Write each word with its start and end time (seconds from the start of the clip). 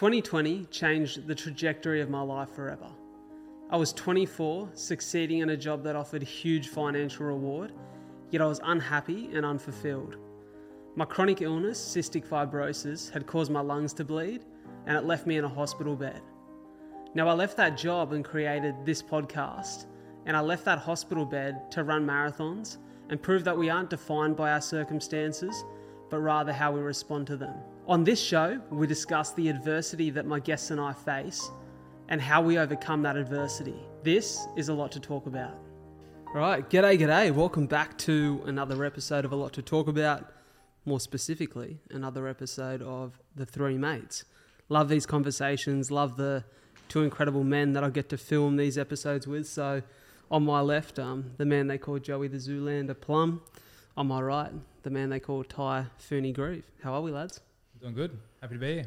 2020 0.00 0.64
changed 0.70 1.26
the 1.26 1.34
trajectory 1.34 2.00
of 2.00 2.08
my 2.08 2.22
life 2.22 2.48
forever. 2.54 2.86
I 3.68 3.76
was 3.76 3.92
24, 3.92 4.70
succeeding 4.72 5.40
in 5.40 5.50
a 5.50 5.56
job 5.58 5.82
that 5.84 5.94
offered 5.94 6.22
huge 6.22 6.68
financial 6.68 7.26
reward, 7.26 7.74
yet 8.30 8.40
I 8.40 8.46
was 8.46 8.62
unhappy 8.64 9.28
and 9.34 9.44
unfulfilled. 9.44 10.16
My 10.96 11.04
chronic 11.04 11.42
illness, 11.42 11.78
cystic 11.78 12.26
fibrosis, 12.26 13.10
had 13.10 13.26
caused 13.26 13.52
my 13.52 13.60
lungs 13.60 13.92
to 13.92 14.04
bleed 14.06 14.46
and 14.86 14.96
it 14.96 15.04
left 15.04 15.26
me 15.26 15.36
in 15.36 15.44
a 15.44 15.48
hospital 15.50 15.94
bed. 15.94 16.22
Now, 17.12 17.28
I 17.28 17.34
left 17.34 17.58
that 17.58 17.76
job 17.76 18.14
and 18.14 18.24
created 18.24 18.76
this 18.86 19.02
podcast, 19.02 19.84
and 20.24 20.34
I 20.34 20.40
left 20.40 20.64
that 20.64 20.78
hospital 20.78 21.26
bed 21.26 21.70
to 21.72 21.84
run 21.84 22.06
marathons 22.06 22.78
and 23.10 23.20
prove 23.20 23.44
that 23.44 23.58
we 23.58 23.68
aren't 23.68 23.90
defined 23.90 24.34
by 24.34 24.52
our 24.52 24.62
circumstances, 24.62 25.62
but 26.08 26.20
rather 26.20 26.54
how 26.54 26.72
we 26.72 26.80
respond 26.80 27.26
to 27.26 27.36
them. 27.36 27.52
On 27.90 28.04
this 28.04 28.20
show, 28.20 28.60
we 28.70 28.86
discuss 28.86 29.32
the 29.32 29.48
adversity 29.48 30.10
that 30.10 30.24
my 30.24 30.38
guests 30.38 30.70
and 30.70 30.80
I 30.80 30.92
face 30.92 31.50
and 32.08 32.20
how 32.20 32.40
we 32.40 32.56
overcome 32.56 33.02
that 33.02 33.16
adversity. 33.16 33.74
This 34.04 34.46
is 34.56 34.68
a 34.68 34.72
lot 34.72 34.92
to 34.92 35.00
talk 35.00 35.26
about. 35.26 35.58
All 36.28 36.34
right, 36.34 36.70
g'day, 36.70 36.96
g'day. 36.96 37.34
Welcome 37.34 37.66
back 37.66 37.98
to 37.98 38.42
another 38.46 38.84
episode 38.84 39.24
of 39.24 39.32
A 39.32 39.34
Lot 39.34 39.54
to 39.54 39.62
Talk 39.62 39.88
About. 39.88 40.32
More 40.84 41.00
specifically, 41.00 41.80
another 41.90 42.28
episode 42.28 42.80
of 42.80 43.18
The 43.34 43.44
Three 43.44 43.76
Mates. 43.76 44.24
Love 44.68 44.88
these 44.88 45.04
conversations, 45.04 45.90
love 45.90 46.16
the 46.16 46.44
two 46.88 47.02
incredible 47.02 47.42
men 47.42 47.72
that 47.72 47.82
I 47.82 47.90
get 47.90 48.08
to 48.10 48.16
film 48.16 48.56
these 48.56 48.78
episodes 48.78 49.26
with. 49.26 49.48
So, 49.48 49.82
on 50.30 50.44
my 50.44 50.60
left, 50.60 51.00
um, 51.00 51.32
the 51.38 51.44
man 51.44 51.66
they 51.66 51.76
call 51.76 51.98
Joey 51.98 52.28
the 52.28 52.36
Zoolander 52.36 53.00
Plumb. 53.00 53.42
On 53.96 54.06
my 54.06 54.20
right, 54.20 54.52
the 54.84 54.90
man 54.90 55.08
they 55.08 55.18
call 55.18 55.42
Tye 55.42 55.86
Phoony 55.98 56.32
Groove. 56.32 56.70
How 56.84 56.94
are 56.94 57.00
we, 57.00 57.10
lads? 57.10 57.40
Doing 57.80 57.94
good. 57.94 58.18
Happy 58.42 58.54
to 58.56 58.60
be 58.60 58.74
here. 58.74 58.86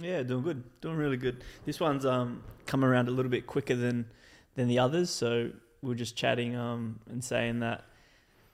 Yeah, 0.00 0.22
doing 0.22 0.42
good. 0.42 0.80
Doing 0.80 0.96
really 0.96 1.18
good. 1.18 1.44
This 1.66 1.78
one's 1.78 2.06
um 2.06 2.42
come 2.64 2.84
around 2.84 3.08
a 3.08 3.10
little 3.10 3.30
bit 3.30 3.46
quicker 3.46 3.76
than 3.76 4.06
than 4.54 4.66
the 4.66 4.78
others, 4.78 5.10
so 5.10 5.50
we 5.82 5.92
are 5.92 5.96
just 5.96 6.16
chatting 6.16 6.56
um 6.56 7.00
and 7.10 7.22
saying 7.22 7.60
that 7.60 7.84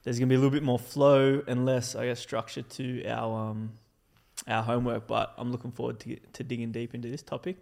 there's 0.02 0.18
gonna 0.18 0.28
be 0.28 0.34
a 0.34 0.38
little 0.38 0.50
bit 0.50 0.64
more 0.64 0.78
flow 0.78 1.40
and 1.46 1.64
less, 1.64 1.94
I 1.94 2.06
guess, 2.06 2.18
structure 2.18 2.62
to 2.62 3.06
our 3.06 3.50
um 3.50 3.74
our 4.48 4.64
homework. 4.64 5.06
But 5.06 5.34
I'm 5.38 5.52
looking 5.52 5.70
forward 5.70 6.00
to 6.00 6.16
to 6.16 6.42
digging 6.42 6.72
deep 6.72 6.92
into 6.92 7.08
this 7.08 7.22
topic 7.22 7.56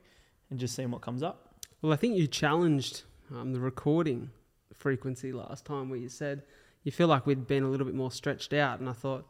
and 0.48 0.58
just 0.58 0.74
seeing 0.74 0.90
what 0.90 1.02
comes 1.02 1.22
up. 1.22 1.54
Well, 1.82 1.92
I 1.92 1.96
think 1.96 2.16
you 2.16 2.26
challenged 2.26 3.02
um, 3.34 3.52
the 3.52 3.60
recording 3.60 4.30
frequency 4.72 5.30
last 5.30 5.66
time 5.66 5.90
where 5.90 5.98
you 5.98 6.08
said 6.08 6.42
you 6.84 6.92
feel 6.92 7.08
like 7.08 7.26
we'd 7.26 7.46
been 7.46 7.64
a 7.64 7.68
little 7.68 7.84
bit 7.84 7.94
more 7.94 8.10
stretched 8.10 8.54
out, 8.54 8.80
and 8.80 8.88
I 8.88 8.94
thought 8.94 9.26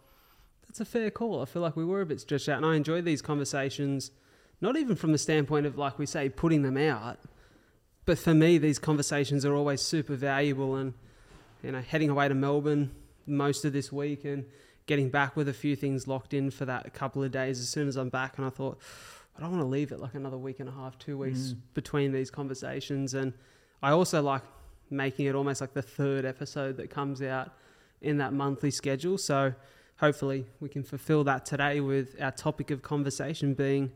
that's 0.67 0.81
a 0.81 0.84
fair 0.84 1.11
call. 1.11 1.43
I 1.43 1.45
feel 1.45 1.62
like 1.62 1.77
we 1.77 1.84
were 1.84 2.01
a 2.01 2.07
bit 2.07 2.20
stretched 2.20 2.48
out, 2.48 2.57
and 2.57 2.67
I 2.67 2.77
enjoy 2.77 3.01
these 3.01 3.23
conversations, 3.23 4.11
not 4.61 4.77
even 4.77 4.97
from 4.97 5.12
the 5.12 5.19
standpoint 5.19 5.67
of 5.67 5.79
like 5.79 5.98
we 5.98 6.07
say 6.07 6.29
putting 6.29 6.62
them 6.62 6.77
out, 6.77 7.19
but 8.05 8.19
for 8.19 8.34
me 8.34 8.59
these 8.59 8.79
conversations 8.79 9.45
are 9.45 9.55
always 9.55 9.81
super 9.81 10.15
valuable. 10.15 10.77
And 10.77 10.95
you 11.62 11.73
know, 11.73 11.81
heading 11.81 12.11
away 12.11 12.29
to 12.29 12.35
Melbourne 12.35 12.91
most 13.27 13.65
of 13.65 13.73
this 13.73 13.91
week 13.91 14.25
and 14.25 14.45
getting 14.87 15.09
back 15.09 15.37
with 15.37 15.48
a 15.48 15.55
few 15.55 15.77
things 15.77 16.07
locked 16.07 16.35
in 16.35 16.51
for 16.51 16.65
that 16.67 16.92
couple 16.92 17.23
of 17.25 17.31
days 17.31 17.59
as 17.61 17.69
soon 17.69 17.89
as 17.89 17.97
I'm 17.97 18.09
back, 18.11 18.39
and 18.39 18.47
I 18.47 18.51
thought. 18.51 18.81
I 19.37 19.41
don't 19.41 19.51
want 19.51 19.62
to 19.62 19.69
leave 19.69 19.91
it 19.91 19.98
like 19.98 20.15
another 20.15 20.39
week 20.39 20.61
and 20.61 20.69
a 20.69 20.73
half, 20.73 20.97
two 20.97 21.19
weeks 21.19 21.39
mm. 21.39 21.57
between 21.75 22.12
these 22.12 22.31
conversations. 22.31 23.15
And 23.15 23.33
I 23.83 23.91
also 23.91 24.23
like 24.23 24.42
making 24.91 25.27
it 25.27 25.35
almost 25.35 25.61
like 25.61 25.75
the 25.75 25.83
third 25.83 26.25
episode 26.25 26.77
that 26.77 26.89
comes 26.89 27.20
out 27.20 27.53
in 28.01 28.19
that 28.19 28.33
monthly 28.33 28.70
schedule. 28.70 29.19
So 29.19 29.55
hopefully 29.98 30.47
we 30.61 30.69
can 30.69 30.83
fulfill 30.83 31.25
that 31.25 31.47
today 31.47 31.81
with 31.81 32.20
our 32.20 32.31
topic 32.31 32.70
of 32.70 32.83
conversation 32.83 33.55
being 33.55 33.92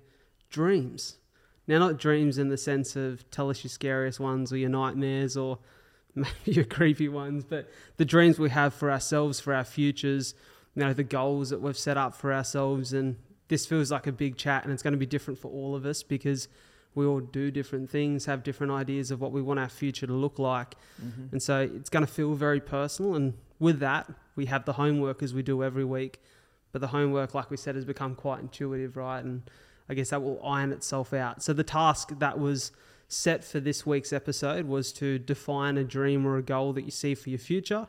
dreams. 0.51 1.19
Now, 1.67 1.79
not 1.79 1.99
dreams 1.99 2.39
in 2.39 2.49
the 2.49 2.57
sense 2.57 2.97
of 2.97 3.31
tell 3.31 3.51
us 3.51 3.63
your 3.63 3.69
scariest 3.69 4.19
ones 4.19 4.53
or 4.53 4.57
your 4.57 4.71
nightmares 4.71 5.37
or 5.37 5.59
maybe 6.15 6.33
your 6.47 6.65
creepy 6.65 7.09
ones, 7.09 7.45
but 7.45 7.69
the 7.99 8.05
dreams 8.05 8.39
we 8.39 8.51
have 8.51 8.73
for 8.73 8.91
ourselves, 8.91 9.39
for 9.39 9.53
our 9.55 9.65
futures, 9.65 10.35
you 10.75 10.83
know, 10.83 10.93
the 10.93 11.05
goals 11.05 11.51
that 11.51 11.61
we've 11.61 11.77
set 11.77 11.97
up 11.97 12.15
for 12.15 12.33
ourselves. 12.33 12.93
And 12.93 13.17
this 13.49 13.67
feels 13.67 13.91
like 13.91 14.07
a 14.07 14.13
big 14.13 14.37
chat 14.37 14.65
and 14.65 14.73
it's 14.73 14.83
going 14.83 14.93
to 14.93 14.99
be 14.99 15.07
different 15.07 15.39
for 15.39 15.51
all 15.51 15.75
of 15.75 15.85
us 15.85 16.03
because 16.03 16.49
we 16.99 17.07
all 17.07 17.21
do 17.21 17.51
different 17.51 17.89
things, 17.89 18.27
have 18.27 18.43
different 18.43 18.73
ideas 18.73 19.11
of 19.11 19.21
what 19.21 19.33
we 19.33 19.41
want 19.41 19.59
our 19.59 19.69
future 19.69 20.07
to 20.07 20.13
look 20.13 20.39
like. 20.39 20.75
Mm-hmm. 21.03 21.27
And 21.33 21.43
so 21.43 21.61
it's 21.61 21.89
going 21.89 22.05
to 22.05 22.13
feel 22.13 22.35
very 22.35 22.61
personal. 22.61 23.15
And 23.15 23.35
with 23.59 23.79
that, 23.81 24.11
we 24.37 24.47
have 24.47 24.65
the 24.65 24.75
homework 24.75 25.23
as 25.23 25.33
we 25.33 25.43
do 25.43 25.65
every 25.65 25.85
week. 25.85 26.21
But 26.73 26.81
the 26.81 26.89
homework, 26.89 27.35
like 27.35 27.51
we 27.51 27.57
said, 27.57 27.77
has 27.77 27.85
become 27.85 28.15
quite 28.15 28.41
intuitive, 28.41 28.97
right? 28.97 29.25
And 29.25 29.49
I 29.89 29.95
guess 29.95 30.11
that 30.11 30.23
will 30.23 30.45
iron 30.45 30.73
itself 30.73 31.15
out. 31.15 31.43
So 31.43 31.55
the 31.55 31.65
task 31.65 32.11
that 32.19 32.39
was 32.39 32.73
set 33.09 33.43
for 33.43 33.59
this 33.59 33.87
week's 33.87 34.13
episode 34.13 34.67
was 34.67 34.93
to 34.93 35.19
define 35.19 35.79
a 35.79 35.85
dream 35.85 36.27
or 36.27 36.37
a 36.37 36.43
goal 36.43 36.75
that 36.75 36.83
you 36.83 36.91
see 36.91 37.15
for 37.15 37.31
your 37.31 37.39
future, 37.39 37.89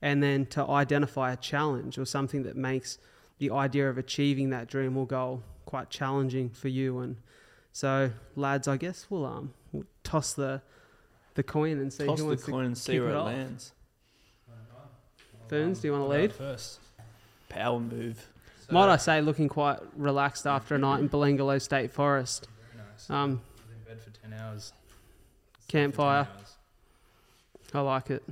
and 0.00 0.22
then 0.22 0.46
to 0.46 0.64
identify 0.68 1.32
a 1.32 1.36
challenge 1.36 1.98
or 1.98 2.04
something 2.04 2.44
that 2.44 2.56
makes 2.56 2.98
the 3.38 3.50
idea 3.50 3.90
of 3.90 3.98
achieving 3.98 4.50
that 4.50 4.68
dream 4.68 4.96
or 4.96 5.04
goal 5.06 5.42
quite 5.66 5.90
challenging 5.90 6.48
for 6.50 6.68
you. 6.68 7.00
And 7.00 7.16
so, 7.72 8.10
lads, 8.36 8.68
I 8.68 8.76
guess 8.76 9.06
we'll 9.08 9.24
um 9.24 9.54
we'll 9.72 9.84
toss 10.04 10.34
the 10.34 10.62
the 11.34 11.42
coin 11.42 11.78
and 11.78 11.92
see 11.92 12.06
toss 12.06 12.20
who 12.20 12.26
wants 12.26 12.44
the 12.44 12.52
coin 12.52 12.60
to 12.60 12.66
and 12.66 12.78
see 12.78 13.00
where 13.00 13.10
it, 13.10 13.14
it 13.14 13.20
lands. 13.22 13.72
Ferns, 15.48 15.80
do 15.80 15.88
you 15.88 15.92
want 15.92 16.04
to 16.04 16.08
lead? 16.08 16.32
First. 16.32 16.80
Power 17.50 17.78
move. 17.78 18.26
So, 18.66 18.72
Might 18.72 18.88
I 18.88 18.96
say, 18.96 19.20
looking 19.20 19.48
quite 19.48 19.78
relaxed 19.96 20.46
after 20.46 20.74
a 20.74 20.78
night 20.78 21.00
in 21.00 21.10
Belanglo 21.10 21.60
State 21.60 21.90
Forest. 21.90 22.48
Very 22.72 22.86
nice. 22.86 23.10
Um, 23.10 23.42
I 23.58 23.68
was 23.68 23.76
in 23.76 23.84
bed 23.84 24.02
for 24.02 24.10
ten 24.10 24.32
hours. 24.32 24.72
Campfire. 25.68 26.24
10 26.24 26.34
hours. 26.34 26.56
I 27.74 27.80
like 27.80 28.10
it. 28.10 28.22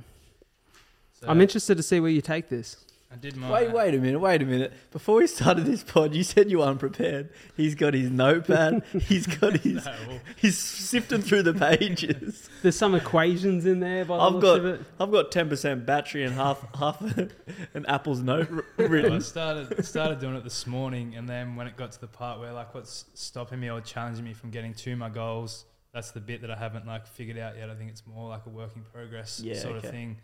So, 1.19 1.27
I'm 1.27 1.41
interested 1.41 1.77
to 1.77 1.83
see 1.83 1.99
where 1.99 2.09
you 2.09 2.21
take 2.21 2.49
this. 2.49 2.83
I 3.11 3.17
did 3.17 3.35
my. 3.35 3.51
Wait, 3.51 3.71
wait 3.73 3.93
a 3.93 3.97
minute, 3.97 4.19
wait 4.19 4.41
a 4.41 4.45
minute. 4.45 4.71
Before 4.91 5.17
we 5.17 5.27
started 5.27 5.65
this 5.65 5.83
pod, 5.83 6.15
you 6.15 6.23
said 6.23 6.49
you 6.49 6.59
were 6.59 6.65
unprepared. 6.65 7.29
He's 7.57 7.75
got 7.75 7.93
his 7.93 8.09
notepad. 8.09 8.83
he's 9.01 9.27
got 9.27 9.57
his. 9.57 9.85
no. 9.85 10.19
He's 10.37 10.57
sifting 10.57 11.21
through 11.21 11.43
the 11.43 11.53
pages. 11.53 12.49
There's 12.61 12.77
some 12.77 12.95
equations 12.95 13.65
in 13.65 13.81
there. 13.81 14.05
By 14.05 14.15
the 14.15 14.23
I've 14.23 14.33
looks 14.33 14.43
got. 14.43 14.59
Of 14.59 14.65
it. 14.65 14.81
I've 14.97 15.11
got 15.11 15.29
ten 15.29 15.49
percent 15.49 15.85
battery 15.85 16.23
and 16.23 16.33
half 16.35 16.65
half 16.75 17.01
an 17.01 17.85
Apple's 17.85 18.21
note 18.21 18.49
written. 18.77 19.13
I 19.13 19.19
started 19.19 19.85
started 19.85 20.19
doing 20.19 20.35
it 20.35 20.45
this 20.45 20.65
morning, 20.65 21.15
and 21.15 21.27
then 21.27 21.57
when 21.57 21.67
it 21.67 21.75
got 21.75 21.91
to 21.91 21.99
the 21.99 22.07
part 22.07 22.39
where 22.39 22.53
like 22.53 22.73
what's 22.73 23.05
stopping 23.13 23.59
me 23.59 23.69
or 23.69 23.81
challenging 23.81 24.23
me 24.23 24.33
from 24.33 24.51
getting 24.51 24.73
to 24.73 24.95
my 24.95 25.09
goals, 25.09 25.65
that's 25.93 26.11
the 26.11 26.21
bit 26.21 26.39
that 26.41 26.51
I 26.51 26.55
haven't 26.55 26.87
like 26.87 27.07
figured 27.07 27.37
out 27.37 27.57
yet. 27.57 27.69
I 27.69 27.75
think 27.75 27.89
it's 27.89 28.07
more 28.07 28.29
like 28.29 28.45
a 28.45 28.49
work 28.49 28.71
in 28.77 28.83
progress 28.83 29.41
yeah, 29.43 29.55
sort 29.55 29.75
okay. 29.75 29.87
of 29.87 29.93
thing 29.93 30.17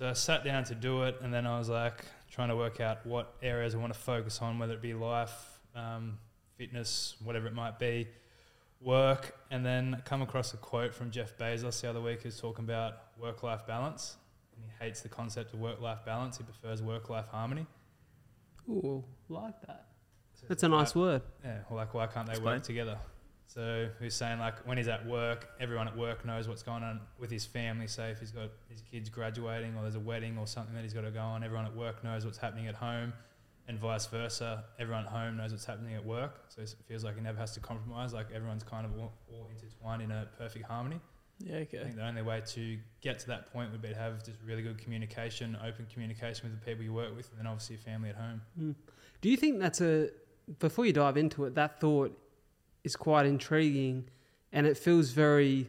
so 0.00 0.08
I 0.08 0.14
sat 0.14 0.44
down 0.44 0.64
to 0.64 0.74
do 0.74 1.02
it, 1.02 1.20
and 1.20 1.32
then 1.32 1.46
I 1.46 1.58
was 1.58 1.68
like 1.68 2.06
trying 2.30 2.48
to 2.48 2.56
work 2.56 2.80
out 2.80 3.04
what 3.04 3.34
areas 3.42 3.74
I 3.74 3.78
want 3.78 3.92
to 3.92 3.98
focus 3.98 4.40
on, 4.40 4.58
whether 4.58 4.72
it 4.72 4.80
be 4.80 4.94
life, 4.94 5.60
um, 5.74 6.16
fitness, 6.56 7.16
whatever 7.22 7.46
it 7.46 7.52
might 7.52 7.78
be, 7.78 8.08
work, 8.80 9.36
and 9.50 9.64
then 9.64 10.00
come 10.06 10.22
across 10.22 10.54
a 10.54 10.56
quote 10.56 10.94
from 10.94 11.10
Jeff 11.10 11.36
Bezos 11.36 11.82
the 11.82 11.90
other 11.90 12.00
week 12.00 12.22
who's 12.22 12.40
talking 12.40 12.64
about 12.64 12.94
work-life 13.20 13.66
balance, 13.66 14.16
and 14.56 14.64
he 14.64 14.70
hates 14.82 15.02
the 15.02 15.08
concept 15.10 15.52
of 15.52 15.60
work-life 15.60 15.98
balance. 16.06 16.38
He 16.38 16.44
prefers 16.44 16.82
work-life 16.82 17.26
harmony. 17.30 17.66
Ooh, 18.70 19.04
like 19.28 19.60
that. 19.66 19.88
So 20.32 20.46
That's 20.48 20.62
a 20.62 20.68
nice 20.68 20.96
like, 20.96 21.02
word. 21.04 21.22
Yeah, 21.44 21.58
well, 21.68 21.76
like 21.76 21.92
why 21.92 22.06
can't 22.06 22.26
they 22.26 22.32
Explain. 22.32 22.54
work 22.54 22.62
together? 22.62 22.98
So 23.52 23.88
he's 24.00 24.14
saying 24.14 24.38
like 24.38 24.64
when 24.64 24.76
he's 24.76 24.86
at 24.86 25.04
work, 25.04 25.48
everyone 25.58 25.88
at 25.88 25.96
work 25.96 26.24
knows 26.24 26.46
what's 26.46 26.62
going 26.62 26.84
on 26.84 27.00
with 27.18 27.32
his 27.32 27.44
family. 27.44 27.88
Say 27.88 28.10
if 28.10 28.20
he's 28.20 28.30
got 28.30 28.50
his 28.68 28.80
kids 28.80 29.08
graduating 29.08 29.74
or 29.76 29.82
there's 29.82 29.96
a 29.96 30.00
wedding 30.00 30.38
or 30.38 30.46
something 30.46 30.72
that 30.76 30.84
he's 30.84 30.94
got 30.94 31.00
to 31.00 31.10
go 31.10 31.18
on, 31.18 31.42
everyone 31.42 31.66
at 31.66 31.74
work 31.74 32.04
knows 32.04 32.24
what's 32.24 32.38
happening 32.38 32.68
at 32.68 32.76
home, 32.76 33.12
and 33.66 33.76
vice 33.76 34.06
versa. 34.06 34.62
Everyone 34.78 35.04
at 35.04 35.10
home 35.10 35.36
knows 35.36 35.50
what's 35.50 35.64
happening 35.64 35.96
at 35.96 36.06
work. 36.06 36.42
So 36.46 36.62
it 36.62 36.72
feels 36.86 37.02
like 37.02 37.16
he 37.16 37.22
never 37.22 37.38
has 37.40 37.50
to 37.54 37.60
compromise. 37.60 38.14
Like 38.14 38.28
everyone's 38.32 38.62
kind 38.62 38.86
of 38.86 38.96
all, 38.96 39.12
all 39.32 39.48
intertwined 39.52 40.02
in 40.02 40.12
a 40.12 40.28
perfect 40.38 40.66
harmony. 40.66 41.00
Yeah, 41.40 41.56
okay. 41.56 41.80
I 41.80 41.82
think 41.82 41.96
the 41.96 42.06
only 42.06 42.22
way 42.22 42.42
to 42.54 42.78
get 43.00 43.18
to 43.18 43.26
that 43.28 43.52
point 43.52 43.72
would 43.72 43.82
be 43.82 43.88
to 43.88 43.96
have 43.96 44.24
just 44.24 44.38
really 44.46 44.62
good 44.62 44.78
communication, 44.78 45.58
open 45.66 45.88
communication 45.92 46.48
with 46.48 46.60
the 46.60 46.64
people 46.64 46.84
you 46.84 46.92
work 46.92 47.16
with, 47.16 47.28
and 47.30 47.38
then 47.40 47.48
obviously 47.48 47.74
your 47.76 47.82
family 47.82 48.10
at 48.10 48.16
home. 48.16 48.42
Mm. 48.60 48.74
Do 49.20 49.28
you 49.28 49.36
think 49.36 49.58
that's 49.58 49.80
a 49.80 50.10
before 50.60 50.86
you 50.86 50.92
dive 50.92 51.16
into 51.16 51.46
it, 51.46 51.56
that 51.56 51.80
thought 51.80 52.16
is 52.84 52.96
quite 52.96 53.26
intriguing 53.26 54.08
and 54.52 54.66
it 54.66 54.76
feels 54.76 55.10
very 55.10 55.68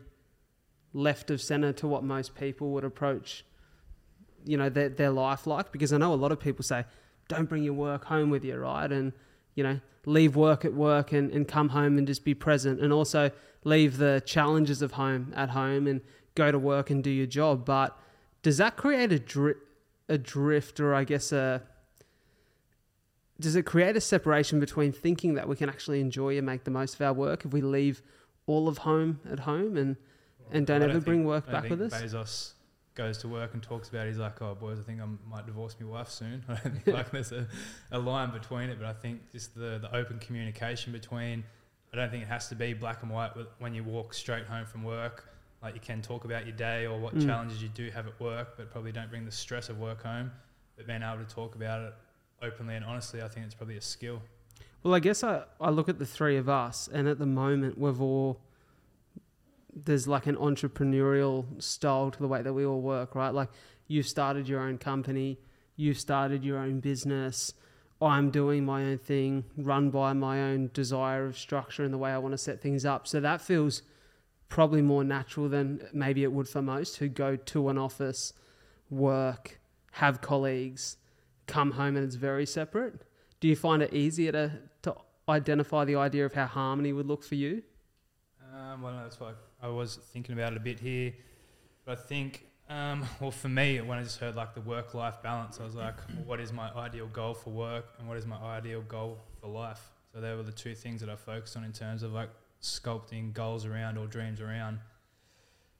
left 0.93 1.29
of 1.31 1.41
center 1.41 1.71
to 1.71 1.87
what 1.87 2.03
most 2.03 2.35
people 2.35 2.71
would 2.71 2.83
approach 2.83 3.45
you 4.45 4.57
know 4.57 4.69
their, 4.69 4.89
their 4.89 5.11
life 5.11 5.45
like. 5.47 5.71
Because 5.71 5.93
i 5.93 5.97
know 5.97 6.13
a 6.13 6.15
lot 6.15 6.31
of 6.31 6.39
people 6.39 6.63
say 6.63 6.83
don't 7.27 7.47
bring 7.47 7.63
your 7.63 7.73
work 7.73 8.05
home 8.05 8.29
with 8.29 8.43
you 8.43 8.57
right? 8.57 8.91
And 8.91 9.13
you 9.55 9.63
know 9.63 9.79
leave 10.05 10.35
work 10.35 10.65
at 10.65 10.73
work 10.73 11.11
and, 11.11 11.31
and 11.31 11.47
come 11.47 11.69
home 11.69 11.97
and 11.97 12.07
just 12.07 12.25
be 12.25 12.33
present. 12.33 12.81
And 12.81 12.91
also 12.91 13.29
leave 13.63 13.97
the 13.97 14.21
challenges 14.25 14.81
of 14.81 14.93
home 14.93 15.31
at 15.35 15.49
home 15.49 15.85
and 15.85 16.01
go 16.33 16.51
to 16.51 16.57
work 16.57 16.89
and 16.89 17.03
do 17.03 17.11
your 17.11 17.27
job. 17.27 17.65
But 17.65 17.95
does 18.41 18.57
that 18.57 18.77
create 18.77 19.11
a, 19.11 19.19
dri- 19.19 19.55
a 20.09 20.17
drift 20.17 20.79
or 20.79 20.93
i 20.93 21.03
guess 21.03 21.31
a 21.31 21.61
does 23.41 23.55
it 23.55 23.65
create 23.65 23.97
a 23.97 24.01
separation 24.01 24.59
between 24.59 24.91
thinking 24.91 25.33
that 25.33 25.47
we 25.47 25.55
can 25.55 25.67
actually 25.67 25.99
enjoy 25.99 26.37
and 26.37 26.45
make 26.45 26.63
the 26.63 26.71
most 26.71 26.95
of 26.95 27.01
our 27.01 27.13
work 27.13 27.45
if 27.45 27.51
we 27.51 27.61
leave 27.61 28.01
all 28.45 28.67
of 28.67 28.79
home 28.79 29.19
at 29.29 29.39
home 29.39 29.75
and 29.77 29.97
and 30.51 30.67
don't 30.67 30.81
ever 30.81 30.99
bring 30.99 31.23
work 31.23 31.49
back 31.49 31.69
with 31.69 31.81
us? 31.81 31.93
Bezos 31.93 32.53
goes 32.93 33.17
to 33.19 33.27
work 33.27 33.53
and 33.53 33.63
talks 33.63 33.89
about. 33.89 34.05
It. 34.05 34.09
He's 34.09 34.17
like, 34.17 34.41
"Oh, 34.41 34.53
boys, 34.53 34.79
I 34.79 34.83
think 34.83 35.01
I 35.01 35.05
might 35.29 35.45
divorce 35.45 35.75
my 35.79 35.87
wife 35.87 36.09
soon." 36.09 36.43
I 36.47 36.55
don't 36.55 36.73
think 36.73 36.87
like 36.87 37.11
there's 37.11 37.31
a, 37.31 37.47
a 37.91 37.99
line 37.99 38.31
between 38.31 38.69
it, 38.69 38.79
but 38.79 38.87
I 38.87 38.93
think 38.93 39.31
just 39.31 39.55
the 39.55 39.79
the 39.79 39.93
open 39.95 40.19
communication 40.19 40.91
between. 40.91 41.43
I 41.93 41.97
don't 41.97 42.09
think 42.09 42.23
it 42.23 42.29
has 42.29 42.47
to 42.47 42.55
be 42.55 42.73
black 42.73 43.01
and 43.01 43.11
white 43.11 43.31
when 43.59 43.73
you 43.73 43.83
walk 43.83 44.13
straight 44.13 44.45
home 44.45 44.65
from 44.65 44.83
work. 44.83 45.27
Like 45.61 45.73
you 45.73 45.81
can 45.81 46.01
talk 46.01 46.23
about 46.23 46.45
your 46.45 46.55
day 46.55 46.85
or 46.85 46.97
what 46.97 47.13
mm. 47.15 47.25
challenges 47.25 47.61
you 47.61 47.69
do 47.69 47.89
have 47.91 48.07
at 48.07 48.17
work, 48.19 48.55
but 48.55 48.71
probably 48.71 48.93
don't 48.93 49.09
bring 49.09 49.25
the 49.25 49.31
stress 49.31 49.69
of 49.69 49.77
work 49.77 50.03
home. 50.03 50.31
But 50.77 50.87
being 50.87 51.03
able 51.03 51.23
to 51.23 51.35
talk 51.35 51.55
about 51.55 51.81
it 51.81 51.93
openly 52.41 52.75
and 52.75 52.85
honestly, 52.85 53.21
I 53.21 53.27
think 53.27 53.45
it's 53.45 53.55
probably 53.55 53.77
a 53.77 53.81
skill. 53.81 54.21
Well, 54.83 54.95
I 54.95 54.99
guess 54.99 55.23
I, 55.23 55.43
I 55.59 55.69
look 55.69 55.89
at 55.89 55.99
the 55.99 56.05
three 56.05 56.37
of 56.37 56.49
us, 56.49 56.89
and 56.91 57.07
at 57.07 57.19
the 57.19 57.25
moment, 57.25 57.77
we've 57.77 58.01
all 58.01 58.41
there's 59.73 60.07
like 60.07 60.27
an 60.27 60.35
entrepreneurial 60.35 61.45
style 61.61 62.11
to 62.11 62.19
the 62.19 62.27
way 62.27 62.41
that 62.41 62.51
we 62.51 62.65
all 62.65 62.81
work, 62.81 63.15
right? 63.15 63.33
Like 63.33 63.49
you've 63.87 64.07
started 64.07 64.47
your 64.49 64.59
own 64.59 64.77
company, 64.77 65.39
you've 65.75 65.99
started 65.99 66.43
your 66.43 66.57
own 66.57 66.79
business. 66.79 67.53
I'm 68.01 68.31
doing 68.31 68.65
my 68.65 68.83
own 68.83 68.97
thing, 68.97 69.45
run 69.55 69.91
by 69.91 70.13
my 70.13 70.41
own 70.41 70.71
desire 70.73 71.25
of 71.25 71.37
structure 71.37 71.83
and 71.83 71.93
the 71.93 71.97
way 71.97 72.11
I 72.11 72.17
want 72.17 72.33
to 72.33 72.37
set 72.37 72.59
things 72.59 72.83
up. 72.83 73.07
So 73.07 73.19
that 73.19 73.41
feels 73.41 73.83
probably 74.49 74.81
more 74.81 75.03
natural 75.03 75.47
than 75.47 75.87
maybe 75.93 76.23
it 76.23 76.31
would 76.31 76.49
for 76.49 76.61
most 76.61 76.97
who 76.97 77.07
go 77.07 77.35
to 77.35 77.69
an 77.69 77.77
office, 77.77 78.33
work, 78.89 79.59
have 79.93 80.19
colleagues, 80.19 80.97
come 81.47 81.71
home 81.71 81.95
and 81.95 82.05
it's 82.05 82.15
very 82.15 82.45
separate. 82.45 83.01
Do 83.39 83.47
you 83.47 83.55
find 83.55 83.81
it 83.81 83.93
easier 83.93 84.31
to, 84.31 84.51
to 84.83 84.95
identify 85.27 85.85
the 85.85 85.95
idea 85.95 86.25
of 86.25 86.33
how 86.33 86.45
harmony 86.45 86.93
would 86.93 87.07
look 87.07 87.23
for 87.23 87.35
you? 87.35 87.63
Um, 88.53 88.81
well, 88.81 88.99
that's 89.03 89.19
why 89.19 89.31
I 89.61 89.67
was 89.67 89.97
thinking 90.13 90.33
about 90.33 90.53
it 90.53 90.57
a 90.57 90.61
bit 90.61 90.79
here. 90.79 91.13
But 91.85 91.97
I 91.97 92.01
think, 92.01 92.45
um, 92.69 93.05
well, 93.19 93.31
for 93.31 93.49
me, 93.49 93.79
when 93.81 93.97
I 93.97 94.03
just 94.03 94.19
heard 94.19 94.35
like 94.35 94.53
the 94.53 94.61
work 94.61 94.93
life 94.93 95.21
balance, 95.23 95.59
I 95.59 95.63
was 95.63 95.75
like, 95.75 95.95
well, 96.09 96.25
what 96.25 96.39
is 96.39 96.53
my 96.53 96.69
ideal 96.71 97.07
goal 97.07 97.33
for 97.33 97.49
work 97.49 97.85
and 97.99 98.07
what 98.07 98.17
is 98.17 98.25
my 98.25 98.37
ideal 98.37 98.81
goal 98.81 99.19
for 99.39 99.47
life? 99.47 99.81
So 100.13 100.19
they 100.19 100.33
were 100.35 100.43
the 100.43 100.51
two 100.51 100.75
things 100.75 101.01
that 101.01 101.09
I 101.09 101.15
focused 101.15 101.55
on 101.55 101.63
in 101.63 101.71
terms 101.71 102.03
of 102.03 102.11
like 102.11 102.29
sculpting 102.61 103.33
goals 103.33 103.65
around 103.65 103.97
or 103.97 104.07
dreams 104.07 104.41
around. 104.41 104.79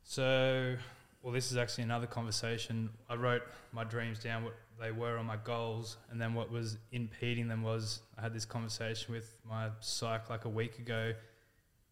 So, 0.04 0.76
well, 1.22 1.34
this 1.34 1.52
is 1.52 1.58
actually 1.58 1.84
another 1.84 2.08
conversation. 2.08 2.90
I 3.10 3.16
wrote 3.16 3.44
my 3.72 3.84
dreams 3.84 4.20
down, 4.20 4.44
what 4.44 4.54
they 4.82 4.92
were 4.92 5.18
on 5.18 5.26
my 5.26 5.38
goals, 5.38 5.98
and 6.10 6.20
then 6.20 6.34
what 6.34 6.52
was 6.52 6.78
impeding 6.92 7.48
them 7.48 7.62
was 7.62 8.02
I 8.18 8.22
had 8.22 8.34
this 8.34 8.46
conversation 8.46 9.14
with 9.14 9.38
my 9.48 9.70
psych 9.80 10.30
like 10.30 10.46
a 10.46 10.50
week 10.50 10.80
ago 10.80 11.14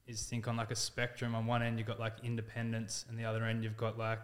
is 0.08 0.24
think 0.24 0.48
on 0.48 0.58
like 0.58 0.72
a 0.72 0.76
spectrum. 0.76 1.36
On 1.36 1.46
one 1.46 1.62
end, 1.62 1.78
you've 1.78 1.88
got 1.88 2.00
like 2.00 2.14
independence, 2.24 3.06
and 3.08 3.18
the 3.18 3.26
other 3.26 3.44
end, 3.46 3.64
you've 3.64 3.78
got 3.78 3.98
like 3.98 4.20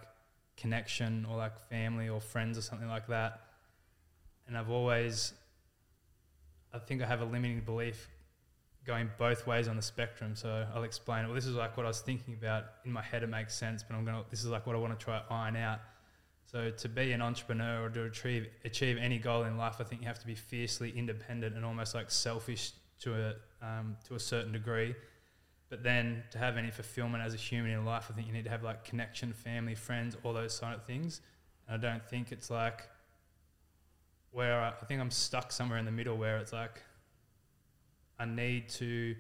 connection 0.58 1.26
or 1.30 1.38
like 1.38 1.60
family 1.70 2.10
or 2.10 2.20
friends 2.20 2.58
or 2.58 2.62
something 2.62 2.88
like 2.88 3.08
that. 3.08 3.42
And 4.48 4.58
I've 4.58 4.70
always, 4.70 5.34
I 6.74 6.80
think 6.80 7.02
I 7.04 7.06
have 7.06 7.22
a 7.22 7.26
limiting 7.26 7.62
belief 7.62 8.10
going 8.86 9.10
both 9.18 9.48
ways 9.48 9.68
on 9.68 9.76
the 9.76 9.82
spectrum. 9.82 10.36
So 10.36 10.66
I'll 10.74 10.84
explain. 10.84 11.26
Well, 11.26 11.36
this 11.36 11.46
is 11.46 11.56
like 11.56 11.78
what 11.78 11.86
I 11.86 11.90
was 11.90 12.02
thinking 12.02 12.34
about 12.34 12.66
in 12.84 12.92
my 12.92 13.02
head. 13.02 13.22
It 13.22 13.30
makes 13.30 13.56
sense, 13.56 13.84
but 13.84 13.96
I'm 13.96 14.06
gonna. 14.06 14.24
This 14.32 14.40
is 14.40 14.48
like 14.48 14.66
what 14.66 14.76
I 14.76 14.80
want 14.80 14.98
to 14.98 15.04
try 15.04 15.22
iron 15.30 15.56
out. 15.56 15.80
So 16.56 16.70
to 16.70 16.88
be 16.88 17.12
an 17.12 17.22
entrepreneur 17.22 17.84
or 17.84 17.90
to 17.90 18.04
achieve 18.04 18.48
achieve 18.64 18.98
any 18.98 19.20
goal 19.20 19.44
in 19.44 19.58
life, 19.58 19.76
I 19.82 19.84
think 19.84 20.00
you 20.00 20.08
have 20.08 20.20
to 20.20 20.26
be 20.26 20.36
fiercely 20.36 20.90
independent 20.96 21.54
and 21.54 21.66
almost 21.66 21.94
like 21.94 22.10
selfish 22.10 22.72
to 23.02 23.14
a 23.14 23.34
um, 23.62 23.98
to 24.08 24.16
a 24.16 24.20
certain 24.22 24.54
degree. 24.54 24.96
But 25.68 25.84
then 25.84 26.24
to 26.32 26.38
have 26.38 26.56
any 26.56 26.72
fulfillment 26.72 27.22
as 27.22 27.34
a 27.34 27.38
human 27.38 27.72
in 27.72 27.84
life, 27.84 28.08
I 28.10 28.14
think 28.14 28.28
you 28.28 28.32
need 28.32 28.46
to 28.46 28.50
have 28.50 28.64
like 28.64 28.86
connection, 28.86 29.34
family, 29.34 29.76
friends, 29.76 30.16
all 30.24 30.32
those 30.32 30.54
sort 30.54 30.76
of 30.76 30.86
things. 30.86 31.20
And 31.68 31.76
I 31.76 31.92
don't 31.92 32.08
think 32.08 32.32
it's 32.32 32.50
like 32.50 32.88
where 34.32 34.58
I, 34.58 34.70
I 34.70 34.86
think 34.86 35.02
I'm 35.02 35.12
stuck 35.12 35.52
somewhere 35.52 35.78
in 35.78 35.84
the 35.84 35.92
middle 35.92 36.16
where 36.16 36.38
it's 36.38 36.54
like 36.54 36.82
I 38.18 38.24
need 38.24 38.70
to. 38.80 39.14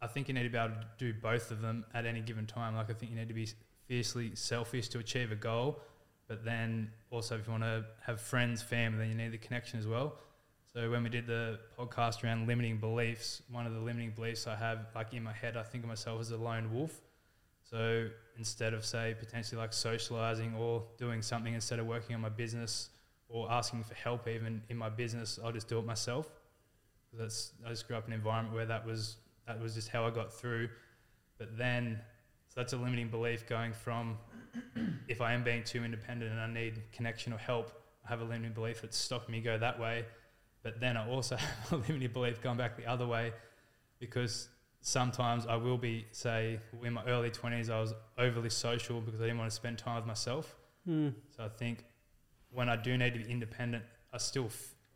I 0.00 0.08
think 0.08 0.26
you 0.26 0.34
need 0.34 0.42
to 0.42 0.48
be 0.48 0.58
able 0.58 0.74
to 0.74 0.86
do 0.98 1.14
both 1.14 1.52
of 1.52 1.62
them 1.62 1.86
at 1.94 2.04
any 2.04 2.20
given 2.20 2.46
time. 2.46 2.74
Like 2.74 2.90
I 2.90 2.94
think 2.94 3.12
you 3.12 3.16
need 3.16 3.28
to 3.28 3.34
be 3.34 3.46
fiercely 3.86 4.34
selfish 4.34 4.88
to 4.88 4.98
achieve 4.98 5.30
a 5.30 5.36
goal, 5.36 5.80
but 6.32 6.46
then 6.46 6.90
also 7.10 7.36
if 7.36 7.46
you 7.46 7.50
want 7.50 7.62
to 7.62 7.84
have 8.06 8.18
friends, 8.18 8.62
family, 8.62 9.00
then 9.00 9.08
you 9.10 9.14
need 9.14 9.32
the 9.32 9.36
connection 9.36 9.78
as 9.78 9.86
well. 9.86 10.14
So 10.72 10.90
when 10.90 11.02
we 11.02 11.10
did 11.10 11.26
the 11.26 11.58
podcast 11.78 12.24
around 12.24 12.48
limiting 12.48 12.78
beliefs, 12.78 13.42
one 13.50 13.66
of 13.66 13.74
the 13.74 13.80
limiting 13.80 14.12
beliefs 14.12 14.46
I 14.46 14.56
have, 14.56 14.86
like 14.94 15.12
in 15.12 15.22
my 15.24 15.32
head, 15.34 15.58
I 15.58 15.62
think 15.62 15.84
of 15.84 15.88
myself 15.88 16.22
as 16.22 16.30
a 16.30 16.38
lone 16.38 16.72
wolf. 16.72 17.02
So 17.60 18.08
instead 18.38 18.72
of 18.72 18.82
say 18.82 19.14
potentially 19.20 19.60
like 19.60 19.74
socializing 19.74 20.54
or 20.54 20.82
doing 20.96 21.20
something 21.20 21.52
instead 21.52 21.78
of 21.78 21.86
working 21.86 22.14
on 22.14 22.22
my 22.22 22.30
business 22.30 22.88
or 23.28 23.52
asking 23.52 23.84
for 23.84 23.92
help 23.92 24.26
even 24.26 24.62
in 24.70 24.78
my 24.78 24.88
business, 24.88 25.38
I'll 25.44 25.52
just 25.52 25.68
do 25.68 25.78
it 25.80 25.84
myself. 25.84 26.28
That's 27.12 27.52
I 27.66 27.68
just 27.68 27.86
grew 27.86 27.98
up 27.98 28.06
in 28.06 28.14
an 28.14 28.18
environment 28.18 28.54
where 28.54 28.64
that 28.64 28.86
was 28.86 29.18
that 29.46 29.60
was 29.60 29.74
just 29.74 29.88
how 29.88 30.06
I 30.06 30.10
got 30.10 30.32
through. 30.32 30.70
But 31.36 31.58
then 31.58 32.00
so 32.48 32.60
that's 32.60 32.72
a 32.72 32.78
limiting 32.78 33.08
belief 33.08 33.46
going 33.46 33.74
from 33.74 34.16
if 35.08 35.20
I 35.20 35.32
am 35.32 35.42
being 35.42 35.64
too 35.64 35.84
independent 35.84 36.30
and 36.30 36.40
I 36.40 36.46
need 36.46 36.82
connection 36.92 37.32
or 37.32 37.38
help, 37.38 37.72
I 38.04 38.08
have 38.08 38.20
a 38.20 38.24
limiting 38.24 38.52
belief 38.52 38.82
that's 38.82 38.96
stopping 38.96 39.32
me 39.32 39.40
go 39.40 39.58
that 39.58 39.78
way 39.78 40.04
but 40.62 40.80
then 40.80 40.96
I 40.96 41.08
also 41.08 41.36
have 41.70 41.72
a 41.72 41.76
limiting 41.76 42.12
belief 42.12 42.40
going 42.40 42.56
back 42.56 42.76
the 42.76 42.86
other 42.86 43.06
way 43.06 43.32
because 43.98 44.48
sometimes 44.80 45.46
I 45.46 45.56
will 45.56 45.78
be, 45.78 46.06
say, 46.12 46.58
in 46.82 46.92
my 46.92 47.04
early 47.04 47.30
20s, 47.30 47.70
I 47.70 47.80
was 47.80 47.94
overly 48.18 48.50
social 48.50 49.00
because 49.00 49.20
I 49.20 49.24
didn't 49.24 49.38
want 49.38 49.50
to 49.50 49.54
spend 49.54 49.78
time 49.78 49.96
with 49.96 50.06
myself. 50.06 50.56
Mm. 50.88 51.14
So 51.36 51.44
I 51.44 51.48
think 51.48 51.84
when 52.50 52.68
I 52.68 52.76
do 52.76 52.96
need 52.96 53.14
to 53.14 53.20
be 53.20 53.30
independent, 53.30 53.84
I 54.12 54.18
still, 54.18 54.48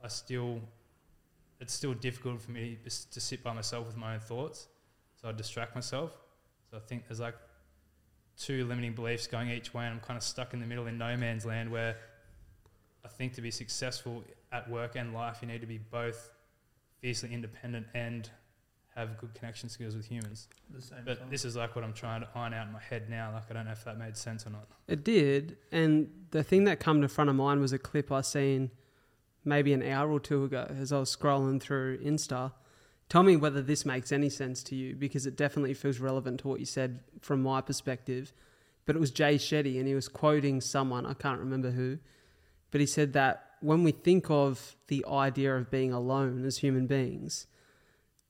I 0.03 0.09
still, 0.09 0.61
it's 1.61 1.73
still 1.73 1.95
difficult 1.95 2.41
for 2.41 2.51
me 2.51 2.79
to 2.85 3.21
sit 3.21 3.43
by 3.43 3.53
myself 3.53 3.87
with 3.87 3.97
my 3.97 4.15
own 4.15 4.21
thoughts. 4.21 4.69
So 5.21 5.29
I 5.29 5.33
distract 5.33 5.75
myself. 5.75 6.13
So 6.71 6.77
I 6.77 6.81
think 6.81 7.07
there's 7.07 7.21
like 7.21 7.37
two 8.39 8.65
limiting 8.67 8.93
beliefs 8.93 9.27
going 9.27 9.51
each 9.51 9.73
way, 9.73 9.85
and 9.85 9.95
I'm 9.95 10.01
kind 10.01 10.17
of 10.17 10.23
stuck 10.23 10.55
in 10.55 10.61
the 10.61 10.67
middle 10.67 10.87
in 10.87 10.99
no 10.99 11.17
man's 11.17 11.47
land 11.47 11.71
where 11.71 11.97
I 13.05 13.09
think 13.09 13.35
to 13.35 13.41
be 13.41 13.51
successful 13.51 14.25
at 14.53 14.69
work 14.71 14.97
and 14.97 15.15
life, 15.15 15.39
you 15.41 15.49
need 15.49 15.61
to 15.61 15.67
be 15.67 15.79
both 15.79 16.31
fiercely 17.01 17.33
independent 17.33 17.87
and 17.95 18.29
have 18.95 19.19
good 19.19 19.35
connection 19.35 19.69
skills 19.69 19.95
with 19.95 20.07
humans. 20.07 20.49
but 21.05 21.19
time. 21.19 21.29
this 21.31 21.45
is 21.45 21.55
like 21.55 21.77
what 21.77 21.85
I'm 21.85 21.93
trying 21.93 22.23
to 22.23 22.29
iron 22.35 22.55
out 22.55 22.67
in 22.67 22.73
my 22.73 22.81
head 22.81 23.11
now. 23.11 23.31
Like 23.33 23.45
I 23.51 23.55
don't 23.55 23.67
know 23.67 23.73
if 23.73 23.85
that 23.85 23.99
made 23.99 24.17
sense 24.17 24.47
or 24.47 24.51
not. 24.51 24.67
It 24.89 25.05
did, 25.05 25.59
and 25.71 26.09
the 26.31 26.43
thing 26.43 26.65
that 26.65 26.81
come 26.81 27.03
to 27.03 27.09
front 27.09 27.31
of 27.31 27.37
mind 27.37 27.61
was 27.61 27.73
a 27.73 27.79
clip 27.79 28.11
I 28.11 28.23
seen 28.23 28.71
maybe 29.45 29.73
an 29.73 29.83
hour 29.83 30.11
or 30.11 30.19
two 30.19 30.45
ago 30.45 30.67
as 30.81 30.93
I 30.93 30.99
was 30.99 31.15
scrolling 31.15 31.61
through 31.61 31.99
Insta. 31.99 32.53
Tell 33.09 33.23
me 33.23 33.37
whether 33.37 33.63
this 33.63 33.87
makes 33.87 34.11
any 34.11 34.29
sense 34.29 34.63
to 34.65 34.75
you 34.75 34.97
because 34.97 35.27
it 35.27 35.37
definitely 35.37 35.75
feels 35.75 36.01
relevant 36.01 36.41
to 36.41 36.49
what 36.49 36.61
you 36.61 36.67
said 36.67 37.01
from 37.21 37.43
my 37.43 37.61
perspective. 37.61 38.33
But 38.85 38.97
it 38.97 38.99
was 39.01 39.11
Jay 39.11 39.37
Shetty, 39.37 39.79
and 39.79 39.87
he 39.87 39.95
was 39.95 40.09
quoting 40.09 40.61
someone 40.61 41.07
I 41.07 41.15
can't 41.15 41.41
remember 41.41 41.71
who, 41.71 41.99
but 42.71 42.81
he 42.81 42.87
said 42.87 43.13
that 43.15 43.51
when 43.61 43.83
we 43.83 43.91
think 43.91 44.31
of 44.31 44.77
the 44.89 45.05
idea 45.09 45.57
of 45.57 45.71
being 45.71 45.93
alone 45.93 46.45
as 46.45 46.59
human 46.59 46.87
beings, 46.87 47.47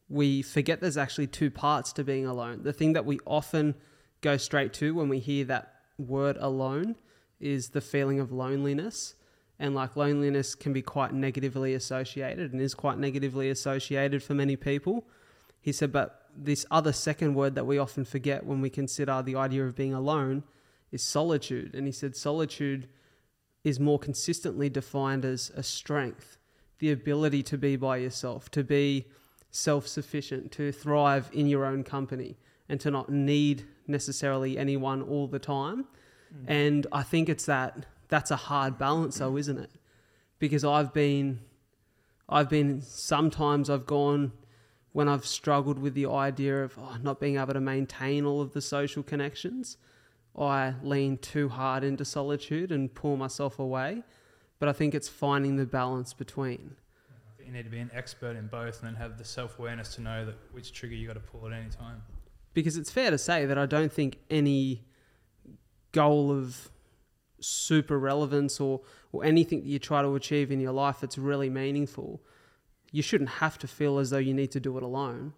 we 0.09 0.41
forget 0.41 0.81
there's 0.81 0.97
actually 0.97 1.27
two 1.27 1.51
parts 1.51 1.93
to 1.95 2.05
being 2.05 2.27
alone. 2.27 2.63
The 2.63 2.73
thing 2.73 2.93
that 2.93 3.05
we 3.05 3.19
often 3.27 3.75
go 4.21 4.37
straight 4.37 4.73
to 4.75 4.95
when 4.95 5.09
we 5.09 5.19
hear 5.19 5.45
that 5.47 5.75
word 5.99 6.37
alone 6.41 6.97
is 7.41 7.71
the 7.71 7.81
feeling 7.81 8.21
of 8.21 8.33
loneliness. 8.33 9.15
And 9.59 9.75
like 9.75 9.97
loneliness 9.97 10.55
can 10.55 10.73
be 10.73 10.83
quite 10.83 11.15
negatively 11.15 11.75
associated 11.75 12.53
and 12.53 12.61
is 12.61 12.75
quite 12.75 12.99
negatively 12.99 13.49
associated 13.49 14.23
for 14.23 14.35
many 14.35 14.57
people. 14.57 15.07
He 15.61 15.73
said, 15.73 15.93
but 15.93 16.27
this 16.37 16.67
other 16.71 16.93
second 16.93 17.35
word 17.35 17.55
that 17.55 17.67
we 17.67 17.79
often 17.79 18.05
forget 18.05 18.45
when 18.45 18.61
we 18.61 18.69
consider 18.69 19.23
the 19.23 19.37
idea 19.37 19.65
of 19.65 19.75
being 19.75 19.95
alone 19.95 20.45
is 20.93 21.03
solitude. 21.03 21.75
And 21.75 21.87
he 21.87 21.93
said, 21.93 22.15
solitude 22.15 22.89
is 23.65 23.81
more 23.81 23.99
consistently 23.99 24.69
defined 24.69 25.25
as 25.25 25.51
a 25.57 25.63
strength, 25.63 26.39
the 26.79 26.93
ability 26.93 27.43
to 27.43 27.59
be 27.59 27.77
by 27.77 27.97
yourself, 27.97 28.51
to 28.53 28.63
be 28.63 29.07
self 29.51 29.89
sufficient, 29.89 30.53
to 30.53 30.71
thrive 30.71 31.31
in 31.33 31.47
your 31.47 31.65
own 31.65 31.83
company, 31.83 32.37
and 32.69 32.79
to 32.81 32.91
not 32.91 33.11
need 33.11 33.65
necessarily 33.87 34.59
anyone 34.59 35.03
all 35.03 35.27
the 35.27 35.39
time. 35.39 35.87
Mm. 36.33 36.45
And 36.47 36.87
I 36.93 37.03
think 37.03 37.29
it's 37.29 37.47
that 37.47 37.87
that's 38.09 38.31
a 38.31 38.37
hard 38.37 38.79
balance, 38.79 39.19
though, 39.19 39.37
isn't 39.37 39.59
it? 39.59 39.71
Because 40.39 40.65
I've 40.65 40.93
been, 40.93 41.41
I've 42.29 42.49
been 42.49 42.83
sometimes 42.83 43.71
I've 43.71 43.87
gone 43.87 44.33
when 44.93 45.09
I've 45.09 45.27
struggled 45.27 45.79
with 45.79 45.95
the 45.95 46.07
idea 46.07 46.65
of 46.65 46.79
oh, 46.79 46.97
not 47.03 47.21
being 47.21 47.37
able 47.37 47.53
to 47.53 47.61
maintain 47.61 48.25
all 48.25 48.41
of 48.41 48.53
the 48.53 48.61
social 48.61 49.03
connections. 49.03 49.77
I 50.39 50.75
lean 50.83 51.19
too 51.19 51.49
hard 51.49 51.85
into 51.85 52.05
solitude 52.05 52.73
and 52.73 52.95
pull 52.95 53.17
myself 53.17 53.59
away. 53.59 54.03
But 54.59 54.69
I 54.69 54.73
think 54.73 54.95
it's 54.95 55.09
finding 55.09 55.57
the 55.57 55.67
balance 55.67 56.15
between. 56.15 56.77
you 57.45 57.53
need 57.53 57.65
to 57.65 57.71
be 57.71 57.79
an 57.79 57.91
expert 57.93 58.37
in 58.37 58.47
both 58.47 58.83
and 58.83 58.89
then 58.89 58.95
have 58.95 59.19
the 59.19 59.25
self 59.25 59.59
awareness 59.59 59.95
to 59.97 60.01
know 60.01 60.25
that 60.25 60.37
which 60.53 60.73
trigger 60.73 60.95
you 60.95 61.07
got 61.07 61.15
to 61.15 61.21
pull 61.21 61.47
at 61.47 61.53
any 61.53 61.69
time. 61.69 62.03
Because 62.55 62.79
it's 62.79 62.91
fair 62.91 63.11
to 63.11 63.19
say 63.19 63.45
that 63.45 63.59
I 63.59 63.67
don't 63.67 63.93
think 63.93 64.19
any 64.31 64.87
goal 65.93 66.31
of 66.31 66.71
super 67.41 67.99
relevance 67.99 68.61
or, 68.61 68.81
or 69.13 69.25
anything 69.25 69.61
that 69.61 69.67
you 69.67 69.79
try 69.79 70.03
to 70.03 70.15
achieve 70.15 70.51
in 70.51 70.61
your 70.61 70.73
life 70.73 71.01
that's 71.01 71.19
really 71.19 71.51
meaningful, 71.51 72.21
you 72.93 73.03
shouldn't 73.03 73.31
have 73.31 73.59
to 73.59 73.69
feel 73.69 73.99
as 73.99 74.11
though 74.11 74.19
you 74.19 74.35
need 74.35 74.51
to 74.53 74.61
do 74.61 74.77
it 74.77 74.83
alone. 74.83 75.33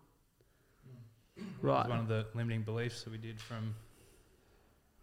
Mm. 1.38 1.44
Right. 1.62 1.88
one 1.88 1.98
of 1.98 2.08
the 2.08 2.26
limiting 2.34 2.62
beliefs 2.62 3.02
that 3.02 3.10
we 3.10 3.18
did 3.18 3.40
from 3.40 3.74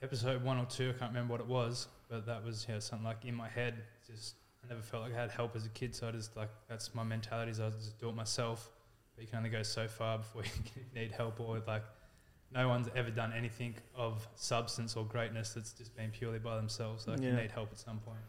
episode 0.02 0.44
one 0.44 0.58
or 0.58 0.66
two. 0.66 0.94
I 0.96 1.00
can't 1.00 1.12
remember 1.12 1.34
what 1.34 1.42
it 1.42 1.48
was, 1.48 1.88
but 2.10 2.26
that 2.26 2.44
was 2.44 2.66
yeah 2.70 2.80
something 2.80 3.06
like 3.06 3.26
in 3.26 3.36
my 3.36 3.50
head. 3.50 3.76
Just 4.10 4.36
I 4.64 4.70
never 4.70 4.82
felt 4.82 5.04
like 5.04 5.14
I 5.14 5.22
had 5.22 5.32
help 5.32 5.56
as 5.56 5.66
a 5.66 5.70
kid, 5.70 5.96
so 5.96 6.08
I 6.08 6.12
just 6.12 6.36
like 6.38 6.50
that's 6.70 6.94
my 6.94 7.04
mentality. 7.04 7.52
Is 7.52 7.60
I 7.60 7.70
just 7.70 8.00
do 8.00 8.10
it 8.10 8.16
myself. 8.16 8.70
But 9.16 9.24
you 9.24 9.28
can 9.30 9.38
only 9.38 9.50
go 9.50 9.64
so 9.64 9.88
far 9.88 10.18
before 10.18 10.44
you 10.76 11.02
need 11.02 11.12
help 11.12 11.40
or 11.40 11.62
like 11.68 11.84
no 12.54 12.68
one's 12.70 12.88
ever 12.96 13.12
done 13.12 13.34
anything 13.34 13.76
of 13.96 14.28
substance 14.36 14.96
or 14.96 15.06
greatness 15.06 15.54
that's 15.54 15.74
just 15.74 15.96
been 15.96 16.12
purely 16.12 16.40
by 16.40 16.56
themselves. 16.56 17.08
Like 17.08 17.20
yeah. 17.20 17.32
you 17.32 17.36
need 17.36 17.52
help 17.52 17.70
at 17.72 17.80
some 17.80 18.00
point. 18.00 18.20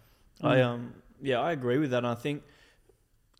I 0.42 0.61
um 0.61 0.94
yeah 1.23 1.40
I 1.40 1.52
agree 1.52 1.78
with 1.78 1.90
that. 1.90 1.99
And 1.99 2.08
I 2.08 2.14
think 2.14 2.42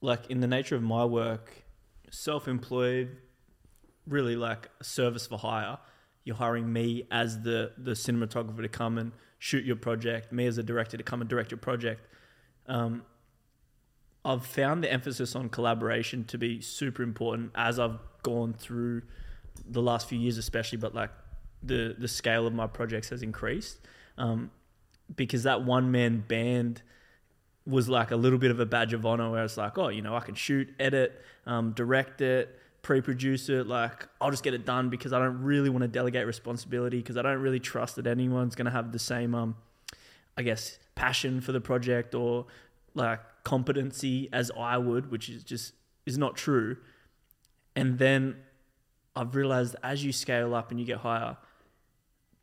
like 0.01 0.31
in 0.31 0.41
the 0.41 0.47
nature 0.47 0.77
of 0.77 0.83
my 0.83 1.05
work, 1.05 1.65
self-employed, 2.11 3.17
really 4.07 4.37
like 4.37 4.69
a 4.81 4.85
service 4.85 5.27
for 5.27 5.39
hire. 5.39 5.79
You're 6.25 6.37
hiring 6.37 6.73
me 6.73 7.07
as 7.11 7.43
the 7.43 7.73
the 7.79 7.93
cinematographer 7.93 8.63
to 8.63 8.69
come 8.69 8.99
and 8.99 9.13
shoot 9.39 9.65
your 9.65 9.77
project, 9.77 10.33
me 10.33 10.47
as 10.47 10.59
a 10.59 10.63
director 10.63 10.97
to 10.97 11.03
come 11.03 11.21
and 11.21 11.29
direct 11.29 11.51
your 11.51 11.59
project. 11.59 12.07
Um, 12.67 13.05
I've 14.25 14.45
found 14.45 14.83
the 14.83 14.93
emphasis 14.93 15.37
on 15.37 15.49
collaboration 15.49 16.25
to 16.25 16.39
be 16.39 16.61
super 16.61 17.03
important 17.05 17.53
as 17.55 17.79
I've 17.79 17.99
gone 18.25 18.55
through 18.55 19.03
the 19.69 19.83
last 19.83 20.09
few 20.09 20.19
years, 20.19 20.39
especially. 20.39 20.79
But 20.79 20.95
like 20.95 21.11
the 21.63 21.95
the 21.99 22.09
scale 22.09 22.47
of 22.47 22.55
my 22.55 22.67
projects 22.67 23.09
has 23.11 23.23
increased 23.23 23.79
um, 24.19 24.51
because 25.15 25.45
that 25.45 25.65
one 25.65 25.91
man 25.91 26.25
band 26.27 26.83
was 27.67 27.89
like 27.89 28.13
a 28.13 28.17
little 28.17 28.39
bit 28.39 28.51
of 28.51 28.61
a 28.61 28.67
badge 28.67 28.93
of 28.93 29.05
honor, 29.05 29.31
where 29.31 29.45
it's 29.45 29.57
like, 29.57 29.77
oh, 29.77 29.89
you 29.89 30.01
know, 30.01 30.15
I 30.15 30.21
can 30.21 30.37
shoot, 30.37 30.73
edit, 30.79 31.21
um, 31.47 31.73
direct 31.73 32.21
it, 32.21 32.57
pre-produce 32.83 33.49
it. 33.49 33.67
Like 33.67 34.07
I'll 34.21 34.31
just 34.31 34.45
get 34.45 34.55
it 34.55 34.65
done 34.65 34.89
because 34.89 35.13
I 35.13 35.19
don't 35.19 35.43
really 35.43 35.69
want 35.69 35.83
to 35.83 35.89
delegate 35.89 36.27
responsibility 36.27 36.99
because 36.99 37.17
I 37.17 37.23
don't 37.23 37.41
really 37.41 37.59
trust 37.59 37.97
that 37.97 38.07
anyone's 38.07 38.55
going 38.55 38.67
to 38.67 38.71
have 38.71 38.93
the 38.93 38.99
same, 38.99 39.35
um, 39.35 39.57
I 40.37 40.43
guess, 40.43 40.79
passion 40.95 41.41
for 41.41 41.53
the 41.53 41.61
project 41.61 42.15
or 42.15 42.47
like 42.95 43.21
competency 43.43 44.29
as 44.33 44.51
I 44.57 44.79
would, 44.79 45.11
which 45.11 45.29
is 45.29 45.43
just 45.43 45.73
is 46.07 46.17
not 46.17 46.37
true. 46.37 46.77
And 47.75 47.99
then 47.99 48.37
I've 49.17 49.35
realized 49.35 49.75
as 49.83 50.05
you 50.05 50.13
scale 50.13 50.55
up 50.55 50.71
and 50.71 50.79
you 50.79 50.85
get 50.85 50.99
higher, 50.99 51.39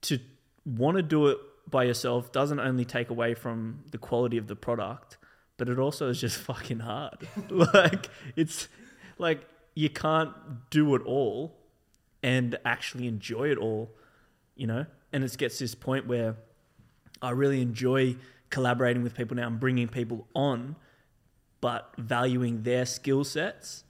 to 0.02 0.20
want 0.66 0.98
to 0.98 1.04
do 1.04 1.28
it 1.28 1.38
by 1.70 1.84
yourself 1.84 2.32
doesn't 2.32 2.60
only 2.60 2.84
take 2.84 3.10
away 3.10 3.36
from 3.36 3.84
the 3.92 3.98
quality 3.98 4.38
of 4.38 4.48
the 4.48 4.56
product, 4.56 5.18
but 5.58 5.70
it 5.70 5.80
also 5.80 6.10
is 6.10 6.20
just 6.20 6.38
fucking 6.50 6.80
hard. 6.80 7.28
like 7.50 8.10
it's 8.36 8.68
like 9.18 9.48
you 9.76 9.90
can't 9.90 10.32
do 10.70 10.96
it 10.96 11.02
all 11.06 11.56
and 12.22 12.58
actually 12.66 13.08
enjoy 13.08 13.50
it 13.50 13.58
all, 13.58 13.92
you 14.56 14.68
know? 14.68 14.86
And 15.12 15.24
it 15.24 15.38
gets 15.38 15.58
to 15.60 15.66
this 15.66 15.76
point 15.76 16.08
where 16.08 16.36
I 17.22 17.32
really 17.32 17.62
enjoy 17.62 18.16
collaborating 18.50 19.04
with 19.04 19.16
people 19.16 19.36
now 19.36 19.48
and 19.48 19.60
bringing 19.60 19.88
people 19.88 20.28
on, 20.34 20.76
but 21.62 21.94
valuing 21.98 22.64
their 22.64 22.86
skill 22.86 23.24
sets 23.24 23.84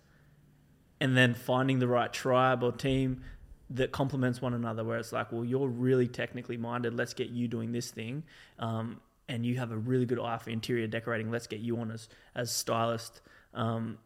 and 1.03 1.17
then 1.17 1.33
finding 1.33 1.79
the 1.79 1.87
right 1.87 2.13
tribe 2.13 2.63
or 2.63 2.71
team 2.71 3.21
that 3.69 3.91
complements 3.91 4.41
one 4.41 4.53
another 4.53 4.85
where 4.85 4.97
it's 4.97 5.11
like 5.11 5.33
well 5.33 5.43
you're 5.43 5.67
really 5.67 6.07
technically 6.07 6.55
minded. 6.55 6.93
Let's 6.95 7.13
get 7.13 7.29
you 7.29 7.49
doing 7.49 7.73
this 7.73 7.91
thing. 7.91 8.23
Um, 8.57 9.01
and 9.27 9.45
you 9.45 9.57
have 9.57 9.71
a 9.71 9.77
really 9.77 10.05
good 10.05 10.19
eye 10.19 10.37
for 10.37 10.49
interior 10.49 10.87
decorating. 10.87 11.29
Let's 11.29 11.47
get 11.47 11.59
you 11.59 11.77
on 11.77 11.91
as 11.91 12.07
as 12.33 12.51
stylist 12.51 13.19
um, 13.53 13.97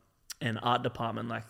and 0.42 0.58
art 0.64 0.82
department. 0.82 1.30
Like 1.30 1.46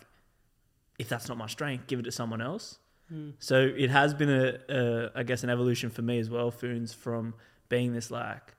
if 0.98 1.08
that's 1.08 1.28
not 1.28 1.38
my 1.38 1.46
strength 1.46 1.86
give 1.86 1.98
it 1.98 2.02
to 2.02 2.12
someone 2.12 2.42
else. 2.42 2.78
Mm. 3.10 3.32
so 3.38 3.72
it 3.74 3.88
has 3.88 4.12
been 4.12 4.28
a, 4.28 4.58
a 4.68 5.10
i 5.14 5.22
guess 5.22 5.42
an 5.42 5.48
evolution 5.48 5.88
for 5.88 6.02
me 6.02 6.18
as 6.18 6.28
well 6.28 6.50
foons 6.50 6.94
from 6.94 7.32
being 7.70 7.94
this 7.94 8.10
like 8.10 8.54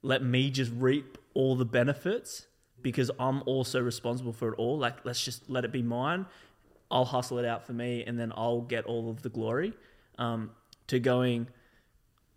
let 0.00 0.24
me 0.24 0.50
just 0.50 0.72
reap 0.74 1.18
all 1.34 1.56
the 1.56 1.66
benefits 1.66 2.46
because 2.82 3.10
I'm 3.18 3.42
also 3.46 3.80
responsible 3.80 4.32
for 4.32 4.52
it 4.52 4.58
all. 4.58 4.78
Like, 4.78 5.04
let's 5.04 5.24
just 5.24 5.48
let 5.48 5.64
it 5.64 5.72
be 5.72 5.82
mine. 5.82 6.26
I'll 6.90 7.04
hustle 7.04 7.38
it 7.38 7.44
out 7.44 7.66
for 7.66 7.72
me 7.72 8.04
and 8.04 8.18
then 8.18 8.32
I'll 8.36 8.60
get 8.60 8.84
all 8.84 9.10
of 9.10 9.22
the 9.22 9.28
glory. 9.28 9.72
Um, 10.18 10.50
to 10.88 10.98
going, 10.98 11.48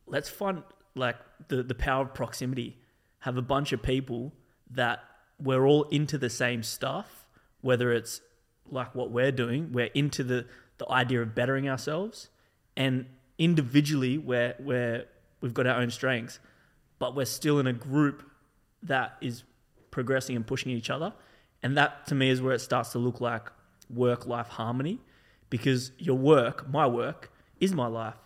let's 0.07 0.29
find 0.29 0.63
like 0.95 1.17
the, 1.49 1.63
the 1.63 1.75
power 1.75 2.03
of 2.03 2.13
proximity. 2.13 2.77
Have 3.19 3.37
a 3.37 3.41
bunch 3.41 3.73
of 3.73 3.81
people 3.81 4.31
that 4.71 4.99
we're 5.39 5.65
all 5.67 5.83
into 5.85 6.17
the 6.17 6.29
same 6.29 6.63
stuff, 6.63 7.27
whether 7.61 7.91
it's 7.91 8.21
like 8.69 8.95
what 8.95 9.11
we're 9.11 9.31
doing, 9.31 9.71
we're 9.71 9.91
into 9.93 10.23
the, 10.23 10.45
the 10.77 10.89
idea 10.89 11.21
of 11.21 11.35
bettering 11.35 11.67
ourselves. 11.67 12.29
And 12.77 13.07
individually, 13.37 14.17
we're, 14.17 14.55
we're, 14.59 15.05
we've 15.41 15.53
got 15.53 15.67
our 15.67 15.81
own 15.81 15.89
strengths 15.89 16.39
but 16.99 17.15
we're 17.15 17.25
still 17.25 17.59
in 17.59 17.67
a 17.67 17.73
group 17.73 18.23
that 18.83 19.17
is 19.21 19.43
progressing 19.95 20.35
and 20.35 20.45
pushing 20.45 20.73
each 20.73 20.89
other. 20.89 21.13
And 21.63 21.77
that 21.77 22.05
to 22.07 22.15
me 22.15 22.29
is 22.29 22.41
where 22.41 22.53
it 22.53 22.59
starts 22.59 22.91
to 22.91 22.99
look 22.99 23.21
like 23.21 23.49
work 23.89 24.27
life 24.27 24.49
harmony 24.49 24.99
because 25.49 25.93
your 25.97 26.17
work, 26.17 26.69
my 26.69 26.85
work, 26.85 27.31
is 27.61 27.73
my 27.73 27.87
life. 27.87 28.17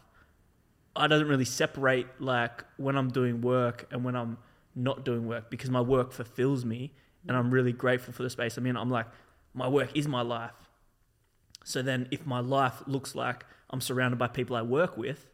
I 0.96 1.06
don't 1.06 1.28
really 1.28 1.46
separate 1.46 2.08
like 2.20 2.66
when 2.78 2.98
I'm 2.98 3.10
doing 3.10 3.42
work 3.42 3.88
and 3.92 4.04
when 4.04 4.16
I'm 4.16 4.40
not 4.76 5.06
doing 5.06 5.28
work 5.28 5.52
because 5.52 5.70
my 5.70 5.80
work 5.80 6.12
fulfills 6.12 6.66
me 6.66 6.92
and 7.28 7.38
I'm 7.38 7.52
really 7.52 7.72
grateful 7.72 8.14
for 8.14 8.24
the 8.24 8.32
space 8.32 8.58
I'm 8.58 8.66
in. 8.66 8.76
I'm 8.76 8.90
like, 8.90 9.06
my 9.54 9.68
work 9.68 9.96
is 9.96 10.08
my 10.08 10.22
life. 10.22 10.70
So 11.64 11.84
then 11.84 12.08
if 12.10 12.26
my 12.26 12.40
life 12.40 12.82
looks 12.88 13.14
like 13.14 13.46
I'm 13.70 13.80
surrounded 13.80 14.18
by 14.18 14.28
people 14.28 14.56
I 14.56 14.64
work 14.64 14.98
with, 14.98 15.28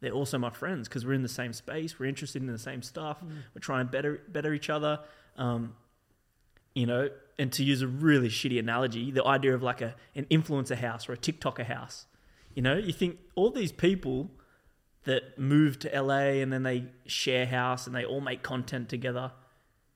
they're 0.00 0.12
also 0.12 0.36
my 0.38 0.50
friends 0.50 0.88
because 0.88 1.06
we're 1.06 1.14
in 1.14 1.22
the 1.22 1.28
same 1.28 1.54
space. 1.54 1.98
We're 1.98 2.06
interested 2.06 2.42
in 2.42 2.48
the 2.48 2.58
same 2.58 2.82
stuff. 2.82 3.24
Mm. 3.24 3.30
We're 3.54 3.60
trying 3.60 3.86
to 3.86 3.90
better 3.90 4.20
better 4.28 4.52
each 4.52 4.68
other. 4.70 5.00
Um, 5.36 5.74
you 6.74 6.86
know, 6.86 7.08
and 7.38 7.52
to 7.52 7.64
use 7.64 7.82
a 7.82 7.86
really 7.88 8.28
shitty 8.28 8.58
analogy, 8.58 9.10
the 9.10 9.24
idea 9.24 9.54
of 9.54 9.62
like 9.62 9.80
a 9.80 9.94
an 10.14 10.26
influencer 10.30 10.76
house 10.76 11.08
or 11.08 11.12
a 11.12 11.16
TikToker 11.16 11.66
house. 11.66 12.06
You 12.54 12.62
know, 12.62 12.76
you 12.76 12.92
think 12.92 13.18
all 13.34 13.50
these 13.50 13.72
people 13.72 14.30
that 15.04 15.38
move 15.38 15.78
to 15.80 16.02
LA 16.02 16.40
and 16.42 16.52
then 16.52 16.62
they 16.62 16.84
share 17.06 17.46
house 17.46 17.86
and 17.86 17.96
they 17.96 18.04
all 18.04 18.20
make 18.20 18.42
content 18.42 18.88
together. 18.88 19.32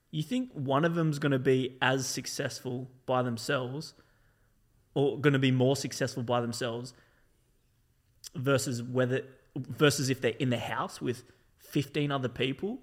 You 0.09 0.23
think 0.23 0.51
one 0.53 0.85
of 0.85 0.95
them's 0.95 1.19
going 1.19 1.33
to 1.33 1.39
be 1.39 1.77
as 1.81 2.07
successful 2.07 2.89
by 3.05 3.21
themselves 3.21 3.93
or 4.93 5.19
going 5.19 5.33
to 5.33 5.39
be 5.39 5.51
more 5.51 5.75
successful 5.75 6.23
by 6.23 6.41
themselves 6.41 6.93
versus 8.33 8.81
whether 8.81 9.21
versus 9.55 10.09
if 10.09 10.21
they're 10.21 10.31
in 10.39 10.49
the 10.49 10.57
house 10.57 10.99
with 10.99 11.23
15 11.59 12.11
other 12.11 12.29
people 12.29 12.79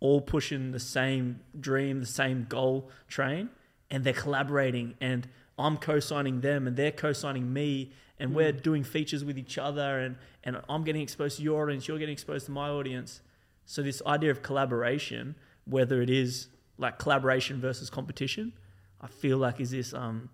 all 0.00 0.20
pushing 0.20 0.72
the 0.72 0.80
same 0.80 1.40
dream, 1.58 2.00
the 2.00 2.06
same 2.06 2.46
goal 2.48 2.90
train, 3.08 3.48
and 3.90 4.04
they're 4.04 4.12
collaborating 4.12 4.94
and 5.00 5.28
I'm 5.58 5.76
co-signing 5.76 6.40
them 6.40 6.66
and 6.66 6.76
they're 6.76 6.92
co-signing 6.92 7.52
me 7.52 7.92
and 8.18 8.32
mm. 8.32 8.34
we're 8.34 8.52
doing 8.52 8.82
features 8.82 9.24
with 9.24 9.38
each 9.38 9.56
other 9.56 10.00
and, 10.00 10.16
and 10.42 10.60
I'm 10.68 10.84
getting 10.84 11.02
exposed 11.02 11.38
to 11.38 11.42
your 11.42 11.62
audience, 11.62 11.86
you're 11.86 11.98
getting 11.98 12.12
exposed 12.12 12.46
to 12.46 12.52
my 12.52 12.68
audience. 12.68 13.20
So 13.66 13.82
this 13.82 14.02
idea 14.06 14.30
of 14.30 14.42
collaboration, 14.42 15.36
whether 15.64 16.02
it 16.02 16.10
is 16.10 16.48
like 16.76 16.98
collaboration 16.98 17.60
versus 17.60 17.88
competition, 17.88 18.52
I 19.00 19.06
feel 19.06 19.38
like 19.38 19.60
is 19.60 19.70
this 19.70 19.94
um, 19.94 20.30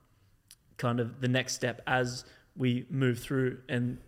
kind 0.78 1.00
of 1.00 1.20
the 1.20 1.28
next 1.28 1.54
step 1.54 1.82
as 1.86 2.24
we 2.56 2.86
move 2.88 3.18
through 3.18 3.58
and 3.68 3.98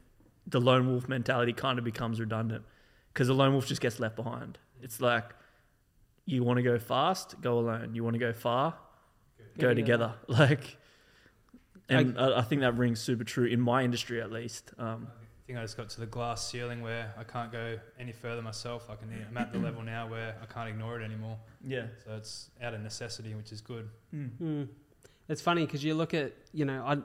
the 0.46 0.60
lone 0.60 0.88
wolf 0.88 1.08
mentality 1.08 1.52
kind 1.52 1.78
of 1.78 1.84
becomes 1.84 2.18
redundant 2.18 2.64
because 3.12 3.28
the 3.28 3.34
lone 3.34 3.52
wolf 3.52 3.66
just 3.66 3.80
gets 3.80 4.00
left 4.00 4.16
behind. 4.16 4.58
It's 4.80 5.00
like 5.00 5.34
you 6.24 6.44
want 6.44 6.58
to 6.58 6.62
go 6.62 6.78
fast, 6.78 7.40
go 7.40 7.58
alone. 7.58 7.94
You 7.94 8.04
want 8.04 8.14
to 8.14 8.20
go 8.20 8.32
far, 8.32 8.74
go, 9.58 9.68
go 9.68 9.74
together. 9.74 10.14
Like, 10.28 10.78
and 11.88 12.18
I, 12.18 12.38
I, 12.38 12.42
think 12.42 12.62
that 12.62 12.78
rings 12.78 13.00
super 13.00 13.24
true 13.24 13.44
in 13.44 13.60
my 13.60 13.82
industry 13.82 14.22
at 14.22 14.32
least. 14.32 14.72
Um, 14.78 15.08
I 15.10 15.46
think 15.46 15.58
I 15.58 15.62
just 15.62 15.76
got 15.76 15.90
to 15.90 16.00
the 16.00 16.06
glass 16.06 16.48
ceiling 16.48 16.80
where 16.80 17.12
I 17.18 17.24
can't 17.24 17.52
go 17.52 17.78
any 17.98 18.12
further 18.12 18.40
myself. 18.40 18.88
I 18.88 18.94
can, 18.94 19.08
I'm 19.28 19.36
at 19.36 19.52
the 19.52 19.58
level 19.66 19.82
now 19.82 20.08
where 20.08 20.36
I 20.40 20.46
can't 20.46 20.68
ignore 20.68 21.00
it 21.00 21.04
anymore. 21.04 21.36
Yeah. 21.66 21.86
So 22.04 22.14
it's 22.16 22.50
out 22.62 22.72
of 22.72 22.80
necessity, 22.80 23.34
which 23.34 23.52
is 23.52 23.60
good. 23.60 23.90
Mm. 24.14 24.30
Mm. 24.40 24.68
It's 25.28 25.42
funny 25.42 25.66
because 25.66 25.84
you 25.84 25.94
look 25.94 26.14
at, 26.14 26.32
you 26.52 26.64
know, 26.64 26.82
I 26.86 26.98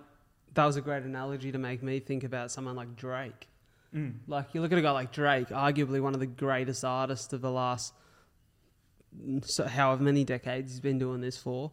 that 0.54 0.66
was 0.66 0.76
a 0.76 0.82
great 0.82 1.04
analogy 1.04 1.52
to 1.52 1.58
make 1.58 1.84
me 1.84 2.00
think 2.00 2.24
about 2.24 2.52
someone 2.52 2.76
like 2.76 2.96
Drake. 2.96 3.48
Mm. 3.96 4.16
Like 4.28 4.54
you 4.54 4.62
look 4.62 4.72
at 4.72 4.78
a 4.78 4.82
guy 4.82 4.92
like 4.92 5.12
Drake, 5.12 5.50
arguably 5.50 6.02
one 6.02 6.14
of 6.14 6.20
the 6.20 6.28
greatest 6.28 6.84
artists 6.84 7.32
of 7.34 7.42
the 7.42 7.52
last 7.52 7.94
so 9.42 9.66
however 9.66 10.04
many 10.04 10.24
decades 10.24 10.72
he's 10.72 10.80
been 10.80 11.00
doing 11.00 11.22
this 11.22 11.38
for. 11.38 11.72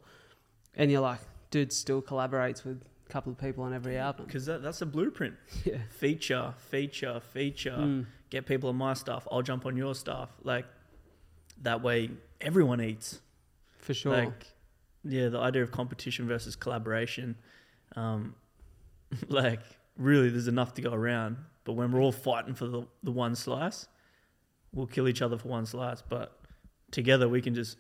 and 0.75 0.91
you're 0.91 1.00
like, 1.00 1.21
dude 1.50 1.73
still 1.73 2.03
collaborates 2.03 2.64
with 2.64 2.83
a 3.07 3.12
couple 3.12 3.31
of 3.33 3.38
people 3.38 3.64
on 3.64 3.73
every 3.73 3.97
album. 3.97 4.26
Because 4.26 4.47
that, 4.47 4.62
that's 4.62 4.83
a 4.83 4.87
blueprint. 4.87 5.35
Yeah. 5.64 5.79
Feature, 5.91 6.55
feature, 6.59 7.21
feature. 7.33 7.76
Mm. 7.79 8.07
Get 8.31 8.47
people 8.47 8.69
on 8.71 8.76
my 8.76 8.95
stuff. 8.95 9.26
I'll 9.31 9.43
jump 9.43 9.67
on 9.67 9.76
your 9.76 9.95
stuff. 9.95 10.31
Like 10.43 10.67
that 11.62 11.83
way, 11.83 12.11
everyone 12.41 12.81
eats. 12.81 13.21
For 13.79 13.95
sure. 13.95 14.12
Like, 14.12 14.47
yeah, 15.05 15.29
the 15.29 15.38
idea 15.38 15.62
of 15.62 15.71
competition 15.71 16.26
versus 16.26 16.57
collaboration. 16.57 17.37
Um, 17.95 18.35
like, 19.29 19.61
really, 19.97 20.31
there's 20.31 20.49
enough 20.49 20.75
to 20.75 20.83
go 20.83 20.93
around. 20.93 21.37
But 21.64 21.75
when 21.75 21.93
we're 21.93 22.00
all 22.00 22.12
fighting 22.12 22.55
for 22.55 22.67
the, 22.67 22.87
the 23.03 23.12
one 23.12 23.35
slice, 23.35 23.87
we'll 24.73 24.87
kill 24.87 25.09
each 25.09 25.23
other 25.23 25.38
for 25.38 25.49
one 25.49 25.67
slice. 25.67 26.03
But 26.03 26.38
together, 26.95 27.29
we 27.29 27.43
can 27.43 27.55
just 27.55 27.77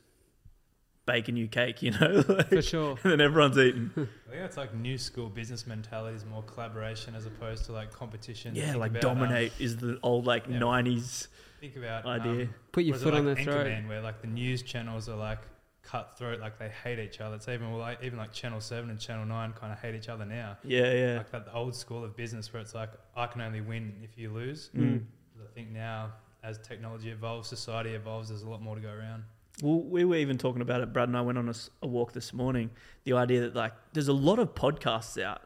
bake 1.06 1.28
a 1.28 1.32
new 1.32 1.48
cake, 1.48 1.82
you 1.82 1.90
know? 1.92 2.24
like, 2.28 2.48
For 2.48 2.62
sure. 2.62 2.98
and 3.02 3.12
then 3.12 3.20
everyone's 3.20 3.58
eating. 3.58 3.90
I 3.96 4.30
think 4.30 4.42
it's 4.44 4.56
like 4.56 4.74
new 4.74 4.98
school 4.98 5.28
business 5.28 5.66
mentality 5.66 6.16
is 6.16 6.24
more 6.24 6.42
collaboration 6.42 7.14
as 7.14 7.26
opposed 7.26 7.64
to 7.66 7.72
like 7.72 7.92
competition. 7.92 8.54
Yeah, 8.54 8.66
Think 8.66 8.78
like 8.78 8.90
about, 8.92 9.04
um, 9.04 9.18
dominate 9.18 9.52
is 9.58 9.76
the 9.76 9.98
old 10.02 10.26
like 10.26 10.46
yeah. 10.48 10.58
90s 10.58 11.28
think 11.60 11.76
about 11.76 12.06
idea. 12.06 12.44
Um, 12.44 12.54
Put 12.72 12.84
your 12.84 12.94
was 12.94 13.02
it 13.02 13.04
foot 13.04 13.14
on 13.14 13.26
like 13.26 13.36
their 13.36 13.44
throat. 13.44 13.88
Where 13.88 14.00
like 14.00 14.20
the 14.20 14.28
news 14.28 14.62
channels 14.62 15.08
are 15.08 15.16
like 15.16 15.40
cutthroat, 15.82 16.40
like 16.40 16.58
they 16.58 16.68
hate 16.68 16.98
each 16.98 17.20
other. 17.20 17.36
It's 17.36 17.48
even 17.48 17.70
well, 17.70 17.80
like 17.80 18.02
even 18.02 18.18
like 18.18 18.32
Channel 18.32 18.60
Seven 18.60 18.90
and 18.90 18.98
Channel 18.98 19.26
Nine 19.26 19.52
kind 19.52 19.72
of 19.72 19.78
hate 19.78 19.94
each 19.94 20.08
other 20.08 20.24
now. 20.24 20.58
yeah, 20.64 20.92
yeah. 20.92 21.16
Like 21.18 21.30
that 21.30 21.48
old 21.52 21.74
school 21.74 22.04
of 22.04 22.16
business 22.16 22.52
where 22.52 22.62
it's 22.62 22.74
like 22.74 22.90
I 23.16 23.26
can 23.26 23.40
only 23.40 23.60
win 23.60 23.94
if 24.02 24.18
you 24.18 24.30
lose. 24.30 24.70
Mm. 24.76 25.04
I 25.38 25.54
think 25.54 25.70
now 25.70 26.12
as 26.44 26.58
technology 26.58 27.10
evolves, 27.10 27.48
society 27.48 27.90
evolves, 27.90 28.28
there's 28.28 28.42
a 28.42 28.48
lot 28.48 28.60
more 28.60 28.74
to 28.74 28.80
go 28.80 28.90
around. 28.90 29.24
Well, 29.62 29.80
we 29.80 30.04
were 30.04 30.16
even 30.16 30.36
talking 30.36 30.62
about 30.62 30.80
it. 30.80 30.92
Brad 30.92 31.08
and 31.08 31.16
I 31.16 31.22
went 31.22 31.38
on 31.38 31.52
a 31.82 31.86
walk 31.86 32.12
this 32.12 32.32
morning. 32.32 32.70
The 33.04 33.14
idea 33.14 33.40
that 33.42 33.54
like 33.54 33.72
there's 33.92 34.08
a 34.08 34.12
lot 34.12 34.38
of 34.38 34.54
podcasts 34.54 35.20
out, 35.22 35.42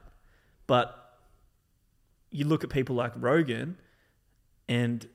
but 0.67 1.19
you 2.31 2.45
look 2.47 2.65
at 2.65 2.71
people 2.71 2.97
like 2.97 3.13
Rogan, 3.17 3.79
and 4.69 5.07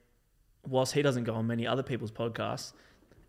whilst 0.66 0.94
he 0.94 1.02
doesn't 1.02 1.26
go 1.26 1.34
on 1.34 1.48
many 1.48 1.68
other 1.68 1.84
people's 1.84 2.12
podcasts, 2.12 2.74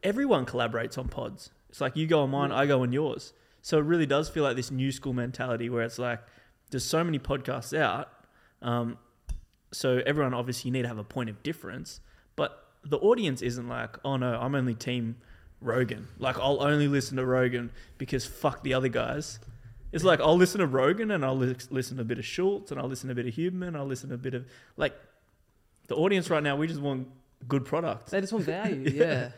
everyone 0.03 0.47
collaborates 0.47 0.97
on 0.97 1.09
pods. 1.09 1.51
It's 1.71 1.81
like 1.81 1.97
you 1.97 2.07
go 2.07 2.21
on 2.21 2.31
mine, 2.31 2.53
I 2.53 2.67
go 2.67 2.83
on 2.83 2.93
yours. 2.93 3.33
So 3.63 3.79
it 3.79 3.85
really 3.85 4.07
does 4.07 4.29
feel 4.29 4.45
like 4.45 4.57
this 4.57 4.71
new 4.71 4.93
school 4.93 5.15
mentality 5.15 5.71
where 5.71 5.83
it's 5.83 5.99
like 5.99 6.21
there's 6.71 6.85
so 6.85 7.03
many 7.03 7.19
podcasts 7.19 7.77
out. 7.77 8.11
Um, 8.61 8.99
so 9.73 10.03
everyone 10.07 10.35
obviously 10.35 10.69
you 10.69 10.73
need 10.73 10.83
to 10.83 10.89
have 10.89 10.99
a 10.99 11.05
point 11.05 11.31
of 11.31 11.43
difference, 11.43 12.01
but 12.37 12.67
the 12.85 12.99
audience 12.99 13.43
isn't 13.43 13.69
like, 13.69 13.97
oh 14.05 14.17
no, 14.17 14.39
I'm 14.41 14.55
only 14.55 14.75
team 14.75 15.17
Rogan. 15.61 16.09
Like 16.19 16.39
I'll 16.39 16.63
only 16.63 16.89
listen 16.89 17.17
to 17.17 17.27
Rogan 17.27 17.71
because 17.99 18.27
fuck 18.27 18.63
the 18.63 18.75
other 18.75 18.89
guys. 18.89 19.39
It's 19.93 20.05
like 20.05 20.21
I'll 20.21 20.37
listen 20.37 20.61
to 20.61 20.67
Rogan 20.67 21.11
and 21.11 21.25
I'll 21.25 21.37
lis- 21.37 21.71
listen 21.71 21.97
to 21.97 22.03
a 22.03 22.05
bit 22.05 22.19
of 22.19 22.25
Schultz 22.25 22.71
and 22.71 22.81
I'll 22.81 22.89
listen 22.89 23.09
to 23.09 23.13
a 23.13 23.15
bit 23.15 23.27
of 23.27 23.35
Huberman. 23.35 23.77
I'll 23.77 23.87
listen 23.87 24.09
to 24.09 24.17
a 24.17 24.19
bit 24.19 24.35
of 24.35 24.45
like 24.77 24.95
the 25.87 25.95
audience 25.95 26.31
right 26.31 26.43
now. 26.43 26.57
We 26.57 26.67
just 26.67 26.81
want 26.81 27.09
good 27.47 27.65
products. 27.65 28.11
They 28.11 28.21
just 28.21 28.33
want 28.33 28.45
value, 28.47 28.91
yeah. 28.91 29.31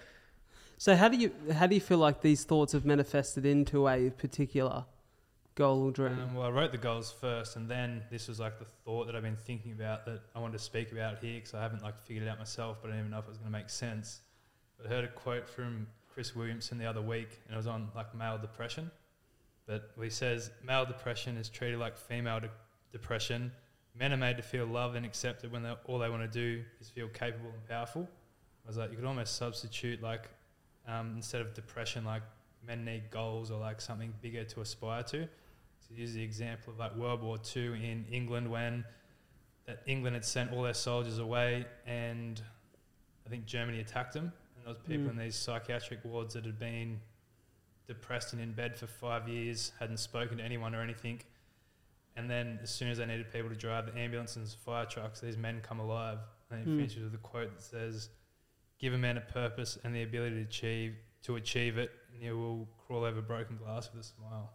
So 0.78 0.94
how 0.94 1.08
do 1.08 1.16
you 1.16 1.32
how 1.52 1.66
do 1.66 1.74
you 1.74 1.80
feel 1.80 1.98
like 1.98 2.20
these 2.20 2.44
thoughts 2.44 2.72
have 2.72 2.84
manifested 2.84 3.46
into 3.46 3.88
a 3.88 4.10
particular 4.10 4.84
goal 5.56 5.90
dream? 5.90 6.12
Um, 6.12 6.34
well, 6.34 6.46
I 6.46 6.50
wrote 6.50 6.70
the 6.70 6.78
goals 6.78 7.10
first, 7.10 7.56
and 7.56 7.68
then 7.68 8.02
this 8.10 8.28
was 8.28 8.38
like 8.38 8.58
the 8.58 8.64
thought 8.64 9.06
that 9.06 9.16
I've 9.16 9.22
been 9.22 9.36
thinking 9.36 9.72
about 9.72 10.04
that 10.06 10.20
I 10.34 10.38
wanted 10.38 10.58
to 10.58 10.64
speak 10.64 10.92
about 10.92 11.18
here 11.18 11.34
because 11.36 11.54
I 11.54 11.62
haven't 11.62 11.82
like 11.82 11.98
figured 12.02 12.24
it 12.24 12.28
out 12.28 12.38
myself, 12.38 12.78
but 12.80 12.88
I 12.88 12.92
didn't 12.92 13.06
even 13.06 13.10
know 13.10 13.18
if 13.18 13.24
it 13.24 13.30
was 13.30 13.38
going 13.38 13.50
to 13.50 13.58
make 13.58 13.70
sense. 13.70 14.20
But 14.76 14.86
I 14.86 14.90
heard 14.90 15.04
a 15.04 15.08
quote 15.08 15.48
from 15.48 15.88
Chris 16.12 16.36
Williamson 16.36 16.78
the 16.78 16.86
other 16.86 17.02
week, 17.02 17.40
and 17.46 17.54
it 17.54 17.56
was 17.56 17.66
on 17.66 17.88
like 17.96 18.14
male 18.14 18.38
depression. 18.38 18.90
But 19.66 19.90
he 20.00 20.10
says 20.10 20.50
male 20.64 20.86
depression 20.86 21.36
is 21.36 21.48
treated 21.48 21.80
like 21.80 21.96
female 21.96 22.38
de- 22.38 22.50
depression. 22.92 23.50
Men 23.98 24.12
are 24.12 24.18
made 24.18 24.36
to 24.36 24.42
feel 24.42 24.66
loved 24.66 24.94
and 24.94 25.06
accepted 25.06 25.50
when 25.50 25.66
all 25.86 25.98
they 25.98 26.10
want 26.10 26.22
to 26.22 26.28
do 26.28 26.62
is 26.80 26.90
feel 26.90 27.08
capable 27.08 27.48
and 27.48 27.66
powerful. 27.66 28.08
I 28.64 28.68
was 28.68 28.76
like, 28.76 28.90
you 28.90 28.96
could 28.96 29.06
almost 29.06 29.36
substitute 29.36 30.02
like 30.02 30.28
um, 30.86 31.14
instead 31.16 31.40
of 31.40 31.54
depression, 31.54 32.04
like 32.04 32.22
men 32.64 32.84
need 32.84 33.10
goals 33.10 33.50
or 33.50 33.58
like 33.58 33.80
something 33.80 34.12
bigger 34.20 34.44
to 34.44 34.60
aspire 34.60 35.02
to. 35.04 35.26
So 35.88 35.94
use 35.94 36.12
the 36.14 36.22
example 36.22 36.72
of 36.72 36.78
like 36.78 36.94
World 36.96 37.22
War 37.22 37.38
Two 37.38 37.74
in 37.74 38.04
England 38.10 38.50
when 38.50 38.84
that 39.66 39.82
England 39.86 40.14
had 40.14 40.24
sent 40.24 40.52
all 40.52 40.62
their 40.62 40.74
soldiers 40.74 41.18
away 41.18 41.66
and 41.86 42.40
I 43.26 43.28
think 43.28 43.46
Germany 43.46 43.80
attacked 43.80 44.12
them 44.14 44.32
and 44.56 44.64
there 44.64 44.68
was 44.68 44.78
people 44.78 45.06
Mm. 45.06 45.10
in 45.10 45.16
these 45.18 45.36
psychiatric 45.36 46.04
wards 46.04 46.34
that 46.34 46.44
had 46.44 46.58
been 46.58 47.00
depressed 47.86 48.32
and 48.32 48.42
in 48.42 48.52
bed 48.52 48.76
for 48.76 48.86
five 48.88 49.28
years, 49.28 49.72
hadn't 49.78 49.98
spoken 49.98 50.38
to 50.38 50.44
anyone 50.44 50.74
or 50.74 50.80
anything. 50.82 51.22
And 52.16 52.28
then 52.30 52.58
as 52.62 52.70
soon 52.70 52.88
as 52.88 52.98
they 52.98 53.06
needed 53.06 53.30
people 53.30 53.48
to 53.48 53.54
drive 53.56 53.86
the 53.86 53.96
ambulances, 53.98 54.54
fire 54.54 54.86
trucks, 54.86 55.20
these 55.20 55.36
men 55.36 55.60
come 55.60 55.78
alive. 55.78 56.18
And 56.50 56.60
he 56.64 56.66
Mm. 56.72 56.76
finishes 56.78 57.02
with 57.04 57.14
a 57.14 57.18
quote 57.18 57.52
that 57.52 57.62
says, 57.62 58.08
"Give 58.78 58.92
a 58.94 58.98
man 58.98 59.16
a 59.18 59.20
purpose 59.20 59.76
and 59.84 59.94
the 59.94 60.02
ability 60.02 60.36
to 60.36 60.42
achieve 60.42 60.96
to 61.22 61.34
achieve 61.36 61.76
it, 61.76 61.90
and 62.12 62.22
he 62.22 62.30
will 62.30 62.66
crawl 62.86 63.02
over 63.04 63.20
broken 63.20 63.56
glass 63.56 63.90
with 63.92 64.00
a 64.00 64.04
smile." 64.04 64.52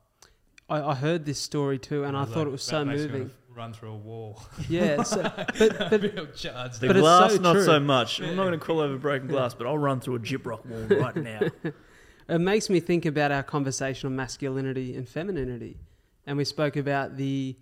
I, 0.71 0.91
I 0.91 0.95
heard 0.95 1.25
this 1.25 1.38
story 1.39 1.77
too, 1.77 2.05
and 2.05 2.15
I, 2.15 2.21
was 2.21 2.29
thought 2.29 2.39
like, 2.39 2.47
it 2.47 2.51
was 2.51 2.63
so 2.63 2.86
moving. 2.86 3.29
Run 3.53 3.73
through 3.73 3.91
a 3.91 3.97
wall. 3.97 4.41
Yeah, 4.69 5.03
so, 5.03 5.19
uh, 5.21 5.45
but 5.60 5.89
but 5.89 6.01
Real 6.01 6.25
charged. 6.36 6.79
The 6.79 6.88
But 6.88 6.95
it's 6.95 7.01
glass, 7.03 7.34
so 7.36 7.41
not 7.41 7.53
true. 7.53 7.65
so 7.65 7.79
much. 7.81 8.21
I'm 8.21 8.38
not 8.38 8.43
going 8.43 8.57
to 8.57 8.65
crawl 8.65 8.79
over 8.79 8.97
broken 9.10 9.27
glass, 9.27 9.53
but 9.53 9.67
I'll 9.67 9.77
run 9.77 9.99
through 9.99 10.15
a 10.15 10.19
gyprock 10.19 10.65
wall 10.65 10.99
right 10.99 11.15
now. 11.17 11.41
it 12.29 12.39
makes 12.39 12.69
me 12.69 12.79
think 12.79 13.05
about 13.05 13.34
our 13.34 13.43
conversation 13.43 14.07
on 14.07 14.15
masculinity 14.15 14.95
and 14.95 15.07
femininity, 15.07 15.77
and 16.25 16.38
we 16.38 16.45
spoke 16.45 16.77
about 16.77 17.17
the 17.17 17.57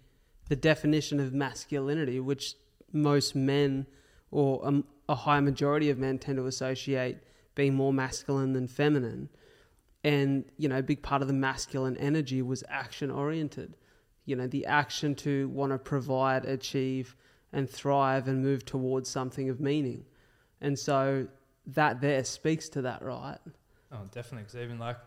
the 0.48 0.56
definition 0.56 1.20
of 1.20 1.34
masculinity, 1.34 2.20
which 2.20 2.54
most 2.94 3.36
men 3.36 3.88
or 4.30 4.62
a, 4.64 4.84
a 5.12 5.16
high 5.16 5.40
majority 5.40 5.90
of 5.90 5.98
men 5.98 6.20
tend 6.20 6.38
to 6.38 6.46
associate 6.46 7.18
being 7.56 7.74
more 7.74 7.92
masculine 7.92 8.54
than 8.54 8.68
feminine. 8.68 9.30
And 10.04 10.46
you 10.58 10.70
know, 10.70 10.78
a 10.78 10.84
big 10.84 11.02
part 11.02 11.22
of 11.22 11.28
the 11.28 11.34
masculine 11.34 11.98
energy 11.98 12.42
was 12.42 12.64
action 12.70 13.12
oriented. 13.12 13.76
You 14.26 14.36
know, 14.36 14.48
the 14.48 14.66
action 14.66 15.16
to 15.16 15.50
want 15.50 15.72
to 15.72 15.78
provide, 15.78 16.46
achieve, 16.46 17.16
and 17.52 17.70
thrive 17.70 18.28
and 18.28 18.44
move 18.44 18.66
towards 18.66 19.10
something 19.10 19.50
of 19.50 19.60
meaning. 19.60 20.06
And 20.62 20.78
so 20.78 21.28
that 21.68 22.02
there 22.02 22.24
speaks 22.24 22.70
to 22.70 22.84
that, 22.84 23.02
right? 23.02 23.40
Oh, 23.92 24.06
definitely. 24.12 24.44
Because 24.44 24.56
even 24.58 24.80
like, 24.80 24.98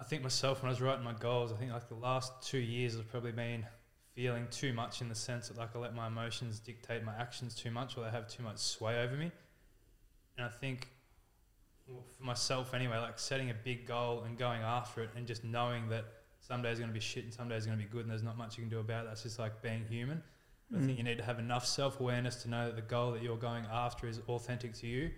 I 0.00 0.04
think 0.04 0.22
myself 0.22 0.62
when 0.62 0.68
I 0.68 0.72
was 0.72 0.80
writing 0.80 1.04
my 1.04 1.12
goals, 1.12 1.52
I 1.52 1.56
think 1.56 1.72
like 1.72 1.88
the 1.88 1.94
last 1.94 2.32
two 2.42 2.58
years 2.58 2.96
have 2.96 3.08
probably 3.10 3.32
been 3.32 3.66
feeling 4.14 4.46
too 4.50 4.72
much 4.72 5.00
in 5.00 5.08
the 5.08 5.14
sense 5.14 5.48
that 5.48 5.58
like 5.58 5.74
I 5.74 5.78
let 5.78 5.94
my 5.94 6.06
emotions 6.06 6.60
dictate 6.60 7.04
my 7.04 7.14
actions 7.14 7.54
too 7.54 7.70
much, 7.70 7.96
or 7.96 8.04
they 8.04 8.10
have 8.10 8.28
too 8.28 8.42
much 8.42 8.58
sway 8.58 9.02
over 9.02 9.16
me. 9.16 9.30
And 10.36 10.46
I 10.46 10.50
think 10.50 10.88
for 12.16 12.24
myself 12.24 12.74
anyway, 12.74 12.98
like 12.98 13.18
setting 13.18 13.50
a 13.50 13.54
big 13.54 13.86
goal 13.86 14.22
and 14.24 14.36
going 14.38 14.60
after 14.62 15.02
it, 15.02 15.10
and 15.16 15.26
just 15.26 15.44
knowing 15.44 15.88
that 15.88 16.04
some 16.40 16.62
days 16.62 16.78
are 16.78 16.80
going 16.82 16.90
to 16.90 16.94
be 16.94 17.00
shit 17.00 17.24
and 17.24 17.32
some 17.32 17.48
days 17.48 17.64
are 17.64 17.68
going 17.68 17.78
to 17.78 17.84
be 17.84 17.90
good, 17.90 18.02
and 18.02 18.10
there's 18.10 18.22
not 18.22 18.36
much 18.38 18.56
you 18.56 18.62
can 18.62 18.70
do 18.70 18.78
about 18.80 19.04
it. 19.04 19.08
That's 19.08 19.22
just 19.22 19.38
like 19.38 19.60
being 19.62 19.84
human. 19.88 20.22
I 20.72 20.76
Mm. 20.76 20.86
think 20.86 20.98
you 20.98 21.04
need 21.04 21.18
to 21.18 21.24
have 21.24 21.38
enough 21.40 21.66
self 21.66 21.98
awareness 22.00 22.42
to 22.42 22.48
know 22.50 22.66
that 22.66 22.76
the 22.76 22.82
goal 22.82 23.12
that 23.12 23.22
you're 23.22 23.36
going 23.36 23.64
after 23.66 24.06
is 24.06 24.20
authentic 24.28 24.72
to 24.74 24.86
you. 24.86 25.10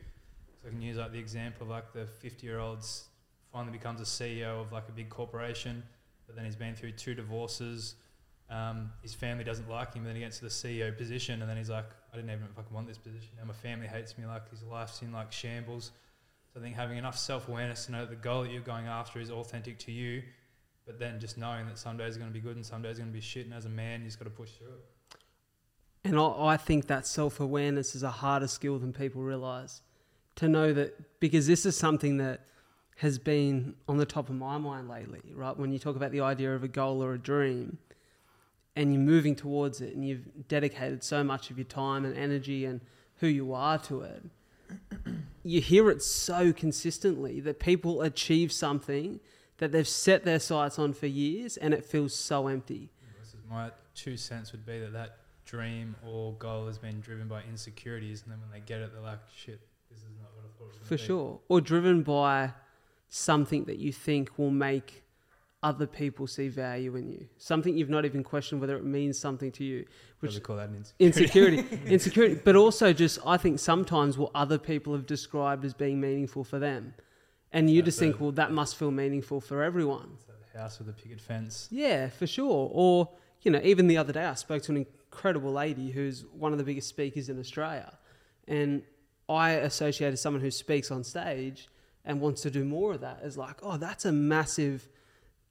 So 0.62 0.68
I 0.68 0.70
can 0.70 0.80
use 0.80 0.96
like 0.96 1.12
the 1.12 1.18
example 1.18 1.64
of 1.64 1.68
like 1.68 1.92
the 1.92 2.06
50 2.06 2.46
year 2.46 2.58
olds 2.58 3.08
finally 3.52 3.72
becomes 3.72 4.00
a 4.00 4.04
CEO 4.04 4.60
of 4.62 4.72
like 4.72 4.88
a 4.88 4.92
big 4.92 5.10
corporation, 5.10 5.82
but 6.26 6.36
then 6.36 6.44
he's 6.46 6.56
been 6.56 6.74
through 6.74 6.92
two 6.92 7.14
divorces. 7.14 7.96
Um, 8.48 8.92
his 9.02 9.12
family 9.14 9.44
doesn't 9.44 9.68
like 9.68 9.94
him. 9.94 10.02
and 10.02 10.08
Then 10.08 10.16
he 10.16 10.22
gets 10.22 10.38
to 10.38 10.44
the 10.44 10.50
CEO 10.50 10.96
position, 10.96 11.40
and 11.42 11.50
then 11.50 11.56
he's 11.56 11.70
like, 11.70 11.86
I 12.12 12.16
didn't 12.16 12.30
even 12.30 12.48
fucking 12.56 12.72
want 12.72 12.86
this 12.86 12.98
position. 12.98 13.30
Now 13.38 13.44
my 13.44 13.52
family 13.54 13.86
hates 13.86 14.16
me. 14.18 14.24
Like 14.26 14.50
his 14.50 14.62
life's 14.62 15.00
in 15.02 15.12
like 15.12 15.32
shambles. 15.32 15.90
So 16.52 16.60
I 16.60 16.62
think 16.62 16.76
having 16.76 16.98
enough 16.98 17.18
self 17.18 17.48
awareness 17.48 17.86
to 17.86 17.92
know 17.92 18.00
that 18.00 18.10
the 18.10 18.16
goal 18.16 18.42
that 18.42 18.52
you're 18.52 18.60
going 18.60 18.86
after 18.86 19.20
is 19.20 19.30
authentic 19.30 19.78
to 19.80 19.92
you, 19.92 20.22
but 20.86 20.98
then 20.98 21.18
just 21.18 21.38
knowing 21.38 21.66
that 21.66 21.78
some 21.78 21.96
days 21.96 22.16
are 22.16 22.18
going 22.18 22.30
to 22.30 22.34
be 22.34 22.40
good 22.40 22.56
and 22.56 22.66
some 22.66 22.82
days 22.82 22.96
are 22.96 23.02
going 23.02 23.12
to 23.12 23.14
be 23.14 23.20
shit. 23.20 23.46
And 23.46 23.54
as 23.54 23.64
a 23.64 23.70
man, 23.70 24.00
you 24.00 24.06
just 24.06 24.18
got 24.18 24.24
to 24.24 24.30
push 24.30 24.50
through 24.52 24.68
it. 24.68 25.18
And 26.04 26.18
I, 26.18 26.46
I 26.46 26.56
think 26.56 26.88
that 26.88 27.06
self 27.06 27.40
awareness 27.40 27.94
is 27.94 28.02
a 28.02 28.10
harder 28.10 28.48
skill 28.48 28.78
than 28.78 28.92
people 28.92 29.22
realize. 29.22 29.82
To 30.36 30.48
know 30.48 30.72
that, 30.72 31.20
because 31.20 31.46
this 31.46 31.66
is 31.66 31.76
something 31.76 32.16
that 32.16 32.40
has 32.96 33.18
been 33.18 33.74
on 33.88 33.96
the 33.98 34.06
top 34.06 34.28
of 34.28 34.34
my 34.34 34.58
mind 34.58 34.88
lately, 34.88 35.20
right? 35.34 35.56
When 35.56 35.72
you 35.72 35.78
talk 35.78 35.96
about 35.96 36.10
the 36.10 36.20
idea 36.20 36.54
of 36.54 36.62
a 36.62 36.68
goal 36.68 37.02
or 37.02 37.14
a 37.14 37.18
dream 37.18 37.78
and 38.76 38.92
you're 38.92 39.02
moving 39.02 39.34
towards 39.34 39.80
it 39.80 39.94
and 39.94 40.06
you've 40.06 40.48
dedicated 40.48 41.02
so 41.02 41.22
much 41.22 41.50
of 41.50 41.58
your 41.58 41.66
time 41.66 42.04
and 42.04 42.16
energy 42.16 42.64
and 42.64 42.80
who 43.16 43.26
you 43.26 43.52
are 43.52 43.78
to 43.78 44.02
it, 44.02 44.22
you 45.42 45.60
hear 45.60 45.90
it 45.90 46.02
so 46.02 46.52
consistently 46.52 47.40
that 47.40 47.58
people 47.58 48.02
achieve 48.02 48.52
something 48.52 49.20
that 49.58 49.72
they've 49.72 49.88
set 49.88 50.24
their 50.24 50.38
sights 50.38 50.78
on 50.78 50.92
for 50.92 51.06
years 51.06 51.56
and 51.56 51.74
it 51.74 51.84
feels 51.84 52.14
so 52.14 52.48
empty. 52.48 52.90
My 53.48 53.70
two 53.94 54.16
cents 54.16 54.52
would 54.52 54.64
be 54.64 54.80
that 54.80 54.92
that 54.92 55.18
dream 55.44 55.94
or 56.06 56.32
goal 56.34 56.66
has 56.66 56.78
been 56.78 57.00
driven 57.00 57.28
by 57.28 57.42
insecurities, 57.42 58.22
and 58.22 58.32
then 58.32 58.40
when 58.40 58.50
they 58.50 58.60
get 58.60 58.80
it, 58.80 58.92
they're 58.92 59.02
like, 59.02 59.18
"Shit, 59.34 59.60
this 59.90 59.98
is 59.98 60.04
not 60.20 60.30
what 60.34 60.44
I 60.44 60.58
thought 60.58 60.74
it 60.74 60.78
was." 60.80 60.88
For 60.88 60.96
gonna 60.96 61.02
be." 61.02 61.06
sure. 61.06 61.40
Or 61.48 61.60
driven 61.60 62.02
by 62.02 62.54
something 63.08 63.64
that 63.64 63.76
you 63.76 63.92
think 63.92 64.38
will 64.38 64.50
make 64.50 65.04
other 65.62 65.86
people 65.86 66.26
see 66.26 66.48
value 66.48 66.96
in 66.96 67.08
you. 67.08 67.26
Something 67.38 67.76
you've 67.76 67.88
not 67.88 68.04
even 68.04 68.24
questioned 68.24 68.60
whether 68.60 68.76
it 68.76 68.84
means 68.84 69.18
something 69.18 69.52
to 69.52 69.64
you. 69.64 69.86
Which 70.20 70.34
we 70.34 70.40
call 70.40 70.56
that 70.56 70.68
an 70.68 70.84
insecurity. 70.98 71.58
insecurity. 71.58 71.86
insecurity. 71.92 72.40
But 72.44 72.56
also 72.56 72.92
just 72.92 73.18
I 73.24 73.36
think 73.36 73.58
sometimes 73.58 74.18
what 74.18 74.32
other 74.34 74.58
people 74.58 74.92
have 74.94 75.06
described 75.06 75.64
as 75.64 75.72
being 75.74 76.00
meaningful 76.00 76.42
for 76.44 76.58
them. 76.58 76.94
And 77.52 77.70
you 77.70 77.82
That's 77.82 77.96
just 77.96 77.98
think, 78.00 78.20
well, 78.20 78.32
that 78.32 78.50
must 78.50 78.76
feel 78.76 78.90
meaningful 78.90 79.40
for 79.40 79.62
everyone. 79.62 80.16
the 80.52 80.58
house 80.58 80.78
with 80.78 80.88
a 80.88 80.92
picket 80.92 81.20
fence. 81.20 81.68
Yeah, 81.70 82.08
for 82.08 82.26
sure. 82.26 82.70
Or, 82.72 83.10
you 83.42 83.50
know, 83.50 83.60
even 83.62 83.86
the 83.86 83.98
other 83.98 84.12
day 84.12 84.24
I 84.24 84.34
spoke 84.34 84.62
to 84.64 84.72
an 84.72 84.78
incredible 84.78 85.52
lady 85.52 85.90
who's 85.90 86.24
one 86.32 86.52
of 86.52 86.58
the 86.58 86.64
biggest 86.64 86.88
speakers 86.88 87.28
in 87.28 87.38
Australia. 87.38 87.98
And 88.48 88.82
I 89.28 89.52
associated 89.52 90.18
someone 90.18 90.40
who 90.42 90.50
speaks 90.50 90.90
on 90.90 91.04
stage 91.04 91.68
and 92.04 92.20
wants 92.20 92.42
to 92.42 92.50
do 92.50 92.64
more 92.64 92.94
of 92.94 93.00
that 93.02 93.20
as 93.22 93.36
like, 93.36 93.56
oh, 93.62 93.76
that's 93.76 94.04
a 94.04 94.12
massive 94.12 94.88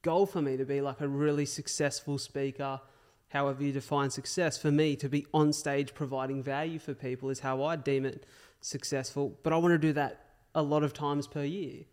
goal 0.02 0.26
for 0.26 0.42
me 0.42 0.58
to 0.58 0.66
be 0.66 0.82
like 0.82 1.02
a 1.02 1.08
really 1.08 1.46
successful 1.46 2.18
speaker. 2.18 2.82
However, 3.30 3.64
you 3.64 3.72
define 3.72 4.10
success, 4.10 4.58
for 4.58 4.72
me 4.72 4.96
to 4.98 5.08
be 5.08 5.26
on 5.34 5.54
stage 5.54 5.94
providing 5.94 6.44
value 6.44 6.80
for 6.80 6.94
people 6.94 7.30
is 7.30 7.40
how 7.40 7.64
I 7.64 7.76
deem 7.76 8.06
it 8.06 8.26
successful. 8.60 9.38
But 9.44 9.54
I 9.54 9.58
want 9.58 9.74
to 9.74 9.78
do 9.78 9.94
that 9.94 10.26
a 10.54 10.62
lot 10.62 10.84
of 10.84 10.94
times 10.94 11.28
per 11.28 11.44
year. 11.44 11.86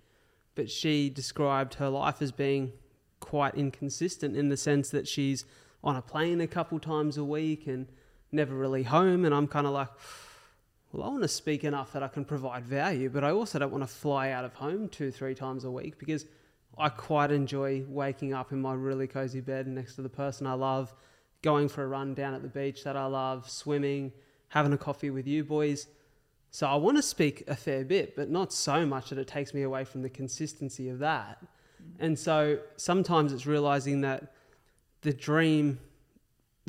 But 0.54 0.70
she 0.70 1.10
described 1.10 1.74
her 1.74 1.88
life 1.88 2.20
as 2.20 2.32
being 2.32 2.72
quite 3.20 3.54
inconsistent 3.54 4.36
in 4.36 4.48
the 4.48 4.56
sense 4.56 4.90
that 4.90 5.06
she's 5.06 5.44
on 5.84 5.96
a 5.96 6.02
plane 6.02 6.40
a 6.40 6.46
couple 6.46 6.80
times 6.80 7.16
a 7.16 7.24
week 7.24 7.66
and 7.66 7.86
never 8.32 8.54
really 8.54 8.82
home. 8.82 9.24
And 9.24 9.34
I'm 9.34 9.46
kind 9.46 9.66
of 9.66 9.72
like, 9.72 9.88
well, 10.92 11.04
I 11.04 11.08
want 11.08 11.22
to 11.22 11.28
speak 11.28 11.64
enough 11.64 11.92
that 11.92 12.02
I 12.02 12.08
can 12.08 12.24
provide 12.24 12.64
value, 12.64 13.10
but 13.10 13.22
I 13.22 13.30
also 13.30 13.58
don't 13.58 13.70
want 13.70 13.84
to 13.84 13.88
fly 13.88 14.30
out 14.30 14.44
of 14.44 14.54
home 14.54 14.88
two, 14.88 15.10
three 15.10 15.34
times 15.34 15.64
a 15.64 15.70
week 15.70 15.98
because 15.98 16.24
I 16.78 16.88
quite 16.88 17.30
enjoy 17.30 17.84
waking 17.88 18.34
up 18.34 18.52
in 18.52 18.60
my 18.60 18.74
really 18.74 19.06
cozy 19.06 19.40
bed 19.40 19.66
next 19.66 19.96
to 19.96 20.02
the 20.02 20.08
person 20.08 20.46
I 20.46 20.54
love, 20.54 20.94
going 21.42 21.68
for 21.68 21.84
a 21.84 21.88
run 21.88 22.14
down 22.14 22.34
at 22.34 22.42
the 22.42 22.48
beach 22.48 22.84
that 22.84 22.96
I 22.96 23.06
love, 23.06 23.48
swimming, 23.50 24.12
having 24.48 24.72
a 24.72 24.78
coffee 24.78 25.10
with 25.10 25.26
you 25.26 25.44
boys. 25.44 25.88
So 26.50 26.66
I 26.66 26.76
want 26.76 26.96
to 26.96 27.02
speak 27.02 27.44
a 27.46 27.56
fair 27.56 27.84
bit, 27.84 28.16
but 28.16 28.30
not 28.30 28.52
so 28.52 28.86
much 28.86 29.10
that 29.10 29.18
it 29.18 29.26
takes 29.26 29.52
me 29.52 29.62
away 29.62 29.84
from 29.84 30.02
the 30.02 30.08
consistency 30.08 30.88
of 30.88 30.98
that. 31.00 31.38
Mm-hmm. 31.42 32.04
And 32.04 32.18
so 32.18 32.58
sometimes 32.76 33.32
it's 33.32 33.46
realizing 33.46 34.00
that 34.02 34.32
the 35.02 35.12
dream, 35.12 35.78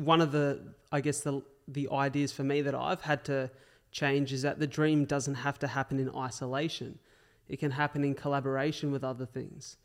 one 0.02 0.20
of 0.20 0.32
the, 0.32 0.60
I 0.92 1.00
guess, 1.00 1.20
the, 1.20 1.42
the 1.66 1.88
ideas 1.90 2.32
for 2.32 2.42
me 2.42 2.60
that 2.62 2.74
I've 2.74 3.00
had 3.00 3.24
to 3.26 3.50
change 3.92 4.32
is 4.32 4.42
that 4.42 4.58
the 4.58 4.66
dream 4.66 5.04
doesn't 5.04 5.36
have 5.36 5.58
to 5.60 5.66
happen 5.66 5.98
in 5.98 6.14
isolation. 6.14 6.98
It 7.48 7.58
can 7.58 7.72
happen 7.72 8.04
in 8.04 8.14
collaboration 8.14 8.92
with 8.92 9.02
other 9.02 9.26
things. 9.26 9.76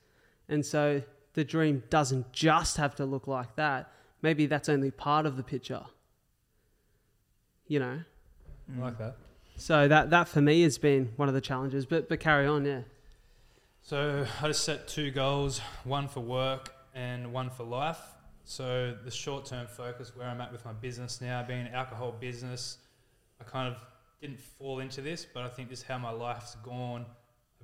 And 0.48 0.66
so 0.66 1.02
the 1.34 1.44
dream 1.44 1.84
doesn't 1.90 2.32
just 2.32 2.78
have 2.78 2.96
to 2.96 3.06
look 3.06 3.28
like 3.28 3.56
that. 3.56 3.92
Maybe 4.22 4.46
that's 4.46 4.70
only 4.70 4.92
part 4.92 5.26
of 5.26 5.38
the 5.38 5.44
picture. 5.44 5.84
You 7.68 7.80
know? 7.80 8.00
I 8.76 8.82
like 8.82 8.98
that. 8.98 9.18
So 9.58 9.88
that 9.88 10.10
that 10.10 10.28
for 10.28 10.42
me 10.42 10.64
has 10.64 10.78
been 10.78 11.12
one 11.16 11.28
of 11.28 11.34
the 11.34 11.42
challenges. 11.42 11.86
But 11.86 12.10
but 12.10 12.20
carry 12.20 12.46
on, 12.46 12.66
yeah. 12.66 12.82
So 13.82 14.26
I 14.42 14.48
just 14.48 14.64
set 14.64 14.88
two 14.88 15.12
goals, 15.12 15.60
one 15.84 16.08
for 16.08 16.20
work 16.20 16.74
and 16.94 17.32
one 17.32 17.50
for 17.50 17.64
life. 17.64 18.00
So 18.44 18.96
the 19.04 19.12
short 19.12 19.46
term 19.46 19.68
focus 19.68 20.16
where 20.16 20.28
I'm 20.28 20.42
at 20.42 20.52
with 20.52 20.66
my 20.66 20.74
business 20.74 21.22
now, 21.22 21.44
being 21.44 21.62
an 21.62 21.74
alcohol 21.74 22.12
business, 22.12 22.78
I 23.40 23.44
kind 23.44 23.68
of 23.74 23.80
didn't 24.22 24.40
fall 24.40 24.80
into 24.80 25.02
this, 25.02 25.26
but 25.26 25.44
I 25.44 25.50
think 25.50 25.70
this 25.70 25.80
is 25.80 25.86
how 25.86 25.98
my 25.98 26.12
life's 26.12 26.56
gone. 26.56 27.06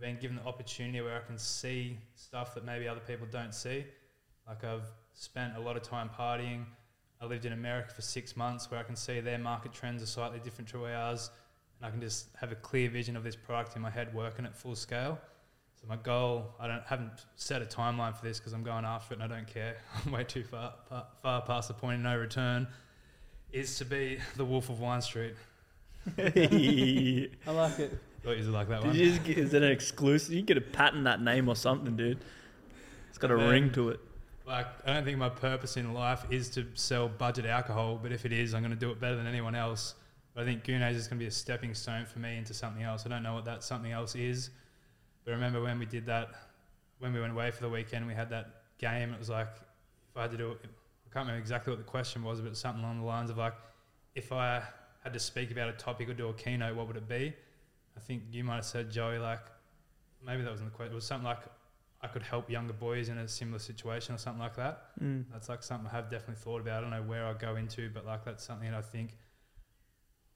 Been 0.02 0.18
given 0.18 0.36
the 0.36 0.46
opportunity 0.46 1.00
where 1.00 1.16
I 1.16 1.20
can 1.20 1.38
see 1.38 1.96
stuff 2.16 2.56
that 2.56 2.66
maybe 2.66 2.88
other 2.88 3.02
people 3.02 3.28
don't 3.30 3.54
see. 3.54 3.86
Like 4.48 4.64
I've 4.64 4.90
spent 5.14 5.56
a 5.56 5.60
lot 5.60 5.78
of 5.78 5.84
time 5.84 6.10
partying. 6.18 6.66
I 7.22 7.26
lived 7.26 7.46
in 7.46 7.54
America 7.54 7.94
for 7.94 8.02
six 8.02 8.36
months 8.36 8.72
where 8.72 8.80
I 8.80 8.84
can 8.84 8.96
see 8.96 9.20
their 9.20 9.38
market 9.38 9.74
trends 9.74 10.02
are 10.02 10.08
slightly 10.08 10.40
different 10.40 10.68
to 10.70 10.88
ours. 10.88 11.30
And 11.78 11.86
I 11.86 11.92
can 11.92 12.02
just 12.02 12.30
have 12.40 12.52
a 12.52 12.56
clear 12.56 12.90
vision 12.90 13.16
of 13.16 13.24
this 13.24 13.36
product 13.36 13.76
in 13.76 13.84
my 13.84 13.92
head 13.92 14.12
working 14.12 14.44
at 14.44 14.56
full 14.56 14.76
scale. 14.76 15.20
So 15.80 15.88
my 15.88 15.98
goal, 15.98 16.56
I 16.60 16.68
don't 16.68 16.84
haven't 16.84 17.28
set 17.36 17.62
a 17.62 17.66
timeline 17.66 18.16
for 18.16 18.26
this 18.26 18.40
because 18.40 18.54
I'm 18.54 18.64
going 18.64 18.86
after 18.86 19.14
it 19.14 19.22
and 19.22 19.32
I 19.32 19.36
don't 19.36 19.48
care. 19.48 19.78
I'm 20.06 20.12
way 20.12 20.24
too 20.24 20.44
far, 20.44 20.74
far, 20.90 21.06
far 21.22 21.42
past 21.44 21.68
the 21.68 21.76
point 21.76 21.98
of 21.98 22.02
no 22.02 22.18
return. 22.18 22.68
Is 23.52 23.78
to 23.78 23.86
be 23.86 24.18
the 24.36 24.46
Wolf 24.46 24.70
of 24.70 24.80
Wine 24.80 25.04
Street. 25.04 25.36
I 26.18 27.52
like 27.52 27.78
it. 27.78 28.00
Thought 28.24 28.38
it 28.38 28.46
like 28.46 28.70
that 28.70 28.84
one. 28.84 28.96
You 28.96 29.10
just 29.10 29.24
get, 29.24 29.38
is 29.38 29.54
it 29.54 29.64
an 29.64 29.72
exclusive? 29.72 30.34
You 30.34 30.44
get 30.44 30.58
a 30.58 30.62
patent 30.62 31.06
that 31.06 31.22
name 31.22 31.50
or 31.50 31.56
something, 31.56 31.96
dude. 31.96 32.20
It's 33.10 33.18
got 33.18 33.32
a 33.32 33.36
ring 33.36 33.72
to 33.74 33.90
it. 33.90 34.00
Like, 34.46 34.68
I 34.86 34.94
don't 34.94 35.06
think 35.06 35.18
my 35.18 35.30
purpose 35.30 35.78
in 35.78 35.94
life 35.94 36.26
is 36.30 36.50
to 36.52 36.66
sell 36.74 37.08
budget 37.08 37.46
alcohol, 37.46 38.00
but 38.02 38.12
if 38.12 38.26
it 38.26 38.32
is, 38.32 38.54
I'm 38.54 38.62
going 38.62 38.74
to 38.74 38.80
do 38.80 38.92
it 38.92 39.00
better 39.00 39.16
than 39.16 39.26
anyone 39.26 39.56
else. 39.56 39.96
But 40.34 40.44
I 40.44 40.46
think 40.46 40.64
Gunays 40.64 40.96
is 40.96 41.08
going 41.08 41.20
to 41.20 41.24
be 41.24 41.28
a 41.28 41.32
stepping 41.32 41.74
stone 41.74 42.06
for 42.06 42.20
me 42.20 42.38
into 42.38 42.54
something 42.54 42.84
else. 42.84 43.06
I 43.06 43.10
don't 43.10 43.24
know 43.24 43.34
what 43.34 43.46
that 43.46 43.64
something 43.64 43.92
else 43.92 44.16
is, 44.16 44.50
but 45.24 45.32
I 45.32 45.34
remember 45.36 45.62
when 45.62 45.80
we 45.80 45.86
did 45.86 46.06
that, 46.06 46.30
when 47.00 47.14
we 47.14 47.20
went 47.20 47.34
away 47.34 47.52
for 47.52 47.62
the 47.62 47.70
weekend, 47.70 48.08
we 48.08 48.14
had 48.14 48.30
that 48.30 48.64
game. 48.78 49.14
It 49.14 49.20
was 49.20 49.30
like, 49.30 49.50
if 50.10 50.18
I 50.18 50.24
had 50.24 50.32
to 50.32 50.38
do 50.38 50.52
it, 50.52 50.60
I 50.64 51.14
can't 51.14 51.26
remember 51.26 51.40
exactly 51.40 51.72
what 51.72 51.80
the 51.80 51.90
question 51.90 52.24
was, 52.24 52.40
but 52.40 52.48
it 52.48 52.52
was 52.52 52.60
something 52.60 52.84
along 52.84 53.00
the 53.00 53.06
lines 53.06 53.30
of 53.30 53.38
like, 53.38 53.54
if 54.16 54.32
I 54.32 54.62
had 55.04 55.14
to 55.14 55.20
speak 55.20 55.52
about 55.52 55.70
a 55.70 55.74
topic 55.74 56.10
or 56.10 56.14
do 56.14 56.30
a 56.30 56.34
keynote, 56.34 56.76
what 56.76 56.88
would 56.88 56.98
it 56.98 57.10
be? 57.10 57.34
I 57.96 58.00
think 58.00 58.24
you 58.32 58.44
might 58.44 58.56
have 58.56 58.66
said, 58.66 58.92
Joey, 58.92 59.18
like 59.18 59.42
maybe 60.26 60.44
that 60.44 60.52
wasn't 60.52 60.72
the 60.72 60.76
question. 60.76 60.94
It 60.94 60.96
was 60.96 61.06
something 61.06 61.26
like 61.26 61.40
I 62.02 62.08
could 62.08 62.24
help 62.24 62.50
younger 62.50 62.74
boys 62.74 63.10
in 63.10 63.18
a 63.18 63.28
similar 63.28 63.60
situation 63.60 64.16
or 64.16 64.18
something 64.18 64.42
like 64.42 64.56
that. 64.56 64.98
Mm. 65.02 65.26
That's 65.32 65.50
like 65.50 65.64
something 65.64 65.88
I 65.88 65.96
have 65.96 66.10
definitely 66.10 66.42
thought 66.42 66.62
about. 66.62 66.80
I 66.80 66.82
don't 66.82 66.90
know 66.90 67.04
where 67.04 67.26
I 67.26 67.34
go 67.34 67.56
into, 67.56 67.90
but 67.94 68.06
like 68.06 68.26
that's 68.26 68.44
something 68.44 68.72
that 68.72 68.78
I 68.78 68.82
think 68.82 69.18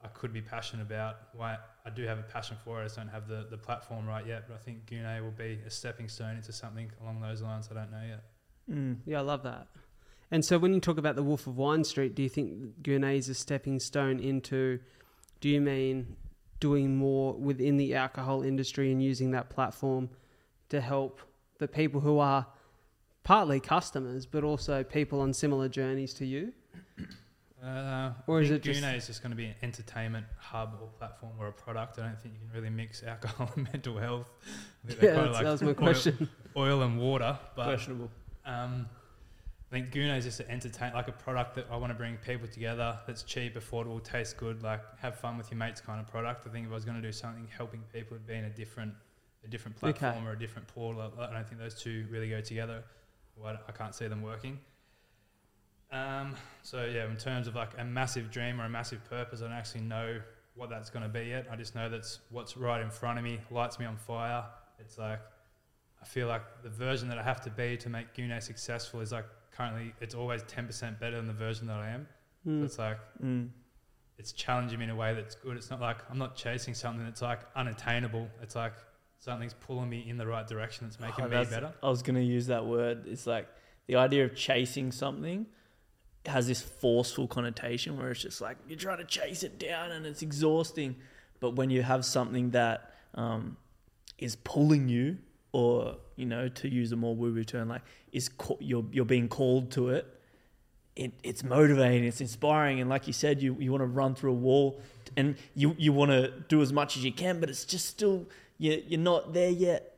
I 0.04 0.08
could 0.10 0.32
be 0.32 0.42
passionate 0.42 0.84
about. 0.84 1.16
Why 1.34 1.58
I 1.86 1.90
do 1.90 2.04
have 2.04 2.20
a 2.20 2.24
passion 2.24 2.58
for 2.64 2.80
it, 2.80 2.82
I 2.82 2.86
just 2.86 2.98
don't 2.98 3.08
have 3.08 3.28
the, 3.28 3.48
the 3.50 3.58
platform 3.58 4.06
right 4.06 4.26
yet. 4.26 4.48
But 4.48 4.56
I 4.56 4.58
think 4.58 4.86
Gune 4.86 5.22
will 5.24 5.32
be 5.32 5.60
a 5.66 5.70
stepping 5.72 6.08
stone 6.08 6.36
into 6.36 6.54
something 6.54 6.92
along 7.02 7.22
those 7.22 7.42
lines. 7.42 7.70
I 7.72 7.76
don't 7.76 7.92
know 7.92 8.04
yet. 8.08 8.24
Mm. 8.70 8.98
Yeah, 9.06 9.20
I 9.20 9.22
love 9.22 9.44
that. 9.44 9.68
And 10.32 10.44
so 10.44 10.58
when 10.58 10.74
you 10.74 10.80
talk 10.80 10.98
about 10.98 11.16
the 11.16 11.24
Wolf 11.24 11.48
of 11.48 11.58
Wine 11.58 11.84
Street, 11.84 12.16
do 12.16 12.22
you 12.22 12.30
think 12.30 12.82
Gournay 12.82 13.18
is 13.18 13.30
a 13.30 13.34
stepping 13.34 13.80
stone 13.80 14.20
into, 14.20 14.80
do 15.40 15.50
you 15.50 15.62
mean 15.62 16.16
doing 16.60 16.96
more 16.96 17.34
within 17.34 17.78
the 17.78 17.96
alcohol 17.96 18.44
industry 18.44 18.92
and 18.92 19.02
using 19.02 19.32
that 19.32 19.50
platform 19.50 20.10
to 20.70 20.82
help 20.82 21.22
the 21.60 21.68
people 21.68 22.02
who 22.02 22.20
are 22.20 22.46
partly 23.24 23.60
customers, 23.60 24.26
but 24.26 24.44
also 24.44 24.84
people 24.84 25.20
on 25.20 25.34
similar 25.34 25.68
journeys 25.68 26.14
to 26.14 26.26
you? 26.26 26.54
Uh, 27.64 28.12
or 28.28 28.42
is 28.42 28.52
it 28.52 28.62
just 28.62 28.80
Gune 28.80 28.96
is 28.96 29.08
just 29.08 29.24
going 29.24 29.32
to 29.32 29.36
be 29.36 29.46
an 29.46 29.56
entertainment 29.64 30.26
hub 30.38 30.78
or 30.80 30.88
platform 31.00 31.34
or 31.40 31.48
a 31.48 31.52
product? 31.52 31.98
I 31.98 32.04
don't 32.04 32.22
think 32.22 32.36
you 32.36 32.48
can 32.48 32.56
really 32.56 32.70
mix 32.70 33.02
alcohol 33.02 33.50
and 33.56 33.68
mental 33.74 33.98
health. 33.98 34.28
yeah, 35.02 35.22
like 35.22 35.44
that 35.44 35.52
was 35.52 35.62
my 35.64 35.74
question. 35.74 36.30
Oil, 36.56 36.68
oil 36.68 36.82
and 36.84 37.00
water, 37.00 37.38
but 37.56 37.66
questionable. 37.66 38.12
Um, 38.46 38.88
I 38.88 39.05
think 39.76 39.92
Guna 39.92 40.16
is 40.16 40.24
just 40.24 40.38
to 40.38 40.50
entertain, 40.50 40.94
like 40.94 41.10
a 41.10 41.12
product 41.12 41.56
that 41.56 41.68
I 41.70 41.76
want 41.76 41.92
to 41.92 41.98
bring 41.98 42.16
people 42.18 42.48
together 42.48 42.98
that's 43.06 43.24
cheap, 43.24 43.56
affordable, 43.56 44.02
tastes 44.02 44.34
good, 44.34 44.64
like 44.64 44.82
have 45.00 45.20
fun 45.20 45.38
with 45.38 45.52
your 45.52 45.58
mates 45.58 45.82
kind 45.82 46.00
of 46.00 46.08
product. 46.08 46.48
I 46.48 46.50
think 46.50 46.66
if 46.66 46.72
I 46.72 46.76
was 46.76 46.86
going 46.86 46.96
to 46.96 47.06
do 47.06 47.12
something 47.12 47.46
helping 47.56 47.82
people 47.92 48.16
it'd 48.16 48.26
be 48.26 48.36
in 48.36 48.46
a 48.46 48.50
different, 48.50 48.94
a 49.44 49.50
different 49.50 49.76
platform 49.76 50.16
okay. 50.16 50.26
or 50.26 50.32
a 50.32 50.40
different 50.40 50.70
portal. 50.70 51.02
I 51.02 51.34
don't 51.34 51.48
think 51.48 51.60
those 51.60 51.76
two 51.76 52.06
really 52.10 52.30
go 52.30 52.40
together. 52.40 52.86
Well, 53.36 53.58
I 53.68 53.72
can't 53.74 53.94
see 53.94 54.08
them 54.08 54.22
working. 54.22 54.60
Um, 55.92 56.36
so 56.64 56.86
yeah, 56.86 57.06
in 57.06 57.18
terms 57.18 57.48
of 57.48 57.56
like 57.56 57.72
a 57.78 57.84
massive 57.84 58.32
dream 58.32 58.62
or 58.62 58.66
a 58.66 58.70
massive 58.70 59.04
purpose, 59.10 59.42
I 59.42 59.46
don't 59.46 59.54
actually 59.54 59.82
know 59.82 60.22
what 60.56 60.70
that's 60.70 60.90
going 60.90 61.04
to 61.04 61.10
be 61.10 61.28
yet. 61.28 61.48
I 61.52 61.58
just 61.58 61.76
know 61.76 61.90
that's 61.90 62.20
what's 62.30 62.56
right 62.56 62.82
in 62.82 62.90
front 62.90 63.20
of 63.20 63.26
me, 63.26 63.40
lights 63.52 63.78
me 63.78 63.86
on 63.86 63.98
fire. 63.98 64.46
It's 64.80 64.98
like 64.98 65.20
I 66.02 66.06
feel 66.06 66.28
like 66.28 66.44
the 66.64 66.70
version 66.70 67.10
that 67.10 67.18
I 67.18 67.24
have 67.24 67.42
to 67.42 67.50
be 67.50 67.76
to 67.78 67.90
make 67.90 68.14
Gune 68.14 68.42
successful 68.42 69.02
is 69.02 69.12
like 69.12 69.26
currently 69.56 69.94
it's 70.02 70.16
always 70.16 70.44
10% 70.44 71.00
better 71.00 71.18
than 71.18 71.28
the 71.28 71.34
version 71.34 71.68
that 71.68 71.78
I 71.78 71.90
am. 71.90 72.08
Mm. 72.48 72.60
So 72.60 72.66
it's 72.66 72.80
like, 72.80 73.00
mm. 73.24 73.50
it's 74.18 74.32
challenging 74.32 74.80
me 74.80 74.86
in 74.86 74.92
a 74.92 74.96
way 74.96 75.14
that's 75.14 75.36
good. 75.36 75.58
It's 75.58 75.70
not 75.70 75.82
like 75.82 75.98
I'm 76.10 76.18
not 76.18 76.36
chasing 76.36 76.74
something 76.74 77.04
that's 77.04 77.22
like 77.22 77.42
unattainable. 77.56 78.28
It's 78.42 78.56
like 78.56 78.74
something's 79.20 79.54
pulling 79.54 79.90
me 79.90 80.06
in 80.08 80.18
the 80.18 80.28
right 80.28 80.48
direction 80.48 80.88
that's 80.88 81.00
making 81.00 81.26
oh, 81.26 81.30
me 81.30 81.46
better. 81.46 81.74
I 81.82 81.90
was 81.90 82.02
going 82.02 82.16
to 82.16 82.24
use 82.24 82.48
that 82.48 82.66
word. 82.66 83.06
It's 83.08 83.26
like 83.26 83.48
the 83.88 83.96
idea 83.96 84.26
of 84.26 84.36
chasing 84.36 84.92
something 84.92 85.46
has 86.26 86.48
this 86.48 86.62
forceful 86.62 87.28
connotation 87.28 87.98
where 87.98 88.12
it's 88.12 88.22
just 88.22 88.42
like 88.42 88.58
you're 88.68 88.78
trying 88.78 88.98
to 88.98 89.06
chase 89.06 89.44
it 89.44 89.60
down 89.60 89.92
and 89.92 90.06
it's 90.06 90.22
exhausting. 90.22 90.96
But 91.40 91.56
when 91.56 91.70
you 91.70 91.84
have 91.84 92.04
something 92.06 92.52
that 92.52 92.94
um, 93.14 93.58
is 94.18 94.36
pulling 94.38 94.88
you 94.88 95.18
or 95.56 95.96
you 96.18 96.26
know, 96.26 96.50
to 96.50 96.68
use 96.68 96.92
a 96.92 96.98
more 96.98 97.16
woo-woo 97.16 97.46
term, 97.46 97.70
like 97.70 97.82
is 98.12 98.30
you're 98.60 98.84
you're 98.92 99.06
being 99.06 99.30
called 99.30 99.72
to 99.72 99.88
it. 99.90 100.06
It, 100.98 101.14
it's 101.24 101.44
motivating, 101.44 102.04
it's 102.04 102.20
inspiring, 102.20 102.82
and 102.82 102.90
like 102.90 103.08
you 103.08 103.14
said, 103.14 103.42
you, 103.42 103.56
you 103.58 103.72
want 103.72 103.82
to 103.82 103.88
run 103.88 104.16
through 104.16 104.32
a 104.32 104.42
wall, 104.50 104.82
and 105.16 105.38
you 105.54 105.74
you 105.78 105.94
want 105.94 106.12
to 106.12 106.32
do 106.50 106.62
as 106.62 106.74
much 106.74 106.98
as 106.98 107.06
you 107.06 107.14
can, 107.14 107.40
but 107.40 107.50
it's 107.50 107.64
just 107.64 107.86
still 107.86 108.26
you 108.58 108.84
you're 108.86 109.00
not 109.00 109.34
there 109.34 109.50
yet, 109.50 109.96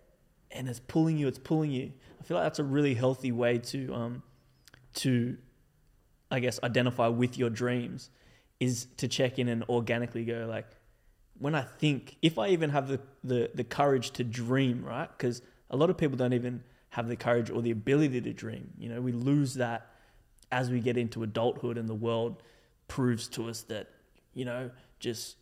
and 0.51 0.69
it's 0.69 0.79
pulling 0.79 1.17
you, 1.17 1.27
it's 1.27 1.39
pulling 1.39 1.71
you. 1.71 1.91
I 2.19 2.23
feel 2.23 2.37
like 2.37 2.45
that's 2.45 2.59
a 2.59 2.63
really 2.63 2.93
healthy 2.93 3.31
way 3.31 3.57
to 3.57 3.93
um, 3.95 4.23
to 4.95 5.37
I 6.29 6.39
guess 6.39 6.59
identify 6.61 7.07
with 7.07 7.35
your 7.35 7.49
dreams 7.49 8.11
is 8.59 8.85
to 8.97 9.07
check 9.07 9.39
in 9.39 9.47
and 9.47 9.63
organically 9.69 10.23
go 10.23 10.45
like 10.47 10.67
when 11.39 11.55
I 11.55 11.61
think 11.61 12.17
if 12.21 12.37
I 12.37 12.49
even 12.49 12.69
have 12.71 12.87
the 12.87 12.99
the, 13.23 13.49
the 13.53 13.63
courage 13.63 14.11
to 14.11 14.23
dream, 14.23 14.83
right? 14.83 15.09
Because 15.09 15.41
a 15.69 15.77
lot 15.77 15.89
of 15.89 15.97
people 15.97 16.17
don't 16.17 16.33
even 16.33 16.63
have 16.89 17.07
the 17.07 17.15
courage 17.15 17.49
or 17.49 17.61
the 17.61 17.71
ability 17.71 18.21
to 18.21 18.33
dream. 18.33 18.71
You 18.77 18.89
know, 18.89 19.01
we 19.01 19.11
lose 19.11 19.55
that 19.55 19.87
as 20.51 20.69
we 20.69 20.79
get 20.79 20.97
into 20.97 21.23
adulthood 21.23 21.77
and 21.77 21.89
the 21.89 21.95
world 21.95 22.41
proves 22.87 23.27
to 23.27 23.49
us 23.49 23.63
that, 23.63 23.89
you 24.33 24.45
know, 24.45 24.71
just 24.99 25.35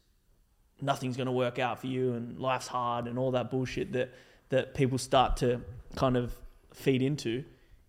nothing's 0.82 1.16
going 1.16 1.28
to 1.28 1.32
work 1.32 1.60
out 1.60 1.80
for 1.80 1.88
you 1.88 2.14
and 2.14 2.40
life's 2.40 2.68
hard 2.68 3.08
and 3.08 3.18
all 3.18 3.32
that 3.32 3.52
bullshit 3.52 3.94
that 3.94 4.14
that 4.50 4.74
people 4.74 4.98
start 4.98 5.38
to 5.38 5.62
kind 5.96 6.18
of 6.18 6.34
feed 6.74 7.02
into. 7.02 7.44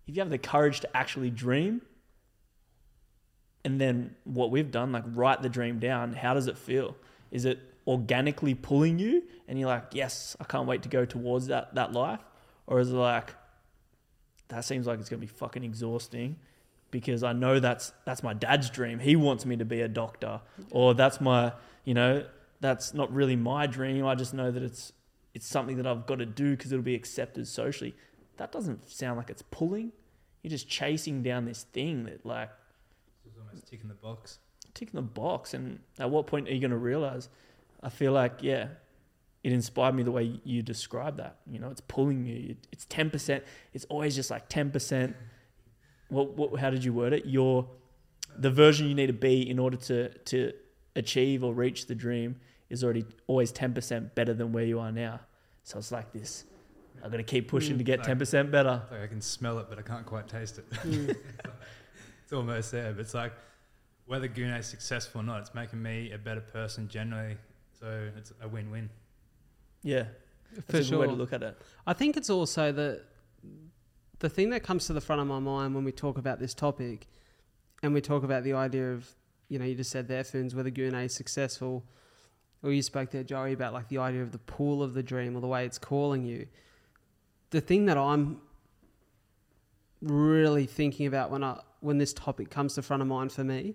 If 0.06 0.16
you 0.16 0.20
have 0.20 0.30
the 0.30 0.38
courage 0.38 0.80
to 0.80 0.96
actually 0.96 1.30
dream 1.30 1.82
and 3.64 3.80
then 3.80 4.14
what 4.24 4.50
we've 4.50 4.70
done 4.70 4.92
like 4.92 5.04
write 5.08 5.42
the 5.42 5.48
dream 5.48 5.78
down, 5.80 6.12
how 6.12 6.34
does 6.34 6.46
it 6.46 6.56
feel? 6.56 6.96
Is 7.30 7.44
it 7.44 7.58
organically 7.86 8.54
pulling 8.54 8.98
you 8.98 9.22
and 9.48 9.58
you're 9.58 9.68
like, 9.68 9.86
"Yes, 9.92 10.36
I 10.40 10.44
can't 10.44 10.66
wait 10.66 10.82
to 10.82 10.88
go 10.88 11.04
towards 11.04 11.46
that 11.48 11.74
that 11.74 11.92
life?" 11.92 12.20
Or 12.66 12.80
is 12.80 12.90
it 12.90 12.96
like 12.96 13.34
that 14.48 14.64
seems 14.64 14.86
like 14.86 15.00
it's 15.00 15.08
going 15.08 15.20
to 15.20 15.26
be 15.26 15.32
fucking 15.32 15.64
exhausting 15.64 16.36
because 16.90 17.22
I 17.22 17.32
know 17.32 17.60
that's 17.60 17.92
that's 18.04 18.22
my 18.22 18.34
dad's 18.34 18.70
dream. 18.70 18.98
He 18.98 19.16
wants 19.16 19.44
me 19.44 19.56
to 19.56 19.64
be 19.64 19.80
a 19.80 19.88
doctor, 19.88 20.40
or 20.70 20.94
that's 20.94 21.20
my 21.20 21.52
you 21.84 21.94
know 21.94 22.24
that's 22.60 22.94
not 22.94 23.12
really 23.12 23.36
my 23.36 23.66
dream. 23.66 24.06
I 24.06 24.14
just 24.14 24.34
know 24.34 24.50
that 24.50 24.62
it's 24.62 24.92
it's 25.34 25.46
something 25.46 25.76
that 25.76 25.86
I've 25.86 26.06
got 26.06 26.18
to 26.18 26.26
do 26.26 26.56
because 26.56 26.72
it'll 26.72 26.82
be 26.82 26.94
accepted 26.94 27.46
socially. 27.46 27.94
That 28.38 28.52
doesn't 28.52 28.88
sound 28.88 29.16
like 29.18 29.30
it's 29.30 29.42
pulling. 29.42 29.92
You're 30.42 30.50
just 30.50 30.68
chasing 30.68 31.22
down 31.22 31.44
this 31.44 31.64
thing 31.64 32.04
that 32.04 32.24
like 32.24 32.50
it's 33.26 33.36
almost 33.38 33.68
ticking 33.68 33.88
the 33.88 33.94
box. 33.94 34.38
Ticking 34.74 34.96
the 34.96 35.02
box, 35.02 35.54
and 35.54 35.80
at 35.98 36.10
what 36.10 36.26
point 36.26 36.48
are 36.48 36.52
you 36.52 36.60
going 36.60 36.70
to 36.70 36.76
realize? 36.76 37.28
I 37.86 37.88
feel 37.88 38.10
like 38.10 38.42
yeah, 38.42 38.66
it 39.44 39.52
inspired 39.52 39.94
me 39.94 40.02
the 40.02 40.10
way 40.10 40.40
you 40.42 40.60
describe 40.60 41.18
that. 41.18 41.36
You 41.46 41.60
know, 41.60 41.70
it's 41.70 41.80
pulling 41.80 42.26
you. 42.26 42.56
It's 42.72 42.84
ten 42.86 43.10
percent. 43.10 43.44
It's 43.72 43.84
always 43.84 44.16
just 44.16 44.28
like 44.28 44.48
ten 44.48 44.72
percent. 44.72 45.14
What, 46.08 46.36
what? 46.36 46.58
How 46.58 46.70
did 46.70 46.82
you 46.82 46.92
word 46.92 47.12
it? 47.12 47.26
Your 47.26 47.68
the 48.36 48.50
version 48.50 48.88
you 48.88 48.94
need 48.96 49.06
to 49.06 49.12
be 49.12 49.48
in 49.48 49.60
order 49.60 49.76
to 49.76 50.08
to 50.08 50.52
achieve 50.96 51.44
or 51.44 51.54
reach 51.54 51.86
the 51.86 51.94
dream 51.94 52.40
is 52.70 52.82
already 52.82 53.04
always 53.28 53.52
ten 53.52 53.72
percent 53.72 54.16
better 54.16 54.34
than 54.34 54.52
where 54.52 54.64
you 54.64 54.80
are 54.80 54.90
now. 54.90 55.20
So 55.62 55.78
it's 55.78 55.92
like 55.92 56.12
this. 56.12 56.42
I'm 57.04 57.12
going 57.12 57.24
to 57.24 57.30
keep 57.30 57.46
pushing 57.46 57.76
mm, 57.76 57.78
to 57.78 57.84
get 57.84 58.02
ten 58.02 58.18
percent 58.18 58.50
better. 58.50 58.82
Like 58.90 59.02
I 59.02 59.06
can 59.06 59.20
smell 59.20 59.60
it, 59.60 59.66
but 59.68 59.78
I 59.78 59.82
can't 59.82 60.04
quite 60.04 60.26
taste 60.26 60.58
it. 60.58 60.68
Mm. 60.70 61.14
it's 62.24 62.32
almost 62.32 62.72
there, 62.72 62.92
but 62.92 63.00
it's 63.02 63.14
like 63.14 63.32
whether 64.06 64.26
Gune 64.26 64.58
is 64.58 64.66
successful 64.66 65.20
or 65.20 65.24
not, 65.24 65.40
it's 65.40 65.54
making 65.54 65.80
me 65.80 66.10
a 66.10 66.18
better 66.18 66.40
person 66.40 66.88
generally. 66.88 67.36
So 67.78 68.08
it's 68.16 68.32
a 68.40 68.48
win-win. 68.48 68.88
Yeah, 69.82 70.04
that's 70.54 70.70
for 70.70 70.76
a 70.78 70.84
sure. 70.84 70.98
way 71.00 71.06
to 71.06 71.12
look 71.12 71.32
at 71.32 71.42
it. 71.42 71.56
I 71.86 71.92
think 71.92 72.16
it's 72.16 72.30
also 72.30 72.72
the 72.72 73.02
the 74.18 74.28
thing 74.28 74.50
that 74.50 74.62
comes 74.62 74.86
to 74.86 74.92
the 74.92 75.00
front 75.00 75.20
of 75.20 75.28
my 75.28 75.38
mind 75.38 75.74
when 75.74 75.84
we 75.84 75.92
talk 75.92 76.16
about 76.16 76.38
this 76.38 76.54
topic, 76.54 77.06
and 77.82 77.92
we 77.92 78.00
talk 78.00 78.22
about 78.22 78.44
the 78.44 78.54
idea 78.54 78.92
of 78.92 79.08
you 79.48 79.58
know 79.58 79.64
you 79.64 79.74
just 79.74 79.90
said 79.90 80.08
there, 80.08 80.22
Foons, 80.22 80.54
whether 80.54 80.70
Gune 80.70 81.04
is 81.04 81.14
successful, 81.14 81.84
or 82.62 82.72
you 82.72 82.82
spoke 82.82 83.10
there, 83.10 83.22
Joey, 83.22 83.52
about 83.52 83.72
like 83.72 83.88
the 83.88 83.98
idea 83.98 84.22
of 84.22 84.32
the 84.32 84.38
pool 84.38 84.82
of 84.82 84.94
the 84.94 85.02
dream 85.02 85.36
or 85.36 85.40
the 85.40 85.46
way 85.46 85.64
it's 85.64 85.78
calling 85.78 86.24
you. 86.24 86.46
The 87.50 87.60
thing 87.60 87.86
that 87.86 87.98
I'm 87.98 88.40
really 90.02 90.66
thinking 90.66 91.06
about 91.06 91.30
when 91.30 91.44
I 91.44 91.60
when 91.80 91.98
this 91.98 92.12
topic 92.12 92.50
comes 92.50 92.74
to 92.74 92.82
front 92.82 93.02
of 93.02 93.08
mind 93.08 93.32
for 93.32 93.44
me 93.44 93.74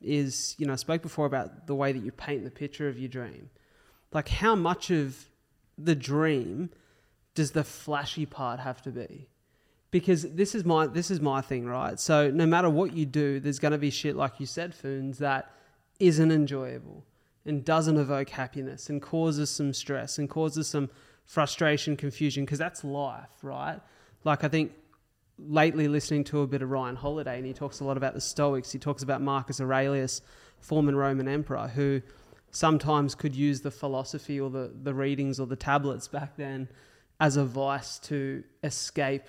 is 0.00 0.54
you 0.58 0.66
know 0.66 0.74
I 0.74 0.76
spoke 0.76 1.02
before 1.02 1.26
about 1.26 1.66
the 1.66 1.74
way 1.74 1.92
that 1.92 2.02
you 2.02 2.12
paint 2.12 2.44
the 2.44 2.50
picture 2.50 2.88
of 2.88 2.98
your 2.98 3.08
dream 3.08 3.50
like 4.12 4.28
how 4.28 4.54
much 4.54 4.90
of 4.90 5.28
the 5.78 5.94
dream 5.94 6.70
does 7.34 7.52
the 7.52 7.64
flashy 7.64 8.26
part 8.26 8.60
have 8.60 8.82
to 8.82 8.90
be? 8.90 9.28
Because 9.90 10.22
this 10.22 10.54
is 10.54 10.64
my 10.64 10.86
this 10.86 11.10
is 11.10 11.20
my 11.20 11.40
thing, 11.40 11.66
right? 11.66 11.98
So 12.00 12.30
no 12.30 12.46
matter 12.46 12.68
what 12.68 12.92
you 12.92 13.06
do, 13.06 13.40
there's 13.40 13.58
going 13.58 13.72
to 13.72 13.78
be 13.78 13.90
shit 13.90 14.16
like 14.16 14.40
you 14.40 14.46
said, 14.46 14.74
Foons, 14.74 15.18
that 15.18 15.52
isn't 16.00 16.32
enjoyable 16.32 17.04
and 17.44 17.64
doesn't 17.64 17.96
evoke 17.96 18.30
happiness 18.30 18.90
and 18.90 19.00
causes 19.00 19.48
some 19.48 19.72
stress 19.72 20.18
and 20.18 20.28
causes 20.28 20.66
some 20.66 20.90
frustration, 21.24 21.96
confusion, 21.96 22.44
because 22.44 22.58
that's 22.58 22.82
life, 22.84 23.30
right? 23.42 23.80
Like 24.24 24.44
I 24.44 24.48
think 24.48 24.72
lately 25.38 25.88
listening 25.88 26.24
to 26.24 26.40
a 26.40 26.46
bit 26.46 26.62
of 26.62 26.70
Ryan 26.70 26.96
Holiday 26.96 27.36
and 27.36 27.46
he 27.46 27.52
talks 27.52 27.80
a 27.80 27.84
lot 27.84 27.96
about 27.96 28.14
the 28.14 28.20
Stoics. 28.20 28.72
He 28.72 28.78
talks 28.78 29.02
about 29.02 29.20
Marcus 29.20 29.60
Aurelius, 29.60 30.22
former 30.60 30.94
Roman 30.94 31.28
emperor, 31.28 31.68
who 31.68 32.02
sometimes 32.50 33.14
could 33.14 33.34
use 33.34 33.60
the 33.60 33.70
philosophy 33.70 34.40
or 34.40 34.50
the, 34.50 34.72
the 34.82 34.94
readings 34.94 35.38
or 35.38 35.46
the 35.46 35.56
tablets 35.56 36.08
back 36.08 36.36
then 36.36 36.68
as 37.20 37.36
a 37.36 37.44
vice 37.44 37.98
to 37.98 38.42
escape 38.62 39.24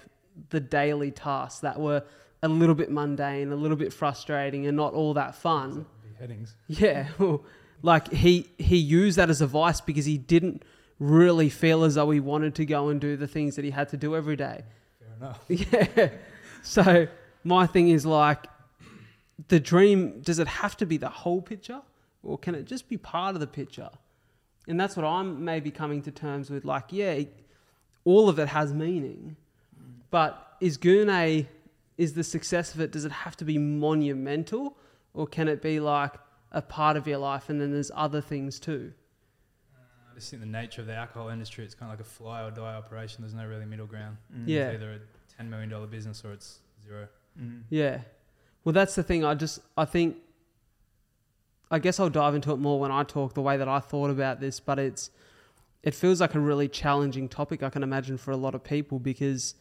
the 0.50 0.60
daily 0.60 1.12
tasks 1.12 1.60
that 1.62 1.80
were 1.80 2.04
a 2.44 2.48
little 2.48 2.76
bit 2.76 2.92
mundane, 2.92 3.52
a 3.52 3.56
little 3.56 3.78
bit 3.78 3.92
frustrating, 3.92 4.68
and 4.68 4.78
not 4.78 4.94
all 4.94 5.14
that 5.14 5.36
fun. 5.36 5.86
Beheadings. 6.14 6.56
Yeah, 6.68 7.08
like 7.82 8.12
he 8.12 8.50
he 8.58 8.78
used 8.78 9.18
that 9.18 9.30
as 9.30 9.42
a 9.42 9.48
vice 9.48 9.82
because 9.82 10.06
he 10.06 10.18
didn't 10.18 10.64
really 11.00 11.50
feel 11.50 11.84
as 11.84 11.96
though 11.96 12.10
he 12.10 12.20
wanted 12.20 12.56
to 12.56 12.66
go 12.66 12.90
and 12.90 13.00
do 13.00 13.18
the 13.18 13.28
things 13.28 13.56
that 13.56 13.66
he 13.66 13.72
had 13.72 13.90
to 13.90 13.98
do 13.98 14.16
every 14.16 14.36
day. 14.36 14.64
Enough. 15.18 15.44
Yeah. 15.50 16.10
So 16.64 17.08
my 17.44 17.66
thing 17.66 17.90
is 17.90 18.06
like, 18.06 18.48
the 19.48 19.60
dream. 19.60 20.22
Does 20.22 20.40
it 20.40 20.48
have 20.48 20.76
to 20.78 20.86
be 20.86 20.98
the 20.98 21.10
whole 21.10 21.42
picture? 21.42 21.82
or 22.28 22.38
can 22.38 22.54
it 22.56 22.66
just 22.66 22.90
be 22.90 22.98
part 22.98 23.36
of 23.36 23.40
the 23.40 23.48
picture? 23.48 23.90
And 24.68 24.80
that's 24.80 24.98
what 24.98 25.06
I'm 25.06 25.46
maybe 25.46 25.72
coming 25.72 26.02
to 26.04 26.12
terms 26.12 26.50
with. 26.50 26.66
Like, 26.66 26.86
yeah, 26.90 27.22
all 28.04 28.28
of 28.30 28.38
it 28.38 28.50
has 28.50 28.74
meaning, 28.74 29.38
but 30.12 30.56
is 30.60 30.78
Gune, 30.78 31.48
is 31.98 32.14
the 32.14 32.24
success 32.24 32.76
of 32.76 32.82
it, 32.82 32.92
does 32.92 33.06
it 33.06 33.12
have 33.12 33.38
to 33.38 33.46
be 33.46 33.58
monumental, 33.58 34.78
or 35.14 35.26
can 35.26 35.48
it 35.48 35.62
be 35.62 35.80
like 35.80 36.14
a 36.52 36.62
part 36.62 36.98
of 36.98 37.08
your 37.08 37.18
life 37.18 37.50
and 37.50 37.60
then 37.62 37.72
there's 37.72 37.92
other 37.96 38.22
things 38.22 38.60
too? 38.60 38.92
I 40.18 40.20
just 40.20 40.32
think 40.32 40.42
the 40.42 40.48
nature 40.48 40.82
of 40.82 40.88
the 40.88 40.96
alcohol 40.96 41.30
industry, 41.30 41.64
it's 41.64 41.76
kind 41.76 41.92
of 41.92 42.00
like 42.00 42.06
a 42.06 42.10
fly 42.10 42.42
or 42.42 42.50
die 42.50 42.74
operation. 42.74 43.22
There's 43.22 43.36
no 43.36 43.46
really 43.46 43.66
middle 43.66 43.86
ground. 43.86 44.18
Mm. 44.36 44.46
Yeah. 44.48 44.70
It's 44.70 44.82
either 44.82 44.94
a 44.94 45.44
$10 45.44 45.48
million 45.48 45.90
business 45.90 46.26
or 46.26 46.34
it's 46.34 46.58
zero. 46.84 47.08
Mm. 47.40 47.62
Yeah. 47.70 48.00
Well, 48.64 48.74
that's 48.74 48.96
the 48.96 49.04
thing. 49.04 49.24
I 49.24 49.36
just, 49.36 49.60
I 49.78 49.86
think 49.86 50.18
I 51.70 51.78
guess 51.78 52.00
I'll 52.00 52.10
dive 52.10 52.34
into 52.34 52.52
it 52.52 52.58
more 52.58 52.80
when 52.80 52.92
I 52.92 53.04
talk 53.04 53.36
the 53.36 53.44
way 53.44 53.58
that 53.58 53.68
I 53.68 53.80
thought 53.80 54.10
about 54.10 54.40
this, 54.40 54.60
but 54.60 54.80
it's 54.80 55.12
it 55.84 55.94
feels 55.94 56.20
like 56.20 56.34
a 56.34 56.40
really 56.40 56.68
challenging 56.68 57.30
topic 57.30 57.62
I 57.62 57.70
can 57.70 57.84
imagine 57.84 58.18
for 58.18 58.32
a 58.32 58.38
lot 58.38 58.56
of 58.56 58.64
people 58.64 58.98
because 58.98 59.54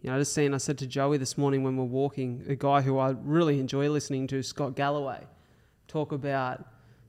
you 0.00 0.10
know, 0.10 0.16
I 0.16 0.20
just 0.20 0.32
seen 0.32 0.54
I 0.54 0.58
said 0.58 0.78
to 0.78 0.86
Joey 0.86 1.16
this 1.16 1.36
morning 1.36 1.64
when 1.64 1.76
we're 1.76 1.84
walking, 1.84 2.44
a 2.48 2.54
guy 2.54 2.82
who 2.82 2.98
I 2.98 3.14
really 3.22 3.58
enjoy 3.58 3.90
listening 3.90 4.26
to, 4.28 4.42
Scott 4.42 4.76
Galloway, 4.76 5.24
talk 5.88 6.12
about 6.12 6.64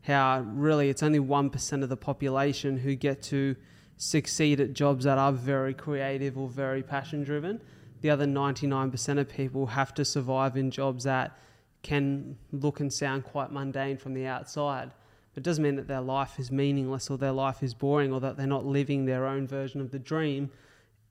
how 0.08 0.40
really 0.54 0.90
it's 0.90 1.04
only 1.04 1.20
1% 1.20 1.84
of 1.84 1.90
the 1.90 1.98
population 1.98 2.78
who 2.78 2.96
get 2.96 3.22
to 3.22 3.56
succeed 3.98 4.62
at 4.62 4.72
jobs 4.72 5.04
that 5.04 5.18
are 5.18 5.34
very 5.34 5.74
creative 5.74 6.38
or 6.38 6.48
very 6.48 6.82
passion 6.82 7.24
driven. 7.24 7.60
The 8.02 8.10
other 8.10 8.26
99% 8.26 9.20
of 9.20 9.28
people 9.28 9.66
have 9.68 9.94
to 9.96 10.06
survive 10.06 10.56
in 10.56 10.72
jobs 10.72 11.04
that 11.04 11.38
can 11.84 12.38
look 12.54 12.80
and 12.80 12.92
sound 12.92 13.26
quite 13.26 13.52
mundane 13.52 13.98
from 13.98 14.14
the 14.14 14.26
outside. 14.26 14.92
It 15.36 15.44
doesn't 15.44 15.64
mean 15.64 15.76
that 15.76 15.88
their 15.88 16.02
life 16.02 16.40
is 16.40 16.52
meaningless 16.52 17.10
or 17.10 17.18
their 17.18 17.34
life 17.34 17.62
is 17.62 17.74
boring 17.74 18.14
or 18.14 18.22
that 18.22 18.38
they're 18.38 18.48
not 18.48 18.66
living 18.66 19.06
their 19.06 19.28
own 19.28 19.46
version 19.46 19.82
of 19.82 19.92
the 19.92 20.00
dream. 20.00 20.50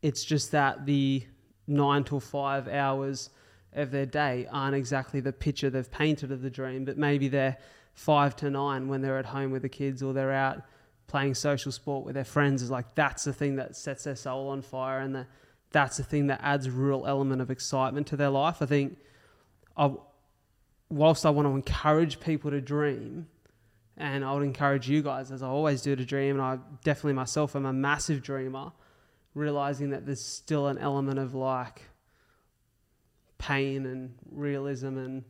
It's 0.02 0.24
just 0.24 0.52
that 0.52 0.86
the 0.86 1.24
nine 1.66 2.02
to 2.04 2.18
five 2.18 2.66
hours 2.66 3.30
of 3.76 3.90
their 3.90 4.06
day 4.06 4.48
aren't 4.50 4.74
exactly 4.74 5.20
the 5.20 5.32
picture 5.32 5.70
they've 5.70 5.90
painted 5.90 6.32
of 6.32 6.42
the 6.42 6.50
dream, 6.50 6.84
but 6.84 6.98
maybe 6.98 7.28
they're 7.28 7.56
five 7.94 8.34
to 8.36 8.50
nine 8.50 8.88
when 8.88 9.00
they're 9.00 9.18
at 9.18 9.26
home 9.26 9.50
with 9.50 9.62
the 9.62 9.68
kids 9.68 10.02
or 10.02 10.12
they're 10.12 10.32
out 10.32 10.62
playing 11.06 11.34
social 11.34 11.70
sport 11.70 12.04
with 12.04 12.14
their 12.14 12.24
friends 12.24 12.62
is 12.62 12.70
like 12.70 12.94
that's 12.94 13.24
the 13.24 13.32
thing 13.32 13.56
that 13.56 13.76
sets 13.76 14.04
their 14.04 14.16
soul 14.16 14.48
on 14.48 14.60
fire 14.60 14.98
and 14.98 15.14
the, 15.14 15.26
that's 15.70 15.96
the 15.98 16.02
thing 16.02 16.26
that 16.26 16.40
adds 16.42 16.66
a 16.66 16.70
real 16.70 17.04
element 17.06 17.40
of 17.40 17.50
excitement 17.50 18.06
to 18.08 18.16
their 18.16 18.28
life. 18.28 18.60
I 18.60 18.66
think 18.66 18.98
I, 19.76 19.92
whilst 20.88 21.24
I 21.26 21.30
want 21.30 21.46
to 21.46 21.52
encourage 21.52 22.18
people 22.20 22.50
to 22.50 22.60
dream, 22.60 23.28
and 23.96 24.24
I 24.24 24.34
would 24.34 24.42
encourage 24.42 24.88
you 24.88 25.02
guys, 25.02 25.30
as 25.30 25.42
I 25.42 25.48
always 25.48 25.80
do, 25.80 25.96
to 25.96 26.04
dream, 26.04 26.36
and 26.36 26.42
I 26.42 26.58
definitely 26.84 27.14
myself 27.14 27.56
am 27.56 27.64
a 27.64 27.72
massive 27.72 28.22
dreamer, 28.22 28.72
realizing 29.34 29.90
that 29.90 30.04
there's 30.04 30.24
still 30.24 30.66
an 30.66 30.78
element 30.78 31.18
of 31.18 31.34
like 31.34 31.82
pain 33.38 33.86
and 33.86 34.14
realism 34.30 34.96
and 34.98 35.24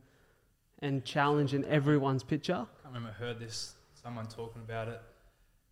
and 0.81 1.05
challenge 1.05 1.55
in 1.55 1.65
everyone's 1.65 2.23
picture. 2.23 2.55
I 2.55 2.83
can't 2.83 2.95
remember 2.95 3.09
I 3.09 3.13
heard 3.13 3.39
this 3.39 3.75
someone 3.95 4.27
talking 4.27 4.63
about 4.63 4.89
it. 4.89 5.01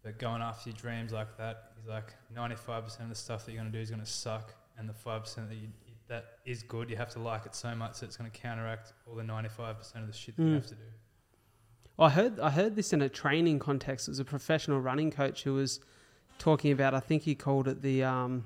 But 0.03 0.19
going 0.19 0.43
after 0.43 0.69
your 0.69 0.77
dreams 0.77 1.13
like 1.13 1.37
that, 1.39 1.73
he's 1.77 1.89
like 1.89 2.13
95% 2.37 3.01
of 3.01 3.09
the 3.09 3.15
stuff 3.15 3.47
that 3.47 3.53
you're 3.53 3.61
going 3.61 3.73
to 3.73 3.79
do 3.79 3.83
is 3.83 3.91
going 3.91 4.03
to 4.03 4.11
suck. 4.11 4.55
and 4.77 4.89
the 4.89 4.93
five 4.93 5.23
percent 5.23 5.49
that 5.49 5.57
you 5.57 5.69
that 6.09 6.39
is 6.45 6.63
good, 6.63 6.91
you 6.91 6.97
have 6.97 7.09
to 7.11 7.19
like 7.19 7.47
it 7.47 7.55
so 7.55 7.75
much 7.75 8.01
that 8.01 8.07
it's 8.07 8.17
going 8.19 8.31
to 8.31 8.39
counteract 8.39 8.93
all 9.07 9.15
the 9.15 9.25
ninety 9.25 9.49
five 9.49 9.79
percent 9.79 10.05
of 10.05 10.11
the 10.11 10.17
shit 10.17 10.37
that 10.37 10.43
mm. 10.43 10.49
you 10.49 10.55
have 10.55 10.67
to 10.67 10.75
do. 10.75 10.83
I 11.99 12.11
heard 12.11 12.41
I 12.41 12.51
heard 12.51 12.77
this 12.77 12.93
in 12.93 13.01
a 13.01 13.09
training 13.09 13.59
context. 13.61 14.09
It 14.09 14.11
was 14.11 14.19
a 14.19 14.25
professional 14.25 14.81
running 14.81 15.11
coach 15.11 15.45
who 15.45 15.55
was 15.55 15.81
talking 16.39 16.73
about. 16.73 16.93
I 16.93 17.01
think 17.01 17.23
he 17.23 17.35
called 17.35 17.69
it 17.69 17.81
the 17.81 18.03
um, 18.05 18.45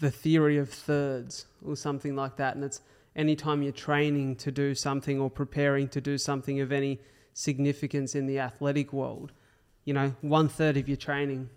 the 0.00 0.10
theory 0.10 0.58
of 0.58 0.70
thirds 0.70 1.46
or 1.64 1.76
something 1.76 2.14
like 2.14 2.36
that. 2.36 2.54
And 2.54 2.64
it's 2.64 2.80
anytime 3.16 3.62
you're 3.62 3.72
training 3.72 4.36
to 4.36 4.52
do 4.52 4.74
something 4.74 5.20
or 5.20 5.30
preparing 5.30 5.88
to 5.88 6.00
do 6.00 6.18
something 6.18 6.60
of 6.60 6.72
any 6.72 7.00
significance 7.32 8.14
in 8.14 8.26
the 8.26 8.38
athletic 8.38 8.92
world, 8.92 9.32
you 9.84 9.94
know, 9.94 10.14
one 10.20 10.48
third 10.48 10.76
of 10.76 10.88
your 10.88 10.96
training 10.96 11.50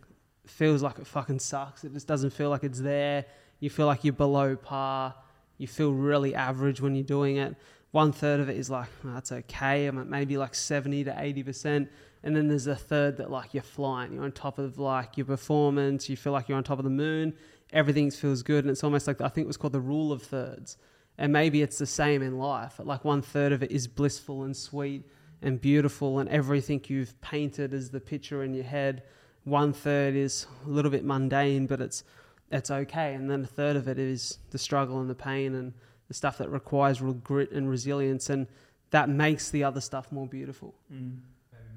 feels 0.46 0.82
like 0.82 1.00
it 1.00 1.08
fucking 1.08 1.40
sucks. 1.40 1.84
It 1.84 1.94
just 1.94 2.08
doesn't 2.08 2.32
feel 2.32 2.50
like 2.50 2.64
it's 2.64 2.80
there. 2.80 3.26
You 3.60 3.70
feel 3.70 3.86
like 3.86 4.04
you're 4.04 4.14
below 4.14 4.56
par. 4.56 5.16
You 5.58 5.68
feel 5.68 5.92
really 5.92 6.36
average 6.36 6.82
when 6.82 6.96
you're 6.96 7.04
doing 7.04 7.38
it. 7.38 7.56
One 7.92 8.12
third 8.12 8.40
of 8.40 8.50
it 8.50 8.58
is 8.58 8.70
like, 8.70 8.90
oh, 9.06 9.14
that's 9.14 9.32
okay. 9.32 9.88
I'm 9.88 9.98
at 9.98 10.08
maybe 10.08 10.38
like 10.38 10.54
70 10.54 11.06
to 11.06 11.12
80%. 11.12 11.88
And 12.24 12.36
then 12.36 12.48
there's 12.48 12.68
a 12.68 12.76
third 12.76 13.18
that 13.18 13.32
like 13.32 13.54
you're 13.54 13.64
flying. 13.64 14.14
You're 14.14 14.24
on 14.24 14.34
top 14.34 14.60
of 14.60 14.78
like 14.78 15.18
your 15.18 15.26
performance. 15.26 16.10
You 16.10 16.18
feel 16.18 16.34
like 16.34 16.50
you're 16.50 16.58
on 16.58 16.64
top 16.64 16.80
of 16.80 16.84
the 16.84 16.92
moon. 16.92 17.34
Everything 17.74 18.10
feels 18.12 18.44
good. 18.44 18.64
And 18.64 18.72
it's 18.72 18.84
almost 18.84 19.08
like, 19.08 19.22
I 19.22 19.28
think 19.28 19.46
it 19.46 19.48
was 19.48 19.58
called 19.58 19.74
the 19.74 19.82
rule 19.82 20.12
of 20.12 20.22
thirds. 20.24 20.78
And 21.18 21.34
maybe 21.34 21.62
it's 21.62 21.78
the 21.78 21.86
same 21.86 22.22
in 22.22 22.38
life. 22.38 22.80
Like 22.84 23.04
one 23.04 23.22
third 23.22 23.52
of 23.52 23.64
it 23.64 23.72
is 23.72 23.88
blissful 23.88 24.44
and 24.44 24.56
sweet 24.56 25.04
and 25.42 25.60
beautiful 25.60 26.20
and 26.20 26.30
everything 26.30 26.84
you've 26.88 27.20
painted 27.22 27.74
as 27.74 27.90
the 27.90 28.00
picture 28.00 28.44
in 28.44 28.54
your 28.54 28.64
head. 28.64 29.04
One 29.44 29.74
third 29.74 30.16
is 30.16 30.48
a 30.66 30.70
little 30.70 30.92
bit 30.92 31.04
mundane, 31.04 31.68
but 31.68 31.82
it's 31.82 32.04
it's 32.52 32.72
okay. 32.72 33.14
And 33.14 33.30
then 33.30 33.44
a 33.44 33.48
third 33.48 33.76
of 33.76 33.88
it 33.88 34.00
is 34.00 34.40
the 34.52 34.58
struggle 34.58 35.00
and 35.02 35.10
the 35.10 35.16
pain 35.16 35.56
and 35.56 35.74
the 36.08 36.14
stuff 36.14 36.38
that 36.38 36.50
requires 36.50 37.02
real 37.02 37.14
grit 37.14 37.52
and 37.52 37.70
resilience, 37.70 38.30
and 38.30 38.48
that 38.92 39.10
makes 39.10 39.50
the 39.50 39.64
other 39.64 39.82
stuff 39.82 40.12
more 40.12 40.28
beautiful. 40.28 40.74
Mm. 40.92 41.18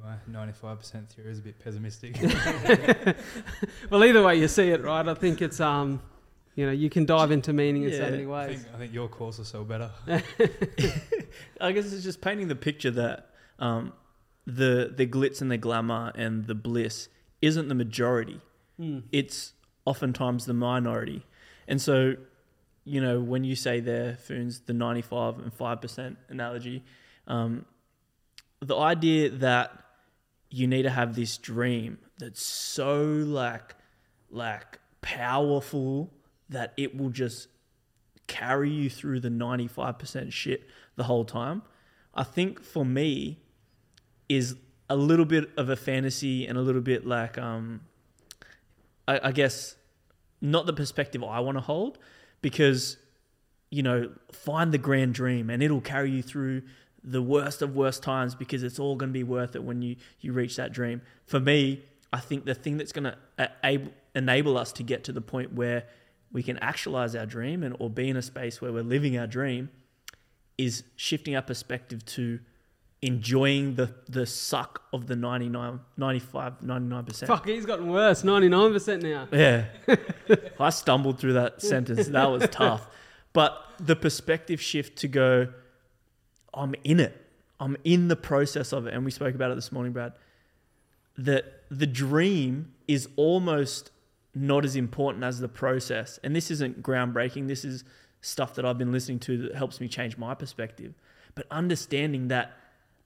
Maybe 0.03 0.17
my 0.29 0.39
ninety-five 0.39 0.79
percent 0.79 1.11
theory 1.11 1.33
is 1.33 1.39
a 1.39 1.43
bit 1.43 1.59
pessimistic. 1.59 2.17
well, 3.91 4.05
either 4.05 4.23
way 4.23 4.37
you 4.37 4.49
see 4.49 4.71
it, 4.71 4.83
right? 4.83 5.07
I 5.07 5.15
think 5.15 5.43
it's 5.43 5.61
um, 5.61 6.01
you 6.55 6.67
know, 6.67 6.73
you 6.73 6.91
can 6.91 7.07
dive 7.07 7.31
into 7.31 7.53
meaning 7.53 7.85
in 7.85 7.93
so 7.93 8.11
many 8.11 8.27
ways. 8.27 8.51
I 8.51 8.55
think, 8.55 8.75
I 8.75 8.79
think 8.79 8.93
your 8.93 9.09
course 9.09 9.39
will 9.39 9.45
sell 9.45 9.65
better. 9.65 9.91
I 11.61 11.73
guess 11.73 11.93
it's 11.93 12.03
just 12.03 12.21
painting 12.21 12.49
the 12.49 12.57
picture 12.57 12.91
that 12.91 13.31
um, 13.59 13.93
the 14.47 14.93
the 14.95 15.07
glitz 15.07 15.41
and 15.41 15.51
the 15.51 15.59
glamour 15.59 16.13
and 16.15 16.47
the 16.47 16.55
bliss 16.55 17.09
isn't 17.41 17.69
the 17.69 17.75
majority. 17.75 18.41
Mm. 18.79 19.05
It's 19.13 19.53
oftentimes 19.85 20.47
the 20.47 20.55
minority. 20.55 21.25
And 21.67 21.81
so, 21.81 22.17
you 22.85 23.01
know, 23.01 23.21
when 23.21 23.45
you 23.45 23.55
say 23.55 23.81
there, 23.81 24.19
Foons, 24.29 24.67
the 24.67 24.73
95 24.73 25.39
and 25.39 25.57
5% 25.57 26.17
analogy, 26.29 26.85
um, 27.27 27.65
the 28.61 28.77
idea 28.77 29.31
that 29.31 29.80
you 30.51 30.67
need 30.67 30.83
to 30.83 30.91
have 30.91 31.15
this 31.15 31.39
dream 31.39 31.99
that's 32.19 32.43
so 32.43 33.03
like, 33.03 33.77
like 34.31 34.81
powerful 35.01 36.13
that 36.49 36.73
it 36.77 36.97
will 36.97 37.11
just 37.11 37.49
carry 38.27 38.71
you 38.71 38.91
through 38.91 39.21
the 39.21 39.29
95% 39.29 40.33
shit 40.33 40.63
the 40.97 41.05
whole 41.05 41.25
time. 41.25 41.63
I 42.15 42.25
think 42.25 42.63
for 42.63 42.85
me 42.85 43.39
is 44.29 44.57
a 44.89 44.97
little 44.97 45.25
bit 45.25 45.51
of 45.57 45.69
a 45.69 45.77
fantasy 45.77 46.47
and 46.47 46.59
a 46.59 46.61
little 46.61 46.81
bit 46.81 47.07
like 47.07 47.39
um 47.39 47.81
I, 49.07 49.21
I 49.25 49.33
guess 49.33 49.77
not 50.41 50.67
the 50.67 50.73
perspective 50.73 51.23
I 51.23 51.41
want 51.41 51.57
to 51.57 51.63
hold 51.63 51.99
because 52.43 52.97
you 53.71 53.83
know 53.83 54.11
find 54.33 54.73
the 54.73 54.79
grand 54.79 55.15
dream 55.15 55.49
and 55.49 55.63
it'll 55.63 55.81
carry 55.81 56.11
you 56.11 56.23
through 56.23 56.63
the 57.03 57.23
worst 57.23 57.63
of 57.63 57.75
worst 57.75 58.03
times 58.03 58.35
because 58.35 58.63
it's 58.63 58.79
all 58.79 58.97
going 58.97 59.11
to 59.11 59.15
be 59.15 59.25
worth 59.25 59.57
it 59.57 59.65
when 59.65 59.83
you 59.83 59.97
you 60.21 60.33
reach 60.33 60.57
that 60.57 60.73
dream. 60.73 61.03
For 61.27 61.41
me, 61.41 61.83
I 62.13 62.21
think 62.21 62.45
the 62.45 62.55
thing 62.55 62.77
that's 62.77 62.93
going 62.93 63.13
to 63.39 63.91
enable 64.15 64.59
us 64.59 64.73
to 64.73 64.83
get 64.83 65.05
to 65.05 65.13
the 65.13 65.21
point 65.21 65.53
where 65.53 65.85
we 66.33 66.43
can 66.43 66.59
actualize 66.59 67.15
our 67.15 67.27
dream 67.27 67.63
and 67.63 67.77
or 67.79 67.91
be 67.91 68.09
in 68.09 68.17
a 68.17 68.23
space 68.23 68.61
where 68.61 68.73
we're 68.73 68.83
living 68.83 69.19
our 69.19 69.27
dream 69.27 69.71
is 70.59 70.85
shifting 70.97 71.35
our 71.35 71.43
perspective 71.43 72.05
to 72.05 72.41
enjoying 73.03 73.77
the 73.77 73.95
the 74.11 74.27
suck 74.27 74.83
of 74.93 75.07
the 75.07 75.17
99 75.17 75.81
95 75.97 76.61
99% 76.61 77.27
fuck 77.27 77.47
he's 77.47 77.65
gotten 77.65 77.89
worse. 77.89 78.23
99% 78.23 79.03
now. 79.03 79.27
Yeah. 79.33 79.65
I 80.61 80.71
stumbled 80.71 81.19
through 81.19 81.33
that 81.35 81.63
sentence. 81.63 82.09
That 82.09 82.31
was 82.31 82.47
tough. 82.51 82.87
But 83.33 83.59
the 83.79 83.97
perspective 83.97 84.61
shift 84.61 84.99
to 84.99 85.09
go 85.09 85.49
i'm 86.55 86.75
in 86.85 87.01
it 87.01 87.27
i'm 87.59 87.77
in 87.85 88.09
the 88.09 88.17
process 88.17 88.73
of 88.73 88.87
it 88.87 88.95
and 88.95 89.05
we 89.05 89.11
spoke 89.11 89.35
about 89.35 89.51
it 89.51 89.55
this 89.55 89.73
morning 89.73 89.93
brad 89.93 90.13
that 91.17 91.63
the 91.71 91.87
dream 91.87 92.73
is 92.89 93.09
almost 93.17 93.91
not 94.35 94.65
as 94.65 94.77
important 94.77 95.25
as 95.25 95.41
the 95.41 95.49
process 95.49 96.19
and 96.23 96.35
this 96.35 96.51
isn't 96.51 96.83
groundbreaking 96.83 97.49
this 97.49 97.65
is 97.65 97.85
stuff 98.21 98.55
that 98.55 98.65
i've 98.65 98.79
been 98.79 98.93
listening 98.93 99.19
to 99.19 99.39
that 99.39 99.55
helps 99.55 99.81
me 99.81 99.89
change 99.89 100.17
my 100.17 100.35
perspective 100.35 100.95
but 101.35 101.47
understanding 101.51 102.29
that 102.29 102.53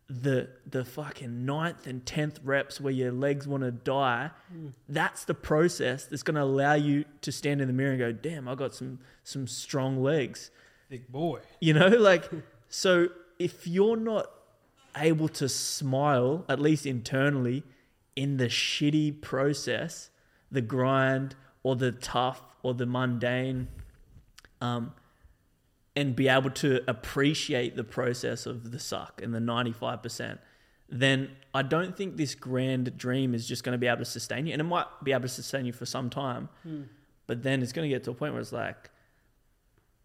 the 0.09 0.49
the 0.67 0.85
fucking 0.85 1.47
ninth 1.47 1.87
and 1.87 2.05
tenth 2.05 2.39
reps 2.45 2.81
where 2.81 2.93
your 2.93 3.11
legs 3.11 3.49
want 3.49 3.63
to 3.63 3.71
die, 3.71 4.31
mm. 4.55 4.73
that's 4.89 5.25
the 5.25 5.35
process 5.35 6.05
that's 6.05 6.23
going 6.23 6.35
to 6.35 6.43
allow 6.43 6.75
you 6.75 7.05
to 7.23 7.33
stand 7.33 7.61
in 7.61 7.69
the 7.69 7.73
mirror 7.73 7.91
and 7.91 7.99
go, 7.99 8.13
"Damn, 8.13 8.47
I 8.49 8.55
got 8.55 8.75
some 8.75 8.99
some 9.23 9.47
strong 9.47 10.03
legs." 10.03 10.51
Big 10.91 11.11
boy. 11.11 11.41
You 11.61 11.73
know, 11.73 11.89
like 11.89 12.29
so 12.69 13.09
if 13.39 13.67
you're 13.67 13.97
not 13.97 14.31
able 14.97 15.29
to 15.29 15.49
smile 15.49 16.45
at 16.49 16.61
least 16.61 16.87
internally 16.87 17.65
in 18.17 18.37
the 18.37 18.47
shitty 18.47 19.21
process, 19.21 20.11
the 20.51 20.61
grind 20.61 21.35
or 21.63 21.77
the 21.77 21.93
tough 21.93 22.43
or 22.63 22.75
the 22.75 22.87
mundane 22.87 23.69
um, 24.61 24.93
and 25.97 26.15
be 26.15 26.29
able 26.29 26.51
to 26.51 26.81
appreciate 26.89 27.77
the 27.77 27.85
process 27.85 28.47
of 28.47 28.71
the 28.71 28.79
suck 28.79 29.21
and 29.23 29.35
the 29.35 29.39
95%, 29.39 30.39
then 30.89 31.31
I 31.53 31.63
don't 31.63 31.97
think 31.97 32.17
this 32.17 32.35
grand 32.35 32.97
dream 32.97 33.35
is 33.35 33.47
just 33.47 33.65
going 33.65 33.73
to 33.73 33.79
be 33.79 33.87
able 33.87 33.99
to 33.99 34.05
sustain 34.05 34.47
you. 34.47 34.53
And 34.53 34.61
it 34.61 34.65
might 34.65 34.87
be 35.03 35.13
able 35.13 35.23
to 35.23 35.29
sustain 35.29 35.67
you 35.67 35.73
for 35.73 35.87
some 35.87 36.11
time, 36.11 36.49
mm. 36.67 36.87
but 37.27 37.43
then 37.43 37.63
it's 37.63 37.73
going 37.73 37.89
to 37.89 37.95
get 37.95 38.05
to 38.05 38.11
a 38.11 38.15
point 38.15 38.33
where 38.33 38.41
it's 38.41 38.53
like, 38.53 38.91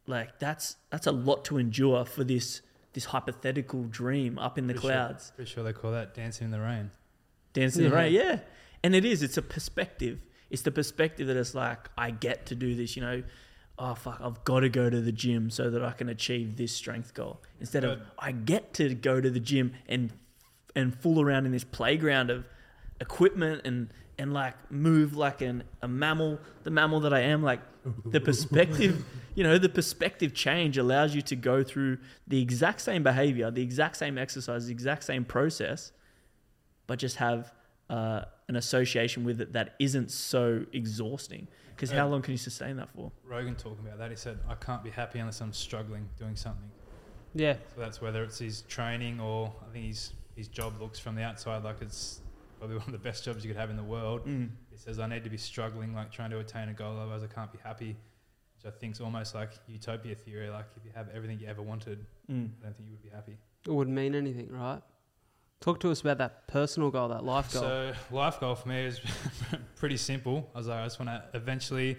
like 0.08 0.40
that's 0.40 0.78
that's 0.90 1.06
a 1.06 1.12
lot 1.12 1.46
to 1.46 1.58
endure 1.58 2.04
for 2.04 2.24
this 2.24 2.62
this 2.94 3.06
hypothetical 3.06 3.84
dream 3.84 4.40
up 4.40 4.58
in 4.58 4.68
the 4.68 4.74
pretty 4.74 4.88
clouds. 4.88 5.26
Sure, 5.26 5.36
pretty 5.36 5.52
sure 5.52 5.64
they 5.64 5.74
call 5.74 5.92
that 5.92 6.14
dancing 6.14 6.46
in 6.46 6.52
the 6.52 6.60
rain. 6.60 6.92
Dancing 7.54 7.82
yeah. 7.82 7.88
in 7.88 7.92
the 7.92 7.98
rain, 7.98 8.14
yeah. 8.14 8.40
And 8.84 8.96
it 8.96 9.06
is. 9.06 9.22
It's 9.24 9.38
a 9.38 9.42
perspective. 9.42 10.20
It's 10.50 10.64
the 10.64 10.72
perspective 10.72 11.28
that 11.28 11.38
it's 11.38 11.54
like 11.54 11.90
I 11.98 12.12
get 12.12 12.48
to 12.48 12.56
do 12.56 12.76
this. 12.76 12.96
You 12.96 13.02
know, 13.02 13.24
oh 13.78 13.94
fuck, 13.96 14.20
I've 14.22 14.44
got 14.44 14.62
to 14.62 14.70
go 14.70 14.90
to 14.90 15.02
the 15.02 15.12
gym 15.12 15.50
so 15.50 15.70
that 15.70 15.84
I 15.84 15.92
can 15.92 16.10
achieve 16.10 16.58
this 16.58 16.74
strength 16.74 17.14
goal. 17.14 17.42
Instead 17.60 17.84
of 17.84 18.02
I 18.18 18.32
get 18.32 18.74
to 18.76 18.94
go 18.96 19.22
to 19.22 19.30
the 19.30 19.40
gym 19.40 19.74
and 19.88 20.12
and 20.76 20.96
fool 20.96 21.22
around 21.22 21.46
in 21.46 21.52
this 21.52 21.64
playground 21.64 22.30
of 22.30 22.46
equipment 23.02 23.62
and 23.66 23.92
and 24.20 24.34
like 24.34 24.54
move 24.70 25.16
like 25.16 25.42
an 25.42 25.64
a 25.82 25.88
mammal, 25.88 26.40
the 26.64 26.70
mammal 26.70 27.00
that 27.00 27.14
I 27.14 27.22
am. 27.22 27.42
Like 27.42 27.62
the 28.06 28.20
perspective, 28.20 29.06
you 29.36 29.44
know, 29.44 29.58
the 29.58 29.70
perspective 29.70 30.34
change 30.34 30.78
allows 30.78 31.16
you 31.16 31.22
to 31.24 31.36
go 31.36 31.64
through 31.64 31.98
the 32.28 32.42
exact 32.42 32.82
same 32.82 33.02
behavior, 33.02 33.50
the 33.50 33.64
exact 33.64 33.98
same 33.98 34.18
exercise, 34.18 34.68
the 34.68 34.72
exact 34.72 35.04
same 35.04 35.26
process, 35.26 35.94
but 36.86 37.00
just 37.00 37.16
have 37.16 37.54
uh, 37.90 38.26
an 38.48 38.58
association 38.58 39.24
with 39.24 39.42
it 39.42 39.54
that 39.54 39.76
isn't 39.80 40.12
so 40.12 40.66
exhausting. 40.74 41.48
Because 41.76 41.92
how 41.92 42.10
long 42.10 42.22
can 42.22 42.34
you 42.34 42.38
sustain 42.38 42.76
that 42.76 42.90
for? 42.94 43.10
Rogan 43.24 43.56
talking 43.56 43.86
about 43.88 44.00
that, 44.00 44.10
he 44.10 44.18
said, 44.18 44.38
"I 44.50 44.56
can't 44.56 44.84
be 44.84 44.90
happy 44.90 45.20
unless 45.20 45.40
I'm 45.40 45.54
struggling 45.54 46.10
doing 46.18 46.36
something." 46.36 46.70
Yeah. 47.34 47.54
So 47.74 47.80
that's 47.80 48.02
whether 48.02 48.22
it's 48.22 48.40
his 48.40 48.64
training 48.64 49.22
or 49.22 49.54
I 49.66 49.72
think 49.72 49.86
his 49.86 50.14
his 50.36 50.48
job 50.50 50.80
looks 50.82 51.00
from 51.00 51.16
the 51.16 51.24
outside 51.24 51.64
like 51.64 51.82
it's 51.82 52.22
probably 52.60 52.78
one 52.78 52.86
of 52.86 52.92
the 52.92 53.00
best 53.00 53.24
jobs 53.24 53.44
you 53.44 53.50
could 53.50 53.60
have 53.60 53.70
in 53.70 53.78
the 53.78 53.84
world. 53.84 54.26
Mm. 54.26 54.50
He 54.70 54.78
says, 54.78 55.00
"I 55.00 55.08
need 55.08 55.24
to 55.24 55.30
be 55.30 55.38
struggling, 55.38 55.94
like 55.94 56.12
trying 56.12 56.30
to 56.32 56.40
attain 56.40 56.70
a 56.70 56.74
goal, 56.74 56.98
otherwise 56.98 57.24
I 57.24 57.28
can't 57.28 57.52
be 57.52 57.60
happy." 57.64 57.96
Which 58.56 58.74
I 58.74 58.78
think 58.78 58.96
is 58.96 59.02
almost 59.02 59.34
like 59.36 59.52
utopia 59.68 60.16
theory. 60.16 60.50
Like 60.50 60.66
if 60.76 60.84
you 60.86 60.92
have 60.94 61.08
everything 61.14 61.40
you 61.40 61.48
ever 61.48 61.62
wanted, 61.62 62.06
mm. 62.30 62.50
I 62.62 62.66
don't 62.66 62.76
think 62.76 62.90
you 62.90 62.92
would 62.92 63.04
be 63.04 63.10
happy. 63.10 63.38
It 63.66 63.72
wouldn't 63.72 63.96
mean 63.96 64.16
anything, 64.16 64.50
right? 64.52 64.82
Talk 65.62 65.80
to 65.82 65.92
us 65.92 66.02
about 66.02 66.20
that 66.20 66.48
personal 66.48 66.90
goal, 66.90 67.10
that 67.10 67.26
life 67.26 67.52
goal. 67.52 67.64
So, 67.64 67.94
life 68.12 68.40
goal 68.40 68.56
for 68.56 68.70
me 68.70 68.86
is 68.86 69.02
pretty 69.76 69.98
simple. 69.98 70.50
I 70.56 70.58
was 70.58 70.68
like, 70.68 70.80
I 70.80 70.86
just 70.86 71.00
want 71.00 71.10
to 71.10 71.24
eventually 71.38 71.98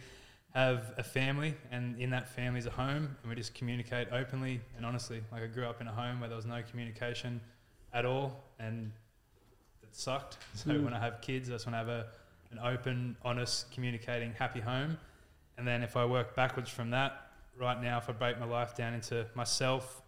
have 0.54 0.94
a 0.96 1.02
family, 1.02 1.54
and 1.70 1.98
in 2.00 2.10
that 2.10 2.28
family 2.28 2.58
is 2.58 2.66
a 2.66 2.70
home, 2.70 3.16
and 3.22 3.28
we 3.28 3.36
just 3.36 3.54
communicate 3.54 4.08
openly 4.12 4.60
and 4.76 4.84
honestly. 4.84 5.22
Like 5.30 5.42
I 5.42 5.46
grew 5.46 5.64
up 5.64 5.80
in 5.80 5.86
a 5.86 5.92
home 5.92 6.20
where 6.20 6.28
there 6.28 6.36
was 6.36 6.46
no 6.46 6.62
communication 6.68 7.40
at 7.92 8.04
all, 8.04 8.44
and 8.58 8.86
it 8.86 9.09
sucked. 9.92 10.38
So 10.54 10.70
mm. 10.70 10.84
when 10.84 10.94
I 10.94 10.98
have 10.98 11.20
kids, 11.20 11.48
I 11.48 11.52
just 11.52 11.66
want 11.66 11.74
to 11.74 11.78
have 11.78 11.88
a 11.88 12.06
an 12.50 12.58
open, 12.58 13.16
honest, 13.22 13.70
communicating, 13.70 14.32
happy 14.32 14.60
home, 14.60 14.98
And 15.56 15.66
then 15.66 15.82
if 15.82 15.96
I 15.96 16.04
work 16.04 16.34
backwards 16.34 16.70
from 16.70 16.90
that, 16.90 17.30
right 17.56 17.80
now, 17.80 17.98
if 17.98 18.08
I 18.08 18.12
break 18.12 18.40
my 18.40 18.46
life 18.46 18.74
down 18.74 18.94
into 18.94 19.26
myself, 19.34 20.02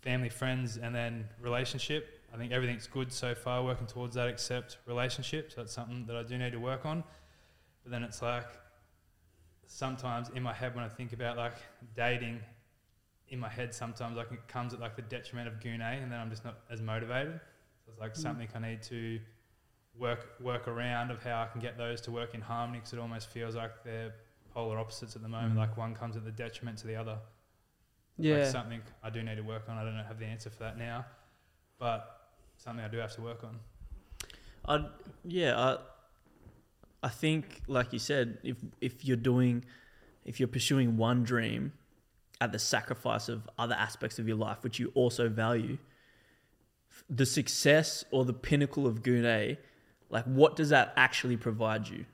family, 0.00 0.30
friends, 0.30 0.78
and 0.78 0.94
then 0.94 1.28
relationship, 1.40 2.22
I 2.32 2.38
think 2.38 2.52
everything's 2.52 2.86
good 2.86 3.12
so 3.12 3.34
far, 3.34 3.62
working 3.62 3.86
towards 3.86 4.14
that, 4.14 4.28
except 4.28 4.78
relationships. 4.86 5.54
So 5.54 5.60
that's 5.60 5.72
something 5.72 6.06
that 6.06 6.16
I 6.16 6.22
do 6.22 6.38
need 6.38 6.52
to 6.52 6.60
work 6.60 6.86
on. 6.86 7.04
But 7.82 7.92
then 7.92 8.02
it's 8.02 8.22
like 8.22 8.48
sometimes 9.66 10.30
in 10.30 10.42
my 10.42 10.52
head 10.52 10.74
when 10.74 10.84
I 10.84 10.88
think 10.88 11.12
about 11.12 11.36
like 11.36 11.56
dating, 11.94 12.40
in 13.28 13.38
my 13.38 13.48
head 13.48 13.74
sometimes 13.74 14.16
like 14.16 14.32
it 14.32 14.48
comes 14.48 14.72
at 14.72 14.80
like 14.80 14.96
the 14.96 15.02
detriment 15.02 15.48
of 15.48 15.60
goon 15.60 15.80
A, 15.80 15.90
and 15.90 16.10
then 16.10 16.18
I'm 16.18 16.30
just 16.30 16.44
not 16.44 16.58
as 16.70 16.80
motivated. 16.80 17.38
It's 17.88 17.98
like 17.98 18.14
mm. 18.14 18.16
something 18.16 18.48
I 18.54 18.58
need 18.58 18.82
to 18.84 19.20
work 19.98 20.34
work 20.40 20.68
around 20.68 21.10
of 21.10 21.22
how 21.22 21.42
I 21.42 21.46
can 21.46 21.60
get 21.60 21.78
those 21.78 22.00
to 22.02 22.10
work 22.10 22.34
in 22.34 22.40
harmony 22.40 22.78
because 22.78 22.92
it 22.92 22.98
almost 22.98 23.28
feels 23.28 23.54
like 23.54 23.84
they're 23.84 24.14
polar 24.52 24.78
opposites 24.78 25.16
at 25.16 25.22
the 25.22 25.28
moment. 25.28 25.54
Mm. 25.54 25.58
Like 25.58 25.76
one 25.76 25.94
comes 25.94 26.16
at 26.16 26.24
the 26.24 26.30
detriment 26.30 26.78
to 26.78 26.86
the 26.86 26.96
other. 26.96 27.18
Yeah, 28.18 28.38
like 28.38 28.46
something 28.46 28.80
I 29.02 29.10
do 29.10 29.22
need 29.22 29.36
to 29.36 29.42
work 29.42 29.64
on. 29.68 29.76
I 29.76 29.84
don't 29.84 29.94
have 29.96 30.18
the 30.18 30.26
answer 30.26 30.50
for 30.50 30.60
that 30.60 30.78
now, 30.78 31.04
but 31.78 32.30
something 32.56 32.84
I 32.84 32.88
do 32.88 32.98
have 32.98 33.14
to 33.16 33.20
work 33.20 33.44
on. 33.44 33.58
I 34.66 34.86
yeah, 35.24 35.58
I 35.58 35.78
I 37.02 37.08
think 37.08 37.62
like 37.68 37.92
you 37.92 37.98
said, 37.98 38.38
if 38.42 38.56
if 38.80 39.04
you're 39.04 39.16
doing 39.16 39.64
if 40.24 40.40
you're 40.40 40.48
pursuing 40.48 40.96
one 40.96 41.22
dream 41.22 41.72
at 42.40 42.52
the 42.52 42.58
sacrifice 42.58 43.28
of 43.28 43.48
other 43.58 43.74
aspects 43.74 44.18
of 44.18 44.26
your 44.28 44.36
life 44.36 44.62
which 44.62 44.78
you 44.78 44.90
also 44.94 45.28
value, 45.28 45.78
the 47.08 47.26
success 47.26 48.04
or 48.10 48.24
the 48.24 48.32
pinnacle 48.32 48.86
of 48.86 49.06
A, 49.06 49.58
like 50.10 50.24
what 50.24 50.56
does 50.56 50.70
that 50.70 50.92
actually 50.96 51.36
provide 51.36 51.88
you? 51.88 52.04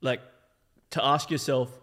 Like 0.00 0.20
to 0.90 1.04
ask 1.04 1.30
yourself, 1.30 1.78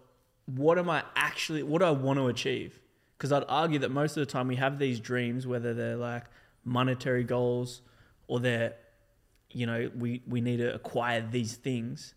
what 0.46 0.78
am 0.78 0.88
I 0.88 1.02
actually 1.14 1.62
what 1.62 1.80
do 1.80 1.86
I 1.86 1.90
want 1.90 2.18
to 2.18 2.28
achieve? 2.28 2.80
Because 3.16 3.32
I'd 3.32 3.44
argue 3.48 3.78
that 3.80 3.90
most 3.90 4.16
of 4.16 4.26
the 4.26 4.30
time 4.30 4.48
we 4.48 4.56
have 4.56 4.78
these 4.78 5.00
dreams, 5.00 5.46
whether 5.46 5.74
they're 5.74 5.96
like 5.96 6.24
monetary 6.64 7.24
goals 7.24 7.80
or 8.26 8.40
they're, 8.40 8.74
you 9.50 9.66
know, 9.66 9.90
we, 9.96 10.22
we 10.26 10.40
need 10.40 10.58
to 10.58 10.74
acquire 10.74 11.26
these 11.26 11.54
things. 11.54 12.14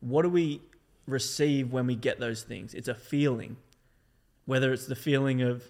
What 0.00 0.22
do 0.22 0.28
we 0.28 0.62
receive 1.06 1.72
when 1.72 1.86
we 1.86 1.94
get 1.94 2.18
those 2.18 2.42
things? 2.42 2.74
It's 2.74 2.88
a 2.88 2.94
feeling. 2.94 3.56
Whether 4.46 4.72
it's 4.72 4.86
the 4.86 4.96
feeling 4.96 5.42
of 5.42 5.62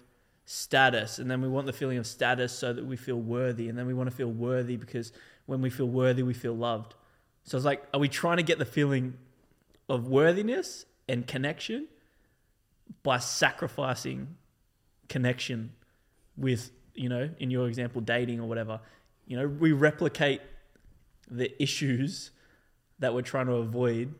status, 0.51 1.19
and 1.19 1.29
then 1.29 1.41
we 1.41 1.47
want 1.47 1.65
the 1.65 1.73
feeling 1.73 1.97
of 1.97 2.05
status 2.05 2.51
so 2.51 2.73
that 2.73 2.85
we 2.85 2.97
feel 2.97 3.15
worthy, 3.15 3.69
and 3.69 3.77
then 3.77 3.87
we 3.87 3.93
want 3.93 4.09
to 4.09 4.15
feel 4.15 4.31
worthy 4.31 4.75
because 4.75 5.11
when 5.45 5.61
we 5.61 5.69
feel 5.69 5.87
worthy, 5.87 6.23
we 6.23 6.33
feel 6.33 6.55
loved. 6.55 6.93
So 7.43 7.57
it's 7.57 7.65
like, 7.65 7.83
are 7.93 7.99
we 7.99 8.07
trying 8.07 8.37
to 8.37 8.43
get 8.43 8.59
the 8.59 8.65
feeling 8.65 9.17
of 9.89 10.07
worthiness 10.07 10.85
and 11.07 11.25
connection 11.25 11.87
by 13.03 13.17
sacrificing 13.17 14.35
connection 15.07 15.71
with 16.37 16.71
you 16.93 17.09
know, 17.09 17.29
in 17.39 17.51
your 17.51 17.67
example, 17.67 18.01
dating 18.01 18.39
or 18.39 18.47
whatever, 18.47 18.79
you 19.25 19.37
know, 19.37 19.47
we 19.47 19.71
replicate 19.71 20.41
the 21.29 21.61
issues 21.61 22.31
that 22.99 23.13
we're 23.13 23.21
trying 23.21 23.47
to 23.47 23.53
avoid 23.53 24.13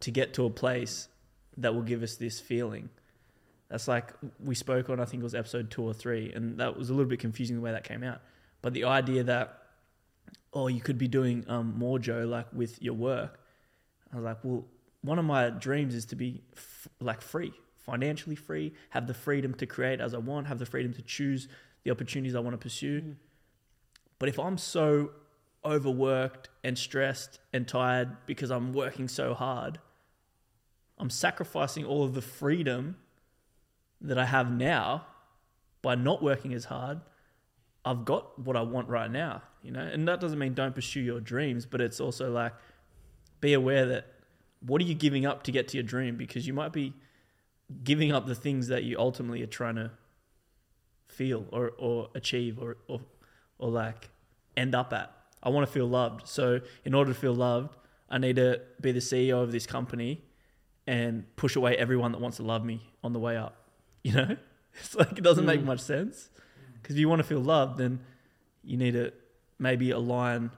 to 0.00 0.10
get 0.10 0.34
to 0.34 0.44
a 0.44 0.50
place 0.50 1.08
that 1.56 1.74
will 1.74 1.82
give 1.82 2.02
us 2.02 2.16
this 2.16 2.38
feeling. 2.38 2.90
That's 3.68 3.88
like 3.88 4.12
we 4.42 4.54
spoke 4.54 4.90
on, 4.90 5.00
I 5.00 5.04
think 5.04 5.20
it 5.20 5.24
was 5.24 5.34
episode 5.34 5.70
two 5.70 5.82
or 5.82 5.92
three, 5.92 6.32
and 6.32 6.58
that 6.58 6.76
was 6.76 6.90
a 6.90 6.94
little 6.94 7.08
bit 7.08 7.18
confusing 7.18 7.56
the 7.56 7.62
way 7.62 7.72
that 7.72 7.84
came 7.84 8.02
out. 8.02 8.20
But 8.62 8.74
the 8.74 8.84
idea 8.84 9.24
that, 9.24 9.58
oh, 10.52 10.68
you 10.68 10.80
could 10.80 10.98
be 10.98 11.08
doing 11.08 11.44
um, 11.48 11.74
more, 11.76 11.98
Joe, 11.98 12.26
like 12.26 12.46
with 12.52 12.80
your 12.82 12.94
work. 12.94 13.40
I 14.12 14.16
was 14.16 14.24
like, 14.24 14.38
well, 14.44 14.64
one 15.02 15.18
of 15.18 15.24
my 15.24 15.50
dreams 15.50 15.94
is 15.94 16.04
to 16.06 16.16
be 16.16 16.42
f- 16.56 16.88
like 17.00 17.20
free, 17.20 17.52
financially 17.78 18.36
free, 18.36 18.72
have 18.90 19.06
the 19.06 19.14
freedom 19.14 19.52
to 19.54 19.66
create 19.66 20.00
as 20.00 20.14
I 20.14 20.18
want, 20.18 20.46
have 20.46 20.58
the 20.58 20.66
freedom 20.66 20.92
to 20.94 21.02
choose 21.02 21.48
the 21.82 21.90
opportunities 21.90 22.34
I 22.34 22.40
want 22.40 22.54
to 22.54 22.58
pursue. 22.58 23.00
Mm. 23.00 23.16
But 24.18 24.28
if 24.28 24.38
I'm 24.38 24.58
so 24.58 25.10
overworked 25.64 26.48
and 26.64 26.78
stressed 26.78 27.40
and 27.52 27.66
tired 27.66 28.16
because 28.26 28.50
I'm 28.50 28.72
working 28.72 29.08
so 29.08 29.34
hard, 29.34 29.78
I'm 30.98 31.10
sacrificing 31.10 31.84
all 31.84 32.04
of 32.04 32.14
the 32.14 32.22
freedom 32.22 32.96
that 34.00 34.18
I 34.18 34.26
have 34.26 34.50
now 34.50 35.06
by 35.82 35.94
not 35.94 36.22
working 36.22 36.52
as 36.54 36.66
hard. 36.66 37.00
I've 37.84 38.04
got 38.04 38.38
what 38.38 38.56
I 38.56 38.62
want 38.62 38.88
right 38.88 39.10
now, 39.10 39.42
you 39.62 39.70
know? 39.70 39.80
And 39.80 40.08
that 40.08 40.20
doesn't 40.20 40.38
mean 40.38 40.54
don't 40.54 40.74
pursue 40.74 41.00
your 41.00 41.20
dreams, 41.20 41.66
but 41.66 41.80
it's 41.80 42.00
also 42.00 42.30
like 42.30 42.52
be 43.40 43.52
aware 43.52 43.86
that 43.86 44.06
what 44.60 44.80
are 44.80 44.84
you 44.84 44.94
giving 44.94 45.24
up 45.24 45.44
to 45.44 45.52
get 45.52 45.68
to 45.68 45.76
your 45.76 45.84
dream 45.84 46.16
because 46.16 46.46
you 46.46 46.52
might 46.52 46.72
be 46.72 46.92
giving 47.84 48.12
up 48.12 48.26
the 48.26 48.34
things 48.34 48.68
that 48.68 48.84
you 48.84 48.98
ultimately 48.98 49.42
are 49.42 49.46
trying 49.46 49.76
to 49.76 49.90
feel 51.08 51.46
or, 51.52 51.72
or 51.78 52.08
achieve 52.14 52.58
or, 52.58 52.76
or, 52.88 53.00
or 53.58 53.70
like 53.70 54.10
end 54.56 54.74
up 54.74 54.92
at. 54.92 55.12
I 55.42 55.50
want 55.50 55.66
to 55.66 55.72
feel 55.72 55.86
loved. 55.86 56.26
So 56.26 56.60
in 56.84 56.94
order 56.94 57.12
to 57.12 57.18
feel 57.18 57.34
loved, 57.34 57.76
I 58.08 58.18
need 58.18 58.36
to 58.36 58.60
be 58.80 58.92
the 58.92 59.00
CEO 59.00 59.42
of 59.42 59.52
this 59.52 59.66
company 59.66 60.22
and 60.86 61.24
push 61.36 61.56
away 61.56 61.76
everyone 61.76 62.12
that 62.12 62.20
wants 62.20 62.36
to 62.38 62.42
love 62.42 62.64
me 62.64 62.82
on 63.02 63.12
the 63.12 63.18
way 63.18 63.36
up. 63.36 63.65
You 64.06 64.12
know, 64.12 64.36
it's 64.78 64.94
like 64.94 65.18
it 65.18 65.22
doesn't 65.22 65.42
mm. 65.42 65.48
make 65.48 65.64
much 65.64 65.80
sense. 65.80 66.30
Because 66.80 66.94
if 66.94 67.00
you 67.00 67.08
want 67.08 67.18
to 67.18 67.26
feel 67.26 67.40
loved, 67.40 67.78
then 67.78 67.98
you 68.62 68.76
need 68.76 68.92
to 68.92 69.12
maybe 69.58 69.90
align 69.90 70.52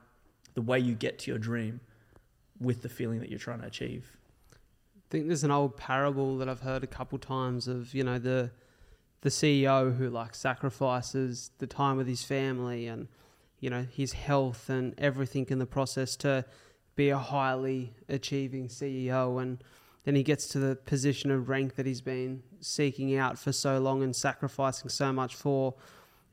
the 0.52 0.60
way 0.60 0.78
you 0.78 0.94
get 0.94 1.18
to 1.20 1.30
your 1.30 1.38
dream 1.38 1.80
with 2.60 2.82
the 2.82 2.90
feeling 2.90 3.20
that 3.20 3.30
you're 3.30 3.38
trying 3.38 3.62
to 3.62 3.66
achieve. 3.66 4.18
I 4.52 5.06
think 5.08 5.28
there's 5.28 5.44
an 5.44 5.50
old 5.50 5.78
parable 5.78 6.36
that 6.36 6.48
I've 6.48 6.60
heard 6.60 6.84
a 6.84 6.86
couple 6.86 7.18
times 7.18 7.68
of 7.68 7.94
you 7.94 8.04
know 8.04 8.18
the 8.18 8.50
the 9.22 9.30
CEO 9.30 9.96
who 9.96 10.10
like 10.10 10.34
sacrifices 10.34 11.50
the 11.56 11.66
time 11.66 11.96
with 11.96 12.06
his 12.06 12.22
family 12.22 12.86
and 12.86 13.08
you 13.60 13.70
know 13.70 13.86
his 13.90 14.12
health 14.12 14.68
and 14.68 14.94
everything 14.98 15.46
in 15.48 15.58
the 15.58 15.66
process 15.66 16.16
to 16.16 16.44
be 16.96 17.08
a 17.08 17.16
highly 17.16 17.94
achieving 18.10 18.68
CEO 18.68 19.40
and 19.40 19.64
then 20.04 20.14
he 20.14 20.22
gets 20.22 20.48
to 20.48 20.58
the 20.58 20.76
position 20.76 21.30
of 21.30 21.48
rank 21.48 21.74
that 21.74 21.86
he's 21.86 22.00
been 22.00 22.42
seeking 22.60 23.16
out 23.16 23.38
for 23.38 23.52
so 23.52 23.78
long 23.78 24.02
and 24.02 24.14
sacrificing 24.14 24.88
so 24.88 25.12
much 25.12 25.34
for 25.34 25.74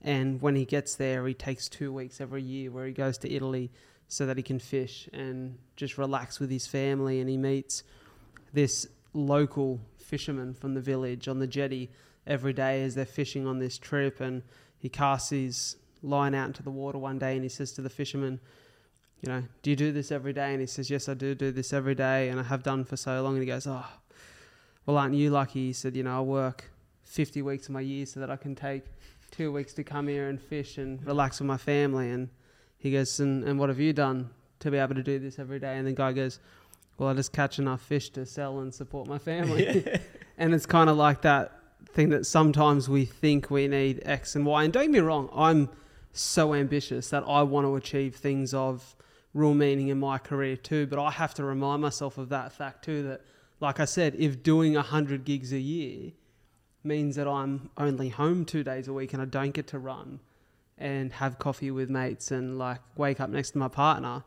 and 0.01 0.41
when 0.41 0.55
he 0.55 0.65
gets 0.65 0.95
there 0.95 1.25
he 1.27 1.33
takes 1.33 1.67
2 1.69 1.91
weeks 1.91 2.21
every 2.21 2.41
year 2.41 2.71
where 2.71 2.85
he 2.85 2.93
goes 2.93 3.17
to 3.17 3.31
Italy 3.31 3.71
so 4.07 4.25
that 4.25 4.37
he 4.37 4.43
can 4.43 4.59
fish 4.59 5.09
and 5.13 5.57
just 5.75 5.97
relax 5.97 6.39
with 6.39 6.49
his 6.49 6.67
family 6.67 7.19
and 7.19 7.29
he 7.29 7.37
meets 7.37 7.83
this 8.53 8.87
local 9.13 9.79
fisherman 9.97 10.53
from 10.53 10.73
the 10.73 10.81
village 10.81 11.27
on 11.27 11.39
the 11.39 11.47
jetty 11.47 11.89
every 12.27 12.53
day 12.53 12.83
as 12.83 12.95
they're 12.95 13.05
fishing 13.05 13.47
on 13.47 13.59
this 13.59 13.77
trip. 13.77 14.19
And 14.21 14.43
he 14.77 14.89
casts 14.89 15.29
his 15.29 15.77
line 16.03 16.35
out 16.35 16.47
into 16.47 16.63
the 16.63 16.69
water 16.71 16.97
one 16.97 17.17
day 17.17 17.33
and 17.33 17.43
he 17.43 17.49
says 17.49 17.71
to 17.73 17.81
the 17.81 17.89
fisherman, 17.89 18.39
You 19.25 19.31
know, 19.31 19.43
do 19.63 19.71
you 19.71 19.75
do 19.75 19.91
this 19.91 20.11
every 20.11 20.33
day? 20.33 20.51
And 20.51 20.61
he 20.61 20.67
says, 20.67 20.89
Yes, 20.89 21.09
I 21.09 21.15
do 21.15 21.33
do 21.33 21.51
this 21.51 21.73
every 21.73 21.95
day 21.95 22.29
and 22.29 22.39
I 22.39 22.43
have 22.43 22.61
done 22.61 22.85
for 22.85 22.95
so 22.95 23.23
long. 23.23 23.33
And 23.33 23.41
he 23.41 23.47
goes, 23.47 23.65
Oh, 23.65 23.85
well, 24.85 24.97
aren't 24.97 25.15
you 25.15 25.31
lucky? 25.31 25.67
He 25.67 25.73
said, 25.73 25.95
You 25.95 26.03
know, 26.03 26.19
I 26.19 26.21
work 26.21 26.65
50 27.05 27.41
weeks 27.41 27.67
of 27.67 27.73
my 27.73 27.81
year 27.81 28.05
so 28.05 28.19
that 28.19 28.29
I 28.29 28.35
can 28.35 28.53
take 28.53 28.83
two 29.31 29.51
weeks 29.51 29.73
to 29.73 29.83
come 29.83 30.07
here 30.07 30.29
and 30.29 30.39
fish 30.39 30.77
and 30.77 31.03
relax 31.05 31.39
with 31.39 31.47
my 31.47 31.57
family. 31.57 32.11
And 32.11 32.29
he 32.77 32.91
goes, 32.91 33.19
And, 33.19 33.43
and 33.43 33.57
what 33.59 33.69
have 33.69 33.79
you 33.79 33.93
done 33.93 34.29
to 34.59 34.69
be 34.69 34.77
able 34.77 34.93
to 34.93 35.03
do 35.03 35.17
this 35.17 35.39
every 35.39 35.59
day? 35.59 35.77
And 35.77 35.87
the 35.87 35.93
guy 35.93 36.11
goes, 36.11 36.39
well, 36.97 37.09
I 37.09 37.13
just 37.13 37.33
catch 37.33 37.59
enough 37.59 37.81
fish 37.81 38.09
to 38.11 38.25
sell 38.25 38.59
and 38.59 38.73
support 38.73 39.07
my 39.07 39.17
family. 39.17 39.65
Yeah. 39.85 39.97
and 40.37 40.53
it's 40.53 40.65
kind 40.65 40.89
of 40.89 40.97
like 40.97 41.21
that 41.23 41.59
thing 41.93 42.09
that 42.09 42.25
sometimes 42.25 42.87
we 42.87 43.05
think 43.05 43.49
we 43.49 43.67
need 43.67 44.01
X 44.05 44.35
and 44.35 44.45
Y. 44.45 44.63
And 44.63 44.71
don't 44.71 44.83
get 44.83 44.91
me 44.91 44.99
wrong, 44.99 45.29
I'm 45.33 45.69
so 46.13 46.53
ambitious 46.53 47.09
that 47.09 47.23
I 47.27 47.43
want 47.43 47.65
to 47.65 47.75
achieve 47.75 48.15
things 48.15 48.53
of 48.53 48.95
real 49.35 49.53
meaning 49.53 49.89
in 49.89 49.99
my 49.99 50.17
career 50.17 50.57
too. 50.57 50.87
But 50.87 50.97
I 50.97 51.11
have 51.11 51.35
to 51.35 51.43
remind 51.43 51.83
myself 51.83 52.17
of 52.17 52.29
that 52.29 52.51
fact 52.51 52.83
too 52.83 53.03
that, 53.03 53.21
like 53.59 53.79
I 53.79 53.85
said, 53.85 54.15
if 54.17 54.41
doing 54.41 54.73
100 54.73 55.23
gigs 55.23 55.53
a 55.53 55.59
year 55.59 56.13
means 56.83 57.15
that 57.17 57.27
I'm 57.27 57.69
only 57.77 58.09
home 58.09 58.45
two 58.45 58.63
days 58.63 58.87
a 58.87 58.93
week 58.93 59.13
and 59.13 59.21
I 59.21 59.25
don't 59.25 59.51
get 59.51 59.67
to 59.67 59.79
run 59.79 60.21
and 60.77 61.13
have 61.13 61.37
coffee 61.37 61.69
with 61.69 61.91
mates 61.91 62.31
and 62.31 62.57
like 62.57 62.79
wake 62.97 63.19
up 63.19 63.29
next 63.29 63.51
to 63.51 63.59
my 63.59 63.67
partner 63.67 64.23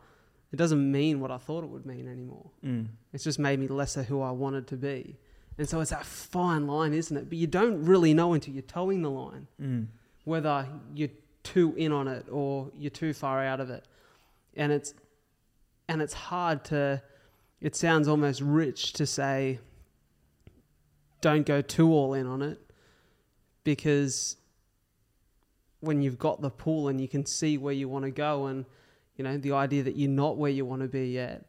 it 0.52 0.56
doesn't 0.56 0.90
mean 0.90 1.20
what 1.20 1.30
I 1.30 1.38
thought 1.38 1.64
it 1.64 1.70
would 1.70 1.84
mean 1.84 2.08
anymore. 2.08 2.50
Mm. 2.64 2.88
It's 3.12 3.24
just 3.24 3.38
made 3.38 3.58
me 3.58 3.68
lesser 3.68 4.02
who 4.02 4.22
I 4.22 4.30
wanted 4.30 4.66
to 4.68 4.76
be. 4.76 5.18
And 5.58 5.68
so 5.68 5.80
it's 5.80 5.90
that 5.90 6.06
fine 6.06 6.66
line, 6.66 6.94
isn't 6.94 7.16
it? 7.16 7.28
But 7.28 7.36
you 7.36 7.46
don't 7.46 7.84
really 7.84 8.14
know 8.14 8.32
until 8.32 8.54
you're 8.54 8.62
toeing 8.62 9.02
the 9.02 9.10
line 9.10 9.46
mm. 9.60 9.86
whether 10.24 10.66
you're 10.94 11.10
too 11.42 11.74
in 11.76 11.92
on 11.92 12.08
it 12.08 12.26
or 12.30 12.70
you're 12.78 12.90
too 12.90 13.12
far 13.12 13.44
out 13.44 13.60
of 13.60 13.68
it. 13.68 13.84
And 14.58 14.70
it's 14.70 14.92
and 15.88 16.02
it's 16.02 16.12
hard 16.12 16.64
to 16.66 17.02
it 17.60 17.74
sounds 17.74 18.06
almost 18.06 18.42
rich 18.42 18.92
to 18.94 19.06
say 19.06 19.58
don't 21.22 21.46
go 21.46 21.62
too 21.62 21.90
all 21.90 22.12
in 22.12 22.26
on 22.26 22.42
it 22.42 22.60
because 23.64 24.36
when 25.80 26.02
you've 26.02 26.18
got 26.18 26.42
the 26.42 26.50
pool 26.50 26.88
and 26.88 27.00
you 27.00 27.08
can 27.08 27.24
see 27.24 27.56
where 27.56 27.72
you 27.72 27.88
want 27.88 28.04
to 28.04 28.10
go 28.10 28.46
and 28.46 28.66
you 29.16 29.24
know, 29.24 29.36
the 29.36 29.52
idea 29.52 29.82
that 29.82 29.96
you're 29.96 30.10
not 30.10 30.36
where 30.36 30.50
you 30.50 30.64
want 30.64 30.82
to 30.82 30.88
be 30.88 31.08
yet 31.08 31.48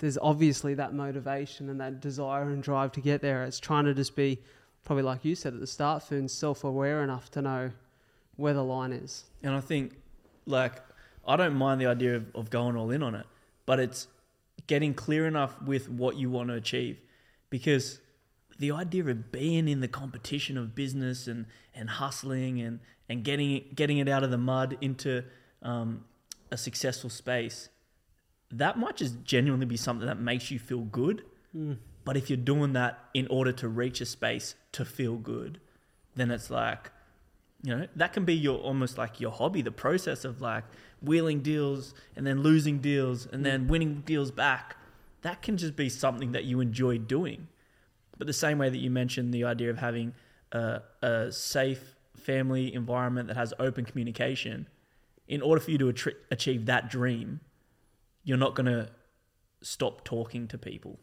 there's 0.00 0.18
obviously 0.20 0.74
that 0.74 0.94
motivation 0.94 1.68
and 1.68 1.80
that 1.80 2.00
desire 2.00 2.48
and 2.48 2.62
drive 2.62 2.90
to 2.92 3.00
get 3.00 3.20
there. 3.20 3.44
It's 3.44 3.60
trying 3.60 3.84
to 3.84 3.94
just 3.94 4.16
be, 4.16 4.38
probably 4.82 5.02
like 5.02 5.24
you 5.24 5.34
said 5.34 5.54
at 5.54 5.60
the 5.60 5.66
start, 5.66 6.02
Foon, 6.02 6.26
self 6.26 6.64
aware 6.64 7.04
enough 7.04 7.30
to 7.32 7.42
know 7.42 7.70
where 8.36 8.54
the 8.54 8.64
line 8.64 8.92
is. 8.92 9.24
And 9.42 9.54
I 9.54 9.60
think, 9.60 9.98
like, 10.46 10.82
I 11.26 11.36
don't 11.36 11.54
mind 11.54 11.80
the 11.80 11.86
idea 11.86 12.16
of, 12.16 12.26
of 12.34 12.50
going 12.50 12.76
all 12.76 12.90
in 12.90 13.02
on 13.02 13.14
it, 13.14 13.26
but 13.66 13.80
it's 13.80 14.08
getting 14.66 14.94
clear 14.94 15.26
enough 15.26 15.60
with 15.62 15.88
what 15.88 16.16
you 16.16 16.30
want 16.30 16.48
to 16.48 16.54
achieve. 16.54 16.98
Because 17.50 18.00
the 18.58 18.72
idea 18.72 19.04
of 19.06 19.32
being 19.32 19.68
in 19.68 19.80
the 19.80 19.88
competition 19.88 20.56
of 20.58 20.74
business 20.74 21.26
and, 21.26 21.46
and 21.74 21.88
hustling 21.90 22.60
and, 22.60 22.80
and 23.08 23.24
getting, 23.24 23.52
it, 23.52 23.74
getting 23.74 23.98
it 23.98 24.08
out 24.08 24.22
of 24.22 24.30
the 24.30 24.38
mud 24.38 24.76
into 24.80 25.24
um, 25.62 26.04
a 26.50 26.56
successful 26.56 27.10
space 27.10 27.68
that 28.52 28.78
might 28.78 28.96
just 28.96 29.24
genuinely 29.24 29.66
be 29.66 29.76
something 29.76 30.06
that 30.06 30.18
makes 30.18 30.50
you 30.50 30.58
feel 30.58 30.80
good. 30.80 31.24
Mm. 31.56 31.78
But 32.04 32.16
if 32.16 32.30
you're 32.30 32.36
doing 32.36 32.72
that 32.72 32.98
in 33.14 33.26
order 33.28 33.52
to 33.52 33.68
reach 33.68 34.00
a 34.00 34.06
space 34.06 34.54
to 34.72 34.84
feel 34.84 35.16
good, 35.16 35.60
then 36.16 36.30
it's 36.30 36.50
like, 36.50 36.90
you 37.62 37.76
know, 37.76 37.86
that 37.94 38.12
can 38.12 38.24
be 38.24 38.34
your 38.34 38.58
almost 38.58 38.98
like 38.98 39.20
your 39.20 39.30
hobby, 39.30 39.62
the 39.62 39.70
process 39.70 40.24
of 40.24 40.40
like 40.40 40.64
wheeling 41.02 41.40
deals 41.40 41.94
and 42.16 42.26
then 42.26 42.42
losing 42.42 42.78
deals 42.78 43.26
and 43.26 43.44
then 43.44 43.68
winning 43.68 44.02
deals 44.04 44.30
back. 44.30 44.76
That 45.22 45.42
can 45.42 45.56
just 45.56 45.76
be 45.76 45.88
something 45.88 46.32
that 46.32 46.44
you 46.44 46.60
enjoy 46.60 46.98
doing. 46.98 47.48
But 48.18 48.26
the 48.26 48.32
same 48.32 48.58
way 48.58 48.68
that 48.68 48.78
you 48.78 48.90
mentioned 48.90 49.32
the 49.32 49.44
idea 49.44 49.70
of 49.70 49.78
having 49.78 50.14
a, 50.52 50.82
a 51.02 51.32
safe 51.32 51.96
family 52.16 52.74
environment 52.74 53.28
that 53.28 53.36
has 53.36 53.54
open 53.58 53.84
communication, 53.84 54.68
in 55.26 55.42
order 55.42 55.60
for 55.60 55.70
you 55.70 55.78
to 55.78 56.12
achieve 56.30 56.66
that 56.66 56.90
dream, 56.90 57.40
you're 58.24 58.36
not 58.36 58.54
going 58.54 58.66
to 58.66 58.88
stop 59.62 60.04
talking 60.04 60.48
to 60.48 60.58
people. 60.58 60.98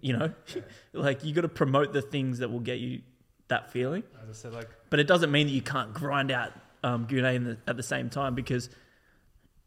You 0.00 0.18
know, 0.18 0.34
like 0.92 1.24
you 1.24 1.32
got 1.34 1.42
to 1.42 1.48
promote 1.48 1.92
the 1.92 2.02
things 2.02 2.38
that 2.38 2.50
will 2.50 2.60
get 2.60 2.78
you 2.78 3.02
that 3.48 3.70
feeling. 3.72 4.02
As 4.22 4.28
I 4.28 4.32
said, 4.32 4.52
like, 4.52 4.68
but 4.90 5.00
it 5.00 5.06
doesn't 5.06 5.30
mean 5.30 5.46
that 5.46 5.52
you 5.52 5.62
can't 5.62 5.92
grind 5.92 6.30
out 6.30 6.52
um, 6.82 7.06
Gune 7.06 7.56
at 7.66 7.76
the 7.76 7.82
same 7.82 8.10
time 8.10 8.34
because 8.34 8.70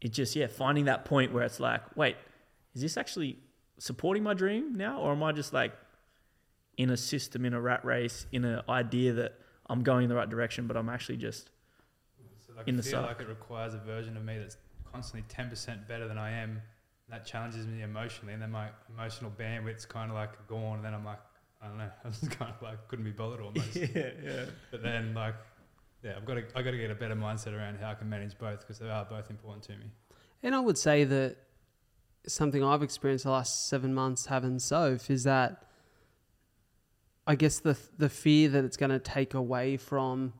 it 0.00 0.12
just 0.12 0.34
yeah 0.36 0.46
finding 0.46 0.86
that 0.86 1.04
point 1.04 1.32
where 1.32 1.44
it's 1.44 1.60
like, 1.60 1.82
wait, 1.96 2.16
is 2.74 2.82
this 2.82 2.96
actually 2.96 3.38
supporting 3.78 4.22
my 4.22 4.34
dream 4.34 4.74
now, 4.76 5.00
or 5.00 5.12
am 5.12 5.22
I 5.22 5.32
just 5.32 5.52
like 5.52 5.72
in 6.76 6.90
a 6.90 6.96
system, 6.96 7.44
in 7.44 7.52
a 7.52 7.60
rat 7.60 7.84
race, 7.84 8.26
in 8.32 8.44
an 8.44 8.62
idea 8.68 9.12
that 9.14 9.34
I'm 9.68 9.82
going 9.82 10.04
in 10.04 10.08
the 10.08 10.16
right 10.16 10.28
direction, 10.28 10.66
but 10.66 10.76
I'm 10.76 10.88
actually 10.88 11.18
just 11.18 11.50
so 12.46 12.52
like 12.56 12.68
in 12.68 12.74
I 12.74 12.76
the 12.78 12.82
feel 12.82 12.92
suck. 12.92 13.06
like 13.06 13.20
it 13.20 13.28
requires 13.28 13.74
a 13.74 13.78
version 13.78 14.16
of 14.16 14.24
me 14.24 14.38
that's 14.38 14.56
constantly 14.90 15.24
10% 15.32 15.86
better 15.86 16.08
than 16.08 16.18
I 16.18 16.30
am. 16.30 16.60
That 17.08 17.26
challenges 17.26 17.66
me 17.66 17.82
emotionally, 17.82 18.34
and 18.34 18.42
then 18.42 18.52
my 18.52 18.68
emotional 18.94 19.32
bandwidth's 19.36 19.84
kind 19.84 20.10
of 20.10 20.16
like 20.16 20.46
gone. 20.46 20.76
And 20.76 20.84
then 20.84 20.94
I'm 20.94 21.04
like, 21.04 21.18
I 21.60 21.66
don't 21.66 21.78
know, 21.78 21.90
I'm 22.04 22.12
just 22.12 22.30
kind 22.30 22.52
of 22.54 22.62
like 22.62 22.86
couldn't 22.88 23.04
be 23.04 23.10
bothered 23.10 23.40
almost. 23.40 23.74
yeah, 23.76 24.10
yeah. 24.24 24.44
But 24.70 24.82
then 24.82 25.12
like, 25.14 25.34
yeah, 26.02 26.14
I've 26.16 26.24
got 26.24 26.34
to 26.34 26.44
I've 26.54 26.64
got 26.64 26.70
to 26.70 26.78
get 26.78 26.90
a 26.90 26.94
better 26.94 27.14
mindset 27.14 27.56
around 27.56 27.78
how 27.78 27.90
I 27.90 27.94
can 27.94 28.08
manage 28.08 28.38
both 28.38 28.60
because 28.60 28.78
they 28.78 28.88
are 28.88 29.04
both 29.04 29.30
important 29.30 29.64
to 29.64 29.72
me. 29.72 29.86
And 30.42 30.54
I 30.54 30.60
would 30.60 30.78
say 30.78 31.04
that 31.04 31.36
something 32.26 32.64
I've 32.64 32.82
experienced 32.82 33.24
the 33.24 33.30
last 33.30 33.68
seven 33.68 33.92
months 33.92 34.26
having 34.26 34.58
Soph 34.58 35.10
is 35.10 35.24
that 35.24 35.64
I 37.26 37.34
guess 37.34 37.60
the 37.60 37.76
the 37.98 38.08
fear 38.08 38.48
that 38.48 38.64
it's 38.64 38.76
going 38.76 38.90
to 38.90 38.98
take 38.98 39.34
away 39.34 39.76
from 39.76 40.32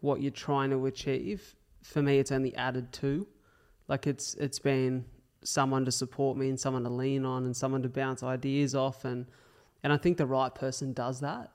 what 0.00 0.20
you're 0.20 0.30
trying 0.30 0.70
to 0.70 0.86
achieve. 0.86 1.56
For 1.82 2.02
me, 2.02 2.18
it's 2.18 2.30
only 2.30 2.54
added 2.54 2.92
to. 2.94 3.26
Like 3.88 4.06
it's 4.06 4.34
it's 4.34 4.58
been 4.58 5.06
someone 5.42 5.84
to 5.86 5.92
support 5.92 6.36
me 6.36 6.48
and 6.48 6.60
someone 6.60 6.84
to 6.84 6.90
lean 6.90 7.24
on 7.24 7.44
and 7.44 7.56
someone 7.56 7.82
to 7.82 7.88
bounce 7.88 8.22
ideas 8.22 8.74
off 8.74 9.04
and 9.04 9.26
and 9.82 9.92
I 9.92 9.96
think 9.96 10.16
the 10.16 10.26
right 10.26 10.54
person 10.54 10.92
does 10.92 11.20
that. 11.20 11.50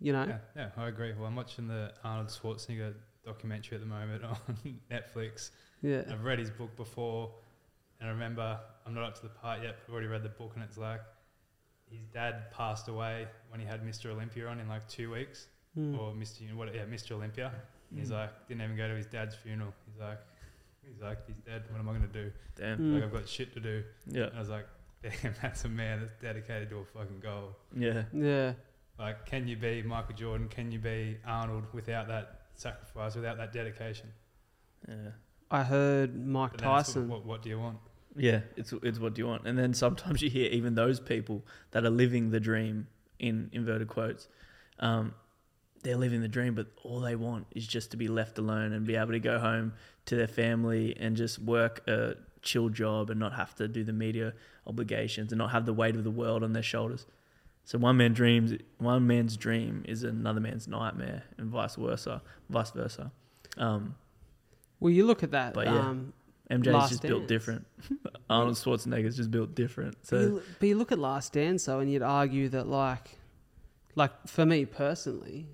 You 0.00 0.12
know? 0.12 0.26
Yeah, 0.28 0.38
yeah, 0.56 0.68
I 0.76 0.88
agree. 0.88 1.12
Well, 1.14 1.26
I'm 1.26 1.36
watching 1.36 1.68
the 1.68 1.92
Arnold 2.04 2.28
Schwarzenegger 2.28 2.94
documentary 3.24 3.76
at 3.76 3.80
the 3.80 3.88
moment 3.88 4.24
on 4.24 4.58
Netflix. 4.90 5.50
Yeah. 5.82 6.02
I've 6.10 6.24
read 6.24 6.38
his 6.38 6.50
book 6.50 6.74
before 6.76 7.30
and 8.00 8.08
I 8.08 8.12
remember 8.12 8.58
I'm 8.86 8.94
not 8.94 9.04
up 9.04 9.14
to 9.16 9.22
the 9.22 9.28
part 9.28 9.62
yet, 9.62 9.76
I've 9.86 9.92
already 9.92 10.06
read 10.06 10.22
the 10.22 10.28
book 10.28 10.52
and 10.54 10.62
it's 10.62 10.78
like 10.78 11.00
his 11.90 12.06
dad 12.12 12.50
passed 12.52 12.88
away 12.88 13.26
when 13.48 13.60
he 13.60 13.66
had 13.66 13.84
Mr. 13.84 14.10
Olympia 14.10 14.46
on 14.48 14.60
in 14.60 14.68
like 14.68 14.86
two 14.88 15.12
weeks. 15.12 15.48
Mm. 15.78 15.98
Or 15.98 16.12
Mr. 16.12 16.40
You 16.40 16.48
know, 16.48 16.56
what, 16.56 16.74
yeah, 16.74 16.84
Mr. 16.84 17.12
Olympia. 17.12 17.52
Mm. 17.94 17.98
He's 17.98 18.10
like, 18.10 18.30
didn't 18.48 18.62
even 18.62 18.76
go 18.76 18.88
to 18.88 18.94
his 18.94 19.06
dad's 19.06 19.34
funeral. 19.34 19.74
He's 19.86 20.00
like, 20.00 20.18
he's 20.82 21.02
like, 21.02 21.18
he's 21.26 21.36
dead. 21.36 21.64
What 21.70 21.78
am 21.78 21.88
I 21.88 21.92
going 21.92 22.08
to 22.08 22.24
do? 22.24 22.32
Damn. 22.56 22.78
Mm. 22.78 22.94
Like, 22.94 23.04
I've 23.04 23.12
got 23.12 23.28
shit 23.28 23.52
to 23.54 23.60
do. 23.60 23.84
Yeah. 24.06 24.24
And 24.24 24.36
I 24.36 24.40
was 24.40 24.48
like, 24.48 24.66
damn, 25.02 25.34
that's 25.42 25.64
a 25.64 25.68
man 25.68 26.00
that's 26.00 26.14
dedicated 26.20 26.70
to 26.70 26.78
a 26.78 26.84
fucking 26.84 27.20
goal. 27.20 27.56
Yeah. 27.76 28.04
Yeah. 28.12 28.52
Like, 28.98 29.26
can 29.26 29.46
you 29.46 29.56
be 29.56 29.82
Michael 29.82 30.14
Jordan? 30.14 30.48
Can 30.48 30.72
you 30.72 30.78
be 30.78 31.18
Arnold 31.26 31.64
without 31.72 32.08
that 32.08 32.40
sacrifice, 32.54 33.14
without 33.14 33.36
that 33.36 33.52
dedication? 33.52 34.08
Yeah. 34.88 35.10
I 35.50 35.62
heard 35.62 36.26
Mike 36.26 36.56
Tyson. 36.56 37.08
What, 37.08 37.24
what 37.24 37.42
do 37.42 37.50
you 37.50 37.58
want? 37.58 37.78
Yeah, 38.16 38.40
it's 38.56 38.72
it's 38.82 38.98
what 38.98 39.14
do 39.14 39.20
you 39.20 39.26
want, 39.26 39.46
and 39.46 39.58
then 39.58 39.74
sometimes 39.74 40.22
you 40.22 40.30
hear 40.30 40.50
even 40.50 40.74
those 40.74 41.00
people 41.00 41.44
that 41.72 41.84
are 41.84 41.90
living 41.90 42.30
the 42.30 42.40
dream 42.40 42.88
in 43.18 43.50
inverted 43.52 43.88
quotes, 43.88 44.28
um, 44.78 45.14
they're 45.82 45.96
living 45.96 46.20
the 46.22 46.28
dream, 46.28 46.54
but 46.54 46.66
all 46.82 47.00
they 47.00 47.14
want 47.14 47.46
is 47.52 47.66
just 47.66 47.90
to 47.90 47.96
be 47.96 48.08
left 48.08 48.38
alone 48.38 48.72
and 48.72 48.86
be 48.86 48.96
able 48.96 49.12
to 49.12 49.20
go 49.20 49.38
home 49.38 49.74
to 50.06 50.16
their 50.16 50.26
family 50.26 50.96
and 50.98 51.16
just 51.16 51.38
work 51.38 51.86
a 51.88 52.14
chill 52.42 52.68
job 52.68 53.10
and 53.10 53.20
not 53.20 53.34
have 53.34 53.54
to 53.56 53.68
do 53.68 53.84
the 53.84 53.92
media 53.92 54.32
obligations 54.66 55.32
and 55.32 55.38
not 55.38 55.50
have 55.50 55.66
the 55.66 55.72
weight 55.72 55.94
of 55.94 56.04
the 56.04 56.10
world 56.10 56.42
on 56.42 56.52
their 56.52 56.62
shoulders. 56.62 57.06
So 57.66 57.78
one 57.78 57.96
man 57.96 58.12
dreams, 58.12 58.52
one 58.78 59.08
man's 59.08 59.36
dream 59.36 59.84
is 59.88 60.04
another 60.04 60.38
man's 60.40 60.68
nightmare, 60.68 61.24
and 61.36 61.50
vice 61.50 61.74
versa, 61.74 62.22
vice 62.48 62.70
versa. 62.70 63.10
Um, 63.58 63.96
well, 64.78 64.92
you 64.92 65.04
look 65.04 65.24
at 65.24 65.32
that. 65.32 65.52
But 65.52 65.66
yeah, 65.66 65.80
um, 65.80 66.12
MJ's 66.48 66.90
just 66.90 67.02
Dance. 67.02 67.10
built 67.10 67.26
different. 67.26 67.66
Arnold 68.30 68.54
Schwarzenegger's 68.54 69.16
just 69.16 69.32
built 69.32 69.56
different. 69.56 69.96
So, 70.06 70.16
but 70.16 70.22
you, 70.22 70.42
but 70.60 70.68
you 70.68 70.76
look 70.76 70.92
at 70.92 71.00
Last 71.00 71.32
Dance, 71.32 71.64
though, 71.64 71.80
and 71.80 71.90
you'd 71.90 72.02
argue 72.02 72.48
that, 72.50 72.68
like, 72.68 73.18
like 73.96 74.12
for 74.28 74.46
me 74.46 74.64
personally, 74.64 75.48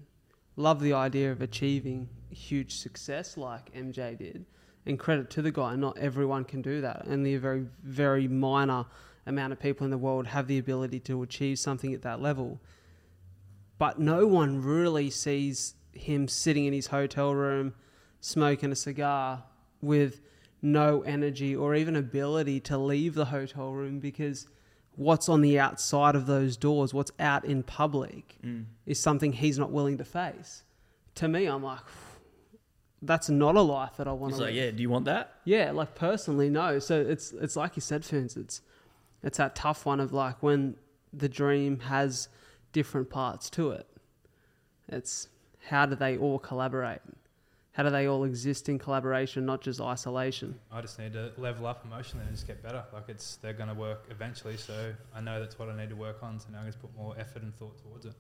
love 0.57 0.83
the 0.83 0.93
idea 0.93 1.33
of 1.33 1.41
achieving 1.41 2.11
huge 2.29 2.77
success 2.77 3.39
like 3.39 3.73
MJ 3.75 4.19
did. 4.19 4.45
And 4.85 4.99
credit 4.99 5.31
to 5.31 5.41
the 5.43 5.53
guy, 5.53 5.77
not 5.77 5.97
everyone 5.97 6.45
can 6.45 6.61
do 6.61 6.83
that. 6.83 7.07
Only 7.09 7.37
a 7.37 7.41
very, 7.41 7.65
very 7.85 8.29
minor 8.29 8.85
amount 9.27 9.53
of 9.53 9.61
people 9.61 9.85
in 9.85 9.91
the 9.91 9.99
world 9.99 10.29
have 10.29 10.47
the 10.47 10.59
ability 10.59 11.01
to 11.01 11.23
achieve 11.23 11.59
something 11.59 11.95
at 11.95 12.03
that 12.03 12.21
level. 12.21 12.61
But 13.79 13.99
no 13.99 14.27
one 14.27 14.63
really 14.63 15.11
sees 15.11 15.75
him 15.93 16.29
sitting 16.29 16.65
in 16.65 16.73
his 16.73 16.89
hotel 16.89 17.35
room 17.35 17.75
smoking 18.21 18.73
a 18.73 18.77
cigar 18.77 19.45
with 19.81 20.21
no 20.63 21.03
energy 21.03 21.55
or 21.55 21.75
even 21.75 21.97
ability 21.97 22.61
to 22.61 22.79
leave 22.79 23.15
the 23.15 23.27
hotel 23.27 23.73
room 23.73 23.99
because 23.99 24.47
what's 24.95 25.29
on 25.29 25.41
the 25.41 25.59
outside 25.59 26.15
of 26.15 26.27
those 26.27 26.57
doors, 26.57 26.95
what's 26.95 27.11
out 27.19 27.45
in 27.45 27.63
public, 27.63 28.37
mm. 28.45 28.65
is 28.87 28.99
something 29.01 29.33
he's 29.33 29.59
not 29.59 29.71
willing 29.71 29.99
to 29.99 30.05
face. 30.05 30.63
To 31.17 31.29
me, 31.29 31.47
I'm 31.47 31.63
like, 31.63 31.81
that's 33.03 33.29
not 33.29 33.57
a 33.57 33.61
life 33.61 33.97
that 33.97 34.07
I 34.07 34.13
want 34.13 34.37
to. 34.37 34.43
like, 34.43 34.55
yeah, 34.55 34.71
do 34.71 34.81
you 34.81 34.89
want 34.89 35.07
that? 35.07 35.35
Yeah, 35.45 35.73
like 35.73 35.95
personally, 35.95 36.49
no. 36.49 36.79
So 36.79 37.01
it's 37.01 37.33
it's 37.33 37.57
like 37.57 37.77
you 37.77 37.83
said, 37.83 38.05
Ferns. 38.05 38.37
It's 38.37 38.63
it's 39.23 39.39
that 39.39 39.55
tough 39.55 39.87
one 39.87 40.01
of 40.01 40.13
like 40.13 40.43
when 40.43 40.77
the 41.13 41.29
dream 41.29 41.81
has 41.81 42.29
different 42.73 43.11
parts 43.11 43.51
to 43.51 43.71
it. 43.71 43.87
It's 44.89 45.29
how 45.69 45.87
do 45.87 45.95
they 45.95 46.17
all 46.17 46.39
collaborate? 46.39 47.01
how 47.73 47.83
do 47.83 47.91
they 47.91 48.07
all 48.07 48.25
exist 48.25 48.69
in 48.69 48.79
collaboration, 48.79 49.47
not 49.47 49.63
just 49.63 49.81
isolation? 49.81 50.59
I 50.71 50.83
just 50.83 50.99
need 50.99 51.15
to 51.15 51.33
level 51.39 51.67
up 51.67 51.85
emotionally 51.85 52.27
and 52.27 52.35
just 52.35 52.47
get 52.47 52.63
better. 52.63 52.85
Like 52.93 53.09
it's 53.09 53.37
they're 53.37 53.55
going 53.55 53.71
to 53.71 53.75
work 53.75 54.05
eventually, 54.11 54.59
so 54.59 54.93
I 55.15 55.21
know 55.23 55.41
that's 55.41 55.59
what 55.59 55.71
I 55.71 55.77
need 55.77 55.89
to 55.89 55.97
work 55.97 56.23
on. 56.23 56.39
So 56.39 56.49
now 56.53 56.61
I 56.63 56.67
just 56.67 56.81
put 56.81 56.95
more 56.95 57.15
effort 57.19 57.43
and 57.43 57.55
thought 57.57 57.79
towards 57.83 58.05
it. 58.05 58.13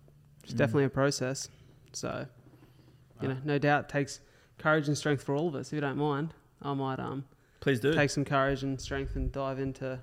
It's 0.42 0.54
mm. 0.54 0.56
definitely 0.56 0.84
a 0.84 0.90
process. 0.90 1.50
So, 1.92 2.26
you 3.20 3.28
know, 3.28 3.36
no 3.44 3.58
doubt 3.58 3.84
it 3.84 3.88
takes 3.90 4.20
courage 4.58 4.88
and 4.88 4.96
strength 4.96 5.22
for 5.22 5.36
all 5.36 5.48
of 5.48 5.54
us. 5.54 5.68
If 5.68 5.74
you 5.74 5.80
don't 5.82 5.98
mind, 5.98 6.32
I 6.62 6.72
might 6.72 6.98
um 6.98 7.24
please 7.60 7.78
do 7.78 7.92
take 7.92 8.08
some 8.08 8.24
courage 8.24 8.62
and 8.62 8.80
strength 8.80 9.16
and 9.16 9.30
dive 9.30 9.58
into 9.58 10.00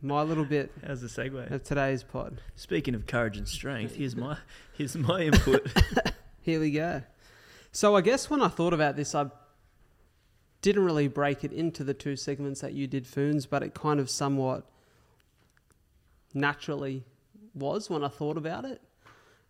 my 0.00 0.22
little 0.22 0.44
bit 0.44 0.72
as 0.82 1.02
a 1.02 1.06
segue 1.06 1.50
of 1.50 1.62
today's 1.64 2.02
pod. 2.02 2.40
Speaking 2.56 2.94
of 2.94 3.06
courage 3.06 3.36
and 3.36 3.48
strength, 3.48 3.96
here's 3.96 4.16
my 4.16 4.36
here's 4.76 4.96
my 4.96 5.22
input. 5.22 5.66
Here 6.40 6.60
we 6.60 6.70
go. 6.70 7.02
So 7.72 7.94
I 7.94 8.00
guess 8.00 8.30
when 8.30 8.40
I 8.40 8.48
thought 8.48 8.72
about 8.72 8.96
this, 8.96 9.14
I 9.14 9.26
didn't 10.62 10.84
really 10.84 11.08
break 11.08 11.44
it 11.44 11.52
into 11.52 11.84
the 11.84 11.94
two 11.94 12.16
segments 12.16 12.60
that 12.60 12.72
you 12.72 12.86
did, 12.86 13.04
Foons, 13.04 13.48
but 13.48 13.62
it 13.62 13.74
kind 13.74 14.00
of 14.00 14.08
somewhat 14.08 14.64
naturally 16.34 17.04
was 17.54 17.90
when 17.90 18.04
I 18.04 18.08
thought 18.08 18.36
about 18.36 18.64
it 18.64 18.80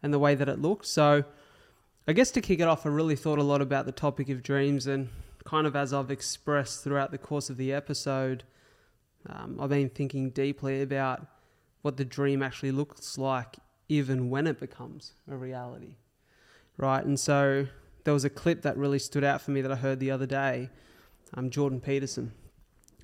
and 0.03 0.13
the 0.13 0.19
way 0.19 0.35
that 0.35 0.49
it 0.49 0.61
looked. 0.61 0.87
So 0.87 1.25
I 2.07 2.13
guess 2.13 2.31
to 2.33 2.41
kick 2.41 2.61
it 2.61 2.69
off, 2.69 2.87
I 2.87 2.89
really 2.89 3.17
thought 3.17 3.39
a 3.39 3.43
lot 3.43 3.61
about 3.61 3.87
the 3.87 3.93
topic 3.93 4.29
of 4.29 4.43
dreams 4.43 4.87
and 4.87 5.09
kind 5.45 5.67
of 5.67 5.75
as 5.77 5.93
I've 5.93 6.11
expressed 6.11 6.85
throughout 6.85 7.11
the 7.11 7.19
course 7.19 7.49
of 7.51 7.57
the 7.57 7.73
episode, 7.73 8.45
Um, 9.27 9.59
I've 9.61 9.71
been 9.71 9.89
thinking 9.91 10.31
deeply 10.31 10.83
about 10.83 11.27
what 11.83 11.97
the 11.97 12.05
dream 12.05 12.43
actually 12.43 12.73
looks 12.73 13.19
like, 13.19 13.57
even 13.89 14.31
when 14.31 14.47
it 14.47 14.59
becomes 14.61 15.13
a 15.31 15.37
reality, 15.37 15.97
right? 16.77 17.05
And 17.05 17.19
so 17.19 17.67
there 18.05 18.15
was 18.15 18.25
a 18.25 18.31
clip 18.31 18.63
that 18.63 18.77
really 18.77 18.99
stood 18.99 19.25
out 19.25 19.41
for 19.41 19.51
me 19.51 19.61
that 19.61 19.73
I 19.73 19.77
heard 19.77 20.01
the 20.01 20.11
other 20.11 20.27
day. 20.27 20.71
Um, 21.35 21.51
Jordan 21.51 21.81
Peterson, 21.81 22.33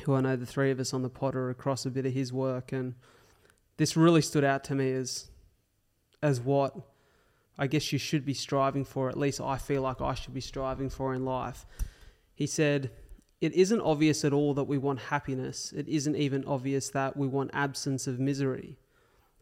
who 0.04 0.14
I 0.14 0.20
know 0.20 0.36
the 0.36 0.46
three 0.46 0.70
of 0.70 0.80
us 0.80 0.94
on 0.94 1.02
the 1.02 1.10
pod 1.10 1.34
are 1.34 1.50
across 1.50 1.84
a 1.84 1.90
bit 1.90 2.06
of 2.06 2.12
his 2.12 2.32
work, 2.32 2.72
and 2.72 2.94
this 3.76 3.96
really 3.96 4.22
stood 4.22 4.44
out 4.44 4.64
to 4.64 4.74
me 4.74 4.92
as 4.92 5.30
as 6.22 6.40
what 6.40 6.74
I 7.58 7.66
guess 7.66 7.92
you 7.92 7.98
should 7.98 8.24
be 8.24 8.34
striving 8.34 8.84
for. 8.84 9.08
At 9.08 9.18
least 9.18 9.40
I 9.40 9.58
feel 9.58 9.82
like 9.82 10.00
I 10.00 10.14
should 10.14 10.34
be 10.34 10.40
striving 10.40 10.88
for 10.88 11.14
in 11.14 11.24
life. 11.24 11.66
He 12.34 12.46
said, 12.46 12.90
It 13.44 13.52
isn't 13.52 13.82
obvious 13.82 14.24
at 14.24 14.32
all 14.32 14.54
that 14.54 14.64
we 14.64 14.78
want 14.78 14.98
happiness. 14.98 15.70
It 15.76 15.86
isn't 15.86 16.16
even 16.16 16.46
obvious 16.46 16.88
that 16.88 17.14
we 17.14 17.26
want 17.26 17.50
absence 17.52 18.06
of 18.06 18.18
misery. 18.18 18.78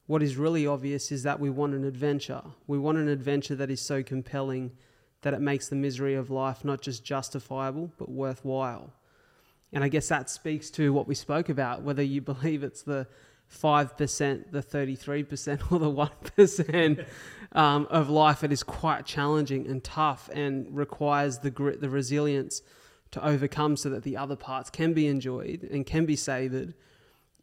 What 0.06 0.24
is 0.24 0.36
really 0.36 0.66
obvious 0.66 1.12
is 1.12 1.22
that 1.22 1.38
we 1.38 1.50
want 1.50 1.74
an 1.74 1.84
adventure. 1.84 2.42
We 2.66 2.78
want 2.78 2.98
an 2.98 3.06
adventure 3.06 3.54
that 3.54 3.70
is 3.70 3.80
so 3.80 4.02
compelling 4.02 4.72
that 5.20 5.34
it 5.34 5.40
makes 5.40 5.68
the 5.68 5.76
misery 5.76 6.16
of 6.16 6.30
life 6.30 6.64
not 6.64 6.80
just 6.80 7.04
justifiable, 7.04 7.92
but 7.96 8.08
worthwhile. 8.08 8.92
And 9.72 9.84
I 9.84 9.88
guess 9.88 10.08
that 10.08 10.28
speaks 10.28 10.68
to 10.72 10.92
what 10.92 11.06
we 11.06 11.14
spoke 11.14 11.48
about, 11.48 11.82
whether 11.82 12.02
you 12.02 12.20
believe 12.32 12.64
it's 12.64 12.82
the 12.82 13.06
5%, 13.56 14.50
the 14.50 14.62
33%, 14.64 15.70
or 15.70 15.78
the 15.78 15.86
1% 15.86 17.06
um, 17.52 17.86
of 17.88 18.10
life, 18.10 18.42
it 18.42 18.50
is 18.50 18.64
quite 18.64 19.06
challenging 19.06 19.68
and 19.68 19.84
tough 19.84 20.28
and 20.32 20.76
requires 20.76 21.38
the 21.38 21.52
grit, 21.52 21.80
the 21.80 21.88
resilience 21.88 22.62
to 23.12 23.24
overcome 23.24 23.76
so 23.76 23.88
that 23.90 24.02
the 24.02 24.16
other 24.16 24.36
parts 24.36 24.70
can 24.70 24.92
be 24.92 25.06
enjoyed 25.06 25.62
and 25.70 25.86
can 25.86 26.04
be 26.04 26.16
savored. 26.16 26.74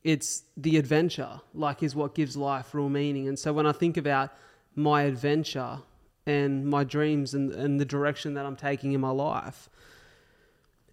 It's 0.04 0.44
the 0.56 0.78
adventure, 0.78 1.42
like, 1.54 1.82
is 1.84 1.96
what 1.96 2.16
gives 2.16 2.38
life 2.38 2.74
real 2.74 2.90
meaning. 2.90 3.28
And 3.28 3.38
so 3.38 3.54
when 3.54 3.66
I 3.66 3.72
think 3.72 3.98
about 3.98 4.32
my 4.76 5.04
adventure 5.04 5.80
and 6.26 6.68
my 6.68 6.84
dreams 6.84 7.34
and, 7.34 7.52
and 7.52 7.80
the 7.80 7.86
direction 7.86 8.34
that 8.36 8.46
I'm 8.46 8.56
taking 8.56 8.94
in 8.94 9.02
my 9.02 9.10
life, 9.10 9.70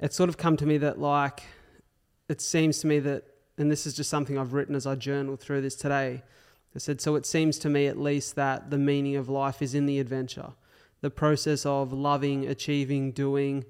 it's 0.01 0.17
sort 0.17 0.29
of 0.29 0.37
come 0.37 0.57
to 0.57 0.67
me 0.67 0.79
that, 0.79 0.99
like, 0.99 1.43
it 2.29 2.41
seems 2.41 2.79
to 2.81 2.87
me 2.87 2.99
that 3.01 3.25
and 3.59 3.71
this 3.71 3.87
is 3.87 3.95
just 3.95 4.11
something 4.11 4.39
I've 4.39 4.53
written 4.53 4.75
as 4.75 4.87
I 4.87 4.95
journal 4.95 5.37
through 5.37 5.63
this 5.63 5.77
today. 5.77 6.23
I 6.75 6.79
said, 6.79 7.01
so 7.01 7.15
it 7.15 7.25
seems 7.25 7.59
to 7.61 7.71
me 7.71 7.87
at 7.87 7.99
least 7.99 8.35
that 8.37 8.71
the 8.71 8.79
meaning 8.79 9.17
of 9.17 9.29
life 9.31 9.63
is 9.63 9.75
in 9.75 9.87
the 9.87 9.99
adventure, 9.99 10.51
the 11.01 11.11
process 11.11 11.65
of 11.65 11.93
loving, 11.93 12.47
achieving, 12.47 13.13
doing, 13.13 13.65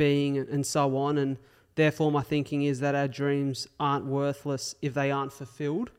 being, 0.00 0.38
and 0.38 0.64
so 0.64 0.96
on. 0.96 1.18
And 1.18 1.36
therefore, 1.74 2.10
my 2.10 2.22
thinking 2.22 2.62
is 2.62 2.80
that 2.80 2.94
our 2.94 3.06
dreams 3.06 3.68
aren't 3.78 4.06
worthless 4.06 4.74
if 4.80 4.94
they 4.94 5.10
aren't 5.10 5.30
fulfilled 5.30 5.90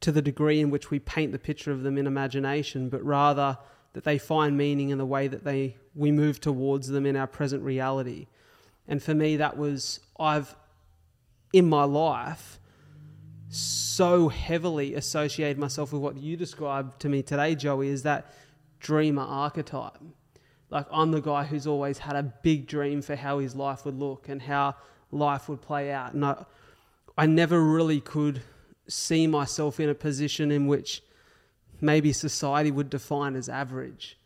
to 0.00 0.10
the 0.10 0.20
degree 0.20 0.60
in 0.60 0.70
which 0.70 0.90
we 0.90 0.98
paint 0.98 1.30
the 1.30 1.38
picture 1.38 1.70
of 1.70 1.84
them 1.84 1.96
in 1.96 2.08
imagination, 2.08 2.88
but 2.88 3.04
rather 3.04 3.56
that 3.92 4.02
they 4.02 4.18
find 4.18 4.58
meaning 4.58 4.90
in 4.90 4.98
the 4.98 5.06
way 5.06 5.28
that 5.28 5.44
they 5.44 5.76
we 5.94 6.10
move 6.10 6.40
towards 6.40 6.88
them 6.88 7.06
in 7.06 7.14
our 7.14 7.28
present 7.28 7.62
reality. 7.62 8.26
And 8.88 9.00
for 9.00 9.14
me, 9.14 9.36
that 9.36 9.56
was 9.56 10.00
I've 10.18 10.56
in 11.52 11.68
my 11.68 11.84
life 11.84 12.58
so 13.48 14.28
heavily 14.28 14.94
associated 14.94 15.56
myself 15.56 15.92
with 15.92 16.02
what 16.02 16.16
you 16.16 16.36
described 16.36 17.00
to 17.02 17.08
me 17.08 17.22
today, 17.22 17.54
Joey, 17.54 17.88
is 17.88 18.02
that 18.02 18.26
dreamer 18.80 19.22
archetype. 19.22 19.98
Like 20.70 20.86
I'm 20.90 21.12
the 21.12 21.20
guy 21.20 21.44
who's 21.44 21.66
always 21.66 21.98
had 21.98 22.16
a 22.16 22.22
big 22.22 22.66
dream 22.66 23.02
for 23.02 23.16
how 23.16 23.38
his 23.38 23.54
life 23.54 23.84
would 23.84 23.98
look 23.98 24.28
and 24.28 24.42
how 24.42 24.74
life 25.10 25.48
would 25.48 25.62
play 25.62 25.92
out. 25.92 26.14
And 26.14 26.24
I, 26.24 26.44
I 27.16 27.26
never 27.26 27.62
really 27.62 28.00
could 28.00 28.42
see 28.88 29.26
myself 29.26 29.80
in 29.80 29.88
a 29.88 29.94
position 29.94 30.50
in 30.50 30.66
which 30.66 31.02
maybe 31.80 32.12
society 32.12 32.70
would 32.70 32.90
define 32.90 33.36
as 33.36 33.48
average, 33.48 34.18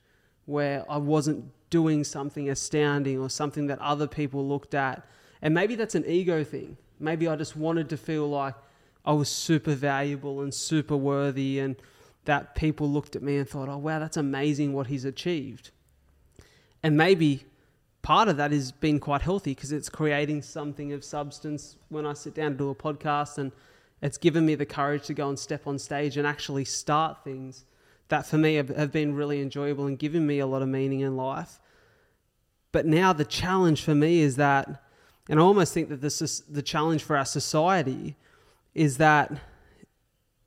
where 0.46 0.84
I 0.88 0.96
wasn't 0.96 1.44
doing 1.68 2.04
something 2.04 2.48
astounding 2.48 3.18
or 3.18 3.30
something 3.30 3.66
that 3.68 3.78
other 3.78 4.06
people 4.06 4.46
looked 4.46 4.74
at. 4.74 5.06
And 5.42 5.54
maybe 5.54 5.74
that's 5.74 5.94
an 5.94 6.04
ego 6.06 6.44
thing. 6.44 6.76
Maybe 6.98 7.28
I 7.28 7.36
just 7.36 7.56
wanted 7.56 7.88
to 7.90 7.96
feel 7.96 8.28
like 8.28 8.54
I 9.04 9.12
was 9.12 9.28
super 9.28 9.74
valuable 9.74 10.42
and 10.42 10.52
super 10.52 10.96
worthy, 10.96 11.58
and 11.60 11.76
that 12.26 12.54
people 12.54 12.90
looked 12.90 13.16
at 13.16 13.22
me 13.22 13.38
and 13.38 13.48
thought, 13.48 13.68
oh, 13.68 13.78
wow, 13.78 13.98
that's 13.98 14.18
amazing 14.18 14.72
what 14.72 14.88
he's 14.88 15.04
achieved. 15.04 15.70
And 16.82 16.96
maybe 16.96 17.44
part 18.02 18.28
of 18.28 18.36
that 18.38 18.52
has 18.52 18.72
been 18.72 18.98
quite 18.98 19.22
healthy 19.22 19.54
because 19.54 19.72
it's 19.72 19.88
creating 19.88 20.42
something 20.42 20.92
of 20.92 21.04
substance 21.04 21.76
when 21.88 22.06
I 22.06 22.14
sit 22.14 22.34
down 22.34 22.52
to 22.52 22.58
do 22.58 22.70
a 22.70 22.74
podcast, 22.74 23.38
and 23.38 23.52
it's 24.02 24.18
given 24.18 24.46
me 24.46 24.54
the 24.54 24.66
courage 24.66 25.06
to 25.06 25.14
go 25.14 25.28
and 25.28 25.38
step 25.38 25.66
on 25.66 25.78
stage 25.78 26.16
and 26.16 26.26
actually 26.26 26.64
start 26.64 27.22
things 27.24 27.64
that 28.08 28.26
for 28.26 28.38
me 28.38 28.54
have, 28.54 28.70
have 28.70 28.90
been 28.90 29.14
really 29.14 29.40
enjoyable 29.40 29.86
and 29.86 29.98
given 29.98 30.26
me 30.26 30.38
a 30.38 30.46
lot 30.46 30.62
of 30.62 30.68
meaning 30.68 31.00
in 31.00 31.16
life. 31.16 31.60
But 32.72 32.86
now 32.86 33.12
the 33.12 33.24
challenge 33.24 33.82
for 33.82 33.94
me 33.94 34.20
is 34.20 34.36
that 34.36 34.82
and 35.30 35.38
I 35.38 35.42
almost 35.44 35.72
think 35.72 35.88
that 35.90 36.00
this 36.00 36.20
is 36.20 36.40
the 36.48 36.60
challenge 36.60 37.04
for 37.04 37.16
our 37.16 37.24
society 37.24 38.16
is 38.74 38.96
that 38.96 39.32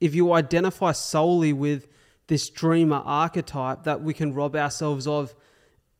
if 0.01 0.13
you 0.13 0.33
identify 0.33 0.91
solely 0.91 1.53
with 1.53 1.87
this 2.27 2.49
dreamer 2.49 3.01
archetype, 3.05 3.83
that 3.83 4.01
we 4.01 4.13
can 4.13 4.33
rob 4.33 4.57
ourselves 4.57 5.07
of 5.07 5.33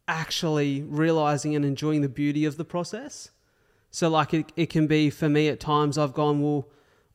actually 0.08 0.82
realizing 0.84 1.56
and 1.56 1.64
enjoying 1.64 2.02
the 2.02 2.10
beauty 2.10 2.46
of 2.46 2.58
the 2.58 2.66
process. 2.66 3.32
So, 3.92 4.10
like, 4.10 4.34
it, 4.34 4.52
it 4.56 4.70
can 4.70 4.88
be 4.88 5.10
for 5.10 5.30
me 5.30 5.48
at 5.48 5.60
times, 5.60 5.98
I've 5.98 6.14
gone, 6.14 6.42
well, 6.42 6.68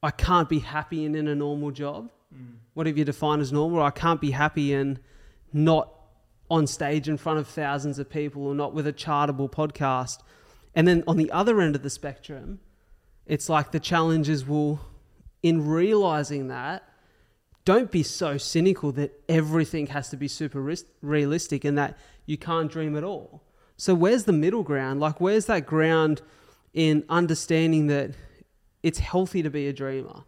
I 0.03 0.11
can't 0.11 0.49
be 0.49 0.61
happy 0.61 1.05
in, 1.05 1.14
in 1.14 1.26
a 1.26 1.34
normal 1.34 1.70
job. 1.70 2.11
Mm. 2.34 2.57
Whatever 2.74 2.99
you 2.99 3.05
define 3.05 3.41
as 3.41 3.53
normal, 3.53 3.82
I 3.82 3.91
can't 3.91 4.20
be 4.20 4.30
happy 4.30 4.72
in 4.72 5.01
not 5.53 5.93
on 6.51 6.66
stage 6.66 7.09
in 7.09 7.16
front 7.16 7.39
of 7.39 7.49
thousands 7.49 7.99
of 7.99 8.09
people 8.09 8.47
or 8.47 8.55
not 8.55 8.72
with 8.72 8.86
a 8.86 8.93
chartable 8.93 9.51
podcast 9.51 10.18
and 10.78 10.86
then 10.86 11.03
on 11.09 11.16
the 11.16 11.30
other 11.32 11.61
end 11.61 11.74
of 11.74 11.82
the 11.82 11.91
spectrum, 11.91 12.61
it's 13.26 13.49
like 13.49 13.72
the 13.72 13.80
challenges 13.80 14.47
will, 14.47 14.80
in 15.43 15.66
realizing 15.66 16.47
that, 16.49 16.84
don't 17.69 17.91
be 17.91 18.03
so 18.03 18.39
cynical 18.39 18.93
that 18.93 19.12
everything 19.29 19.89
has 19.89 20.09
to 20.09 20.16
be 20.16 20.27
super 20.27 20.75
realistic 21.03 21.66
and 21.66 21.77
that 21.77 21.99
you 22.25 22.39
can't 22.39 22.73
dream 22.73 22.97
at 22.97 23.05
all. 23.05 23.43
So, 23.77 23.95
where's 23.95 24.25
the 24.25 24.33
middle 24.33 24.62
ground? 24.62 25.01
Like, 25.01 25.21
where's 25.21 25.45
that 25.47 25.66
ground 25.66 26.23
in 26.73 27.05
understanding 27.11 27.89
that 27.89 28.12
it's 28.83 29.01
healthy 29.01 29.43
to 29.43 29.51
be 29.51 29.69
a 29.69 29.75
dreamer, 29.75 30.23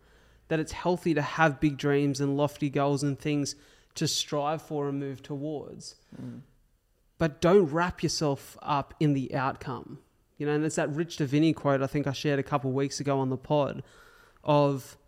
that 0.48 0.60
it's 0.60 0.72
healthy 0.72 1.14
to 1.14 1.22
have 1.22 1.60
big 1.60 1.78
dreams 1.78 2.20
and 2.20 2.36
lofty 2.36 2.68
goals 2.68 3.02
and 3.02 3.18
things 3.18 3.54
to 3.94 4.06
strive 4.06 4.60
for 4.60 4.90
and 4.90 5.00
move 5.00 5.22
towards? 5.22 5.94
Mm. 6.22 6.42
But 7.16 7.40
don't 7.40 7.64
wrap 7.72 8.02
yourself 8.02 8.58
up 8.60 8.92
in 9.00 9.14
the 9.14 9.34
outcome. 9.34 10.00
You 10.36 10.44
know, 10.44 10.52
and 10.52 10.62
it's 10.62 10.76
that 10.76 10.90
Rich 10.90 11.16
Diviney 11.16 11.56
quote 11.56 11.80
I 11.80 11.86
think 11.86 12.06
I 12.06 12.12
shared 12.12 12.38
a 12.38 12.42
couple 12.42 12.68
of 12.68 12.76
weeks 12.76 13.00
ago 13.00 13.18
on 13.18 13.30
the 13.30 13.38
pod 13.38 13.82
of 14.44 14.98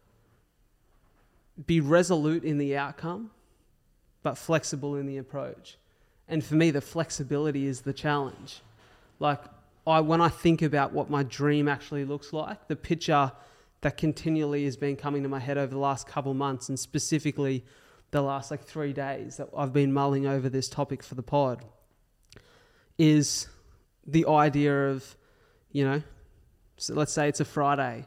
be 1.66 1.80
resolute 1.80 2.44
in 2.44 2.59
the 2.59 2.76
outcome, 2.76 3.30
but 4.22 4.38
flexible 4.38 4.96
in 4.96 5.07
the 5.07 5.18
approach. 5.18 5.76
And 6.28 6.44
for 6.44 6.55
me, 6.55 6.70
the 6.70 6.80
flexibility 6.80 7.66
is 7.66 7.82
the 7.82 7.92
challenge. 7.92 8.61
Like, 9.18 9.40
I, 9.86 10.00
when 10.00 10.20
I 10.20 10.28
think 10.28 10.62
about 10.62 10.92
what 10.92 11.11
my 11.11 11.22
dream 11.22 11.68
actually 11.68 12.05
looks 12.05 12.32
like, 12.32 12.68
the 12.68 12.76
picture 12.76 13.32
that 13.80 13.96
continually 13.96 14.64
has 14.64 14.76
been 14.76 14.96
coming 14.96 15.22
to 15.24 15.28
my 15.28 15.40
head 15.40 15.59
over 15.59 15.72
the 15.72 15.78
last 15.78 16.07
couple 16.07 16.32
months, 16.34 16.68
and 16.68 16.78
specifically 16.78 17.64
the 18.12 18.22
last 18.22 18.50
like 18.50 18.62
three 18.62 18.92
days 18.92 19.38
that 19.38 19.48
I've 19.57 19.72
been 19.72 19.92
mulling 19.92 20.26
over 20.26 20.48
this 20.48 20.68
topic 20.68 21.03
for 21.03 21.14
the 21.14 21.22
pod, 21.22 21.64
is 22.96 23.48
the 24.07 24.26
idea 24.26 24.88
of 24.88 25.16
you 25.72 25.84
know, 25.84 26.03
so 26.76 26.94
let's 26.94 27.12
say 27.12 27.28
it's 27.28 27.40
a 27.40 27.44
Friday 27.44 28.07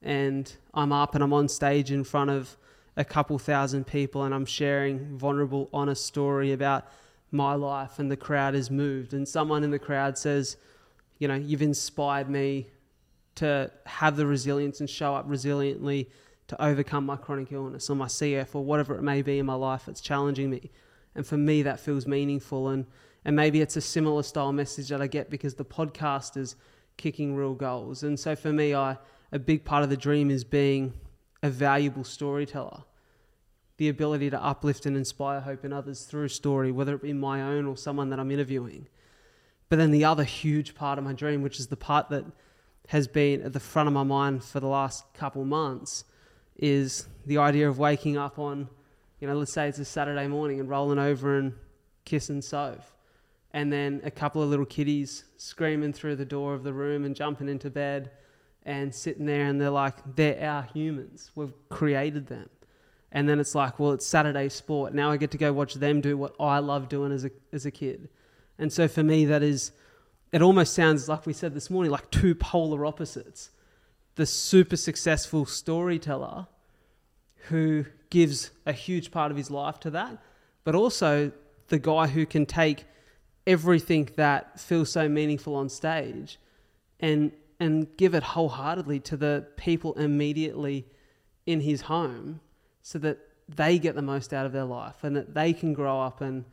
and 0.00 0.50
I'm 0.72 0.92
up 0.92 1.14
and 1.14 1.22
I'm 1.22 1.32
on 1.32 1.48
stage 1.48 1.90
in 1.90 2.04
front 2.04 2.30
of 2.30 2.56
a 3.00 3.04
couple 3.04 3.38
thousand 3.38 3.86
people 3.86 4.24
and 4.24 4.34
I'm 4.34 4.44
sharing 4.44 5.16
vulnerable, 5.16 5.70
honest 5.72 6.04
story 6.04 6.52
about 6.52 6.86
my 7.32 7.54
life 7.54 7.98
and 7.98 8.10
the 8.10 8.16
crowd 8.16 8.54
is 8.54 8.70
moved 8.70 9.14
and 9.14 9.26
someone 9.26 9.64
in 9.64 9.70
the 9.70 9.78
crowd 9.78 10.18
says, 10.18 10.58
you 11.18 11.26
know, 11.26 11.34
you've 11.34 11.62
inspired 11.62 12.28
me 12.28 12.66
to 13.36 13.70
have 13.86 14.16
the 14.16 14.26
resilience 14.26 14.80
and 14.80 14.90
show 14.90 15.14
up 15.14 15.26
resiliently 15.26 16.08
to 16.48 16.62
overcome 16.62 17.06
my 17.06 17.16
chronic 17.16 17.50
illness 17.52 17.88
or 17.88 17.96
my 17.96 18.06
CF 18.06 18.54
or 18.54 18.62
whatever 18.62 18.96
it 18.96 19.02
may 19.02 19.22
be 19.22 19.38
in 19.38 19.46
my 19.46 19.54
life 19.54 19.86
that's 19.86 20.02
challenging 20.02 20.50
me. 20.50 20.70
And 21.14 21.26
for 21.26 21.38
me, 21.38 21.62
that 21.62 21.80
feels 21.80 22.06
meaningful. 22.06 22.68
And, 22.68 22.86
and 23.24 23.34
maybe 23.34 23.62
it's 23.62 23.76
a 23.76 23.80
similar 23.80 24.22
style 24.22 24.52
message 24.52 24.88
that 24.88 25.00
I 25.00 25.06
get 25.06 25.30
because 25.30 25.54
the 25.54 25.64
podcast 25.64 26.36
is 26.36 26.54
kicking 26.98 27.34
real 27.34 27.54
goals. 27.54 28.02
And 28.02 28.20
so 28.20 28.36
for 28.36 28.52
me, 28.52 28.74
I 28.74 28.98
a 29.32 29.38
big 29.38 29.64
part 29.64 29.82
of 29.82 29.90
the 29.90 29.96
dream 29.96 30.30
is 30.30 30.44
being 30.44 30.92
a 31.42 31.50
valuable 31.50 32.04
storyteller. 32.04 32.82
The 33.80 33.88
ability 33.88 34.28
to 34.28 34.44
uplift 34.44 34.84
and 34.84 34.94
inspire 34.94 35.40
hope 35.40 35.64
in 35.64 35.72
others 35.72 36.02
through 36.02 36.28
story, 36.28 36.70
whether 36.70 36.94
it 36.94 37.00
be 37.00 37.14
my 37.14 37.40
own 37.40 37.64
or 37.64 37.78
someone 37.78 38.10
that 38.10 38.20
I'm 38.20 38.30
interviewing. 38.30 38.88
But 39.70 39.78
then 39.78 39.90
the 39.90 40.04
other 40.04 40.22
huge 40.22 40.74
part 40.74 40.98
of 40.98 41.04
my 41.04 41.14
dream, 41.14 41.40
which 41.40 41.58
is 41.58 41.68
the 41.68 41.78
part 41.78 42.10
that 42.10 42.26
has 42.88 43.08
been 43.08 43.40
at 43.40 43.54
the 43.54 43.58
front 43.58 43.86
of 43.86 43.94
my 43.94 44.02
mind 44.02 44.44
for 44.44 44.60
the 44.60 44.66
last 44.66 45.10
couple 45.14 45.46
months 45.46 46.04
is 46.58 47.08
the 47.24 47.38
idea 47.38 47.66
of 47.70 47.78
waking 47.78 48.18
up 48.18 48.38
on, 48.38 48.68
you 49.18 49.26
know, 49.26 49.34
let's 49.34 49.54
say 49.54 49.66
it's 49.66 49.78
a 49.78 49.84
Saturday 49.86 50.28
morning 50.28 50.60
and 50.60 50.68
rolling 50.68 50.98
over 50.98 51.38
and 51.38 51.54
kissing 52.04 52.42
Soph. 52.42 52.94
And 53.54 53.72
then 53.72 54.02
a 54.04 54.10
couple 54.10 54.42
of 54.42 54.50
little 54.50 54.66
kiddies 54.66 55.24
screaming 55.38 55.94
through 55.94 56.16
the 56.16 56.26
door 56.26 56.52
of 56.52 56.64
the 56.64 56.74
room 56.74 57.06
and 57.06 57.16
jumping 57.16 57.48
into 57.48 57.70
bed 57.70 58.10
and 58.62 58.94
sitting 58.94 59.24
there 59.24 59.46
and 59.46 59.58
they're 59.58 59.70
like, 59.70 59.94
they're 60.16 60.46
our 60.46 60.64
humans. 60.64 61.30
We've 61.34 61.54
created 61.70 62.26
them. 62.26 62.50
And 63.12 63.28
then 63.28 63.40
it's 63.40 63.54
like, 63.54 63.78
well, 63.78 63.92
it's 63.92 64.06
Saturday 64.06 64.48
sport. 64.48 64.94
Now 64.94 65.10
I 65.10 65.16
get 65.16 65.30
to 65.32 65.38
go 65.38 65.52
watch 65.52 65.74
them 65.74 66.00
do 66.00 66.16
what 66.16 66.34
I 66.38 66.58
love 66.58 66.88
doing 66.88 67.12
as 67.12 67.24
a, 67.24 67.30
as 67.52 67.66
a 67.66 67.70
kid. 67.70 68.08
And 68.58 68.72
so 68.72 68.86
for 68.86 69.02
me, 69.02 69.24
that 69.26 69.42
is, 69.42 69.72
it 70.32 70.42
almost 70.42 70.74
sounds 70.74 71.08
like 71.08 71.26
we 71.26 71.32
said 71.32 71.54
this 71.54 71.70
morning, 71.70 71.90
like 71.90 72.10
two 72.10 72.34
polar 72.34 72.86
opposites. 72.86 73.50
The 74.14 74.26
super 74.26 74.76
successful 74.76 75.46
storyteller 75.46 76.46
who 77.48 77.86
gives 78.10 78.50
a 78.66 78.72
huge 78.72 79.10
part 79.10 79.30
of 79.30 79.36
his 79.36 79.50
life 79.50 79.80
to 79.80 79.90
that, 79.90 80.18
but 80.62 80.74
also 80.74 81.32
the 81.68 81.78
guy 81.78 82.06
who 82.06 82.26
can 82.26 82.44
take 82.46 82.84
everything 83.46 84.08
that 84.16 84.60
feels 84.60 84.92
so 84.92 85.08
meaningful 85.08 85.54
on 85.54 85.68
stage 85.68 86.38
and 87.00 87.32
and 87.58 87.94
give 87.98 88.14
it 88.14 88.22
wholeheartedly 88.22 89.00
to 89.00 89.16
the 89.16 89.46
people 89.56 89.92
immediately 89.94 90.86
in 91.46 91.60
his 91.60 91.82
home 91.82 92.40
so 92.82 92.98
that 92.98 93.18
they 93.48 93.78
get 93.78 93.94
the 93.94 94.02
most 94.02 94.32
out 94.32 94.46
of 94.46 94.52
their 94.52 94.64
life 94.64 95.02
and 95.02 95.16
that 95.16 95.34
they 95.34 95.52
can 95.52 95.72
grow 95.72 96.00
up 96.00 96.20
and 96.20 96.44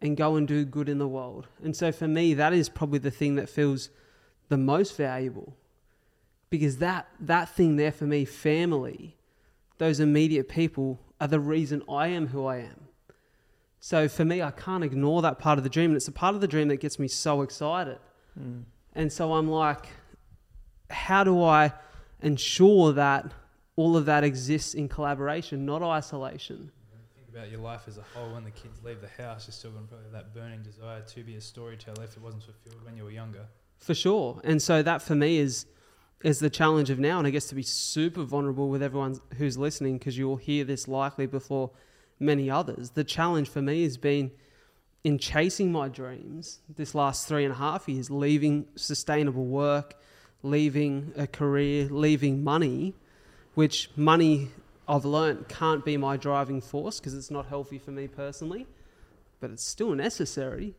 and 0.00 0.16
go 0.16 0.34
and 0.34 0.48
do 0.48 0.64
good 0.64 0.88
in 0.88 0.98
the 0.98 1.06
world. 1.06 1.46
And 1.62 1.76
so 1.76 1.92
for 1.92 2.08
me 2.08 2.34
that 2.34 2.52
is 2.52 2.68
probably 2.68 2.98
the 2.98 3.10
thing 3.10 3.36
that 3.36 3.48
feels 3.48 3.90
the 4.48 4.58
most 4.58 4.96
valuable 4.96 5.56
because 6.50 6.78
that 6.78 7.08
that 7.20 7.48
thing 7.48 7.76
there 7.76 7.92
for 7.92 8.04
me 8.04 8.24
family 8.24 9.16
those 9.78 9.98
immediate 9.98 10.48
people 10.48 11.00
are 11.20 11.26
the 11.26 11.40
reason 11.40 11.82
I 11.88 12.08
am 12.08 12.28
who 12.28 12.46
I 12.46 12.58
am. 12.58 12.88
So 13.80 14.06
for 14.08 14.24
me, 14.24 14.40
I 14.40 14.52
can't 14.52 14.84
ignore 14.84 15.22
that 15.22 15.40
part 15.40 15.58
of 15.58 15.64
the 15.64 15.70
dream. 15.70 15.90
And 15.90 15.96
it's 15.96 16.06
a 16.06 16.12
part 16.12 16.36
of 16.36 16.40
the 16.40 16.46
dream 16.46 16.68
that 16.68 16.76
gets 16.76 17.00
me 17.00 17.08
so 17.08 17.42
excited. 17.42 17.98
Mm. 18.38 18.62
And 18.94 19.12
so 19.12 19.32
I'm 19.32 19.50
like, 19.50 19.88
how 20.88 21.24
do 21.24 21.42
I 21.42 21.72
ensure 22.20 22.92
that 22.92 23.32
all 23.76 23.96
of 23.96 24.04
that 24.06 24.24
exists 24.24 24.74
in 24.74 24.88
collaboration, 24.88 25.64
not 25.64 25.82
isolation? 25.82 26.70
Think 27.14 27.28
about 27.34 27.50
your 27.50 27.60
life 27.60 27.82
as 27.86 27.98
a 27.98 28.02
whole. 28.14 28.34
When 28.34 28.44
the 28.44 28.50
kids 28.50 28.82
leave 28.84 29.00
the 29.00 29.22
house, 29.22 29.46
you're 29.46 29.52
still 29.52 29.70
going 29.70 29.84
to 29.84 29.88
probably 29.88 30.04
have 30.04 30.12
that 30.12 30.34
burning 30.34 30.62
desire 30.62 31.00
to 31.00 31.22
be 31.22 31.36
a 31.36 31.40
storyteller 31.40 32.04
if 32.04 32.16
it 32.16 32.22
wasn't 32.22 32.42
fulfilled 32.42 32.84
when 32.84 32.96
you 32.96 33.04
were 33.04 33.10
younger. 33.10 33.46
For 33.78 33.94
sure. 33.94 34.40
And 34.44 34.60
so 34.60 34.82
that 34.82 35.02
for 35.02 35.14
me 35.14 35.38
is 35.38 35.66
is 36.22 36.38
the 36.38 36.50
challenge 36.50 36.88
of 36.88 37.00
now, 37.00 37.18
and 37.18 37.26
I 37.26 37.30
guess 37.30 37.48
to 37.48 37.54
be 37.56 37.64
super 37.64 38.22
vulnerable 38.22 38.68
with 38.68 38.80
everyone 38.80 39.20
who's 39.38 39.58
listening, 39.58 39.98
because 39.98 40.16
you 40.16 40.28
will 40.28 40.36
hear 40.36 40.62
this 40.64 40.86
likely 40.86 41.26
before 41.26 41.72
many 42.20 42.48
others. 42.48 42.90
The 42.90 43.02
challenge 43.02 43.48
for 43.48 43.60
me 43.60 43.82
has 43.82 43.96
been 43.96 44.30
in 45.02 45.18
chasing 45.18 45.72
my 45.72 45.88
dreams 45.88 46.60
this 46.76 46.94
last 46.94 47.26
three 47.26 47.44
and 47.44 47.52
a 47.52 47.56
half 47.56 47.88
years, 47.88 48.08
leaving 48.08 48.66
sustainable 48.76 49.46
work, 49.46 49.94
leaving 50.44 51.12
a 51.16 51.26
career, 51.26 51.88
leaving 51.90 52.44
money, 52.44 52.94
which 53.54 53.90
money 53.96 54.48
I've 54.88 55.04
learned 55.04 55.48
can't 55.48 55.84
be 55.84 55.96
my 55.96 56.16
driving 56.16 56.60
force 56.60 56.98
because 56.98 57.14
it's 57.14 57.30
not 57.30 57.46
healthy 57.46 57.78
for 57.78 57.90
me 57.90 58.08
personally, 58.08 58.66
but 59.40 59.50
it's 59.50 59.64
still 59.64 59.94
necessary 59.94 60.74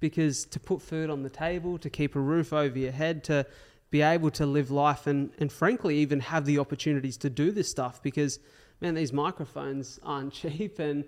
because 0.00 0.44
to 0.46 0.60
put 0.60 0.80
food 0.80 1.10
on 1.10 1.22
the 1.22 1.30
table, 1.30 1.78
to 1.78 1.90
keep 1.90 2.14
a 2.14 2.20
roof 2.20 2.52
over 2.52 2.78
your 2.78 2.92
head, 2.92 3.24
to 3.24 3.46
be 3.90 4.02
able 4.02 4.30
to 4.30 4.46
live 4.46 4.70
life 4.70 5.06
and, 5.06 5.30
and 5.38 5.50
frankly 5.50 5.96
even 5.98 6.20
have 6.20 6.44
the 6.44 6.58
opportunities 6.58 7.16
to 7.16 7.30
do 7.30 7.50
this 7.50 7.70
stuff 7.70 8.02
because 8.02 8.38
man 8.80 8.94
these 8.94 9.12
microphones 9.12 9.98
aren't 10.02 10.32
cheap 10.40 10.78
and 10.78 11.04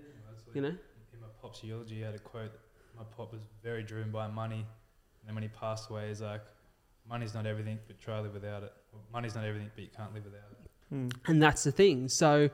you 0.53 0.61
know. 0.61 0.69
in 0.69 1.21
my 1.21 1.27
pop's 1.41 1.63
eulogy 1.63 1.95
he 1.95 2.01
had 2.01 2.15
a 2.15 2.19
quote 2.19 2.51
my 2.97 3.03
pop 3.15 3.31
was 3.31 3.41
very 3.63 3.83
driven 3.83 4.11
by 4.11 4.27
money. 4.27 4.65
And 5.21 5.27
then 5.27 5.35
when 5.35 5.43
he 5.43 5.49
passed 5.49 5.89
away 5.89 6.07
he's 6.07 6.21
like 6.21 6.41
money's 7.07 7.33
not 7.33 7.45
everything 7.45 7.77
but 7.87 7.99
try 7.99 8.17
to 8.17 8.23
live 8.23 8.33
without 8.33 8.63
it. 8.63 8.73
Well, 8.91 9.03
money's 9.13 9.35
not 9.35 9.45
everything 9.45 9.69
but 9.75 9.83
you 9.83 9.89
can't 9.95 10.13
live 10.13 10.25
without 10.25 10.49
it 10.51 10.60
mm. 10.93 11.11
and 11.27 11.41
that's 11.41 11.63
the 11.63 11.71
thing 11.71 12.07
so 12.07 12.49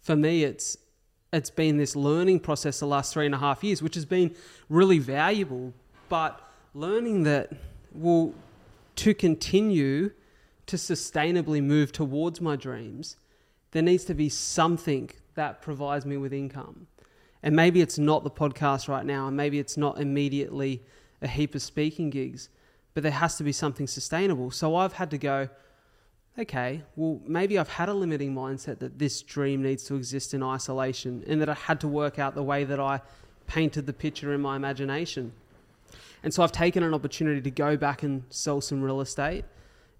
for 0.00 0.16
me 0.16 0.44
it's 0.44 0.76
it's 1.32 1.50
been 1.50 1.76
this 1.76 1.94
learning 1.96 2.40
process 2.40 2.80
the 2.80 2.86
last 2.86 3.12
three 3.12 3.26
and 3.26 3.34
a 3.34 3.38
half 3.38 3.62
years 3.62 3.82
which 3.82 3.94
has 3.94 4.04
been 4.04 4.34
really 4.68 4.98
valuable 4.98 5.72
but 6.08 6.40
learning 6.74 7.22
that 7.24 7.50
well 7.92 8.32
to 8.96 9.14
continue 9.14 10.10
to 10.66 10.76
sustainably 10.76 11.62
move 11.62 11.92
towards 11.92 12.40
my 12.40 12.56
dreams, 12.56 13.16
there 13.70 13.82
needs 13.82 14.04
to 14.04 14.14
be 14.14 14.28
something 14.28 15.10
that 15.34 15.62
provides 15.62 16.04
me 16.04 16.16
with 16.16 16.32
income. 16.32 16.86
And 17.42 17.54
maybe 17.54 17.80
it's 17.80 17.98
not 17.98 18.24
the 18.24 18.30
podcast 18.30 18.88
right 18.88 19.04
now, 19.04 19.28
and 19.28 19.36
maybe 19.36 19.58
it's 19.58 19.76
not 19.76 20.00
immediately 20.00 20.82
a 21.22 21.28
heap 21.28 21.54
of 21.54 21.62
speaking 21.62 22.10
gigs, 22.10 22.48
but 22.94 23.02
there 23.02 23.12
has 23.12 23.36
to 23.36 23.44
be 23.44 23.52
something 23.52 23.86
sustainable. 23.86 24.50
So 24.50 24.74
I've 24.74 24.94
had 24.94 25.10
to 25.10 25.18
go, 25.18 25.48
okay, 26.38 26.82
well, 26.96 27.20
maybe 27.26 27.58
I've 27.58 27.68
had 27.68 27.88
a 27.88 27.94
limiting 27.94 28.34
mindset 28.34 28.78
that 28.80 28.98
this 28.98 29.22
dream 29.22 29.62
needs 29.62 29.84
to 29.84 29.96
exist 29.96 30.34
in 30.34 30.42
isolation 30.42 31.24
and 31.26 31.40
that 31.40 31.48
I 31.48 31.54
had 31.54 31.80
to 31.80 31.88
work 31.88 32.18
out 32.18 32.34
the 32.34 32.42
way 32.42 32.64
that 32.64 32.78
I 32.78 33.00
painted 33.46 33.86
the 33.86 33.92
picture 33.92 34.34
in 34.34 34.40
my 34.40 34.56
imagination. 34.56 35.32
And 36.22 36.34
so 36.34 36.42
I've 36.42 36.52
taken 36.52 36.82
an 36.82 36.92
opportunity 36.92 37.40
to 37.40 37.50
go 37.50 37.76
back 37.76 38.02
and 38.02 38.24
sell 38.30 38.60
some 38.60 38.82
real 38.82 39.00
estate. 39.00 39.44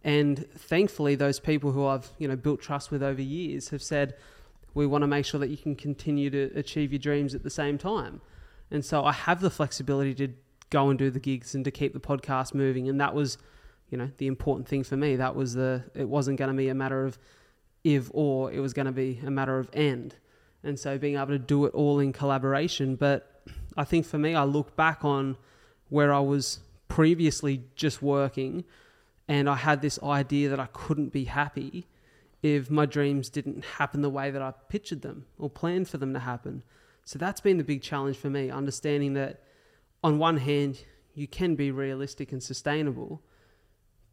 And 0.04 0.50
thankfully, 0.52 1.14
those 1.14 1.40
people 1.40 1.72
who 1.72 1.86
I've 1.86 2.10
you 2.18 2.28
know 2.28 2.36
built 2.36 2.60
trust 2.60 2.90
with 2.90 3.02
over 3.02 3.22
years 3.22 3.70
have 3.70 3.82
said, 3.82 4.14
we 4.74 4.86
want 4.86 5.02
to 5.02 5.06
make 5.06 5.24
sure 5.24 5.40
that 5.40 5.48
you 5.48 5.56
can 5.56 5.74
continue 5.74 6.28
to 6.30 6.50
achieve 6.54 6.92
your 6.92 6.98
dreams 6.98 7.34
at 7.34 7.42
the 7.42 7.50
same 7.50 7.78
time. 7.78 8.20
And 8.70 8.84
so 8.84 9.04
I 9.04 9.12
have 9.12 9.40
the 9.40 9.50
flexibility 9.50 10.14
to 10.14 10.28
go 10.70 10.90
and 10.90 10.98
do 10.98 11.10
the 11.10 11.20
gigs 11.20 11.54
and 11.54 11.64
to 11.64 11.70
keep 11.70 11.92
the 11.92 12.00
podcast 12.00 12.54
moving. 12.54 12.88
And 12.88 13.00
that 13.00 13.14
was, 13.14 13.38
you 13.90 13.98
know, 13.98 14.10
the 14.18 14.26
important 14.26 14.68
thing 14.68 14.84
for 14.84 14.96
me. 14.96 15.16
That 15.16 15.34
was 15.34 15.54
the, 15.54 15.84
it 15.94 16.08
wasn't 16.08 16.38
going 16.38 16.50
to 16.50 16.56
be 16.56 16.68
a 16.68 16.74
matter 16.74 17.04
of 17.04 17.18
if 17.84 18.10
or, 18.12 18.52
it 18.52 18.60
was 18.60 18.72
going 18.72 18.86
to 18.86 18.92
be 18.92 19.20
a 19.24 19.30
matter 19.30 19.58
of 19.58 19.70
end. 19.72 20.16
And 20.64 20.78
so 20.78 20.98
being 20.98 21.16
able 21.16 21.28
to 21.28 21.38
do 21.38 21.64
it 21.66 21.74
all 21.74 22.00
in 22.00 22.12
collaboration. 22.12 22.96
But 22.96 23.42
I 23.76 23.84
think 23.84 24.06
for 24.06 24.18
me, 24.18 24.34
I 24.34 24.44
look 24.44 24.74
back 24.76 25.04
on 25.04 25.36
where 25.88 26.12
I 26.12 26.20
was 26.20 26.60
previously 26.88 27.62
just 27.76 28.02
working 28.02 28.64
and 29.28 29.48
I 29.48 29.56
had 29.56 29.82
this 29.82 29.98
idea 30.02 30.48
that 30.50 30.60
I 30.60 30.66
couldn't 30.72 31.12
be 31.12 31.24
happy 31.24 31.86
if 32.42 32.70
my 32.70 32.86
dreams 32.86 33.28
didn't 33.28 33.64
happen 33.64 34.02
the 34.02 34.10
way 34.10 34.30
that 34.30 34.42
I 34.42 34.52
pictured 34.68 35.02
them 35.02 35.26
or 35.38 35.50
planned 35.50 35.88
for 35.88 35.98
them 35.98 36.12
to 36.14 36.20
happen. 36.20 36.62
So 37.04 37.18
that's 37.18 37.40
been 37.40 37.56
the 37.56 37.64
big 37.64 37.82
challenge 37.82 38.16
for 38.16 38.30
me, 38.30 38.50
understanding 38.50 39.14
that 39.14 39.42
on 40.02 40.18
one 40.18 40.36
hand, 40.38 40.84
you 41.14 41.26
can 41.26 41.54
be 41.54 41.70
realistic 41.70 42.32
and 42.32 42.42
sustainable, 42.42 43.22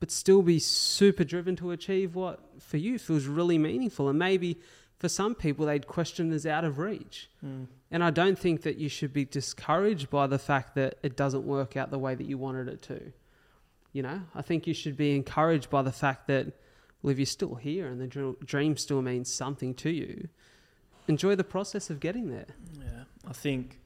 but 0.03 0.11
still 0.11 0.41
be 0.41 0.59
super 0.59 1.23
driven 1.23 1.55
to 1.55 1.71
achieve 1.71 2.13
what 2.13 2.41
for 2.59 2.75
you 2.75 2.99
feels 2.99 3.25
really 3.25 3.57
meaningful. 3.57 4.09
And 4.09 4.19
maybe 4.19 4.59
for 4.99 5.07
some 5.07 5.33
people, 5.33 5.65
they'd 5.65 5.87
question 5.87 6.33
as 6.33 6.45
out 6.45 6.65
of 6.65 6.77
reach. 6.77 7.29
Mm. 7.41 7.67
And 7.89 8.03
I 8.03 8.09
don't 8.09 8.37
think 8.37 8.63
that 8.63 8.75
you 8.75 8.89
should 8.89 9.13
be 9.13 9.23
discouraged 9.23 10.09
by 10.09 10.27
the 10.27 10.37
fact 10.37 10.75
that 10.75 10.97
it 11.03 11.15
doesn't 11.15 11.45
work 11.45 11.77
out 11.77 11.89
the 11.89 11.97
way 11.97 12.15
that 12.15 12.25
you 12.25 12.37
wanted 12.37 12.67
it 12.67 12.81
to. 12.81 13.13
You 13.93 14.03
know, 14.03 14.19
I 14.35 14.41
think 14.41 14.67
you 14.67 14.73
should 14.73 14.97
be 14.97 15.15
encouraged 15.15 15.69
by 15.69 15.81
the 15.81 15.93
fact 15.93 16.27
that, 16.27 16.47
well, 17.01 17.11
if 17.13 17.17
you're 17.17 17.25
still 17.25 17.55
here 17.55 17.87
and 17.87 18.01
the 18.01 18.35
dream 18.43 18.75
still 18.75 19.01
means 19.01 19.31
something 19.31 19.73
to 19.75 19.89
you, 19.89 20.27
enjoy 21.07 21.35
the 21.35 21.45
process 21.45 21.89
of 21.89 22.01
getting 22.01 22.29
there. 22.29 22.47
Yeah, 22.77 23.05
I 23.25 23.31
think 23.31 23.79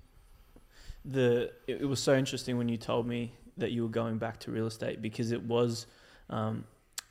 the 1.05 1.51
it, 1.67 1.81
it 1.81 1.85
was 1.85 1.99
so 1.99 2.15
interesting 2.15 2.57
when 2.57 2.69
you 2.69 2.77
told 2.77 3.05
me 3.05 3.33
that 3.57 3.71
you 3.71 3.83
were 3.83 3.89
going 3.89 4.17
back 4.17 4.39
to 4.39 4.51
real 4.51 4.65
estate 4.65 4.99
because 4.99 5.31
it 5.31 5.43
was 5.43 5.85
um, 6.29 6.65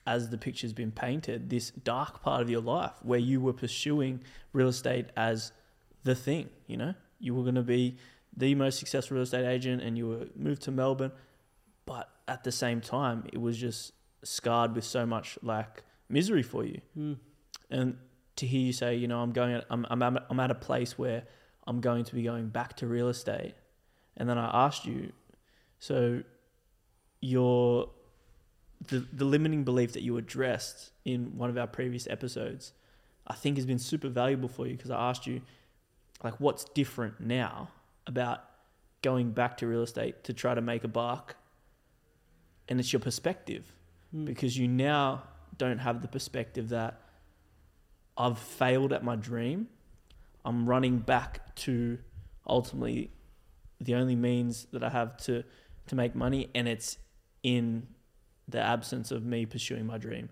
as 0.07 0.31
the 0.31 0.39
picture's 0.39 0.73
been 0.73 0.93
painted, 0.93 1.51
this 1.51 1.71
dark 1.71 2.23
part 2.23 2.41
of 2.41 2.49
your 2.49 2.61
life 2.61 2.93
where 3.03 3.19
you 3.19 3.41
were 3.41 3.53
pursuing 3.53 4.23
real 4.53 4.69
estate 4.69 5.07
as 5.17 5.53
the 6.05 6.15
thing, 6.15 6.49
you 6.67 6.77
know? 6.77 6.95
You 7.19 7.35
were 7.35 7.43
going 7.43 7.57
to 7.57 7.63
be 7.63 7.97
the 8.37 8.55
most 8.55 8.79
successful 8.79 9.17
real 9.17 9.25
estate 9.25 9.47
agent 9.47 9.83
and 9.83 9.97
you 9.99 10.09
were 10.09 10.27
moved 10.37 10.63
to 10.63 10.71
Melbourne, 10.71 11.13
but 11.87 12.09
at 12.29 12.45
the 12.45 12.53
same 12.53 12.81
time, 12.81 13.25
it 13.33 13.41
was 13.41 13.59
just 13.59 13.93
scarred 14.23 14.75
with 14.75 14.85
so 14.85 15.07
much 15.07 15.39
like 15.43 15.83
misery 16.09 16.43
for 16.43 16.65
you. 16.65 16.81
Mm. 16.97 17.19
And 17.71 17.97
to 18.37 18.47
hear 18.47 18.61
you 18.61 18.73
say, 18.73 18.95
you 18.97 19.09
know, 19.09 19.21
I'm 19.21 19.33
going, 19.33 19.55
at, 19.55 19.65
I'm, 19.71 19.87
I'm, 19.91 20.03
I'm 20.03 20.41
at 20.41 20.51
a 20.51 20.55
place 20.55 20.99
where 20.99 21.25
I'm 21.67 21.81
going 21.81 22.05
to 22.05 22.15
be 22.15 22.23
going 22.23 22.49
back 22.49 22.77
to 22.77 22.87
real 22.87 23.09
estate. 23.09 23.55
And 24.17 24.29
then 24.29 24.39
I 24.39 24.67
asked 24.67 24.85
you, 24.85 25.13
so 25.79 26.23
you're 27.21 27.89
the, 28.89 29.07
the 29.13 29.25
limiting 29.25 29.65
belief 29.65 29.93
that 29.95 30.03
you 30.03 30.17
addressed 30.17 30.93
in 31.05 31.37
one 31.37 31.51
of 31.51 31.59
our 31.59 31.67
previous 31.67 32.07
episodes, 32.09 32.73
I 33.27 33.35
think 33.35 33.57
has 33.57 33.67
been 33.67 33.79
super 33.79 34.09
valuable 34.09 34.49
for 34.49 34.67
you 34.67 34.77
because 34.77 34.91
I 34.91 35.11
asked 35.11 35.27
you, 35.27 35.43
like, 36.23 36.41
what's 36.41 36.65
different 36.65 37.21
now 37.21 37.69
about 38.07 38.45
going 39.03 39.31
back 39.31 39.57
to 39.59 39.67
real 39.67 39.83
estate 39.83 40.25
to 40.25 40.33
try 40.33 40.55
to 40.55 40.61
make 40.61 40.85
a 40.85 40.89
buck? 40.89 41.37
And 42.69 42.81
it's 42.81 42.93
your 42.93 43.01
perspective. 43.01 43.73
mm. 44.15 44.25
because 44.25 44.57
you 44.57 44.69
now 44.69 45.23
don't 45.59 45.79
have 45.79 46.03
the 46.03 46.09
perspective 46.09 46.71
that 46.71 47.01
I've 48.17 48.39
failed 48.39 48.93
at 48.93 49.05
my 49.05 49.17
dream. 49.17 49.69
I'm 50.45 50.69
running 50.69 50.99
back 50.99 51.55
to 51.57 51.99
ultimately 52.47 53.11
the 53.81 53.95
only 53.95 54.17
means 54.17 54.67
that 54.73 54.83
I 54.83 54.91
have 54.91 55.17
to 55.25 55.45
to 55.89 55.95
make 55.95 56.17
money, 56.17 56.51
and 56.53 56.67
it's 56.67 56.99
in 57.45 57.87
the 58.49 58.61
absence 58.61 59.11
of 59.11 59.25
me 59.25 59.47
pursuing 59.47 59.87
my 59.87 59.99
dream. 59.99 60.29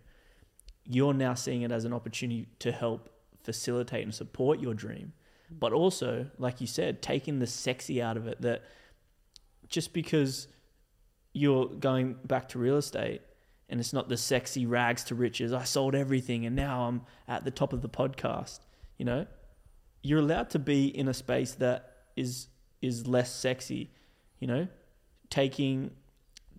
You're 0.84 1.14
now 1.14 1.34
seeing 1.34 1.62
it 1.62 1.72
as 1.72 1.84
an 1.84 1.92
opportunity 1.92 2.48
to 2.60 2.72
help 2.72 3.10
facilitate 3.42 4.04
and 4.04 4.14
support 4.14 4.60
your 4.60 4.74
dream, 4.74 5.12
but 5.50 5.72
also, 5.72 6.30
like 6.38 6.60
you 6.60 6.66
said, 6.66 7.02
taking 7.02 7.38
the 7.38 7.46
sexy 7.46 8.00
out 8.02 8.16
of 8.16 8.26
it. 8.26 8.40
That 8.40 8.62
just 9.68 9.92
because 9.92 10.48
you're 11.32 11.66
going 11.66 12.16
back 12.24 12.48
to 12.50 12.58
real 12.58 12.76
estate 12.76 13.20
and 13.68 13.80
it's 13.80 13.92
not 13.92 14.08
the 14.08 14.16
sexy 14.16 14.66
rags 14.66 15.04
to 15.04 15.14
riches. 15.14 15.52
I 15.52 15.64
sold 15.64 15.94
everything 15.94 16.46
and 16.46 16.54
now 16.54 16.82
I'm 16.82 17.02
at 17.26 17.44
the 17.44 17.50
top 17.50 17.72
of 17.72 17.82
the 17.82 17.88
podcast. 17.88 18.60
You 18.98 19.04
know, 19.04 19.26
you're 20.02 20.20
allowed 20.20 20.50
to 20.50 20.58
be 20.58 20.86
in 20.86 21.08
a 21.08 21.14
space 21.14 21.54
that 21.54 21.92
is 22.16 22.48
is 22.80 23.06
less 23.06 23.34
sexy. 23.34 23.90
You 24.38 24.46
know, 24.46 24.68
taking 25.30 25.90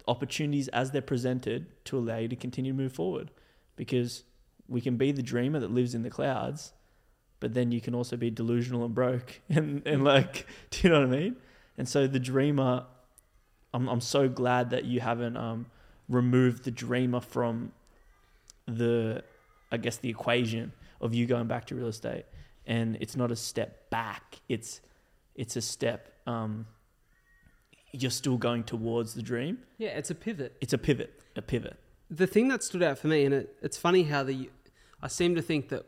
opportunities 0.08 0.68
as 0.70 0.92
they're 0.92 1.02
presented 1.02 1.68
to 1.86 1.98
allow 1.98 2.18
you 2.18 2.28
to 2.28 2.36
continue 2.36 2.72
to 2.72 2.78
move 2.78 2.94
forward, 2.94 3.32
because 3.76 4.24
we 4.68 4.82
can 4.82 4.98
be 4.98 5.12
the 5.12 5.24
dreamer 5.24 5.60
that 5.60 5.72
lives 5.72 5.94
in 5.94 6.04
the 6.04 6.10
clouds, 6.10 6.74
but 7.40 7.54
then 7.54 7.72
you 7.72 7.82
can 7.82 7.94
also 7.94 8.18
be 8.18 8.30
delusional 8.30 8.86
and 8.86 8.94
broke 8.96 9.42
and 9.50 9.86
and 9.86 10.04
like, 10.04 10.48
do 10.70 10.80
you 10.84 10.94
know 10.94 11.02
what 11.02 11.10
I 11.10 11.20
mean? 11.20 11.36
And 11.78 11.88
so 11.88 12.08
the 12.08 12.20
dreamer, 12.20 12.86
I'm 13.74 13.88
I'm 13.88 14.02
so 14.02 14.30
glad 14.30 14.70
that 14.72 14.86
you 14.86 15.00
haven't 15.02 15.38
um 15.38 15.68
remove 16.08 16.64
the 16.64 16.72
dreamer 16.72 17.20
from 17.20 17.72
the 18.68 19.24
I 19.72 19.78
guess 19.78 19.98
the 19.98 20.10
equation 20.10 20.72
of 21.02 21.14
you 21.14 21.26
going 21.26 21.48
back 21.48 21.66
to 21.66 21.76
real 21.76 21.88
estate. 21.88 22.26
And 22.66 22.98
it's 23.00 23.16
not 23.16 23.32
a 23.32 23.36
step 23.36 23.90
back. 23.90 24.42
It's 24.50 24.82
it's 25.36 25.56
a 25.56 25.62
step 25.62 26.14
um, 26.26 26.66
you're 28.02 28.12
still 28.12 28.38
going 28.38 28.64
towards 28.64 29.14
the 29.14 29.22
dream. 29.22 29.60
Yeah, 29.78 29.90
it's 29.90 30.12
a 30.12 30.16
pivot. 30.16 30.56
It's 30.62 30.74
a 30.74 30.78
pivot. 30.78 31.22
A 31.36 31.42
pivot. 31.42 31.78
The 32.10 32.28
thing 32.28 32.48
that 32.50 32.64
stood 32.64 32.84
out 32.84 32.98
for 32.98 33.08
me, 33.08 33.26
and 33.26 33.34
it, 33.34 33.56
it's 33.62 33.78
funny 33.78 34.04
how 34.04 34.24
the 34.24 34.50
I 35.02 35.08
seem 35.08 35.36
to 35.36 35.42
think 35.42 35.70
that 35.70 35.86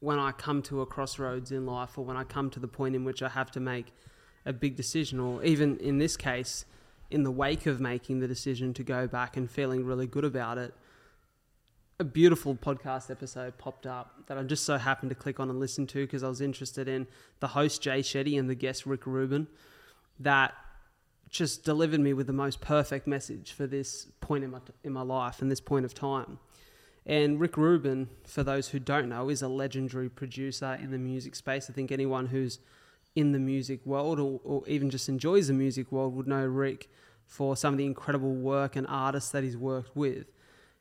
when 0.00 0.18
I 0.18 0.32
come 0.32 0.62
to 0.62 0.80
a 0.80 0.86
crossroads 0.86 1.52
in 1.52 1.66
life, 1.66 1.98
or 1.98 2.04
when 2.04 2.16
I 2.16 2.24
come 2.24 2.50
to 2.50 2.60
the 2.60 2.68
point 2.68 2.94
in 2.94 3.04
which 3.04 3.22
I 3.22 3.28
have 3.28 3.50
to 3.52 3.60
make 3.60 3.92
a 4.44 4.52
big 4.52 4.76
decision, 4.76 5.20
or 5.20 5.42
even 5.42 5.76
in 5.78 5.98
this 5.98 6.16
case, 6.16 6.64
in 7.10 7.22
the 7.22 7.30
wake 7.30 7.66
of 7.66 7.80
making 7.80 8.20
the 8.20 8.28
decision 8.28 8.74
to 8.74 8.82
go 8.82 9.06
back 9.06 9.36
and 9.36 9.50
feeling 9.50 9.84
really 9.84 10.06
good 10.06 10.24
about 10.24 10.58
it, 10.58 10.74
a 12.00 12.04
beautiful 12.04 12.54
podcast 12.54 13.10
episode 13.10 13.58
popped 13.58 13.86
up 13.86 14.26
that 14.26 14.38
I 14.38 14.42
just 14.44 14.64
so 14.64 14.78
happened 14.78 15.10
to 15.10 15.16
click 15.16 15.40
on 15.40 15.50
and 15.50 15.58
listen 15.58 15.86
to 15.88 16.04
because 16.04 16.22
I 16.22 16.28
was 16.28 16.40
interested 16.40 16.86
in 16.86 17.08
the 17.40 17.48
host 17.48 17.82
Jay 17.82 18.00
Shetty 18.00 18.38
and 18.38 18.48
the 18.48 18.54
guest 18.54 18.86
Rick 18.86 19.04
Rubin 19.04 19.48
that 20.20 20.54
just 21.28 21.64
delivered 21.64 22.00
me 22.00 22.12
with 22.12 22.26
the 22.26 22.32
most 22.32 22.60
perfect 22.60 23.06
message 23.06 23.52
for 23.52 23.66
this 23.66 24.06
point 24.20 24.44
in 24.44 24.50
my, 24.50 24.60
in 24.82 24.92
my 24.92 25.02
life 25.02 25.42
and 25.42 25.50
this 25.50 25.60
point 25.60 25.84
of 25.84 25.94
time. 25.94 26.38
And 27.06 27.40
Rick 27.40 27.56
Rubin, 27.56 28.08
for 28.24 28.42
those 28.42 28.68
who 28.68 28.78
don't 28.78 29.08
know, 29.08 29.30
is 29.30 29.40
a 29.40 29.48
legendary 29.48 30.10
producer 30.10 30.78
in 30.80 30.90
the 30.90 30.98
music 30.98 31.34
space. 31.34 31.70
I 31.70 31.72
think 31.72 31.90
anyone 31.90 32.26
who's 32.26 32.58
in 33.14 33.32
the 33.32 33.38
music 33.38 33.84
world 33.86 34.20
or, 34.20 34.40
or 34.44 34.62
even 34.66 34.90
just 34.90 35.08
enjoys 35.08 35.48
the 35.48 35.54
music 35.54 35.90
world 35.90 36.14
would 36.14 36.28
know 36.28 36.44
Rick 36.44 36.90
for 37.26 37.56
some 37.56 37.74
of 37.74 37.78
the 37.78 37.86
incredible 37.86 38.34
work 38.34 38.76
and 38.76 38.86
artists 38.88 39.30
that 39.30 39.42
he's 39.42 39.56
worked 39.56 39.96
with. 39.96 40.26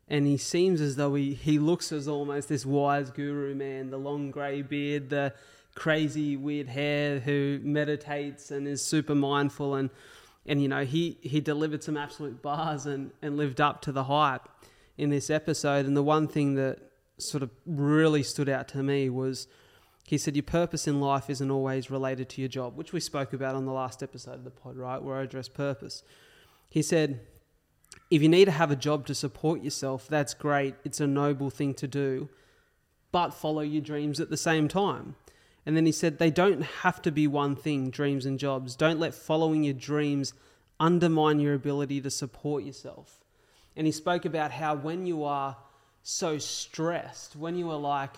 And 0.09 0.25
he 0.25 0.37
seems 0.37 0.79
as 0.79 0.95
though 0.95 1.15
he, 1.15 1.33
he 1.33 1.59
looks 1.59 1.91
as 1.91 2.07
almost 2.07 2.47
this 2.47 2.65
wise 2.65 3.09
guru 3.09 3.55
man, 3.55 3.89
the 3.89 3.97
long 3.97 4.31
grey 4.31 4.61
beard, 4.61 5.09
the 5.09 5.33
crazy 5.75 6.35
weird 6.35 6.67
hair 6.67 7.19
who 7.19 7.59
meditates 7.61 8.49
and 8.49 8.67
is 8.67 8.83
super 8.83 9.13
mindful 9.13 9.75
and 9.75 9.89
and 10.47 10.61
you 10.61 10.67
know 10.67 10.85
he 10.85 11.17
he 11.21 11.41
delivered 11.41 11.83
some 11.83 11.97
absolute 11.97 12.41
bars 12.41 12.85
and 12.85 13.11
and 13.21 13.37
lived 13.37 13.61
up 13.61 13.81
to 13.81 13.91
the 13.91 14.05
hype 14.05 14.47
in 14.97 15.09
this 15.09 15.29
episode 15.29 15.85
and 15.85 15.95
the 15.95 16.03
one 16.03 16.27
thing 16.27 16.55
that 16.55 16.79
sort 17.17 17.43
of 17.43 17.49
really 17.65 18.23
stood 18.23 18.49
out 18.49 18.67
to 18.67 18.81
me 18.81 19.09
was 19.09 19.47
he 20.07 20.17
said, 20.17 20.37
Your 20.37 20.43
purpose 20.43 20.87
in 20.87 21.01
life 21.01 21.29
isn't 21.29 21.51
always 21.51 21.91
related 21.91 22.29
to 22.29 22.41
your 22.41 22.47
job, 22.47 22.77
which 22.77 22.93
we 22.93 23.01
spoke 23.01 23.33
about 23.33 23.55
on 23.55 23.65
the 23.65 23.73
last 23.73 24.01
episode 24.01 24.35
of 24.35 24.45
the 24.45 24.49
pod, 24.49 24.77
right? 24.77 25.03
Where 25.03 25.17
I 25.17 25.23
address 25.23 25.49
purpose. 25.49 26.01
He 26.69 26.81
said, 26.81 27.19
If 28.09 28.21
you 28.21 28.29
need 28.29 28.45
to 28.45 28.51
have 28.51 28.71
a 28.71 28.75
job 28.77 29.05
to 29.07 29.13
support 29.13 29.61
yourself, 29.61 30.07
that's 30.07 30.33
great. 30.33 30.75
It's 30.85 31.01
a 31.01 31.07
noble 31.07 31.49
thing 31.49 31.73
to 31.75 31.89
do, 31.89 32.29
but 33.11 33.33
follow 33.33 33.59
your 33.59 33.81
dreams 33.81 34.21
at 34.21 34.29
the 34.29 34.37
same 34.37 34.69
time. 34.69 35.15
And 35.67 35.75
then 35.75 35.85
he 35.85 35.91
said, 35.91 36.17
They 36.17 36.31
don't 36.31 36.61
have 36.61 37.01
to 37.01 37.11
be 37.11 37.27
one 37.27 37.57
thing, 37.57 37.89
dreams 37.89 38.25
and 38.25 38.39
jobs. 38.39 38.73
Don't 38.73 39.01
let 39.01 39.13
following 39.13 39.65
your 39.65 39.73
dreams 39.73 40.33
undermine 40.79 41.41
your 41.41 41.53
ability 41.53 41.99
to 42.01 42.09
support 42.09 42.63
yourself. 42.63 43.19
And 43.75 43.85
he 43.85 43.91
spoke 43.91 44.23
about 44.23 44.51
how 44.51 44.75
when 44.75 45.05
you 45.05 45.25
are 45.25 45.57
so 46.03 46.37
stressed, 46.37 47.35
when 47.35 47.57
you 47.57 47.69
are 47.69 47.77
like, 47.77 48.11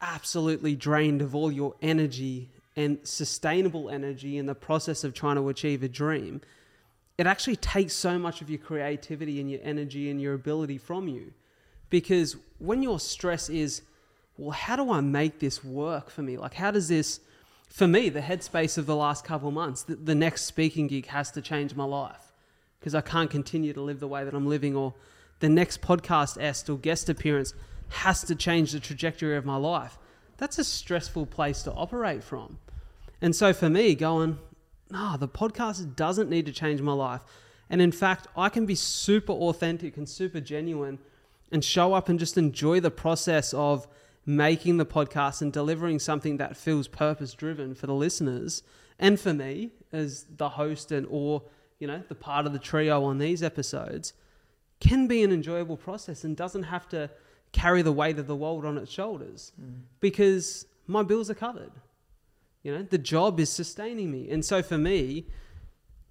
absolutely 0.00 0.74
drained 0.74 1.20
of 1.20 1.34
all 1.34 1.52
your 1.52 1.74
energy 1.82 2.48
and 2.76 2.98
sustainable 3.04 3.90
energy 3.90 4.38
in 4.38 4.46
the 4.46 4.54
process 4.54 5.04
of 5.04 5.12
trying 5.12 5.36
to 5.36 5.50
achieve 5.50 5.82
a 5.82 5.88
dream, 5.88 6.40
it 7.18 7.26
actually 7.26 7.56
takes 7.56 7.92
so 7.92 8.18
much 8.18 8.40
of 8.40 8.48
your 8.48 8.58
creativity 8.58 9.38
and 9.38 9.50
your 9.50 9.60
energy 9.62 10.10
and 10.10 10.18
your 10.18 10.32
ability 10.32 10.78
from 10.78 11.08
you. 11.08 11.34
Because 11.90 12.36
when 12.58 12.82
your 12.82 12.98
stress 12.98 13.50
is, 13.50 13.82
well, 14.36 14.50
how 14.50 14.76
do 14.76 14.90
I 14.90 15.00
make 15.00 15.38
this 15.38 15.62
work 15.62 16.10
for 16.10 16.22
me? 16.22 16.36
Like, 16.36 16.54
how 16.54 16.70
does 16.70 16.88
this, 16.88 17.20
for 17.68 17.86
me, 17.86 18.08
the 18.08 18.20
headspace 18.20 18.76
of 18.76 18.86
the 18.86 18.96
last 18.96 19.24
couple 19.24 19.50
months, 19.50 19.82
the, 19.82 19.96
the 19.96 20.14
next 20.14 20.42
speaking 20.42 20.86
gig 20.88 21.06
has 21.06 21.30
to 21.32 21.40
change 21.40 21.74
my 21.74 21.84
life 21.84 22.32
because 22.80 22.94
I 22.94 23.00
can't 23.00 23.30
continue 23.30 23.72
to 23.72 23.80
live 23.80 24.00
the 24.00 24.08
way 24.08 24.24
that 24.24 24.34
I'm 24.34 24.46
living, 24.46 24.76
or 24.76 24.92
the 25.40 25.48
next 25.48 25.80
podcast 25.80 26.36
est 26.38 26.68
or 26.68 26.76
guest 26.76 27.08
appearance 27.08 27.54
has 27.88 28.22
to 28.24 28.34
change 28.34 28.72
the 28.72 28.80
trajectory 28.80 29.36
of 29.36 29.46
my 29.46 29.56
life. 29.56 29.98
That's 30.36 30.58
a 30.58 30.64
stressful 30.64 31.26
place 31.26 31.62
to 31.62 31.72
operate 31.72 32.22
from. 32.22 32.58
And 33.22 33.34
so 33.34 33.52
for 33.52 33.70
me, 33.70 33.94
going, 33.94 34.38
no, 34.90 35.16
the 35.16 35.28
podcast 35.28 35.96
doesn't 35.96 36.28
need 36.28 36.44
to 36.46 36.52
change 36.52 36.82
my 36.82 36.92
life. 36.92 37.22
And 37.70 37.80
in 37.80 37.92
fact, 37.92 38.26
I 38.36 38.48
can 38.48 38.66
be 38.66 38.74
super 38.74 39.32
authentic 39.32 39.96
and 39.96 40.08
super 40.08 40.40
genuine 40.40 40.98
and 41.50 41.64
show 41.64 41.94
up 41.94 42.08
and 42.08 42.18
just 42.18 42.36
enjoy 42.36 42.80
the 42.80 42.90
process 42.90 43.54
of 43.54 43.86
making 44.26 44.76
the 44.78 44.86
podcast 44.86 45.42
and 45.42 45.52
delivering 45.52 45.98
something 45.98 46.36
that 46.38 46.56
feels 46.56 46.88
purpose 46.88 47.34
driven 47.34 47.74
for 47.74 47.86
the 47.86 47.94
listeners 47.94 48.62
and 48.98 49.20
for 49.20 49.34
me 49.34 49.70
as 49.92 50.26
the 50.36 50.50
host 50.50 50.90
and 50.90 51.06
or 51.10 51.42
you 51.78 51.86
know 51.86 52.02
the 52.08 52.14
part 52.14 52.46
of 52.46 52.52
the 52.52 52.58
trio 52.58 53.04
on 53.04 53.18
these 53.18 53.42
episodes 53.42 54.14
can 54.80 55.06
be 55.06 55.22
an 55.22 55.32
enjoyable 55.32 55.76
process 55.76 56.24
and 56.24 56.36
doesn't 56.36 56.64
have 56.64 56.88
to 56.88 57.10
carry 57.52 57.82
the 57.82 57.92
weight 57.92 58.18
of 58.18 58.26
the 58.26 58.36
world 58.36 58.64
on 58.64 58.76
its 58.76 58.90
shoulders 58.90 59.52
mm. 59.60 59.80
because 60.00 60.66
my 60.86 61.02
bills 61.02 61.30
are 61.30 61.34
covered. 61.34 61.72
You 62.62 62.74
know, 62.74 62.82
the 62.82 62.98
job 62.98 63.38
is 63.40 63.50
sustaining 63.50 64.10
me. 64.10 64.30
And 64.30 64.44
so 64.44 64.62
for 64.62 64.78
me, 64.78 65.26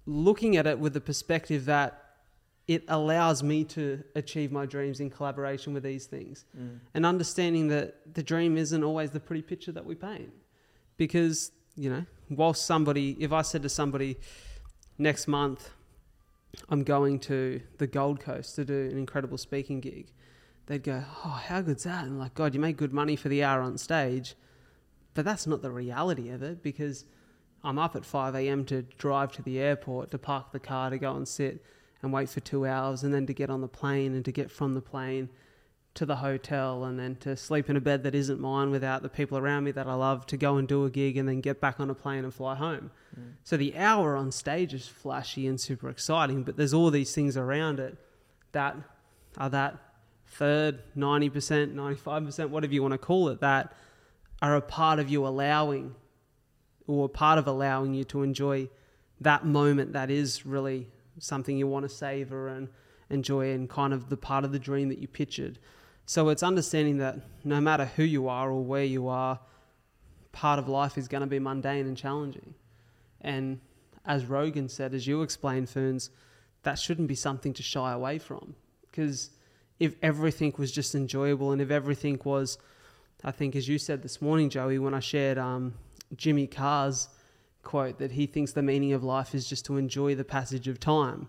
looking 0.06 0.56
at 0.56 0.66
it 0.66 0.78
with 0.78 0.94
the 0.94 1.00
perspective 1.00 1.66
that 1.66 2.03
it 2.66 2.84
allows 2.88 3.42
me 3.42 3.64
to 3.64 4.02
achieve 4.14 4.50
my 4.50 4.64
dreams 4.64 5.00
in 5.00 5.10
collaboration 5.10 5.74
with 5.74 5.82
these 5.82 6.06
things 6.06 6.46
mm. 6.58 6.78
and 6.94 7.04
understanding 7.04 7.68
that 7.68 8.14
the 8.14 8.22
dream 8.22 8.56
isn't 8.56 8.82
always 8.82 9.10
the 9.10 9.20
pretty 9.20 9.42
picture 9.42 9.72
that 9.72 9.84
we 9.84 9.94
paint. 9.94 10.32
Because, 10.96 11.52
you 11.76 11.90
know, 11.90 12.06
whilst 12.30 12.64
somebody, 12.64 13.16
if 13.20 13.32
I 13.32 13.42
said 13.42 13.62
to 13.64 13.68
somebody 13.68 14.16
next 14.96 15.28
month, 15.28 15.70
I'm 16.68 16.84
going 16.84 17.18
to 17.20 17.60
the 17.78 17.86
Gold 17.86 18.20
Coast 18.20 18.54
to 18.56 18.64
do 18.64 18.88
an 18.90 18.96
incredible 18.96 19.36
speaking 19.36 19.80
gig, 19.80 20.12
they'd 20.66 20.82
go, 20.82 21.04
"Oh, 21.24 21.42
how 21.46 21.60
good's 21.60 21.82
that?" 21.82 22.04
And 22.04 22.18
like, 22.18 22.34
God, 22.34 22.54
you 22.54 22.60
make 22.60 22.76
good 22.76 22.92
money 22.92 23.16
for 23.16 23.28
the 23.28 23.42
hour 23.42 23.60
on 23.60 23.76
stage, 23.76 24.36
but 25.14 25.24
that's 25.24 25.46
not 25.46 25.62
the 25.62 25.70
reality 25.70 26.30
of 26.30 26.42
it 26.42 26.62
because 26.62 27.04
I'm 27.64 27.78
up 27.78 27.96
at 27.96 28.04
5 28.04 28.36
a.m. 28.36 28.64
to 28.66 28.82
drive 28.82 29.32
to 29.32 29.42
the 29.42 29.58
airport 29.58 30.12
to 30.12 30.18
park 30.18 30.52
the 30.52 30.60
car 30.60 30.90
to 30.90 30.98
go 30.98 31.16
and 31.16 31.26
sit 31.26 31.64
and 32.04 32.12
wait 32.12 32.28
for 32.28 32.40
two 32.40 32.66
hours, 32.66 33.02
and 33.02 33.12
then 33.12 33.26
to 33.26 33.34
get 33.34 33.50
on 33.50 33.60
the 33.60 33.68
plane 33.68 34.14
and 34.14 34.24
to 34.24 34.32
get 34.32 34.50
from 34.50 34.74
the 34.74 34.80
plane 34.80 35.28
to 35.94 36.04
the 36.04 36.16
hotel 36.16 36.84
and 36.84 36.98
then 36.98 37.14
to 37.14 37.36
sleep 37.36 37.70
in 37.70 37.76
a 37.76 37.80
bed 37.80 38.02
that 38.02 38.14
isn't 38.14 38.40
mine 38.40 38.70
without 38.70 39.02
the 39.02 39.08
people 39.08 39.38
around 39.38 39.62
me 39.62 39.70
that 39.70 39.86
I 39.86 39.94
love 39.94 40.26
to 40.26 40.36
go 40.36 40.56
and 40.56 40.66
do 40.66 40.84
a 40.84 40.90
gig 40.90 41.16
and 41.16 41.28
then 41.28 41.40
get 41.40 41.60
back 41.60 41.78
on 41.78 41.88
a 41.88 41.94
plane 41.94 42.24
and 42.24 42.34
fly 42.34 42.56
home. 42.56 42.90
Mm. 43.18 43.34
So 43.44 43.56
the 43.56 43.76
hour 43.76 44.16
on 44.16 44.32
stage 44.32 44.74
is 44.74 44.88
flashy 44.88 45.46
and 45.46 45.60
super 45.60 45.88
exciting, 45.88 46.42
but 46.42 46.56
there's 46.56 46.74
all 46.74 46.90
these 46.90 47.14
things 47.14 47.36
around 47.36 47.78
it 47.78 47.96
that 48.50 48.76
are 49.38 49.50
that 49.50 49.78
third, 50.26 50.82
90%, 50.96 51.74
95%, 51.74 52.48
whatever 52.48 52.74
you 52.74 52.82
want 52.82 52.92
to 52.92 52.98
call 52.98 53.28
it, 53.28 53.40
that 53.40 53.72
are 54.42 54.56
a 54.56 54.60
part 54.60 54.98
of 54.98 55.08
you 55.08 55.24
allowing 55.24 55.94
or 56.88 57.08
part 57.08 57.38
of 57.38 57.46
allowing 57.46 57.94
you 57.94 58.02
to 58.04 58.22
enjoy 58.22 58.68
that 59.20 59.46
moment 59.46 59.92
that 59.92 60.10
is 60.10 60.44
really 60.44 60.88
something 61.18 61.56
you 61.56 61.66
want 61.66 61.84
to 61.84 61.88
savor 61.88 62.48
and, 62.48 62.68
enjoy 63.10 63.52
and 63.52 63.68
kind 63.68 63.92
of 63.92 64.08
the 64.08 64.16
part 64.16 64.44
of 64.44 64.52
the 64.52 64.58
dream 64.58 64.88
that 64.88 64.98
you 64.98 65.08
pictured. 65.08 65.58
So 66.06 66.28
it's 66.28 66.42
understanding 66.42 66.98
that 66.98 67.18
no 67.44 67.60
matter 67.60 67.86
who 67.86 68.02
you 68.04 68.28
are 68.28 68.50
or 68.50 68.62
where 68.62 68.84
you 68.84 69.08
are, 69.08 69.40
part 70.32 70.58
of 70.58 70.68
life 70.68 70.98
is 70.98 71.08
going 71.08 71.22
to 71.22 71.26
be 71.26 71.38
mundane 71.38 71.86
and 71.86 71.96
challenging. 71.96 72.54
And 73.20 73.60
as 74.04 74.26
Rogan 74.26 74.68
said, 74.68 74.92
as 74.92 75.06
you 75.06 75.22
explained, 75.22 75.70
Ferns, 75.70 76.10
that 76.62 76.78
shouldn't 76.78 77.08
be 77.08 77.14
something 77.14 77.54
to 77.54 77.62
shy 77.62 77.92
away 77.92 78.18
from. 78.18 78.54
Because 78.90 79.30
if 79.80 79.94
everything 80.02 80.52
was 80.58 80.72
just 80.72 80.94
enjoyable 80.94 81.52
and 81.52 81.62
if 81.62 81.70
everything 81.70 82.20
was, 82.24 82.58
I 83.22 83.30
think, 83.30 83.56
as 83.56 83.66
you 83.68 83.78
said 83.78 84.02
this 84.02 84.20
morning, 84.20 84.50
Joey, 84.50 84.78
when 84.78 84.92
I 84.92 85.00
shared 85.00 85.38
um, 85.38 85.74
Jimmy 86.16 86.46
Carr's 86.46 87.08
quote 87.64 87.98
that 87.98 88.12
he 88.12 88.26
thinks 88.26 88.52
the 88.52 88.62
meaning 88.62 88.92
of 88.92 89.02
life 89.02 89.34
is 89.34 89.48
just 89.48 89.64
to 89.66 89.76
enjoy 89.76 90.14
the 90.14 90.24
passage 90.24 90.68
of 90.68 90.78
time. 90.78 91.28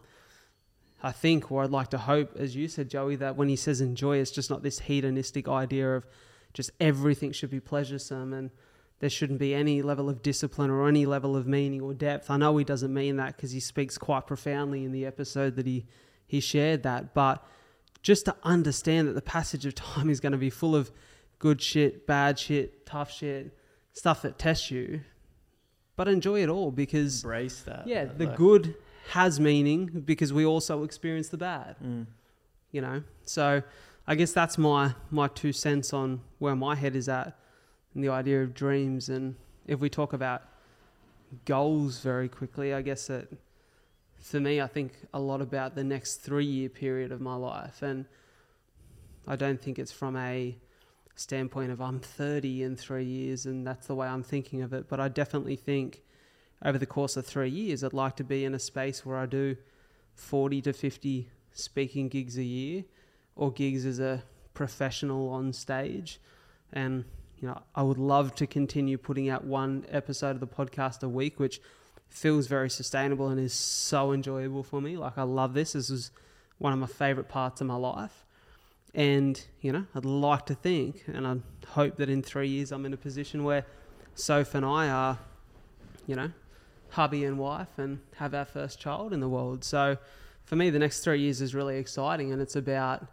I 1.02 1.12
think, 1.12 1.52
or 1.52 1.64
I'd 1.64 1.72
like 1.72 1.90
to 1.90 1.98
hope, 1.98 2.36
as 2.36 2.56
you 2.56 2.68
said, 2.68 2.90
Joey, 2.90 3.16
that 3.18 3.36
when 3.36 3.50
he 3.50 3.56
says 3.56 3.82
enjoy, 3.82 4.18
it's 4.18 4.32
just 4.32 4.50
not 4.50 4.64
this 4.64 4.80
hedonistic 4.80 5.48
idea 5.48 5.96
of 5.96 6.06
just 6.54 6.72
everything 6.80 7.32
should 7.32 7.52
be 7.52 7.60
pleasuresome 7.60 8.34
and 8.34 8.50
there 9.00 9.10
shouldn't 9.10 9.40
be 9.40 9.54
any 9.54 9.82
level 9.82 10.10
of 10.10 10.22
discipline 10.22 10.70
or 10.70 10.88
any 10.88 11.06
level 11.06 11.36
of 11.36 11.46
meaning 11.46 11.82
or 11.82 11.94
depth. 11.94 12.32
I 12.32 12.38
know 12.38 12.56
he 12.58 12.64
doesn't 12.64 12.94
mean 12.94 13.18
that 13.18 13.36
because 13.36 13.52
he 13.52 13.60
speaks 13.60 13.98
quite 13.98 14.26
profoundly 14.26 14.84
in 14.84 14.92
the 14.92 15.06
episode 15.06 15.58
that 15.58 15.68
he, 15.68 15.86
he 16.26 16.40
shared 16.40 16.84
that, 16.84 17.14
but 17.14 17.46
just 18.02 18.26
to 18.26 18.36
understand 18.44 19.08
that 19.08 19.14
the 19.14 19.22
passage 19.22 19.66
of 19.66 19.76
time 19.76 20.10
is 20.10 20.20
going 20.20 20.32
to 20.32 20.38
be 20.38 20.50
full 20.50 20.76
of 20.76 20.92
good 21.40 21.62
shit, 21.62 22.08
bad 22.08 22.40
shit, 22.40 22.86
tough 22.86 23.12
shit, 23.12 23.56
stuff 23.94 24.22
that 24.22 24.40
tests 24.40 24.72
you, 24.72 25.02
but 25.96 26.08
enjoy 26.08 26.44
it 26.44 26.50
all 26.50 26.72
because 26.72 27.24
embrace 27.24 27.62
that. 27.62 27.88
Yeah, 27.88 28.06
the 28.06 28.26
like, 28.28 28.36
good 28.36 28.76
has 29.10 29.40
meaning 29.40 30.04
because 30.06 30.34
we 30.34 30.46
also 30.46 30.84
experience 30.84 31.30
the 31.30 31.38
bad. 31.38 31.76
Mm. 31.84 32.08
You 32.72 32.82
know, 32.82 33.04
so 33.24 33.62
I 34.08 34.16
guess 34.16 34.34
that's 34.34 34.58
my 34.58 34.94
my 35.12 35.28
two 35.28 35.54
cents 35.54 35.94
on 35.94 36.22
where 36.40 36.56
my 36.56 36.76
head 36.76 36.96
is 36.96 37.08
at 37.08 37.38
and 37.94 38.04
the 38.04 38.10
idea 38.10 38.44
of 38.44 38.54
dreams. 38.54 39.10
And 39.10 39.36
if 39.66 39.80
we 39.80 39.90
talk 39.90 40.14
about 40.14 40.44
goals 41.46 42.00
very 42.00 42.30
quickly, 42.30 42.74
I 42.74 42.82
guess 42.82 43.08
that 43.08 43.28
for 44.20 44.40
me, 44.40 44.60
I 44.60 44.68
think 44.68 44.94
a 45.14 45.20
lot 45.20 45.42
about 45.42 45.76
the 45.76 45.84
next 45.84 46.18
three 46.18 46.46
year 46.46 46.70
period 46.70 47.12
of 47.12 47.22
my 47.22 47.36
life. 47.36 47.82
And 47.82 48.06
I 49.28 49.36
don't 49.36 49.62
think 49.62 49.80
it's 49.80 49.92
from 49.92 50.16
a 50.18 50.56
standpoint 51.16 51.72
of 51.72 51.82
I'm 51.82 52.00
30 52.00 52.64
in 52.64 52.76
three 52.76 53.06
years 53.06 53.46
and 53.46 53.66
that's 53.66 53.88
the 53.88 53.96
way 53.96 54.08
I'm 54.08 54.24
thinking 54.24 54.62
of 54.62 54.74
it. 54.74 54.88
But 54.88 55.00
I 55.00 55.08
definitely 55.08 55.56
think 55.56 56.04
over 56.64 56.78
the 56.78 56.86
course 56.86 57.18
of 57.18 57.26
three 57.26 57.50
years, 57.50 57.84
I'd 57.84 57.94
like 57.94 58.16
to 58.18 58.24
be 58.24 58.46
in 58.46 58.54
a 58.54 58.60
space 58.60 59.06
where 59.06 59.18
I 59.18 59.26
do 59.26 59.58
40 60.14 60.62
to 60.64 60.74
50 60.74 61.30
speaking 61.52 62.10
gigs 62.10 62.38
a 62.38 62.44
year 62.44 62.84
or 63.36 63.52
gigs 63.52 63.86
as 63.86 64.00
a 64.00 64.24
professional 64.54 65.30
on 65.30 65.54
stage. 65.54 66.20
And 66.72 67.06
you 67.38 67.48
know, 67.48 67.62
I 67.76 67.84
would 67.84 67.98
love 67.98 68.36
to 68.36 68.48
continue 68.48 68.98
putting 68.98 69.30
out 69.30 69.44
one 69.44 69.86
episode 69.90 70.32
of 70.32 70.40
the 70.40 70.48
podcast 70.48 71.04
a 71.04 71.10
week, 71.10 71.40
which 71.40 71.62
feels 72.08 72.48
very 72.48 72.70
sustainable 72.70 73.28
and 73.28 73.40
is 73.40 73.54
so 73.54 74.12
enjoyable 74.12 74.64
for 74.64 74.82
me. 74.82 74.98
Like 74.98 75.18
I 75.18 75.24
love 75.24 75.54
this. 75.54 75.74
This 75.74 75.90
is 75.90 76.12
one 76.58 76.74
of 76.74 76.80
my 76.80 76.88
favorite 76.88 77.28
parts 77.28 77.62
of 77.62 77.68
my 77.68 77.76
life. 77.76 78.25
And, 78.96 79.44
you 79.60 79.74
know, 79.74 79.86
I'd 79.94 80.06
like 80.06 80.46
to 80.46 80.56
think 80.56 81.04
and 81.08 81.28
I 81.28 81.36
hope 81.68 81.98
that 81.98 82.10
in 82.10 82.24
three 82.24 82.48
years 82.48 82.72
I'm 82.72 82.86
in 82.86 82.94
a 82.94 82.98
position 82.98 83.44
where 83.44 83.66
Soph 84.16 84.56
and 84.56 84.66
I 84.66 84.88
are, 84.88 85.20
you 86.08 86.16
know, 86.16 86.32
hubby 86.92 87.26
and 87.26 87.38
wife 87.38 87.78
and 87.78 88.00
have 88.16 88.34
our 88.34 88.46
first 88.46 88.80
child 88.80 89.12
in 89.12 89.20
the 89.20 89.28
world. 89.28 89.66
So 89.66 89.98
for 90.46 90.56
me, 90.56 90.70
the 90.70 90.80
next 90.80 91.04
three 91.04 91.20
years 91.20 91.42
is 91.42 91.54
really 91.54 91.78
exciting 91.78 92.32
and 92.32 92.42
it's 92.42 92.56
about 92.56 93.06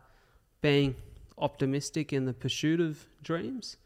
being 0.60 0.94
optimistic 1.36 2.12
in 2.12 2.26
the 2.26 2.32
pursuit 2.32 2.80
of 2.80 3.04
dreams 3.20 3.76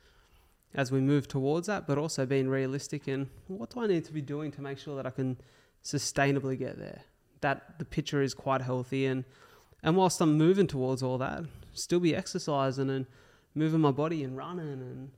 as 0.74 0.92
we 0.92 1.00
move 1.00 1.26
towards 1.26 1.66
that, 1.66 1.86
but 1.86 1.96
also 1.96 2.26
being 2.26 2.50
realistic 2.50 3.08
in 3.08 3.30
what 3.48 3.70
do 3.70 3.80
I 3.80 3.86
need 3.86 4.04
to 4.04 4.12
be 4.12 4.20
doing 4.20 4.52
to 4.52 4.60
make 4.60 4.78
sure 4.78 4.96
that 4.96 5.06
I 5.06 5.10
can 5.10 5.38
sustainably 5.82 6.58
get 6.58 6.78
there. 6.78 7.00
That 7.40 7.78
the 7.78 7.86
picture 7.86 8.20
is 8.20 8.34
quite 8.34 8.60
healthy 8.60 9.06
and 9.06 9.24
and 9.82 9.96
whilst 9.96 10.20
I'm 10.20 10.36
moving 10.36 10.66
towards 10.66 11.02
all 11.02 11.16
that, 11.18 11.44
still 11.76 12.00
be 12.00 12.14
exercising 12.14 12.90
and 12.90 13.06
moving 13.54 13.80
my 13.80 13.90
body 13.90 14.22
and 14.22 14.36
running 14.36 14.68
and 14.68 15.10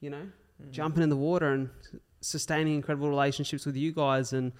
you 0.00 0.10
know, 0.10 0.16
mm-hmm. 0.62 0.70
jumping 0.70 1.02
in 1.02 1.08
the 1.08 1.16
water 1.16 1.52
and 1.52 1.70
sustaining 2.20 2.74
incredible 2.74 3.08
relationships 3.08 3.66
with 3.66 3.76
you 3.76 3.92
guys 3.92 4.32
and 4.32 4.52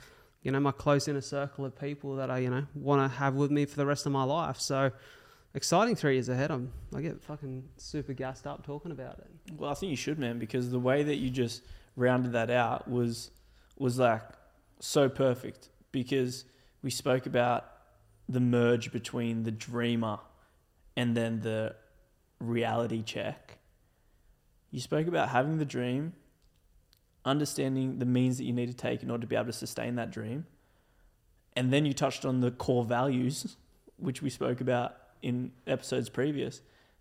you 0.43 0.53
know 0.53 0.61
my 0.61 0.71
close 0.71 1.09
inner 1.09 1.21
circle 1.21 1.65
of 1.65 1.79
people 1.79 2.17
that 2.17 2.31
I 2.31 2.39
you 2.39 2.51
know 2.51 2.67
want 2.75 3.11
to 3.11 3.19
have 3.19 3.35
with 3.35 3.51
me 3.51 3.65
for 3.65 3.77
the 3.77 3.87
rest 3.87 4.07
of 4.07 4.13
my 4.13 4.25
life. 4.25 4.59
So 4.59 4.93
exciting 5.55 5.97
three 5.97 6.15
years 6.15 6.29
ahead. 6.29 6.51
I'm 6.51 6.73
I 6.95 7.01
get 7.01 7.23
fucking 7.23 7.65
super 7.77 8.13
gassed 8.13 8.47
up 8.47 8.65
talking 8.65 8.93
about 8.93 9.19
it. 9.19 9.55
Well, 9.57 9.71
I 9.71 9.75
think 9.75 9.91
you 9.91 9.97
should, 9.97 10.19
man, 10.19 10.39
because 10.39 10.71
the 10.71 10.79
way 10.79 11.03
that 11.03 11.17
you 11.17 11.31
just 11.31 11.63
rounded 11.97 12.33
that 12.33 12.51
out 12.51 12.89
was 12.89 13.31
was 13.79 13.99
like 13.99 14.23
so 14.79 15.09
perfect 15.09 15.71
because 15.93 16.45
we 16.83 16.91
spoke 16.91 17.27
about 17.27 17.73
the 18.29 18.41
merge 18.41 18.93
between 18.93 19.45
the 19.45 19.51
dreamer 19.51 20.19
and 20.97 21.17
then 21.17 21.41
the 21.41 21.77
reality 22.41 23.03
check. 23.03 23.59
You 24.71 24.81
spoke 24.81 25.07
about 25.07 25.29
having 25.29 25.59
the 25.59 25.65
dream, 25.65 26.15
understanding 27.25 27.99
the 27.99 28.07
means 28.07 28.39
that 28.39 28.45
you 28.45 28.53
need 28.53 28.69
to 28.69 28.75
take 28.75 29.03
in 29.03 29.11
order 29.11 29.23
to 29.23 29.27
be 29.27 29.37
able 29.37 29.47
to 29.47 29.53
sustain 29.53 29.97
that 29.97 30.11
dream. 30.11 30.47
And 31.55 31.73
then 31.73 31.87
you 31.87 31.93
touched 31.93 32.25
on 32.25 32.41
the 32.41 32.51
core 32.51 32.85
values, 32.85 33.57
which 33.97 34.23
we 34.23 34.31
spoke 34.31 34.61
about 34.61 34.97
in 35.23 35.53
episodes 35.67 36.09
previous, 36.09 36.61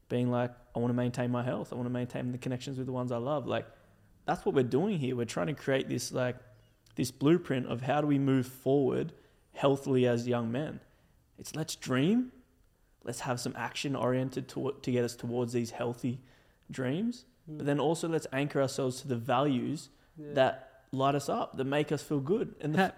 being 0.10 0.30
like, 0.30 0.52
I 0.76 0.80
want 0.80 0.92
to 0.92 0.96
maintain 0.96 1.32
my 1.32 1.44
health. 1.44 1.74
I 1.74 1.76
want 1.76 1.88
to 1.88 1.94
maintain 1.94 2.32
the 2.32 2.38
connections 2.38 2.78
with 2.78 2.86
the 2.86 2.94
ones 2.94 3.12
I 3.12 3.18
love. 3.18 3.48
Like, 3.48 3.66
that's 4.26 4.46
what 4.46 4.56
we're 4.56 4.64
doing 4.64 5.00
here. 5.00 5.16
We're 5.16 5.26
trying 5.26 5.48
to 5.48 5.54
create 5.54 5.88
this 5.88 6.12
like 6.12 6.36
this 6.96 7.12
blueprint 7.12 7.68
of 7.68 7.82
how 7.82 8.02
do 8.02 8.08
we 8.08 8.18
move 8.18 8.48
forward 8.48 9.14
healthily 9.54 10.08
as 10.08 10.28
young 10.28 10.52
men. 10.52 10.80
It's 11.38 11.56
let's 11.56 11.76
dream, 11.76 12.32
let's 13.06 13.22
have 13.22 13.40
some 13.40 13.54
action 13.56 13.96
oriented 13.96 14.48
to, 14.50 14.76
to 14.82 14.92
get 14.92 15.04
us 15.04 15.16
towards 15.16 15.54
these 15.54 15.72
healthy 15.72 16.20
dreams, 16.72 17.26
mm. 17.50 17.58
but 17.58 17.66
then 17.66 17.80
also 17.80 18.08
let's 18.08 18.28
anchor 18.34 18.62
ourselves 18.62 19.02
to 19.02 19.08
the 19.08 19.16
values 19.16 19.90
yeah. 20.18 20.34
that 20.34 20.82
light 20.92 21.16
us 21.16 21.30
up, 21.30 21.56
that 21.58 21.66
make 21.66 21.92
us 21.92 22.02
feel 22.02 22.20
good. 22.20 22.56
And 22.62 22.76
how, 22.76 22.92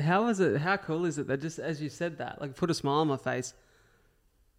how 0.00 0.28
is 0.28 0.40
it? 0.40 0.60
How 0.60 0.76
cool 0.76 1.04
is 1.04 1.18
it 1.18 1.26
that 1.28 1.40
just 1.40 1.58
as 1.58 1.80
you 1.80 1.88
said 1.88 2.18
that, 2.18 2.40
like 2.40 2.56
put 2.56 2.70
a 2.70 2.74
smile 2.74 3.00
on 3.00 3.08
my 3.08 3.16
face 3.16 3.54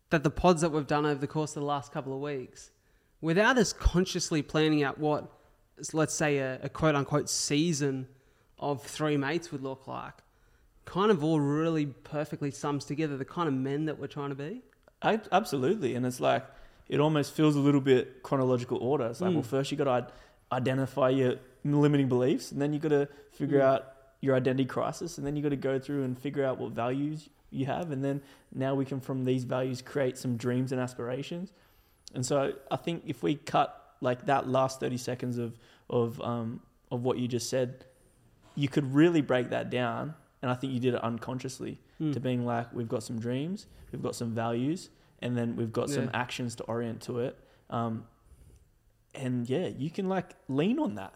that 0.09 0.23
the 0.23 0.29
pods 0.29 0.61
that 0.61 0.71
we've 0.71 0.87
done 0.87 1.05
over 1.05 1.19
the 1.19 1.27
course 1.27 1.55
of 1.55 1.61
the 1.61 1.67
last 1.67 1.91
couple 1.91 2.13
of 2.13 2.21
weeks, 2.21 2.71
without 3.21 3.57
us 3.57 3.73
consciously 3.73 4.41
planning 4.41 4.83
out 4.83 4.97
what, 4.97 5.29
let's 5.93 6.13
say, 6.13 6.37
a, 6.37 6.59
a 6.63 6.69
quote 6.69 6.95
unquote 6.95 7.29
season 7.29 8.07
of 8.59 8.81
three 8.83 9.17
mates 9.17 9.51
would 9.51 9.61
look 9.61 9.87
like, 9.87 10.13
kind 10.85 11.11
of 11.11 11.23
all 11.23 11.39
really 11.39 11.87
perfectly 11.87 12.51
sums 12.51 12.85
together 12.85 13.17
the 13.17 13.25
kind 13.25 13.47
of 13.47 13.53
men 13.53 13.85
that 13.85 13.99
we're 13.99 14.07
trying 14.07 14.29
to 14.29 14.35
be. 14.35 14.61
Absolutely. 15.01 15.95
And 15.95 16.05
it's 16.05 16.19
like, 16.19 16.45
it 16.89 16.99
almost 16.99 17.33
feels 17.33 17.55
a 17.55 17.59
little 17.59 17.81
bit 17.81 18.23
chronological 18.23 18.77
order. 18.77 19.05
It's 19.05 19.21
like, 19.21 19.31
mm. 19.31 19.35
well, 19.35 19.43
first 19.43 19.71
you 19.71 19.77
got 19.77 19.83
to 20.07 20.13
identify 20.51 21.09
your 21.09 21.35
limiting 21.63 22.07
beliefs, 22.07 22.51
and 22.51 22.61
then 22.61 22.73
you 22.73 22.79
got 22.79 22.89
to 22.89 23.07
figure 23.31 23.59
mm. 23.59 23.63
out 23.65 23.93
your 24.21 24.35
identity 24.35 24.65
crisis, 24.65 25.17
and 25.17 25.27
then 25.27 25.35
you 25.35 25.43
got 25.43 25.49
to 25.49 25.55
go 25.55 25.77
through 25.77 26.03
and 26.03 26.17
figure 26.17 26.45
out 26.45 26.57
what 26.57 26.71
values 26.71 27.29
you 27.51 27.65
have, 27.65 27.91
and 27.91 28.03
then 28.03 28.21
now 28.53 28.73
we 28.73 28.83
can 28.85 28.99
from 28.99 29.25
these 29.25 29.43
values 29.43 29.81
create 29.81 30.17
some 30.17 30.37
dreams 30.37 30.71
and 30.71 30.81
aspirations. 30.81 31.51
And 32.13 32.25
so 32.25 32.53
I 32.71 32.75
think 32.77 33.03
if 33.05 33.21
we 33.21 33.35
cut 33.35 33.95
like 34.01 34.25
that 34.25 34.47
last 34.47 34.79
thirty 34.79 34.97
seconds 34.97 35.37
of 35.37 35.57
of 35.89 36.19
um, 36.21 36.61
of 36.91 37.03
what 37.03 37.17
you 37.17 37.27
just 37.27 37.49
said, 37.49 37.85
you 38.55 38.67
could 38.67 38.93
really 38.93 39.21
break 39.21 39.49
that 39.49 39.69
down. 39.69 40.13
And 40.41 40.51
I 40.51 40.55
think 40.55 40.73
you 40.73 40.79
did 40.79 40.93
it 40.93 41.03
unconsciously 41.03 41.79
mm. 42.01 42.13
to 42.13 42.19
being 42.19 42.45
like, 42.45 42.73
we've 42.73 42.87
got 42.87 43.03
some 43.03 43.19
dreams, 43.19 43.67
we've 43.91 44.01
got 44.01 44.15
some 44.15 44.33
values, 44.33 44.89
and 45.19 45.37
then 45.37 45.55
we've 45.55 45.73
got 45.73 45.89
yeah. 45.89 45.95
some 45.95 46.09
actions 46.13 46.55
to 46.55 46.63
orient 46.63 47.01
to 47.01 47.19
it. 47.19 47.37
Um, 47.69 48.05
and 49.13 49.49
yeah, 49.49 49.67
you 49.67 49.89
can 49.89 50.07
like 50.07 50.35
lean 50.47 50.79
on 50.79 50.95
that, 50.95 51.13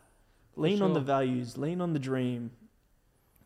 lean 0.56 0.78
sure. 0.78 0.88
on 0.88 0.94
the 0.94 1.00
values, 1.00 1.58
lean 1.58 1.82
on 1.82 1.94
the 1.94 2.00
dream, 2.00 2.52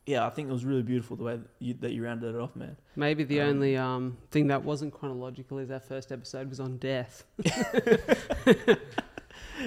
yeah, 0.05 0.25
I 0.25 0.29
think 0.29 0.49
it 0.49 0.51
was 0.51 0.65
really 0.65 0.83
beautiful 0.83 1.17
the 1.17 1.23
way 1.23 1.37
that 1.37 1.47
you, 1.59 1.73
that 1.79 1.91
you 1.91 2.03
rounded 2.03 2.35
it 2.35 2.39
off, 2.39 2.55
man. 2.55 2.77
Maybe 2.95 3.23
the 3.23 3.41
um, 3.41 3.49
only 3.49 3.75
um, 3.75 4.17
thing 4.29 4.47
that 4.47 4.63
wasn't 4.63 4.93
chronological 4.93 5.57
is 5.57 5.71
our 5.71 5.79
first 5.79 6.11
episode 6.11 6.49
was 6.49 6.59
on 6.59 6.77
death. 6.77 7.23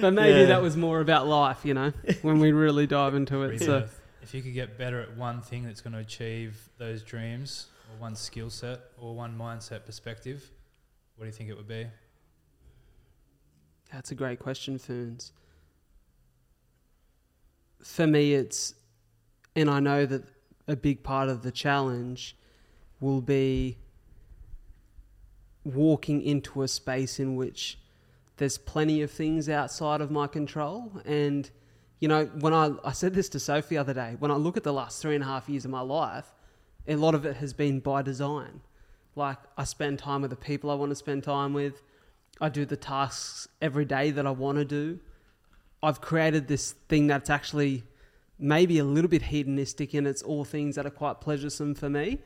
but 0.01 0.13
maybe 0.13 0.39
yeah. 0.39 0.45
that 0.45 0.61
was 0.61 0.77
more 0.77 1.01
about 1.01 1.27
life, 1.27 1.65
you 1.65 1.73
know, 1.73 1.91
when 2.21 2.39
we 2.39 2.53
really 2.53 2.87
dive 2.87 3.15
into 3.15 3.43
it. 3.43 3.59
So, 3.59 3.87
if 4.29 4.35
you 4.35 4.43
could 4.43 4.53
get 4.53 4.77
better 4.77 5.01
at 5.01 5.17
one 5.17 5.41
thing 5.41 5.63
that's 5.63 5.81
going 5.81 5.93
to 5.93 5.99
achieve 5.99 6.69
those 6.77 7.01
dreams, 7.01 7.65
or 7.89 7.99
one 7.99 8.15
skill 8.15 8.51
set, 8.51 8.79
or 8.99 9.15
one 9.15 9.35
mindset 9.35 9.87
perspective, 9.87 10.51
what 11.15 11.23
do 11.23 11.25
you 11.25 11.31
think 11.31 11.49
it 11.49 11.57
would 11.57 11.67
be? 11.67 11.87
That's 13.91 14.11
a 14.11 14.15
great 14.15 14.37
question, 14.37 14.77
Ferns. 14.77 15.31
For 17.81 18.05
me, 18.05 18.35
it's 18.35 18.75
and 19.55 19.67
I 19.67 19.79
know 19.79 20.05
that 20.05 20.25
a 20.67 20.75
big 20.75 21.01
part 21.01 21.27
of 21.27 21.41
the 21.41 21.51
challenge 21.51 22.35
will 22.99 23.21
be 23.21 23.79
walking 25.63 26.21
into 26.21 26.61
a 26.61 26.67
space 26.67 27.19
in 27.19 27.35
which 27.35 27.79
there's 28.37 28.59
plenty 28.59 29.01
of 29.01 29.09
things 29.09 29.49
outside 29.49 30.01
of 30.01 30.11
my 30.11 30.27
control. 30.27 31.01
And, 31.03 31.49
you 31.99 32.07
know, 32.07 32.25
when 32.25 32.53
I, 32.53 32.71
I 32.83 32.91
said 32.93 33.13
this 33.13 33.29
to 33.29 33.39
Sophie 33.39 33.75
the 33.75 33.77
other 33.77 33.93
day, 33.93 34.15
when 34.19 34.31
I 34.31 34.35
look 34.35 34.55
at 34.55 34.63
the 34.63 34.73
last 34.73 35.01
three 35.01 35.15
and 35.15 35.23
a 35.23 35.27
half 35.27 35.49
years 35.49 35.65
of 35.65 35.71
my 35.71 35.81
life, 35.81 36.31
a 36.87 36.95
lot 36.95 37.13
of 37.13 37.25
it 37.25 37.37
has 37.37 37.53
been 37.53 37.79
by 37.79 38.01
design. 38.01 38.61
Like, 39.15 39.37
I 39.57 39.65
spend 39.65 39.99
time 39.99 40.21
with 40.21 40.31
the 40.31 40.37
people 40.37 40.71
I 40.71 40.75
want 40.75 40.91
to 40.91 40.95
spend 40.95 41.23
time 41.23 41.53
with. 41.53 41.81
I 42.39 42.47
do 42.47 42.65
the 42.65 42.77
tasks 42.77 43.49
every 43.61 43.83
day 43.83 44.11
that 44.11 44.25
I 44.25 44.31
want 44.31 44.57
to 44.59 44.65
do. 44.65 44.99
I've 45.83 45.99
created 45.99 46.47
this 46.47 46.73
thing 46.87 47.07
that's 47.07 47.29
actually 47.29 47.83
maybe 48.37 48.79
a 48.79 48.83
little 48.85 49.09
bit 49.09 49.23
hedonistic 49.23 49.93
and 49.93 50.07
it's 50.07 50.21
all 50.21 50.45
things 50.45 50.75
that 50.75 50.85
are 50.85 50.91
quite 50.91 51.19
pleasuresome 51.19 51.75
for 51.75 51.89
me. 51.89 52.19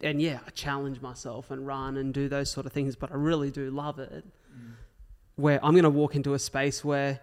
And 0.00 0.22
yeah, 0.22 0.38
I 0.46 0.50
challenge 0.50 1.02
myself 1.02 1.50
and 1.50 1.66
run 1.66 1.98
and 1.98 2.14
do 2.14 2.28
those 2.28 2.50
sort 2.50 2.64
of 2.64 2.72
things, 2.72 2.96
but 2.96 3.10
I 3.10 3.16
really 3.16 3.50
do 3.50 3.70
love 3.70 3.98
it. 3.98 4.24
Mm. 4.56 4.74
Where 5.36 5.62
I'm 5.62 5.72
going 5.72 5.84
to 5.84 5.90
walk 5.90 6.16
into 6.16 6.34
a 6.34 6.38
space 6.38 6.84
where 6.84 7.20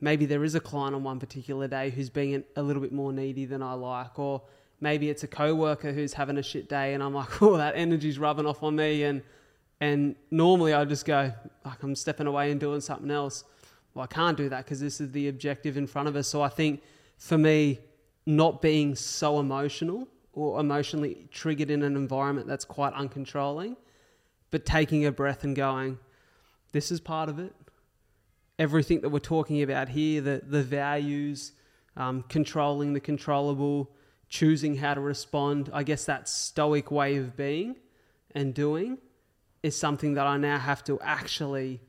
maybe 0.00 0.26
there 0.26 0.44
is 0.44 0.54
a 0.54 0.60
client 0.60 0.94
on 0.94 1.02
one 1.02 1.18
particular 1.18 1.68
day 1.68 1.90
who's 1.90 2.10
being 2.10 2.42
a 2.56 2.62
little 2.62 2.82
bit 2.82 2.92
more 2.92 3.12
needy 3.12 3.44
than 3.44 3.62
I 3.62 3.74
like, 3.74 4.18
or 4.18 4.42
maybe 4.80 5.10
it's 5.10 5.22
a 5.22 5.28
coworker 5.28 5.92
who's 5.92 6.14
having 6.14 6.38
a 6.38 6.42
shit 6.42 6.68
day 6.68 6.94
and 6.94 7.02
I'm 7.02 7.14
like, 7.14 7.42
oh, 7.42 7.56
that 7.56 7.74
energy's 7.76 8.18
rubbing 8.18 8.46
off 8.46 8.62
on 8.62 8.76
me. 8.76 9.04
And, 9.04 9.22
and 9.80 10.16
normally 10.30 10.74
I 10.74 10.84
just 10.84 11.04
go, 11.04 11.32
like, 11.64 11.82
I'm 11.82 11.94
stepping 11.94 12.26
away 12.26 12.50
and 12.50 12.58
doing 12.58 12.80
something 12.80 13.10
else. 13.10 13.44
Well, 13.94 14.04
I 14.04 14.06
can't 14.06 14.36
do 14.36 14.48
that 14.48 14.64
because 14.64 14.80
this 14.80 15.00
is 15.00 15.10
the 15.12 15.28
objective 15.28 15.76
in 15.76 15.86
front 15.86 16.08
of 16.08 16.16
us. 16.16 16.28
So 16.28 16.42
I 16.42 16.48
think 16.48 16.82
for 17.18 17.36
me, 17.36 17.80
not 18.26 18.62
being 18.62 18.94
so 18.94 19.40
emotional 19.40 20.06
or 20.32 20.60
emotionally 20.60 21.26
triggered 21.30 21.70
in 21.70 21.82
an 21.82 21.96
environment 21.96 22.46
that's 22.46 22.64
quite 22.64 22.94
uncontrolling, 22.94 23.76
but 24.50 24.64
taking 24.64 25.06
a 25.06 25.12
breath 25.12 25.42
and 25.44 25.56
going, 25.56 25.98
this 26.72 26.92
is 26.92 27.00
part 27.00 27.28
of 27.28 27.38
it. 27.38 27.52
Everything 28.60 29.00
that 29.00 29.08
we're 29.08 29.18
talking 29.18 29.62
about 29.62 29.88
here, 29.88 30.20
the, 30.20 30.42
the 30.46 30.62
values, 30.62 31.52
um, 31.96 32.22
controlling 32.28 32.92
the 32.92 33.00
controllable, 33.00 33.90
choosing 34.28 34.76
how 34.76 34.94
to 34.94 35.00
respond, 35.00 35.70
I 35.72 35.82
guess 35.82 36.04
that 36.04 36.28
stoic 36.28 36.90
way 36.90 37.16
of 37.16 37.36
being 37.36 37.76
and 38.32 38.54
doing 38.54 38.98
is 39.62 39.76
something 39.76 40.14
that 40.14 40.26
I 40.26 40.36
now 40.36 40.58
have 40.58 40.84
to 40.84 41.00
actually 41.00 41.80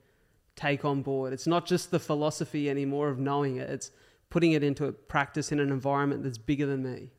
take 0.56 0.86
on 0.86 1.02
board. 1.02 1.34
It's 1.34 1.46
not 1.46 1.66
just 1.66 1.92
the 1.92 2.00
philosophy 2.00 2.70
anymore 2.70 3.10
of 3.10 3.20
knowing 3.20 3.58
it, 3.58 3.70
it's 3.70 3.92
putting 4.30 4.54
it 4.54 4.64
into 4.64 4.92
practice 4.92 5.52
in 5.52 5.60
an 5.60 5.72
environment 5.72 6.24
that's 6.24 6.38
bigger 6.38 6.66
than 6.66 6.84
me. 6.84 7.12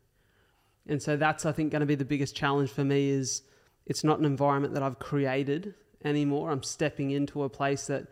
And 0.86 1.00
so 1.00 1.16
that's 1.16 1.46
I 1.46 1.52
think 1.52 1.70
going 1.70 1.80
to 1.80 1.86
be 1.86 1.94
the 1.94 2.04
biggest 2.04 2.34
challenge 2.34 2.70
for 2.70 2.84
me 2.84 3.10
is 3.10 3.42
it's 3.86 4.02
not 4.02 4.18
an 4.18 4.24
environment 4.24 4.74
that 4.74 4.82
I've 4.82 4.98
created 4.98 5.74
anymore. 6.04 6.50
I'm 6.50 6.62
stepping 6.62 7.10
into 7.10 7.42
a 7.42 7.48
place 7.48 7.86
that 7.86 8.06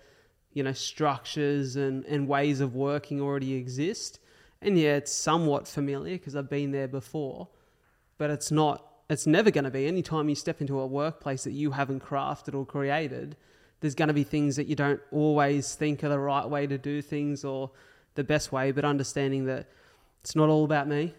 you 0.52 0.62
know 0.62 0.72
structures 0.72 1.76
and, 1.76 2.04
and 2.06 2.28
ways 2.28 2.60
of 2.60 2.74
working 2.74 3.20
already 3.20 3.54
exist. 3.54 4.18
And 4.62 4.78
yeah, 4.78 4.96
it's 4.96 5.12
somewhat 5.12 5.66
familiar 5.66 6.18
because 6.18 6.36
I've 6.36 6.50
been 6.50 6.72
there 6.72 6.88
before, 6.88 7.48
but 8.18 8.30
it's 8.30 8.50
not 8.50 8.86
it's 9.08 9.26
never 9.26 9.50
going 9.50 9.64
to 9.64 9.70
be 9.70 9.86
anytime 9.86 10.28
you 10.28 10.34
step 10.34 10.60
into 10.60 10.78
a 10.78 10.86
workplace 10.86 11.44
that 11.44 11.52
you 11.52 11.72
haven't 11.72 12.00
crafted 12.00 12.54
or 12.54 12.64
created 12.64 13.36
there's 13.80 13.94
going 13.94 14.08
to 14.08 14.14
be 14.14 14.24
things 14.24 14.56
that 14.56 14.66
you 14.66 14.76
don't 14.76 15.00
always 15.10 15.74
think 15.74 16.04
are 16.04 16.08
the 16.08 16.18
right 16.18 16.46
way 16.46 16.66
to 16.66 16.78
do 16.78 17.02
things 17.02 17.44
or 17.44 17.70
the 18.14 18.24
best 18.24 18.52
way, 18.52 18.72
but 18.72 18.84
understanding 18.84 19.46
that 19.46 19.68
it's 20.20 20.36
not 20.36 20.48
all 20.48 20.64
about 20.64 20.86
me. 20.86 21.14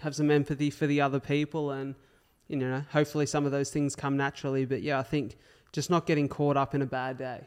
Have 0.00 0.14
some 0.14 0.30
empathy 0.30 0.70
for 0.70 0.86
the 0.86 1.00
other 1.00 1.20
people, 1.20 1.70
and 1.70 1.94
you 2.48 2.56
know, 2.56 2.84
hopefully 2.90 3.24
some 3.24 3.46
of 3.46 3.52
those 3.52 3.70
things 3.70 3.96
come 3.96 4.16
naturally. 4.16 4.64
But 4.64 4.82
yeah, 4.82 4.98
I 4.98 5.02
think 5.02 5.36
just 5.72 5.88
not 5.88 6.06
getting 6.06 6.28
caught 6.28 6.56
up 6.56 6.74
in 6.74 6.82
a 6.82 6.86
bad 6.86 7.18
day. 7.18 7.46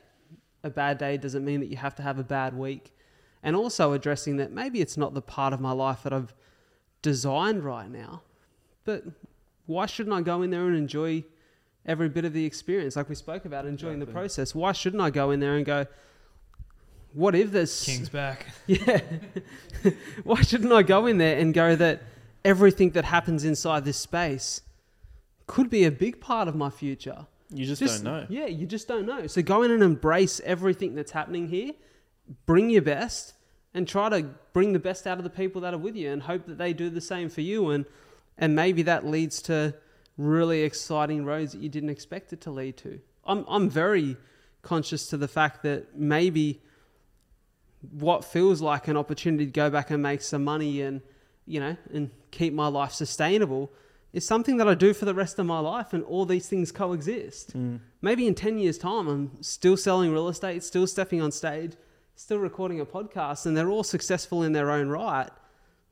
A 0.66 0.70
bad 0.70 0.98
day 0.98 1.16
doesn't 1.16 1.46
mean 1.46 1.62
that 1.62 1.68
you 1.68 1.78
have 1.78 1.96
to 1.96 2.04
have 2.04 2.20
a 2.20 2.24
bad 2.24 2.58
week, 2.58 2.94
and 3.42 3.56
also 3.56 3.94
addressing 3.94 4.36
that 4.38 4.52
maybe 4.52 4.82
it's 4.82 4.98
not 4.98 5.14
the 5.14 5.22
part 5.22 5.54
of 5.54 5.62
my 5.62 5.72
life 5.72 6.04
that 6.04 6.12
I've 6.12 6.34
designed 7.02 7.64
right 7.64 7.90
now, 7.90 8.24
but 8.84 9.04
why 9.68 9.86
shouldn't 9.86 10.16
I 10.16 10.22
go 10.22 10.42
in 10.42 10.50
there 10.50 10.66
and 10.68 10.76
enjoy 10.76 11.24
every 11.86 12.10
bit 12.10 12.26
of 12.26 12.34
the 12.34 12.46
experience? 12.46 12.96
Like 12.96 13.08
we 13.08 13.16
spoke 13.16 13.46
about, 13.46 13.66
enjoying 13.66 13.96
exactly. 13.96 14.14
the 14.14 14.20
process. 14.20 14.54
Why 14.54 14.74
shouldn't 14.74 15.02
I 15.02 15.10
go 15.10 15.32
in 15.32 15.40
there 15.40 15.56
and 15.56 15.66
go? 15.66 15.86
what 17.16 17.34
if 17.34 17.52
this. 17.52 17.84
King's 17.86 18.10
back? 18.10 18.46
Yeah. 18.68 19.02
Why 20.24 20.42
shouldn't 20.42 20.72
I 20.72 20.84
go 20.84 21.06
in 21.06 21.18
there 21.18 21.38
and 21.38 21.54
go 21.54 21.76
that 21.76 22.02
everything 22.44 22.92
that 22.92 23.06
happens 23.06 23.44
inside 23.44 23.86
this 23.86 23.98
space 23.98 24.62
could 25.48 25.70
be 25.70 25.86
a 25.86 25.92
big 25.92 26.20
part 26.20 26.48
of 26.48 26.56
my 26.56 26.70
future? 26.70 27.28
You 27.56 27.66
just, 27.66 27.82
just, 27.82 28.04
don't 28.04 28.14
know. 28.14 28.28
Yeah, 28.30 28.48
you 28.48 28.66
just 28.66 28.88
don't 28.88 29.06
know. 29.06 29.28
So 29.28 29.42
go 29.42 29.64
in 29.64 29.72
and 29.72 29.82
embrace 29.82 30.42
everything 30.44 30.96
that's 30.96 31.12
happening 31.12 31.48
here. 31.48 31.72
Bring 32.46 32.70
your 32.70 32.82
best 32.82 33.34
and 33.74 33.88
try 33.88 34.10
to 34.10 34.24
bring 34.54 34.74
the 34.74 34.80
best 34.80 35.06
out 35.06 35.18
of 35.18 35.24
the 35.24 35.30
people 35.30 35.62
that 35.62 35.74
are 35.74 35.78
with 35.78 35.96
you 35.96 36.12
and 36.12 36.24
hope 36.24 36.46
that 36.48 36.58
they 36.58 36.74
do 36.74 36.90
the 36.90 37.02
same 37.02 37.30
for 37.30 37.42
you 37.42 37.70
and 37.70 37.86
and 38.38 38.54
maybe 38.56 38.82
that 38.84 39.06
leads 39.06 39.42
to 39.44 39.74
really 40.18 40.64
exciting 40.64 41.24
roads 41.24 41.54
that 41.54 41.62
you 41.62 41.70
didn't 41.70 41.90
expect 41.90 42.34
it 42.34 42.42
to 42.42 42.52
lead 42.52 42.78
to. 42.78 43.00
I'm 43.26 43.46
I'm 43.48 43.70
very 43.70 44.18
conscious 44.62 45.08
to 45.08 45.18
the 45.18 45.28
fact 45.28 45.64
that 45.64 45.96
maybe 45.96 46.62
what 47.92 48.26
feels 48.26 48.62
like 48.62 48.88
an 48.88 48.98
opportunity 48.98 49.46
to 49.46 49.52
go 49.52 49.70
back 49.70 49.92
and 49.92 50.02
make 50.02 50.22
some 50.22 50.44
money 50.44 50.82
and 50.82 51.02
you 51.46 51.60
know 51.60 51.78
and 51.94 52.10
keep 52.32 52.54
my 52.54 52.68
life 52.68 52.92
sustainable 52.92 53.72
is 54.16 54.26
something 54.26 54.56
that 54.56 54.68
I 54.68 54.76
do 54.76 54.94
for 54.94 55.04
the 55.04 55.14
rest 55.14 55.38
of 55.40 55.46
my 55.46 55.60
life 55.60 55.92
and 55.92 56.02
all 56.06 56.26
these 56.26 56.48
things 56.48 56.72
coexist. 56.72 57.56
Mm. 57.56 57.82
Maybe 58.02 58.28
in 58.28 58.34
10 58.34 58.58
years 58.58 58.78
time 58.78 59.10
I'm 59.10 59.44
still 59.44 59.76
selling 59.76 60.14
real 60.14 60.30
estate, 60.30 60.64
still 60.64 60.88
stepping 60.88 61.22
on 61.22 61.34
stage, 61.34 61.74
still 62.16 62.40
recording 62.40 62.80
a 62.80 62.86
podcast 62.86 63.46
and 63.46 63.58
they're 63.58 63.70
all 63.70 63.84
successful 63.84 64.42
in 64.42 64.54
their 64.54 64.72
own 64.72 64.88
right. 64.88 65.30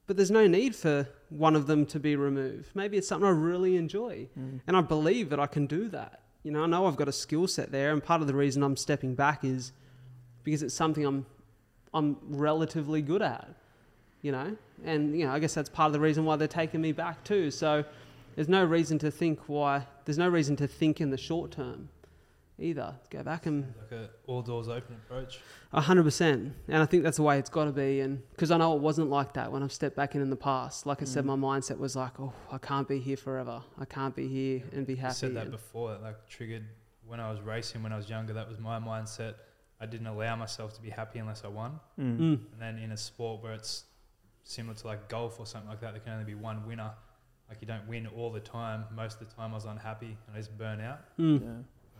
But 0.08 0.16
there's 0.16 0.32
no 0.32 0.48
need 0.48 0.74
for 0.74 1.10
one 1.28 1.54
of 1.54 1.68
them 1.68 1.86
to 1.88 2.00
be 2.00 2.16
removed. 2.16 2.70
Maybe 2.74 2.98
it's 2.98 3.10
something 3.10 3.28
I 3.28 3.32
really 3.32 3.76
enjoy 3.76 4.30
mm. 4.40 4.62
and 4.66 4.78
I 4.78 4.82
believe 4.82 5.30
that 5.32 5.42
I 5.42 5.48
can 5.48 5.68
do 5.68 5.90
that. 5.90 6.22
You 6.44 6.52
know, 6.52 6.64
I 6.64 6.66
know 6.66 6.86
I've 6.86 6.96
got 6.96 7.10
a 7.10 7.14
skill 7.14 7.46
set 7.48 7.74
there 7.74 7.92
and 7.92 8.02
part 8.02 8.22
of 8.22 8.28
the 8.28 8.36
reason 8.36 8.64
I'm 8.64 8.78
stepping 8.78 9.16
back 9.16 9.44
is 9.44 9.74
because 10.46 10.64
it's 10.64 10.74
something 10.74 11.06
I'm 11.06 11.26
I'm 11.94 12.16
relatively 12.30 13.02
good 13.02 13.22
at, 13.22 13.50
you 14.22 14.32
know? 14.32 14.56
And, 14.86 15.18
you 15.18 15.26
know, 15.26 15.34
I 15.34 15.40
guess 15.40 15.54
that's 15.54 15.70
part 15.70 15.88
of 15.88 15.94
the 15.94 16.00
reason 16.00 16.24
why 16.24 16.38
they're 16.38 16.48
taking 16.48 16.82
me 16.82 16.94
back 16.94 17.24
too. 17.24 17.52
So 17.52 17.84
there's 18.36 18.50
no 18.50 18.64
reason 18.64 19.00
to 19.00 19.12
think 19.12 19.40
why, 19.48 19.88
there's 20.06 20.18
no 20.18 20.30
reason 20.30 20.56
to 20.58 20.68
think 20.68 21.02
in 21.02 21.10
the 21.10 21.18
short 21.18 21.52
term 21.52 21.90
either. 22.60 22.96
Go 23.10 23.24
back 23.24 23.46
and. 23.46 23.74
Like 23.80 23.92
a 23.92 24.10
all 24.28 24.42
doors 24.42 24.68
open 24.68 24.96
approach. 24.96 25.40
A 25.72 25.82
hundred 25.82 26.04
percent. 26.04 26.54
And 26.68 26.82
I 26.82 26.86
think 26.86 27.04
that's 27.04 27.18
the 27.18 27.24
way 27.24 27.40
it's 27.40 27.50
got 27.50 27.66
to 27.66 27.72
be. 27.72 28.02
And 28.02 28.22
because 28.32 28.52
I 28.52 28.58
know 28.58 28.76
it 28.76 28.82
wasn't 28.82 29.10
like 29.10 29.34
that 29.34 29.52
when 29.52 29.64
I've 29.64 29.72
stepped 29.72 29.96
back 29.96 30.16
in 30.16 30.22
in 30.22 30.30
the 30.30 30.36
past. 30.36 30.86
Like 30.86 31.02
I 31.02 31.06
mm. 31.06 31.08
said, 31.08 31.26
my 31.26 31.36
mindset 31.36 31.78
was 31.78 31.96
like, 31.96 32.20
oh, 32.20 32.34
I 32.52 32.58
can't 32.58 32.88
be 32.88 33.00
here 33.00 33.18
forever. 33.18 33.62
I 33.80 33.86
can't 33.86 34.16
be 34.16 34.28
here 34.28 34.64
and 34.72 34.86
be 34.86 34.96
happy. 34.96 35.10
I 35.10 35.14
said 35.14 35.36
that 35.36 35.52
before. 35.52 35.92
That 35.92 36.04
like 36.04 36.28
triggered 36.28 36.66
when 37.08 37.20
I 37.20 37.32
was 37.32 37.42
racing 37.42 37.84
when 37.84 37.92
I 37.92 37.98
was 37.98 38.10
younger. 38.10 38.34
That 38.34 38.48
was 38.48 38.60
my 38.60 38.80
mindset 38.80 39.36
I 39.84 39.86
didn't 39.86 40.08
allow 40.08 40.38
myself 40.38 40.74
to 40.76 40.82
be 40.82 40.90
happy 40.90 41.20
unless 41.20 41.44
I 41.44 41.50
won. 41.50 41.78
Mm. 42.00 42.18
Mm. 42.18 42.40
And 42.54 42.62
then 42.62 42.78
in 42.78 42.94
a 42.94 42.98
sport 42.98 43.44
where 43.44 43.52
it's 43.52 43.84
similar 44.46 44.76
to 44.76 44.88
like 44.88 45.10
golf 45.10 45.42
or 45.42 45.46
something 45.46 45.70
like 45.70 45.82
that, 45.82 45.92
there 45.92 46.00
can 46.00 46.14
only 46.14 46.24
be 46.26 46.36
one 46.36 46.66
winner. 46.66 46.92
Like 47.50 47.62
you 47.62 47.68
don't 47.68 47.88
win 47.88 48.08
all 48.08 48.32
the 48.32 48.40
time. 48.40 48.86
Most 48.96 49.22
of 49.22 49.30
the 49.30 49.36
time, 49.36 49.52
I 49.52 49.56
was 49.56 49.66
unhappy 49.66 50.18
and 50.28 50.36
I 50.36 50.38
just 50.38 50.58
burn 50.58 50.82
out. 50.82 51.02
Mm. 51.20 51.42
Yeah. 51.42 51.50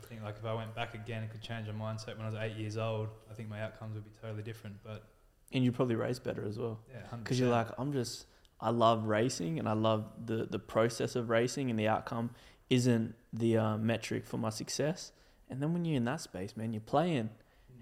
I 0.02 0.06
think 0.06 0.24
like 0.24 0.36
if 0.38 0.46
I 0.46 0.54
went 0.54 0.76
back 0.76 0.94
again 0.96 1.24
and 1.24 1.32
could 1.32 1.42
change 1.42 1.68
my 1.68 1.74
mindset 1.74 2.18
when 2.18 2.22
I 2.22 2.26
was 2.26 2.36
eight 2.36 2.58
years 2.58 2.78
old, 2.78 3.10
I 3.30 3.34
think 3.34 3.50
my 3.50 3.62
outcomes 3.62 3.96
would 3.96 4.04
be 4.04 4.12
totally 4.22 4.44
different. 4.44 4.78
But 4.84 5.04
and 5.52 5.64
you 5.64 5.72
probably 5.72 5.96
race 5.96 6.20
better 6.20 6.46
as 6.46 6.58
well. 6.58 6.80
Yeah, 6.92 7.18
because 7.18 7.40
you're 7.40 7.50
like 7.50 7.68
I'm 7.78 7.94
just 7.94 8.26
I 8.60 8.70
love 8.70 9.06
racing 9.06 9.60
and 9.60 9.70
I 9.70 9.74
love 9.74 10.06
the 10.26 10.46
the 10.46 10.60
process 10.60 11.16
of 11.16 11.30
racing 11.30 11.70
and 11.70 11.80
the 11.80 11.88
outcome 11.88 12.32
isn't 12.70 13.16
the 13.32 13.58
uh, 13.58 13.78
metric 13.78 14.26
for 14.26 14.38
my 14.38 14.50
success. 14.50 15.12
And 15.50 15.62
then 15.62 15.74
when 15.74 15.86
you're 15.86 15.98
in 15.98 16.06
that 16.06 16.22
space, 16.22 16.58
man, 16.58 16.74
you're 16.74 16.82
playing 16.82 17.30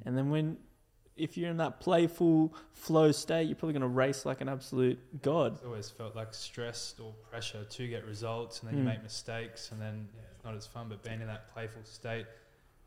and 0.06 0.18
then 0.18 0.30
when 0.30 0.58
if 1.22 1.38
you're 1.38 1.50
in 1.50 1.58
that 1.58 1.80
playful 1.80 2.54
flow 2.74 3.12
state, 3.12 3.44
you're 3.44 3.56
probably 3.56 3.74
going 3.74 3.82
to 3.82 3.88
race 3.88 4.26
like 4.26 4.42
an 4.42 4.50
absolute 4.50 5.00
god. 5.22 5.54
It's 5.54 5.64
always 5.64 5.90
felt 5.90 6.16
like 6.16 6.34
stressed 6.34 7.00
or 7.00 7.14
pressure 7.30 7.64
to 7.64 7.88
get 7.88 8.06
results, 8.06 8.62
and 8.62 8.70
then 8.70 8.76
mm. 8.76 8.80
you 8.80 8.86
make 8.86 9.04
mistakes, 9.04 9.72
and 9.72 9.80
then 9.80 10.08
yeah, 10.16 10.22
it's 10.36 10.44
not 10.44 10.56
as 10.56 10.66
fun. 10.66 10.88
But 10.90 11.04
being 11.04 11.22
in 11.22 11.28
that 11.28 11.54
playful 11.54 11.84
state, 11.84 12.26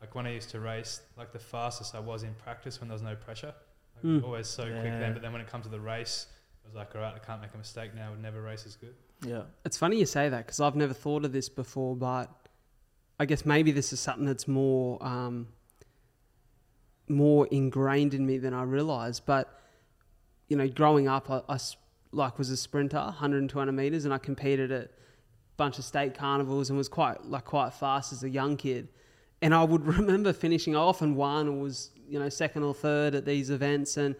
like 0.01 0.13
when 0.13 0.27
I 0.27 0.33
used 0.33 0.49
to 0.51 0.59
race, 0.59 1.01
like 1.17 1.31
the 1.31 1.39
fastest 1.39 1.95
I 1.95 1.99
was 1.99 2.23
in 2.23 2.33
practice 2.35 2.79
when 2.79 2.89
there 2.89 2.95
was 2.95 3.01
no 3.01 3.15
pressure, 3.15 3.53
like 3.95 4.05
mm. 4.05 4.23
always 4.23 4.47
so 4.47 4.65
yeah. 4.65 4.81
quick 4.81 4.99
then. 4.99 5.13
But 5.13 5.21
then 5.21 5.31
when 5.31 5.41
it 5.41 5.47
comes 5.47 5.65
to 5.65 5.71
the 5.71 5.79
race, 5.79 6.27
I 6.63 6.67
was 6.67 6.75
like, 6.75 6.93
all 6.95 7.01
right, 7.01 7.13
I 7.15 7.19
can't 7.19 7.41
make 7.41 7.53
a 7.53 7.57
mistake 7.57 7.95
now. 7.95 8.07
I 8.07 8.09
would 8.11 8.21
never 8.21 8.41
race 8.41 8.65
as 8.65 8.75
good. 8.75 8.95
Yeah, 9.25 9.43
it's 9.63 9.77
funny 9.77 9.97
you 9.97 10.05
say 10.05 10.29
that 10.29 10.45
because 10.45 10.59
I've 10.59 10.75
never 10.75 10.93
thought 10.93 11.23
of 11.25 11.31
this 11.31 11.47
before, 11.47 11.95
but 11.95 12.29
I 13.19 13.25
guess 13.25 13.45
maybe 13.45 13.71
this 13.71 13.93
is 13.93 13.99
something 13.99 14.25
that's 14.25 14.47
more. 14.47 15.01
Um, 15.01 15.47
more 17.07 17.47
ingrained 17.47 18.13
in 18.13 18.25
me 18.25 18.37
than 18.37 18.53
I 18.53 18.63
realized. 18.63 19.23
But 19.25 19.59
you 20.47 20.57
know, 20.57 20.67
growing 20.67 21.07
up, 21.07 21.29
I, 21.29 21.41
I 21.49 21.57
like 22.11 22.37
was 22.37 22.49
a 22.49 22.57
sprinter, 22.57 22.97
100 22.97 23.37
and 23.41 23.49
200 23.49 23.71
meters, 23.71 24.05
and 24.05 24.13
I 24.13 24.17
competed 24.17 24.71
at 24.71 24.85
a 24.85 24.89
bunch 25.57 25.79
of 25.79 25.85
state 25.85 26.15
carnivals 26.15 26.69
and 26.69 26.77
was 26.77 26.89
quite 26.89 27.25
like 27.25 27.45
quite 27.45 27.73
fast 27.73 28.13
as 28.13 28.23
a 28.23 28.29
young 28.29 28.57
kid. 28.57 28.87
And 29.41 29.53
I 29.53 29.63
would 29.63 29.85
remember 29.97 30.33
finishing. 30.33 30.75
I 30.75 30.79
often 30.79 31.15
won 31.15 31.47
or 31.47 31.59
was 31.59 31.91
you 32.07 32.19
know 32.19 32.29
second 32.29 32.63
or 32.63 32.73
third 32.73 33.15
at 33.15 33.25
these 33.25 33.49
events, 33.49 33.97
and 33.97 34.15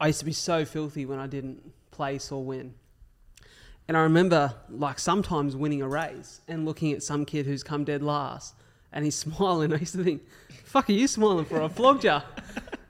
I 0.00 0.08
used 0.08 0.20
to 0.20 0.24
be 0.24 0.32
so 0.32 0.64
filthy 0.64 1.06
when 1.06 1.18
I 1.18 1.26
didn't 1.26 1.72
place 1.90 2.32
or 2.32 2.44
win. 2.44 2.74
And 3.86 3.96
I 3.96 4.00
remember 4.00 4.54
like 4.70 4.98
sometimes 4.98 5.56
winning 5.56 5.82
a 5.82 5.88
race 5.88 6.40
and 6.48 6.64
looking 6.64 6.92
at 6.92 7.02
some 7.02 7.24
kid 7.24 7.44
who's 7.46 7.62
come 7.62 7.84
dead 7.84 8.02
last 8.02 8.54
and 8.94 9.04
he's 9.04 9.14
smiling. 9.26 9.74
I 9.74 9.76
used 9.76 9.94
to 9.94 10.02
think, 10.02 10.22
fuck 10.64 10.88
are 10.88 10.92
you 10.92 11.06
smiling 11.06 11.44
for? 11.44 11.62
I 11.62 11.68
flogged 11.68 12.04
you. 12.04 12.18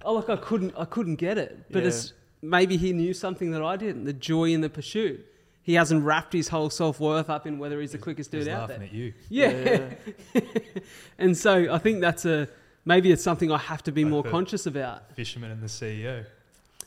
oh 0.05 0.15
look 0.15 0.29
I 0.29 0.37
couldn't 0.37 0.75
I 0.79 0.85
couldn't 0.85 1.17
get 1.17 1.37
it. 1.39 1.59
But 1.73 1.83
yeah. 1.83 1.89
it's 1.89 2.13
maybe 2.41 2.77
he 2.77 2.93
knew 2.93 3.13
something 3.13 3.51
that 3.51 3.63
I 3.63 3.77
didn't, 3.77 4.05
the 4.05 4.13
joy 4.13 4.51
in 4.51 4.61
the 4.61 4.71
pursuit. 4.71 5.27
He 5.63 5.75
hasn't 5.75 6.05
wrapped 6.05 6.35
his 6.35 6.49
whole 6.49 6.71
self 6.71 7.01
worth 7.01 7.31
up 7.31 7.47
in 7.47 7.59
whether 7.59 7.81
he's 7.81 7.93
the 7.93 7.99
quickest 7.99 8.31
dude 8.31 8.47
out 8.49 8.69
there. 8.69 8.79
Laughing 8.79 8.89
at 8.89 8.95
you. 8.95 9.15
Yeah. 9.31 9.89
yeah. 10.35 10.41
and 11.19 11.37
so 11.37 11.73
I 11.73 11.79
think 11.79 12.03
that's 12.03 12.27
a 12.27 12.49
maybe 12.85 13.11
it's 13.11 13.23
something 13.23 13.51
I 13.51 13.59
have 13.59 13.83
to 13.85 13.93
be 13.93 14.05
like 14.05 14.11
more 14.11 14.23
conscious 14.23 14.67
about. 14.67 15.11
Fisherman 15.15 15.51
and 15.51 15.63
the 15.63 15.67
CEO. 15.67 16.27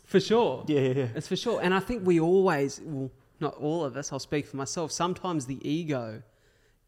For 0.05 0.19
sure. 0.19 0.63
Yeah, 0.67 0.79
yeah, 0.79 0.93
yeah. 0.93 1.07
It's 1.15 1.27
for 1.27 1.35
sure. 1.35 1.59
And 1.61 1.73
I 1.73 1.79
think 1.79 2.05
we 2.05 2.19
always, 2.19 2.79
well, 2.83 3.11
not 3.39 3.55
all 3.55 3.83
of 3.83 3.97
us, 3.97 4.13
I'll 4.13 4.19
speak 4.19 4.45
for 4.47 4.55
myself, 4.55 4.91
sometimes 4.91 5.45
the 5.45 5.59
ego 5.67 6.21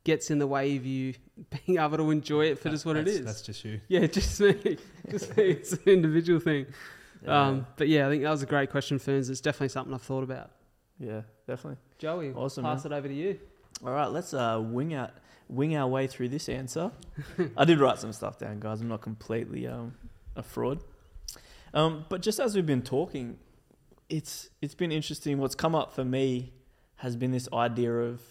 gets 0.09 0.31
in 0.31 0.39
the 0.39 0.47
way 0.47 0.75
of 0.75 0.85
you 0.85 1.13
being 1.65 1.79
able 1.79 1.97
to 1.97 2.11
enjoy 2.11 2.45
it 2.45 2.59
for 2.59 2.69
just 2.69 2.85
what 2.85 2.95
it 2.97 3.07
is. 3.07 3.23
That's 3.23 3.41
just 3.41 3.63
you. 3.63 3.79
Yeah, 3.87 4.07
just 4.19 4.39
me. 4.39 4.77
just 5.09 5.35
me. 5.37 5.43
It's 5.51 5.73
an 5.73 5.83
individual 5.85 6.39
thing. 6.39 6.65
Yeah. 7.23 7.47
Um, 7.47 7.67
but 7.75 7.87
yeah, 7.87 8.07
I 8.07 8.09
think 8.09 8.23
that 8.23 8.31
was 8.31 8.43
a 8.43 8.47
great 8.47 8.69
question, 8.69 8.97
Ferns. 8.99 9.29
It's 9.29 9.41
definitely 9.41 9.69
something 9.69 9.93
I've 9.93 10.01
thought 10.01 10.23
about. 10.23 10.51
Yeah, 10.99 11.21
definitely. 11.47 11.77
Joey, 11.97 12.33
awesome, 12.33 12.63
pass 12.63 12.83
man. 12.83 12.93
it 12.93 12.95
over 12.97 13.07
to 13.07 13.13
you. 13.13 13.39
All 13.85 13.91
right, 13.91 14.07
let's 14.11 14.33
uh, 14.33 14.61
wing 14.61 14.93
out 14.93 15.11
wing 15.47 15.75
our 15.75 15.87
way 15.87 16.07
through 16.07 16.29
this 16.29 16.47
answer. 16.47 16.91
I 17.57 17.65
did 17.65 17.79
write 17.79 17.99
some 17.99 18.13
stuff 18.13 18.37
down, 18.37 18.59
guys. 18.59 18.81
I'm 18.81 18.87
not 18.87 19.01
completely 19.01 19.67
um, 19.67 19.95
a 20.35 20.43
fraud. 20.43 20.79
Um, 21.73 22.05
but 22.09 22.21
just 22.21 22.39
as 22.39 22.55
we've 22.55 22.65
been 22.65 22.81
talking, 22.81 23.37
it's 24.09 24.49
it's 24.61 24.75
been 24.75 24.91
interesting. 24.91 25.37
What's 25.37 25.55
come 25.55 25.75
up 25.75 25.93
for 25.93 26.03
me 26.03 26.53
has 26.97 27.15
been 27.15 27.31
this 27.31 27.47
idea 27.53 27.93
of, 27.93 28.21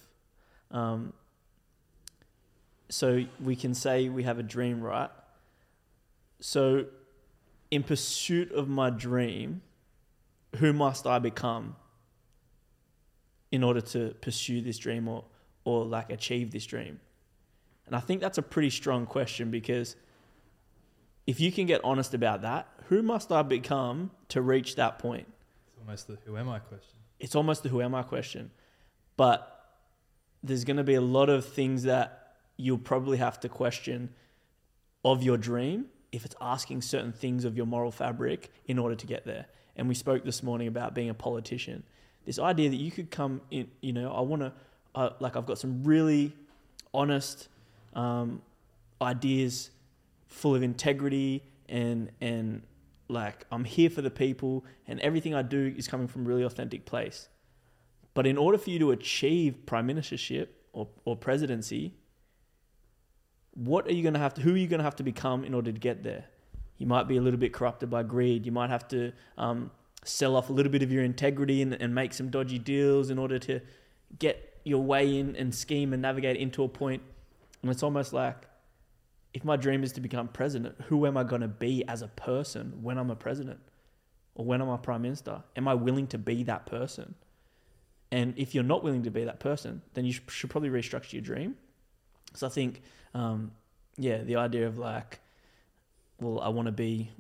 um, 0.70 1.12
so 2.89 3.24
we 3.43 3.56
can 3.56 3.74
say 3.74 4.09
we 4.09 4.23
have 4.23 4.39
a 4.39 4.43
dream, 4.43 4.81
right? 4.81 5.10
So, 6.40 6.86
in 7.70 7.82
pursuit 7.82 8.51
of 8.52 8.69
my 8.69 8.90
dream, 8.90 9.62
who 10.56 10.73
must 10.73 11.06
I 11.06 11.19
become 11.19 11.77
in 13.51 13.62
order 13.62 13.81
to 13.81 14.15
pursue 14.20 14.60
this 14.60 14.78
dream 14.78 15.09
or 15.09 15.24
or 15.65 15.85
like 15.85 16.10
achieve 16.10 16.51
this 16.51 16.65
dream? 16.65 17.01
And 17.86 17.97
I 17.97 18.01
think 18.01 18.20
that's 18.20 18.39
a 18.39 18.43
pretty 18.43 18.70
strong 18.70 19.06
question 19.06 19.51
because 19.51 19.97
if 21.27 21.40
you 21.40 21.52
can 21.52 21.66
get 21.66 21.82
honest 21.85 22.15
about 22.15 22.43
that, 22.43 22.69
who 22.89 23.02
must 23.02 23.32
I 23.32 23.43
become 23.43 24.10
to 24.28 24.40
reach 24.40 24.77
that 24.77 24.98
point? 24.98 25.27
It's 25.66 25.78
almost 25.78 26.06
the 26.06 26.19
who 26.24 26.36
am 26.36 26.48
I 26.48 26.59
question. 26.59 26.98
It's 27.20 27.35
almost 27.35 27.62
the 27.62 27.69
who 27.69 27.82
am 27.82 27.94
I 27.94 28.02
question. 28.02 28.51
But 29.16 29.55
there's 30.43 30.65
going 30.65 30.77
to 30.77 30.85
be 30.85 30.94
a 30.94 31.01
lot 31.01 31.28
of 31.28 31.44
things 31.44 31.82
that 31.82 32.27
you'll 32.59 32.76
probably 32.76 33.16
have 33.16 33.40
to 33.40 33.48
question 33.48 34.10
of 35.05 35.22
your 35.22 35.39
dream 35.39 35.86
if 36.12 36.24
it's 36.26 36.35
asking 36.40 36.82
certain 36.82 37.12
things 37.12 37.44
of 37.44 37.56
your 37.56 37.64
moral 37.64 37.90
fabric 37.90 38.51
in 38.66 38.78
order 38.78 38.94
to 38.94 39.06
get 39.06 39.24
there. 39.24 39.47
And 39.76 39.89
we 39.89 39.94
spoke 39.94 40.24
this 40.24 40.43
morning 40.43 40.68
about 40.68 40.94
being 40.94 41.09
a 41.09 41.14
politician. 41.14 41.85
This 42.26 42.39
idea 42.39 42.68
that 42.68 42.76
you 42.76 42.90
could 42.90 43.10
come 43.10 43.40
in, 43.51 43.68
you 43.80 43.93
know, 43.93 44.12
I 44.12 44.20
want 44.20 44.43
to, 44.43 44.52
uh, 44.94 45.10
like, 45.20 45.36
I've 45.36 45.47
got 45.47 45.59
some 45.59 45.85
really 45.85 46.35
honest 46.93 47.48
um, 47.94 48.43
ideas 49.01 49.70
full 50.26 50.55
of 50.55 50.62
integrity 50.62 51.43
and 51.68 52.10
and 52.20 52.62
like 53.09 53.47
I'm 53.51 53.64
here 53.64 53.89
for 53.89 54.02
the 54.02 54.10
people 54.10 54.64
and 54.86 55.01
everything 55.01 55.35
I 55.35 55.43
do 55.43 55.74
is 55.76 55.89
coming 55.89 56.06
from 56.06 56.26
really 56.26 56.43
authentic 56.43 56.85
place. 56.85 57.28
But 58.14 58.26
in 58.26 58.36
order 58.36 58.59
for 58.59 58.70
you 58.70 58.78
to 58.80 58.90
achieve 58.90 59.64
prime 59.64 59.89
ministership 59.89 60.48
or, 60.72 60.89
or 61.05 61.16
presidency, 61.16 61.94
what 63.59 63.89
are 63.89 63.93
you 63.93 64.02
going 64.02 64.14
to 64.14 64.20
have 64.20 64.35
to 64.35 64.40
who 64.40 64.55
are 64.55 64.56
you 64.56 64.68
going 64.68 64.78
to 64.78 64.85
have 64.85 64.97
to 64.97 65.02
become 65.02 65.44
in 65.44 65.52
order 65.52 65.72
to 65.72 65.78
get 65.78 66.05
there? 66.05 66.24
You 66.76 66.86
might 66.86 67.09
be 67.09 67.16
a 67.16 67.20
little 67.20 67.40
bit 67.40 67.52
corrupted 67.52 67.90
by 67.90 68.05
greed. 68.05 68.47
You 68.47 68.52
might 68.52 68.70
have 68.70 68.86
to 68.89 69.12
um, 69.36 69.72
sell 70.05 70.36
off 70.36 70.48
a 70.48 70.52
little 70.52 70.70
bit 70.70 70.82
of 70.82 70.93
your 70.93 71.02
integrity 71.02 71.60
and, 71.60 71.74
and 71.74 71.93
make 71.93 72.12
some 72.12 72.30
dodgy 72.30 72.59
deals 72.59 73.10
in 73.10 73.18
order 73.18 73.39
to 73.40 73.60
get 74.18 74.60
your 74.64 74.82
way 74.82 75.18
in 75.18 75.35
and 75.35 75.52
scheme 75.52 75.93
and 75.93 76.01
navigate 76.01 76.36
into 76.36 76.62
a 76.62 76.68
point. 76.68 77.02
And 77.62 77.70
it's 77.70 77.82
almost 77.82 78.12
like 78.12 78.47
if 79.35 79.44
my 79.44 79.56
dream 79.56 79.82
is 79.82 79.93
to 79.94 80.01
become 80.01 80.28
president, 80.28 80.76
who 80.86 81.05
am 81.05 81.16
I 81.16 81.24
going 81.24 81.43
to 81.43 81.48
be 81.48 81.85
as 81.89 82.02
a 82.02 82.09
person 82.09 82.78
when 82.80 82.97
I'm 82.97 83.10
a 83.10 83.16
president 83.16 83.59
or 84.36 84.44
when 84.44 84.60
I'm 84.60 84.68
a 84.68 84.78
prime 84.78 85.02
minister? 85.02 85.43
Am 85.56 85.66
I 85.66 85.74
willing 85.74 86.06
to 86.09 86.18
be 86.18 86.44
that 86.44 86.66
person? 86.66 87.16
And 88.12 88.35
if 88.36 88.55
you're 88.55 88.64
not 88.64 88.85
willing 88.85 89.02
to 89.02 89.10
be 89.10 89.24
that 89.24 89.40
person, 89.40 89.82
then 89.94 90.05
you 90.05 90.14
should 90.28 90.48
probably 90.48 90.70
restructure 90.70 91.14
your 91.14 91.22
dream. 91.22 91.56
So 92.35 92.47
I 92.47 92.51
think, 92.51 92.82
um, 93.19 93.53
yeah, 93.97 94.19
the 94.19 94.36
idea 94.36 94.66
of 94.66 94.78
like, 94.78 95.20
well, 96.20 96.40
I 96.40 96.49
want 96.49 96.66
to 96.66 96.73
be, 96.73 97.11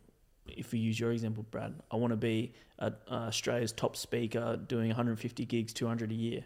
if 0.46 0.72
we 0.72 0.78
use 0.78 0.98
your 0.98 1.12
example, 1.12 1.44
Brad, 1.50 1.74
I 1.90 1.96
want 1.96 2.12
to 2.12 2.16
be 2.16 2.52
a, 2.78 2.92
a 3.08 3.14
Australia's 3.14 3.72
top 3.72 3.96
speaker 3.96 4.56
doing 4.56 4.88
150 4.88 5.44
gigs, 5.44 5.72
200 5.72 6.10
a 6.10 6.14
year. 6.14 6.44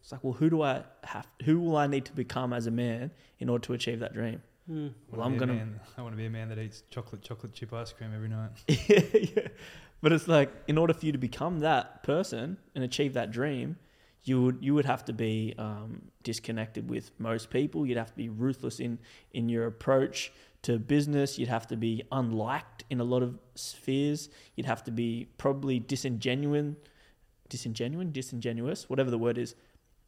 It's 0.00 0.12
like, 0.12 0.22
well, 0.22 0.32
who 0.32 0.50
do 0.50 0.62
I 0.62 0.84
have? 1.04 1.26
Who 1.44 1.60
will 1.60 1.76
I 1.76 1.86
need 1.86 2.04
to 2.06 2.12
become 2.12 2.52
as 2.52 2.66
a 2.66 2.70
man 2.70 3.10
in 3.38 3.48
order 3.48 3.64
to 3.66 3.72
achieve 3.72 4.00
that 4.00 4.12
dream? 4.12 4.42
Mm. 4.70 4.92
Well, 5.10 5.22
I'm 5.22 5.36
gonna. 5.36 5.54
Man, 5.54 5.80
I 5.96 6.02
want 6.02 6.12
to 6.12 6.16
be 6.16 6.26
a 6.26 6.30
man 6.30 6.48
that 6.48 6.58
eats 6.58 6.82
chocolate 6.90 7.22
chocolate 7.22 7.52
chip 7.52 7.72
ice 7.72 7.92
cream 7.92 8.10
every 8.14 8.28
night. 8.28 8.50
yeah, 8.68 9.00
yeah. 9.12 9.48
But 10.00 10.12
it's 10.12 10.26
like, 10.26 10.52
in 10.66 10.78
order 10.78 10.92
for 10.92 11.06
you 11.06 11.12
to 11.12 11.18
become 11.18 11.60
that 11.60 12.02
person 12.02 12.58
and 12.74 12.82
achieve 12.82 13.14
that 13.14 13.30
dream, 13.30 13.76
you 14.24 14.42
would 14.42 14.58
you 14.60 14.74
would 14.74 14.84
have 14.84 15.04
to 15.06 15.12
be 15.12 15.54
um, 15.58 16.02
disconnected 16.22 16.88
with 16.88 17.10
most 17.18 17.50
people. 17.50 17.86
You'd 17.86 17.98
have 17.98 18.10
to 18.10 18.16
be 18.16 18.28
ruthless 18.28 18.78
in 18.80 18.98
in 19.32 19.48
your 19.48 19.66
approach 19.66 20.32
to 20.62 20.78
business. 20.78 21.38
You'd 21.38 21.48
have 21.48 21.66
to 21.68 21.76
be 21.76 22.04
unliked 22.12 22.84
in 22.88 23.00
a 23.00 23.04
lot 23.04 23.22
of 23.22 23.38
spheres. 23.54 24.28
You'd 24.54 24.66
have 24.66 24.84
to 24.84 24.92
be 24.92 25.28
probably 25.38 25.80
disingenuine, 25.80 26.76
disingenuine, 27.50 28.12
disingenuous, 28.12 28.88
whatever 28.88 29.10
the 29.10 29.18
word 29.18 29.38
is. 29.38 29.54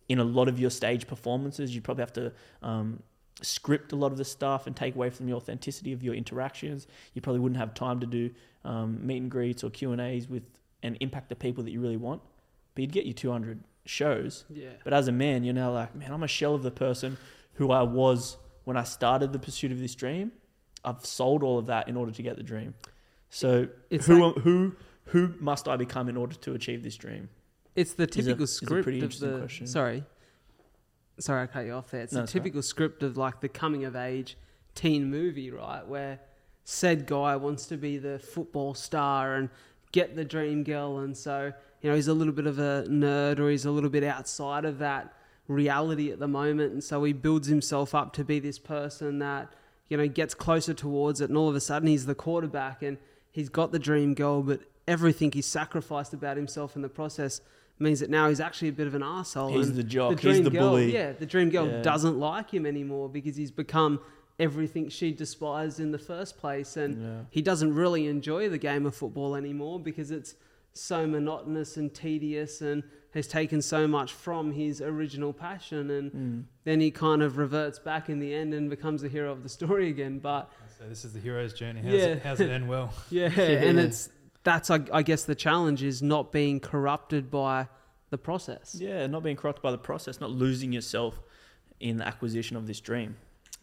In 0.09 0.19
a 0.19 0.25
lot 0.25 0.49
of 0.49 0.61
your 0.61 0.71
stage 0.71 1.07
performances, 1.07 1.75
you'd 1.75 1.83
probably 1.83 2.03
have 2.03 2.13
to 2.13 2.33
um, 2.63 3.03
script 3.41 3.93
a 3.93 3.97
lot 3.97 4.13
of 4.13 4.19
the 4.19 4.25
stuff 4.25 4.67
and 4.67 4.77
take 4.77 4.95
away 4.95 5.11
from 5.11 5.27
the 5.27 5.33
authenticity 5.33 5.93
of 5.93 6.03
your 6.03 6.15
interactions. 6.15 6.87
You 7.15 7.23
probably 7.23 7.41
wouldn't 7.41 7.59
have 7.59 7.73
time 7.75 8.01
to 8.01 8.07
do 8.07 8.31
um, 8.65 9.05
meet 9.05 9.23
and 9.23 9.31
greets 9.31 9.65
or 9.65 9.71
Q 9.71 9.93
and 9.93 10.01
A's 10.01 10.29
with 10.29 10.45
and 10.83 10.99
impact 11.01 11.31
the 11.31 11.37
people 11.37 11.65
that 11.65 11.71
you 11.71 11.81
really 11.81 11.97
want. 11.97 12.21
But 12.75 12.83
you'd 12.83 12.93
get 12.93 13.07
you 13.07 13.15
200 13.15 13.65
shows. 13.87 14.45
Yeah. 14.51 14.71
But 14.83 14.93
as 14.93 15.09
a 15.09 15.13
man, 15.13 15.45
you're 15.45 15.55
now 15.55 15.73
like, 15.73 15.95
man, 15.95 16.13
I'm 16.13 16.23
a 16.23 16.29
shell 16.29 16.55
of 16.55 16.63
the 16.63 16.71
person 16.71 17.17
who 17.55 17.71
I 17.71 17.83
was 17.83 18.37
when 18.65 18.77
I 18.77 18.85
started 18.85 19.33
the 19.33 19.39
pursuit 19.39 19.73
of 19.73 19.79
this 19.79 19.95
dream. 19.95 20.33
I've 20.85 21.05
sold 21.05 21.43
all 21.43 21.59
of 21.59 21.67
that 21.67 21.89
in 21.89 21.97
order 21.97 22.13
to 22.13 22.23
get 22.23 22.37
the 22.37 22.43
dream. 22.43 22.75
So 23.31 23.69
it's 23.91 24.07
who 24.07 24.27
like, 24.27 24.37
who 24.43 24.77
who 25.07 25.35
must 25.41 25.69
I 25.69 25.77
become 25.77 26.09
in 26.09 26.17
order 26.17 26.35
to 26.35 26.55
achieve 26.55 26.83
this 26.83 26.97
dream? 26.97 27.29
It's 27.75 27.95
the 27.95 28.07
typical 28.07 28.45
a, 28.45 28.47
script 28.47 28.89
of 29.03 29.19
the. 29.19 29.39
Question. 29.39 29.67
Sorry, 29.67 30.05
sorry, 31.19 31.43
I 31.43 31.47
cut 31.47 31.67
you 31.67 31.73
off 31.73 31.91
there. 31.91 32.03
It's 32.03 32.13
no, 32.13 32.23
a 32.23 32.27
typical 32.27 32.59
right. 32.59 32.65
script 32.65 33.03
of 33.03 33.17
like 33.17 33.41
the 33.41 33.49
coming 33.49 33.85
of 33.85 33.97
age 33.97 34.37
teen 34.75 35.11
movie, 35.11 35.51
right? 35.51 35.87
Where 35.87 36.21
said 36.65 37.07
guy 37.07 37.37
wants 37.37 37.67
to 37.67 37.77
be 37.77 37.99
the 37.99 38.19
football 38.19 38.75
star 38.75 39.35
and 39.35 39.49
get 39.93 40.17
the 40.17 40.25
dream 40.25 40.63
girl, 40.65 40.99
and 40.99 41.17
so 41.17 41.53
you 41.85 41.91
know 41.91 41.97
he's 41.97 42.09
a 42.09 42.15
little 42.15 42.33
bit 42.33 42.47
of 42.47 42.59
a 42.59 42.87
nerd 42.89 43.39
or 43.39 43.51
he's 43.51 43.67
a 43.67 43.71
little 43.71 43.91
bit 43.91 44.03
outside 44.03 44.65
of 44.65 44.79
that 44.79 45.13
reality 45.49 46.11
at 46.11 46.19
the 46.19 46.27
moment, 46.27 46.73
and 46.73 46.83
so 46.83 47.05
he 47.05 47.13
builds 47.13 47.47
himself 47.47 47.95
up 47.95 48.15
to 48.15 48.25
be 48.25 48.39
this 48.39 48.59
person 48.59 49.19
that 49.19 49.53
you 49.91 49.99
know 49.99 50.09
gets 50.09 50.35
closer 50.35 50.73
towards 50.73 51.21
it, 51.21 51.29
and 51.29 51.37
all 51.37 51.51
of 51.51 51.55
a 51.55 51.61
sudden 51.61 51.87
he's 51.87 52.07
the 52.07 52.15
quarterback 52.15 52.83
and 52.83 52.97
he's 53.31 53.51
got 53.51 53.71
the 53.71 53.79
dream 53.79 54.15
girl, 54.15 54.43
but 54.43 54.61
everything 54.89 55.31
he's 55.31 55.45
sacrificed 55.45 56.15
about 56.15 56.39
himself 56.39 56.75
in 56.75 56.81
the 56.81 56.89
process 56.89 57.43
means 57.79 58.01
that 58.01 58.09
now 58.09 58.31
he's 58.31 58.41
actually 58.41 58.69
a 58.69 58.73
bit 58.73 58.87
of 58.87 58.95
an 58.95 59.03
asshole. 59.03 59.53
He's 59.53 59.75
the 59.75 59.83
jock. 59.83 60.19
The 60.19 60.33
he's 60.33 60.43
the 60.43 60.49
girl, 60.49 60.71
bully. 60.71 60.91
Yeah, 60.91 61.13
the 61.13 61.27
dream 61.27 61.51
girl 61.51 61.69
yeah. 61.69 61.83
doesn't 61.83 62.19
like 62.19 62.51
him 62.51 62.65
anymore 62.65 63.11
because 63.11 63.37
he's 63.37 63.51
become 63.51 64.01
everything 64.39 64.89
she 64.89 65.13
despised 65.13 65.81
in 65.81 65.93
the 65.93 65.99
first 65.99 66.39
place, 66.39 66.79
and 66.79 67.03
yeah. 67.03 67.21
he 67.29 67.43
doesn't 67.43 67.75
really 67.75 68.07
enjoy 68.07 68.49
the 68.49 68.57
game 68.57 68.87
of 68.87 68.97
football 68.97 69.37
anymore 69.37 69.79
because 69.79 70.11
it's 70.11 70.35
so 70.75 71.07
monotonous 71.07 71.77
and 71.77 71.95
tedious 71.95 72.61
and 72.61 72.83
has 73.15 73.29
taken 73.29 73.63
so 73.63 73.87
much 73.87 74.13
from 74.13 74.51
his 74.51 74.81
original 74.81 75.33
passion 75.33 75.91
and 75.91 76.13
mm. 76.13 76.45
then 76.65 76.81
he 76.81 76.91
kind 76.91 77.23
of 77.23 77.39
reverts 77.39 77.79
back 77.79 78.09
in 78.09 78.19
the 78.19 78.35
end 78.35 78.53
and 78.53 78.69
becomes 78.69 79.03
the 79.03 79.09
hero 79.09 79.31
of 79.31 79.45
the 79.45 79.49
story 79.49 79.89
again 79.89 80.19
but 80.19 80.51
so 80.77 80.89
this 80.89 81.05
is 81.05 81.13
the 81.13 81.21
hero's 81.21 81.53
journey 81.53 81.81
how's, 81.81 81.93
yeah. 81.93 82.01
it, 82.07 82.23
how's 82.23 82.41
it 82.41 82.51
end 82.51 82.69
well 82.69 82.93
yeah, 83.11 83.29
yeah. 83.37 83.43
and 83.69 83.79
it's 83.79 84.09
that's 84.43 84.71
I, 84.71 84.81
I 84.93 85.03
guess 85.03 85.25
the 85.25 85.35
challenge 85.35 85.83
is 85.83 86.03
not 86.03 86.31
being 86.31 86.61
corrupted 86.61 87.31
by 87.31 87.69
the 88.11 88.19
process. 88.19 88.77
Yeah, 88.79 89.07
not 89.07 89.23
being 89.23 89.37
corrupted 89.37 89.63
by 89.63 89.71
the 89.71 89.79
process, 89.79 90.21
not 90.21 90.31
losing 90.31 90.71
yourself 90.71 91.21
in 91.81 91.97
the 91.97 92.07
acquisition 92.07 92.57
of 92.57 92.67
this 92.67 92.79
dream. 92.79 93.17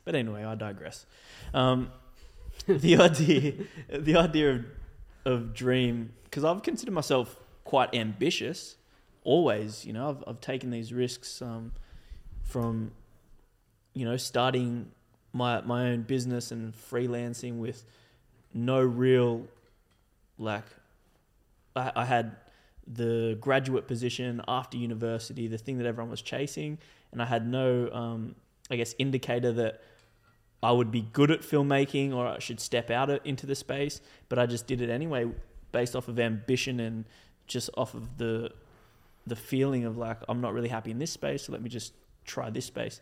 But 0.04 0.16
anyway, 0.16 0.44
I 0.44 0.56
digress. 0.56 1.06
Um, 1.54 1.92
the 2.68 2.98
idea, 2.98 3.54
the 3.90 4.18
idea 4.18 4.56
of 4.56 4.66
of 5.24 5.54
dream, 5.54 6.14
because 6.32 6.45
I've 6.45 6.64
considered 6.64 6.94
myself 6.94 7.38
quite 7.66 7.94
ambitious, 7.94 8.78
always. 9.24 9.86
You 9.86 9.94
know, 9.94 10.10
I've 10.10 10.24
I've 10.26 10.41
taken 10.41 10.72
these 10.72 10.94
risks 10.94 11.41
um, 11.41 11.74
from, 12.41 12.91
you 13.94 14.06
know, 14.06 14.18
starting 14.18 14.91
my 15.34 15.62
my 15.62 15.90
own 15.90 16.03
business 16.03 16.52
and 16.52 16.74
freelancing 16.74 17.58
with 17.58 17.86
no 18.53 18.82
real, 18.82 19.45
like, 20.38 20.66
I, 21.76 21.91
I 21.95 22.06
had 22.06 22.38
the 22.88 23.38
graduate 23.40 23.88
position 23.88 24.41
after 24.48 24.78
university, 24.78 25.48
the 25.48 25.58
thing 25.58 25.78
that 25.78 25.86
everyone 25.86 26.10
was 26.10 26.22
chasing, 26.22 26.78
and 27.12 27.22
I 27.22 27.26
had 27.26 27.48
no, 27.48 27.90
um, 27.91 28.36
I 28.70 28.76
guess, 28.76 28.95
indicator 28.98 29.52
that 29.53 29.82
I 30.64 30.72
would 30.72 30.91
be 30.91 31.02
good 31.02 31.32
at 31.32 31.41
filmmaking 31.41 32.14
or 32.14 32.28
I 32.28 32.40
should 32.40 32.60
step 32.60 32.90
out 32.90 33.26
into 33.26 33.45
the 33.45 33.56
space, 33.56 34.02
but 34.28 34.38
I 34.38 34.45
just 34.45 34.68
did 34.68 34.82
it 34.82 34.90
anyway 34.90 35.32
based 35.72 35.95
off 35.95 36.07
of 36.07 36.19
ambition 36.19 36.80
and 36.80 37.06
just 37.48 37.69
off 37.76 37.93
of 37.93 38.18
the 38.18 38.52
the 39.27 39.35
feeling 39.35 39.85
of 39.85 39.98
like 39.98 40.18
I'm 40.27 40.41
not 40.41 40.53
really 40.53 40.69
happy 40.69 40.91
in 40.91 40.99
this 40.99 41.11
space, 41.11 41.43
so 41.43 41.52
let 41.52 41.61
me 41.61 41.69
just 41.69 41.93
try 42.26 42.49
this 42.49 42.65
space. 42.65 43.02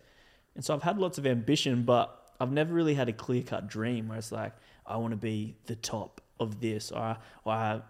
And 0.56 0.64
so 0.64 0.74
I've 0.74 0.84
had 0.84 0.98
lots 0.98 1.18
of 1.18 1.26
ambition, 1.26 1.84
but 1.84 2.34
I've 2.40 2.52
never 2.52 2.74
really 2.74 2.94
had 2.94 3.10
a 3.10 3.14
clear 3.14 3.44
cut 3.44 3.68
dream 3.68 4.08
where 4.10 4.18
it's 4.18 4.32
like 4.32 4.54
I 4.86 4.98
want 4.98 5.12
to 5.12 5.18
be 5.18 5.56
the 5.66 5.76
top 5.76 6.22
of 6.40 6.60
this 6.60 6.92
or, 6.92 7.18
or 7.46 7.54
I, 7.54 7.82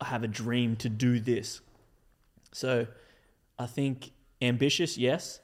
I 0.00 0.04
have 0.04 0.22
a 0.22 0.28
dream 0.28 0.76
to 0.76 0.88
do 0.88 1.20
this. 1.20 1.60
So 2.52 2.86
I 3.58 3.66
think 3.66 4.10
ambitious, 4.42 4.98
yes, 4.98 5.40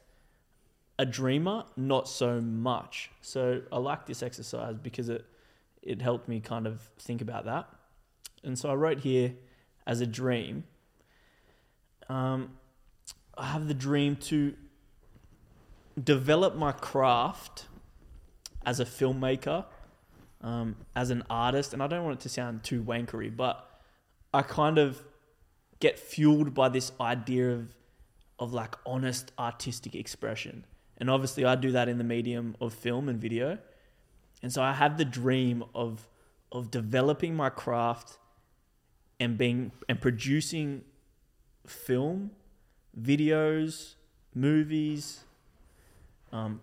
a 0.98 1.06
dreamer, 1.06 1.64
not 1.76 2.08
so 2.08 2.40
much. 2.40 3.10
So 3.22 3.62
I 3.72 3.78
like 3.78 4.06
this 4.06 4.22
exercise 4.22 4.76
because 4.76 5.08
it 5.08 5.24
it 5.82 6.02
helped 6.02 6.28
me 6.28 6.40
kind 6.40 6.66
of 6.66 6.82
think 6.98 7.22
about 7.22 7.46
that. 7.46 7.66
And 8.42 8.58
so 8.58 8.70
I 8.70 8.74
wrote 8.74 9.00
here 9.00 9.34
as 9.86 10.00
a 10.00 10.06
dream. 10.06 10.64
Um, 12.08 12.52
I 13.36 13.46
have 13.46 13.68
the 13.68 13.74
dream 13.74 14.16
to 14.16 14.54
develop 16.02 16.54
my 16.54 16.72
craft 16.72 17.66
as 18.64 18.80
a 18.80 18.84
filmmaker, 18.84 19.64
um, 20.42 20.76
as 20.94 21.10
an 21.10 21.22
artist, 21.30 21.72
and 21.72 21.82
I 21.82 21.86
don't 21.86 22.04
want 22.04 22.20
it 22.20 22.22
to 22.22 22.28
sound 22.28 22.64
too 22.64 22.82
wankery, 22.82 23.34
but 23.34 23.68
I 24.32 24.42
kind 24.42 24.78
of 24.78 25.02
get 25.80 25.98
fueled 25.98 26.54
by 26.54 26.68
this 26.68 26.92
idea 27.00 27.52
of 27.52 27.74
of 28.38 28.54
like 28.54 28.74
honest 28.86 29.32
artistic 29.38 29.94
expression. 29.94 30.64
And 30.96 31.10
obviously, 31.10 31.44
I 31.44 31.54
do 31.54 31.72
that 31.72 31.88
in 31.88 31.98
the 31.98 32.04
medium 32.04 32.56
of 32.60 32.72
film 32.72 33.08
and 33.08 33.20
video. 33.20 33.58
And 34.42 34.52
so 34.52 34.62
I 34.62 34.72
have 34.72 34.96
the 34.96 35.04
dream 35.04 35.62
of 35.74 36.08
of 36.50 36.70
developing 36.70 37.36
my 37.36 37.50
craft 37.50 38.18
and 39.20 39.36
being 39.36 39.70
and 39.88 40.00
producing 40.00 40.82
film, 41.66 42.30
videos, 42.98 43.94
movies, 44.34 45.20
um, 46.32 46.60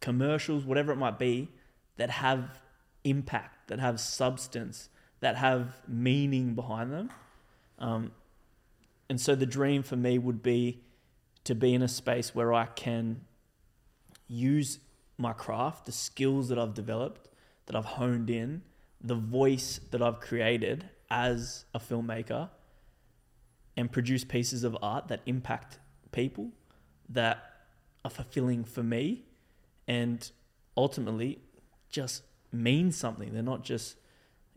commercials, 0.00 0.64
whatever 0.64 0.92
it 0.92 0.96
might 0.96 1.18
be, 1.18 1.48
that 1.96 2.10
have 2.10 2.60
impact, 3.04 3.68
that 3.68 3.80
have 3.80 3.98
substance, 4.00 4.88
that 5.20 5.36
have 5.36 5.80
meaning 5.88 6.54
behind 6.54 6.92
them. 6.92 7.10
Um, 7.78 8.12
and 9.10 9.20
so 9.20 9.34
the 9.34 9.46
dream 9.46 9.82
for 9.82 9.96
me 9.96 10.18
would 10.18 10.42
be 10.42 10.80
to 11.44 11.54
be 11.54 11.74
in 11.74 11.82
a 11.82 11.88
space 11.88 12.34
where 12.34 12.52
I 12.52 12.66
can 12.66 13.22
use 14.28 14.78
my 15.16 15.32
craft, 15.32 15.86
the 15.86 15.92
skills 15.92 16.48
that 16.50 16.58
I've 16.58 16.74
developed, 16.74 17.28
that 17.66 17.74
I've 17.74 17.84
honed 17.84 18.30
in, 18.30 18.62
the 19.00 19.14
voice 19.14 19.80
that 19.90 20.02
I've 20.02 20.20
created 20.20 20.88
as 21.10 21.64
a 21.74 21.78
filmmaker, 21.78 22.50
and 23.76 23.90
produce 23.90 24.24
pieces 24.24 24.64
of 24.64 24.76
art 24.82 25.08
that 25.08 25.20
impact 25.26 25.78
people, 26.12 26.50
that 27.08 27.42
are 28.04 28.10
fulfilling 28.10 28.64
for 28.64 28.82
me, 28.82 29.24
and 29.86 30.30
ultimately 30.76 31.38
just 31.88 32.22
mean 32.52 32.92
something. 32.92 33.32
They're 33.32 33.42
not 33.42 33.64
just, 33.64 33.96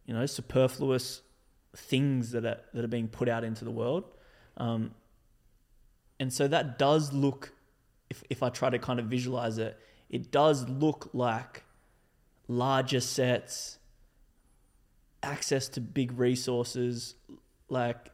you 0.05 0.13
know, 0.13 0.25
superfluous 0.25 1.21
things 1.75 2.31
that 2.31 2.45
are 2.45 2.59
that 2.73 2.83
are 2.83 2.89
being 2.89 3.07
put 3.07 3.29
out 3.29 3.43
into 3.43 3.63
the 3.63 3.71
world. 3.71 4.03
Um, 4.57 4.91
and 6.19 6.31
so 6.31 6.47
that 6.47 6.77
does 6.77 7.13
look 7.13 7.53
if, 8.11 8.23
if 8.29 8.43
I 8.43 8.49
try 8.49 8.69
to 8.69 8.77
kind 8.77 8.99
of 8.99 9.05
visualize 9.05 9.57
it, 9.57 9.79
it 10.09 10.31
does 10.31 10.67
look 10.67 11.09
like 11.13 11.63
larger 12.47 12.99
sets, 12.99 13.77
access 15.23 15.67
to 15.69 15.81
big 15.81 16.17
resources, 16.17 17.15
like 17.69 18.11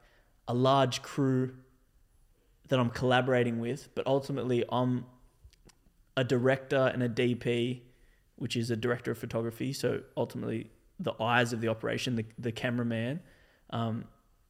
a 0.47 0.53
large 0.53 1.01
crew 1.01 1.53
that 2.69 2.79
I'm 2.79 2.89
collaborating 2.89 3.59
with, 3.59 3.89
but 3.95 4.05
ultimately 4.07 4.63
I'm 4.69 5.05
a 6.15 6.23
director 6.23 6.91
and 6.93 7.01
a 7.03 7.09
DP, 7.09 7.81
which 8.35 8.55
is 8.55 8.71
a 8.71 8.75
director 8.75 9.11
of 9.11 9.17
photography. 9.17 9.73
So 9.73 10.01
ultimately, 10.15 10.69
the 10.99 11.13
eyes 11.21 11.53
of 11.53 11.61
the 11.61 11.67
operation, 11.67 12.15
the, 12.15 12.25
the 12.37 12.51
cameraman, 12.51 13.21
um, 13.69 14.05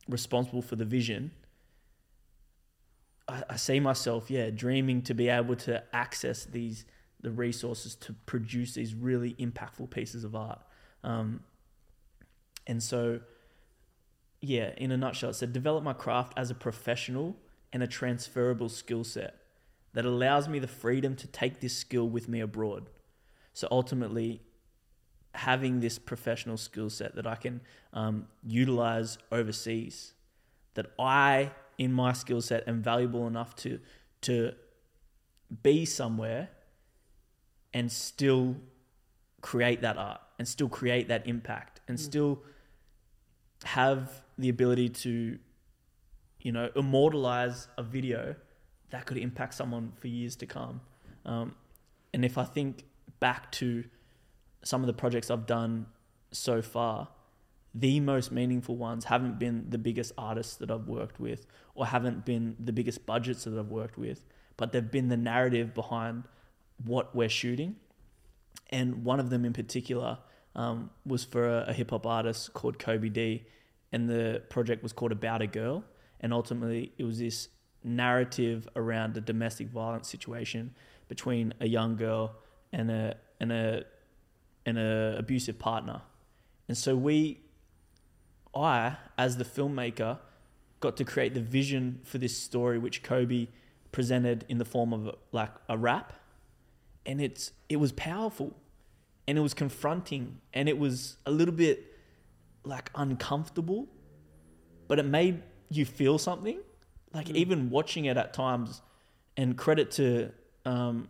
responsible 0.08 0.62
for 0.62 0.76
the 0.76 0.86
vision 0.86 1.32
I, 3.28 3.44
I 3.50 3.56
see 3.56 3.80
myself, 3.80 4.32
yeah, 4.32 4.50
dreaming 4.50 5.02
to 5.04 5.14
be 5.14 5.30
able 5.30 5.56
to 5.58 5.84
access 5.94 6.46
these 6.46 6.86
the 7.20 7.32
resources 7.32 7.96
to 7.96 8.14
produce 8.28 8.76
these 8.76 8.94
really 8.94 9.34
impactful 9.40 9.90
pieces 9.90 10.24
of 10.24 10.36
art. 10.36 10.60
Um, 11.04 11.40
and 12.68 12.84
so, 12.84 13.22
yeah, 14.42 14.72
in 14.78 14.92
a 14.92 14.98
nutshell, 14.98 15.32
it 15.32 15.36
said 15.36 15.54
develop 15.54 15.84
my 15.84 15.94
craft 15.94 16.34
as 16.38 16.52
a 16.52 16.56
professional 16.56 17.38
and 17.74 17.82
a 17.82 17.88
transferable 17.88 18.70
skill 18.70 19.04
set 19.04 19.42
that 19.94 20.06
allows 20.06 20.48
me 20.48 20.60
the 20.60 20.68
freedom 20.68 21.16
to 21.16 21.28
take 21.28 21.60
this 21.60 21.76
skill 21.76 22.08
with 22.08 22.28
me 22.28 22.40
abroad. 22.42 22.90
So 23.54 23.68
ultimately, 23.72 24.42
having 25.34 25.80
this 25.80 25.98
professional 25.98 26.58
skill 26.58 26.90
set 26.90 27.16
that 27.16 27.26
I 27.26 27.36
can 27.36 27.62
um, 27.94 28.28
utilize 28.44 29.18
overseas, 29.32 30.14
that 30.76 30.88
I 31.00 31.52
in 31.78 31.94
my 31.94 32.14
skill 32.14 32.42
set 32.42 32.68
am 32.68 32.82
valuable 32.82 33.28
enough 33.28 33.56
to 33.56 33.80
to 34.22 34.54
be 35.64 35.86
somewhere 35.86 36.50
and 37.74 37.92
still 37.92 38.56
create 39.42 39.82
that 39.82 39.98
art 39.98 40.22
and 40.40 40.48
still 40.48 40.70
create 40.70 41.08
that 41.08 41.28
impact 41.28 41.80
and 41.88 41.98
mm. 41.98 42.02
still 42.02 42.40
have 43.64 44.22
the 44.38 44.50
ability 44.50 44.90
to 44.90 45.38
you 46.42 46.52
know 46.52 46.70
immortalize 46.76 47.68
a 47.78 47.84
video 47.84 48.36
that 48.90 49.06
could 49.06 49.18
impact 49.18 49.54
someone 49.54 49.92
for 50.00 50.08
years 50.08 50.36
to 50.36 50.46
come 50.46 50.82
um, 51.26 51.56
and 52.14 52.24
if 52.24 52.38
i 52.38 52.44
think 52.44 52.86
back 53.20 53.52
to 53.52 53.84
some 54.64 54.82
of 54.82 54.88
the 54.88 54.94
projects 54.94 55.32
i've 55.32 55.46
done 55.46 55.86
so 56.32 56.62
far 56.62 57.08
the 57.80 58.00
most 58.00 58.32
meaningful 58.32 58.76
ones 58.76 59.06
haven't 59.06 59.38
been 59.38 59.66
the 59.70 59.78
biggest 59.78 60.12
artists 60.18 60.56
that 60.56 60.72
I've 60.72 60.88
worked 60.88 61.20
with 61.20 61.46
or 61.76 61.86
haven't 61.86 62.26
been 62.26 62.56
the 62.60 62.74
biggest 62.74 63.06
budgets 63.06 63.44
that 63.44 63.58
I've 63.58 63.70
worked 63.70 63.98
with, 63.98 64.26
but 64.56 64.72
they've 64.72 64.90
been 64.90 65.10
the 65.10 65.18
narrative 65.18 65.76
behind 65.76 66.24
what 66.84 67.16
we're 67.16 67.30
shooting. 67.30 67.76
And 68.70 69.06
one 69.06 69.20
of 69.20 69.30
them 69.30 69.46
in 69.46 69.54
particular 69.54 70.18
um, 70.56 70.90
was 71.06 71.24
for 71.24 71.48
a, 71.48 71.66
a 71.68 71.74
hip 71.74 71.92
hop 71.92 72.06
artist 72.06 72.54
called 72.54 72.80
Kobe 72.80 73.10
D, 73.10 73.46
and 73.92 74.10
the 74.10 74.42
project 74.50 74.84
was 74.84 74.94
called 74.94 75.12
About 75.12 75.42
a 75.42 75.48
Girl. 75.48 75.84
And 76.20 76.34
ultimately, 76.34 76.94
it 76.98 77.04
was 77.04 77.20
this 77.20 77.50
narrative 77.84 78.68
around 78.76 79.16
a 79.18 79.22
domestic 79.22 79.70
violence 79.70 80.10
situation 80.10 80.74
between 81.08 81.54
a 81.60 81.68
young 81.68 81.96
girl 81.96 82.36
and 82.74 82.92
a 82.92 83.16
and 83.40 83.52
a 83.52 83.84
and 84.66 84.78
a 84.78 85.16
abusive 85.18 85.58
partner. 85.60 86.02
And 86.68 86.78
so 86.78 86.96
we 86.96 87.42
I, 88.56 88.98
as 89.18 89.38
the 89.38 89.46
filmmaker, 89.46 90.20
got 90.80 90.98
to 90.98 91.04
create 91.04 91.34
the 91.34 91.42
vision 91.42 92.02
for 92.04 92.18
this 92.18 92.38
story, 92.38 92.78
which 92.78 93.04
Kobe 93.04 93.48
presented 93.92 94.46
in 94.50 94.58
the 94.58 94.66
form 94.66 94.94
of 94.94 95.16
like 95.32 95.52
a 95.70 95.78
rap, 95.78 96.14
and 97.06 97.22
it's 97.22 97.52
it 97.70 97.78
was 97.78 97.92
powerful, 97.92 98.56
and 99.28 99.38
it 99.38 99.42
was 99.42 99.54
confronting, 99.54 100.40
and 100.54 100.70
it 100.70 100.78
was 100.78 101.18
a 101.26 101.32
little 101.32 101.54
bit 101.54 101.86
like 102.64 102.90
uncomfortable, 102.96 103.88
but 104.88 105.00
it 105.00 105.06
made 105.06 105.44
you 105.70 105.86
feel 105.86 106.18
something. 106.18 106.60
Like 107.14 107.28
mm. 107.28 107.36
even 107.36 107.70
watching 107.70 108.06
it 108.06 108.18
at 108.18 108.34
times, 108.34 108.82
and 109.36 109.58
credit 109.58 109.92
to 109.92 110.32
um, 110.66 111.10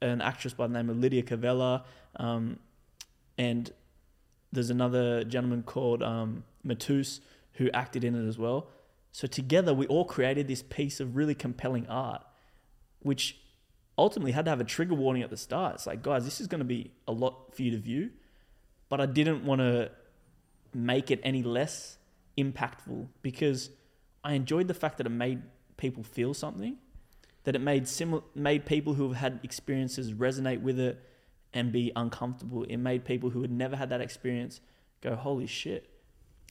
an 0.00 0.20
actress 0.20 0.54
by 0.54 0.66
the 0.66 0.72
name 0.72 0.90
of 0.90 0.98
Lydia 0.98 1.22
Cavella, 1.22 1.84
um, 2.16 2.58
and 3.38 3.72
there's 4.52 4.70
another 4.70 5.24
gentleman 5.24 5.62
called 5.62 6.02
um, 6.02 6.44
Matus 6.66 7.20
who 7.54 7.70
acted 7.72 8.04
in 8.04 8.14
it 8.14 8.28
as 8.28 8.38
well. 8.38 8.68
So 9.12 9.26
together 9.26 9.72
we 9.72 9.86
all 9.86 10.04
created 10.04 10.48
this 10.48 10.62
piece 10.62 11.00
of 11.00 11.16
really 11.16 11.34
compelling 11.34 11.86
art, 11.88 12.24
which 13.00 13.38
ultimately 13.96 14.32
had 14.32 14.44
to 14.44 14.50
have 14.50 14.60
a 14.60 14.64
trigger 14.64 14.94
warning 14.94 15.22
at 15.22 15.30
the 15.30 15.36
start. 15.36 15.76
It's 15.76 15.86
like, 15.86 16.02
guys, 16.02 16.24
this 16.24 16.40
is 16.40 16.46
going 16.46 16.60
to 16.60 16.64
be 16.64 16.92
a 17.06 17.12
lot 17.12 17.54
for 17.54 17.62
you 17.62 17.70
to 17.72 17.78
view, 17.78 18.10
but 18.88 19.00
I 19.00 19.06
didn't 19.06 19.44
want 19.44 19.60
to 19.60 19.90
make 20.72 21.10
it 21.10 21.20
any 21.22 21.42
less 21.42 21.98
impactful 22.36 23.06
because 23.22 23.70
I 24.24 24.32
enjoyed 24.32 24.68
the 24.68 24.74
fact 24.74 24.98
that 24.98 25.06
it 25.06 25.10
made 25.10 25.42
people 25.76 26.02
feel 26.02 26.34
something, 26.34 26.76
that 27.44 27.54
it 27.54 27.60
made 27.60 27.86
similar 27.86 28.22
made 28.34 28.66
people 28.66 28.94
who 28.94 29.08
have 29.08 29.16
had 29.16 29.40
experiences 29.42 30.12
resonate 30.12 30.62
with 30.62 30.78
it 30.78 31.00
and 31.52 31.70
be 31.70 31.92
uncomfortable. 31.94 32.64
It 32.64 32.78
made 32.78 33.04
people 33.04 33.30
who 33.30 33.42
had 33.42 33.50
never 33.50 33.76
had 33.76 33.90
that 33.90 34.00
experience 34.00 34.60
go, 35.00 35.14
"Holy 35.14 35.46
shit." 35.46 35.90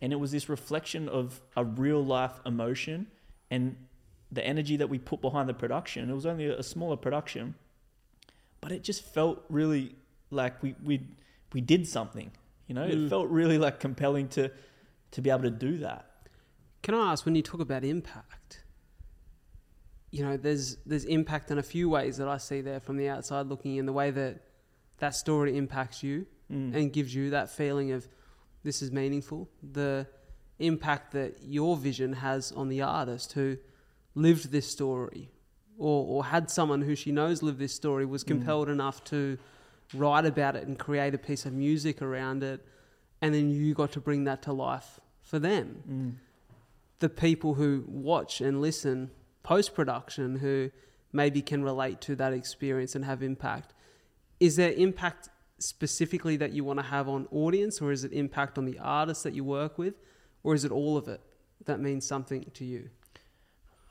And 0.01 0.13
it 0.13 0.17
was 0.17 0.31
this 0.31 0.47
reflection 0.47 1.09
of 1.09 1.41
a 1.55 1.65
real 1.65 2.03
life 2.03 2.39
emotion 2.45 3.07
and 3.49 3.75
the 4.33 4.45
energy 4.45 4.77
that 4.77 4.89
we 4.89 4.97
put 4.97 5.21
behind 5.21 5.47
the 5.47 5.53
production. 5.53 6.09
It 6.09 6.13
was 6.13 6.25
only 6.25 6.47
a 6.47 6.63
smaller 6.63 6.97
production, 6.97 7.55
but 8.61 8.71
it 8.71 8.83
just 8.83 9.03
felt 9.03 9.43
really 9.49 9.95
like 10.31 10.61
we 10.63 10.75
we 10.83 11.01
we 11.53 11.61
did 11.61 11.87
something. 11.87 12.31
You 12.67 12.75
know, 12.75 12.87
mm. 12.87 13.05
it 13.05 13.09
felt 13.09 13.29
really 13.29 13.57
like 13.57 13.79
compelling 13.79 14.27
to 14.29 14.51
to 15.11 15.21
be 15.21 15.29
able 15.29 15.43
to 15.43 15.51
do 15.51 15.77
that. 15.79 16.09
Can 16.81 16.95
I 16.95 17.11
ask 17.11 17.25
when 17.25 17.35
you 17.35 17.41
talk 17.41 17.61
about 17.61 17.83
impact? 17.83 18.63
You 20.11 20.25
know, 20.25 20.37
there's 20.37 20.77
there's 20.85 21.05
impact 21.05 21.51
in 21.51 21.57
a 21.57 21.63
few 21.63 21.89
ways 21.89 22.17
that 22.17 22.27
I 22.27 22.37
see 22.37 22.61
there 22.61 22.79
from 22.79 22.97
the 22.97 23.09
outside 23.09 23.47
looking 23.47 23.77
in 23.77 23.85
the 23.85 23.93
way 23.93 24.11
that 24.11 24.41
that 24.99 25.15
story 25.15 25.57
impacts 25.57 26.03
you 26.03 26.25
mm. 26.51 26.73
and 26.75 26.91
gives 26.91 27.13
you 27.13 27.31
that 27.31 27.49
feeling 27.49 27.91
of 27.91 28.07
this 28.63 28.81
is 28.81 28.91
meaningful. 28.91 29.49
The 29.61 30.07
impact 30.59 31.11
that 31.11 31.37
your 31.43 31.75
vision 31.75 32.13
has 32.13 32.51
on 32.51 32.69
the 32.69 32.81
artist 32.81 33.33
who 33.33 33.57
lived 34.15 34.51
this 34.51 34.67
story 34.67 35.29
or, 35.77 36.05
or 36.07 36.25
had 36.25 36.49
someone 36.49 36.81
who 36.81 36.95
she 36.95 37.11
knows 37.11 37.41
lived 37.41 37.59
this 37.59 37.73
story 37.73 38.05
was 38.05 38.23
mm. 38.23 38.27
compelled 38.27 38.67
mm. 38.67 38.73
enough 38.73 39.03
to 39.05 39.37
write 39.93 40.25
about 40.25 40.55
it 40.55 40.67
and 40.67 40.77
create 40.79 41.13
a 41.13 41.17
piece 41.17 41.45
of 41.45 41.53
music 41.53 42.01
around 42.01 42.43
it 42.43 42.65
and 43.21 43.33
then 43.33 43.49
you 43.49 43.73
got 43.73 43.91
to 43.91 43.99
bring 43.99 44.23
that 44.25 44.41
to 44.41 44.53
life 44.53 44.99
for 45.21 45.39
them 45.39 45.83
mm. 45.89 46.13
the 46.99 47.09
people 47.09 47.55
who 47.55 47.83
watch 47.87 48.41
and 48.41 48.61
listen 48.61 49.11
post 49.43 49.73
production 49.73 50.37
who 50.37 50.71
maybe 51.11 51.41
can 51.41 51.63
relate 51.63 52.01
to 52.01 52.15
that 52.15 52.33
experience 52.33 52.95
and 52.95 53.05
have 53.05 53.21
impact 53.21 53.73
is 54.39 54.55
there 54.55 54.71
impact 54.73 55.29
specifically 55.59 56.35
that 56.35 56.51
you 56.51 56.63
want 56.63 56.79
to 56.79 56.85
have 56.85 57.07
on 57.07 57.27
audience 57.31 57.81
or 57.81 57.91
is 57.91 58.03
it 58.03 58.11
impact 58.11 58.57
on 58.57 58.65
the 58.65 58.77
artists 58.79 59.23
that 59.23 59.33
you 59.33 59.43
work 59.43 59.77
with 59.77 59.93
or 60.43 60.53
is 60.53 60.65
it 60.65 60.71
all 60.71 60.97
of 60.97 61.07
it 61.07 61.21
that 61.65 61.79
means 61.79 62.05
something 62.05 62.43
to 62.53 62.65
you 62.65 62.89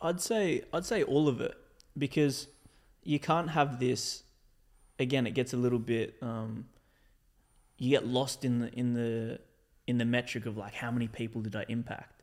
I'd 0.03 0.21
say 0.21 0.63
I'd 0.73 0.85
say 0.85 1.03
all 1.05 1.29
of 1.29 1.41
it 1.41 1.57
because 1.97 2.49
you 3.05 3.19
can't 3.19 3.51
have 3.51 3.79
this. 3.79 4.25
Again, 4.99 5.27
it 5.27 5.35
gets 5.35 5.53
a 5.53 5.57
little 5.57 5.79
bit. 5.79 6.17
Um, 6.21 6.67
you 7.79 7.91
get 7.91 8.07
lost 8.07 8.45
in 8.45 8.59
the 8.59 8.73
in 8.73 8.95
the 8.95 9.39
in 9.87 9.99
the 9.99 10.05
metric 10.05 10.47
of 10.47 10.57
like 10.57 10.75
how 10.75 10.91
many 10.91 11.07
people 11.09 11.41
did 11.41 11.55
I 11.55 11.65
impact. 11.69 12.23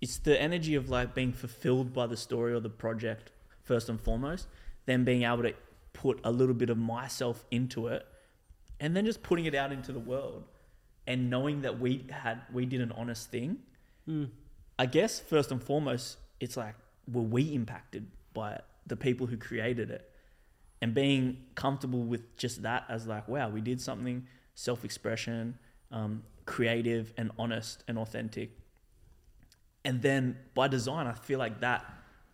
It's 0.00 0.16
the 0.18 0.40
energy 0.40 0.74
of 0.74 0.88
like 0.88 1.14
being 1.14 1.32
fulfilled 1.32 1.92
by 1.92 2.06
the 2.06 2.16
story 2.16 2.54
or 2.54 2.60
the 2.60 2.70
project 2.70 3.30
first 3.62 3.90
and 3.90 4.00
foremost, 4.00 4.48
then 4.86 5.04
being 5.04 5.24
able 5.24 5.42
to 5.42 5.54
put 5.92 6.18
a 6.24 6.30
little 6.30 6.54
bit 6.54 6.70
of 6.70 6.78
myself 6.78 7.44
into 7.50 7.88
it, 7.88 8.06
and 8.80 8.96
then 8.96 9.04
just 9.04 9.22
putting 9.22 9.44
it 9.44 9.54
out 9.54 9.70
into 9.70 9.92
the 9.92 10.00
world, 10.00 10.44
and 11.06 11.28
knowing 11.28 11.60
that 11.60 11.78
we 11.78 12.06
had 12.10 12.40
we 12.52 12.64
did 12.64 12.80
an 12.80 12.92
honest 12.92 13.30
thing. 13.30 13.58
Mm 14.08 14.30
I 14.80 14.86
guess 14.86 15.20
first 15.20 15.52
and 15.52 15.62
foremost, 15.62 16.16
it's 16.40 16.56
like, 16.56 16.74
were 17.06 17.20
we 17.20 17.54
impacted 17.54 18.06
by 18.32 18.52
it? 18.52 18.64
The 18.86 18.96
people 18.96 19.26
who 19.26 19.36
created 19.36 19.90
it. 19.90 20.10
And 20.80 20.94
being 20.94 21.36
comfortable 21.54 22.02
with 22.02 22.34
just 22.38 22.62
that 22.62 22.84
as 22.88 23.06
like, 23.06 23.28
wow, 23.28 23.50
we 23.50 23.60
did 23.60 23.78
something 23.82 24.26
self 24.54 24.82
expression, 24.82 25.58
um, 25.92 26.22
creative 26.46 27.12
and 27.18 27.30
honest 27.38 27.84
and 27.88 27.98
authentic. 27.98 28.52
And 29.84 30.00
then 30.00 30.38
by 30.54 30.66
design, 30.66 31.06
I 31.06 31.12
feel 31.12 31.38
like 31.38 31.60
that 31.60 31.84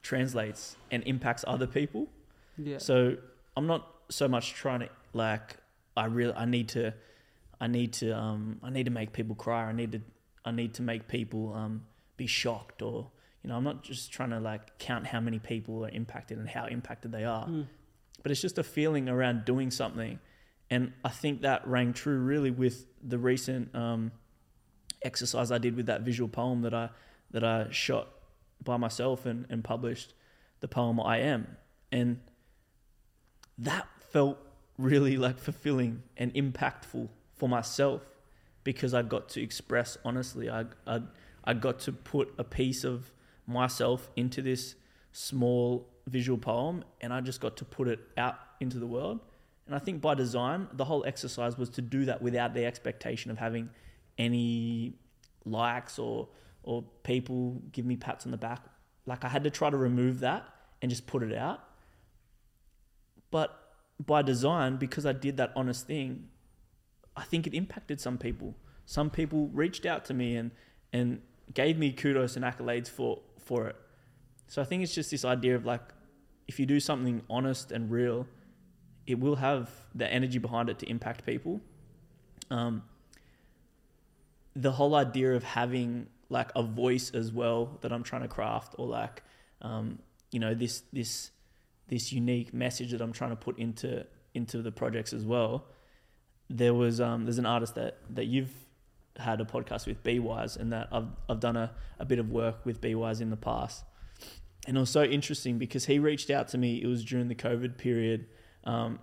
translates 0.03 0.77
and 0.93 1.03
impacts 1.03 1.45
other 1.49 1.67
people. 1.67 2.07
Yeah. 2.57 2.79
So 2.79 3.17
I'm 3.57 3.67
not 3.67 3.93
so 4.09 4.29
much 4.29 4.55
trying 4.55 4.81
to 4.81 4.89
like 5.15 5.57
I 5.97 6.05
really 6.05 6.35
I 6.35 6.45
need 6.45 6.69
to 6.69 6.95
I 7.61 7.67
need 7.67 7.93
to 7.95 8.17
um 8.17 8.61
I 8.63 8.71
need 8.71 8.85
to 8.85 8.93
make 8.93 9.13
people 9.13 9.35
cry. 9.35 9.65
I 9.65 9.73
need 9.73 9.91
to 9.91 10.01
I 10.45 10.53
need 10.53 10.75
to 10.75 10.83
make 10.83 11.09
people 11.09 11.53
um 11.53 11.83
be 12.17 12.27
shocked 12.27 12.83
or 12.83 13.11
you 13.43 13.49
know 13.49 13.57
i'm 13.57 13.65
not 13.65 13.83
just 13.83 14.13
trying 14.13 14.31
to 14.31 14.41
like 14.41 14.79
count 14.79 15.07
how 15.07 15.21
many 15.21 15.39
people 15.39 15.85
are 15.85 15.91
impacted 15.91 16.39
and 16.39 16.49
how 16.49 16.67
impacted 16.67 17.13
they 17.13 17.25
are 17.25 17.47
mm. 17.47 17.67
but 18.23 18.33
it's 18.33 18.41
just 18.41 18.59
a 18.59 18.63
feeling 18.63 19.09
around 19.09 19.45
doing 19.45 19.71
something 19.71 20.19
and 20.71 20.93
i 21.05 21.09
think 21.09 21.43
that 21.43 21.67
rang 21.67 21.93
true 21.93 22.19
really 22.19 22.51
with 22.51 22.87
the 23.03 23.19
recent 23.19 23.75
um, 23.75 24.11
exercise 25.03 25.51
i 25.51 25.59
did 25.59 25.77
with 25.77 25.87
that 25.87 26.03
visual 26.03 26.29
poem 26.29 26.63
that 26.63 26.75
i 26.75 26.89
that 27.31 27.45
i 27.45 27.67
shot 27.71 28.09
by 28.65 28.77
myself 28.77 29.27
and, 29.27 29.47
and 29.51 29.63
published 29.63 30.15
the 30.61 30.69
poem 30.69 31.01
i 31.01 31.19
am 31.19 31.47
and 31.93 32.19
that 33.59 33.87
felt 34.11 34.39
really 34.79 35.17
like 35.17 35.39
fulfilling 35.39 36.03
and 36.17 36.33
impactful 36.35 37.09
for 37.37 37.49
myself 37.49 38.03
because 38.65 38.95
I 38.95 39.03
got 39.03 39.29
to 39.31 39.43
express 39.43 39.97
honestly. 40.05 40.51
I, 40.51 40.65
I 40.87 41.01
I 41.47 41.55
got 41.55 41.79
to 41.81 41.93
put 41.93 42.35
a 42.39 42.45
piece 42.45 42.85
of 42.85 43.13
myself 43.47 44.11
into 44.17 44.43
this 44.43 44.75
small 45.13 45.89
visual 46.07 46.39
poem 46.39 46.85
and 47.01 47.13
I 47.13 47.21
just 47.21 47.41
got 47.41 47.57
to 47.59 47.65
put 47.65 47.89
it 47.89 48.01
out 48.17 48.37
into 48.61 48.79
the 48.79 48.87
world. 48.87 49.21
And 49.67 49.75
I 49.75 49.79
think 49.79 50.01
by 50.01 50.15
design, 50.15 50.69
the 50.73 50.85
whole 50.85 51.05
exercise 51.07 51.57
was 51.57 51.71
to 51.71 51.83
do 51.83 52.05
that 52.05 52.23
without 52.23 52.55
the 52.55 52.65
expectation 52.65 53.31
of 53.31 53.39
having 53.39 53.71
any 54.19 54.95
likes 55.45 55.99
or 55.99 56.29
or 56.63 56.83
people 57.05 57.63
give 57.71 57.87
me 57.87 57.97
pats 57.97 58.27
on 58.27 58.33
the 58.33 58.37
back. 58.37 58.65
Like 59.07 59.25
I 59.25 59.29
had 59.29 59.45
to 59.45 59.51
try 59.51 59.71
to 59.71 59.77
remove 59.77 60.21
that 60.21 60.45
and 60.83 60.91
just 60.91 61.07
put 61.07 61.23
it 61.23 61.33
out. 61.33 61.61
But 63.31 63.57
by 64.05 64.23
design, 64.23 64.77
because 64.77 65.07
I 65.07 65.13
did 65.13 65.37
that 65.37 65.53
honest 65.55 65.87
thing, 65.87 66.29
I 67.17 67.23
think 67.23 67.47
it 67.47 67.55
impacted 67.55 68.01
some 68.01 68.19
people. 68.19 68.57
Some 68.85 69.11
people 69.11 69.49
reached 69.53 69.87
out 69.87 70.05
to 70.07 70.15
me 70.15 70.37
and 70.37 70.51
and 70.93 71.23
gave 71.55 71.79
me 71.79 71.93
kudos 71.93 72.37
and 72.37 72.45
accolades 72.45 72.89
for 72.89 73.21
for 73.39 73.69
it. 73.69 73.77
So 74.49 74.63
I 74.63 74.65
think 74.65 74.83
it's 74.83 74.95
just 74.95 75.11
this 75.11 75.25
idea 75.25 75.57
of 75.57 75.65
like, 75.65 75.83
if 76.47 76.61
you 76.61 76.67
do 76.67 76.81
something 76.81 77.23
honest 77.29 77.73
and 77.73 77.91
real, 77.91 78.27
it 79.07 79.19
will 79.19 79.37
have 79.37 79.71
the 79.95 80.13
energy 80.13 80.39
behind 80.39 80.69
it 80.69 80.79
to 80.81 80.89
impact 80.89 81.25
people. 81.25 81.61
Um, 82.51 82.83
the 84.55 84.73
whole 84.73 84.95
idea 84.95 85.35
of 85.35 85.45
having 85.45 86.07
like 86.29 86.51
a 86.57 86.63
voice 86.63 87.11
as 87.11 87.33
well 87.33 87.79
that 87.83 87.93
I'm 87.93 88.03
trying 88.03 88.23
to 88.23 88.29
craft, 88.29 88.75
or 88.79 88.87
like, 88.87 89.23
um, 89.63 89.99
you 90.33 90.41
know, 90.41 90.55
this 90.55 90.83
this 90.93 91.31
this 91.89 92.13
unique 92.13 92.53
message 92.53 92.91
that 92.91 93.01
I'm 93.01 93.13
trying 93.13 93.31
to 93.31 93.37
put 93.37 93.59
into 93.59 94.07
into 94.35 94.63
the 94.63 94.73
projects 94.73 95.13
as 95.13 95.25
well. 95.25 95.67
There 96.49 96.75
was 96.75 97.01
um, 97.01 97.25
there's 97.25 97.39
an 97.39 97.47
artist 97.47 97.75
that 97.75 97.99
that 98.11 98.27
you've 98.27 98.66
had 99.19 99.41
a 99.41 99.45
podcast 99.45 99.87
with 99.87 100.03
BWise 100.03 100.57
and 100.57 100.73
that 100.73 100.89
I've, 100.93 101.09
I've 101.29 101.41
done 101.41 101.57
a, 101.57 101.73
a 101.99 102.05
bit 102.05 102.19
of 102.19 102.31
work 102.31 102.65
with 102.65 102.81
BWise 102.81 103.21
in 103.21 103.31
the 103.31 103.37
past. 103.37 103.85
And 104.67 104.77
it 104.77 104.81
was 104.81 104.91
so 104.91 105.05
interesting 105.05 105.59
because 105.59 105.87
he 105.87 105.99
reached 105.99 106.31
out 106.31 106.49
to 106.49 106.59
me, 106.59 106.83
it 106.83 106.87
was 106.87 107.05
during 107.05 107.29
the 107.29 107.35
COVID 107.35 107.79
period. 107.79 108.27
Um, 108.65 108.99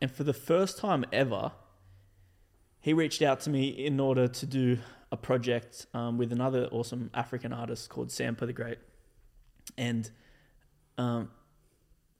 and 0.00 0.10
for 0.10 0.24
the 0.24 0.34
first 0.34 0.78
time 0.78 1.04
ever, 1.12 1.52
he 2.80 2.92
reached 2.92 3.22
out 3.22 3.40
to 3.40 3.50
me 3.50 3.68
in 3.68 4.00
order 4.00 4.28
to 4.28 4.46
do 4.46 4.78
a 5.10 5.16
project 5.16 5.86
um, 5.94 6.18
with 6.18 6.32
another 6.32 6.66
awesome 6.72 7.10
African 7.14 7.52
artist 7.52 7.88
called 7.88 8.08
Sampa 8.08 8.46
the 8.46 8.52
Great. 8.52 8.78
And 9.78 10.10
um, 10.98 11.30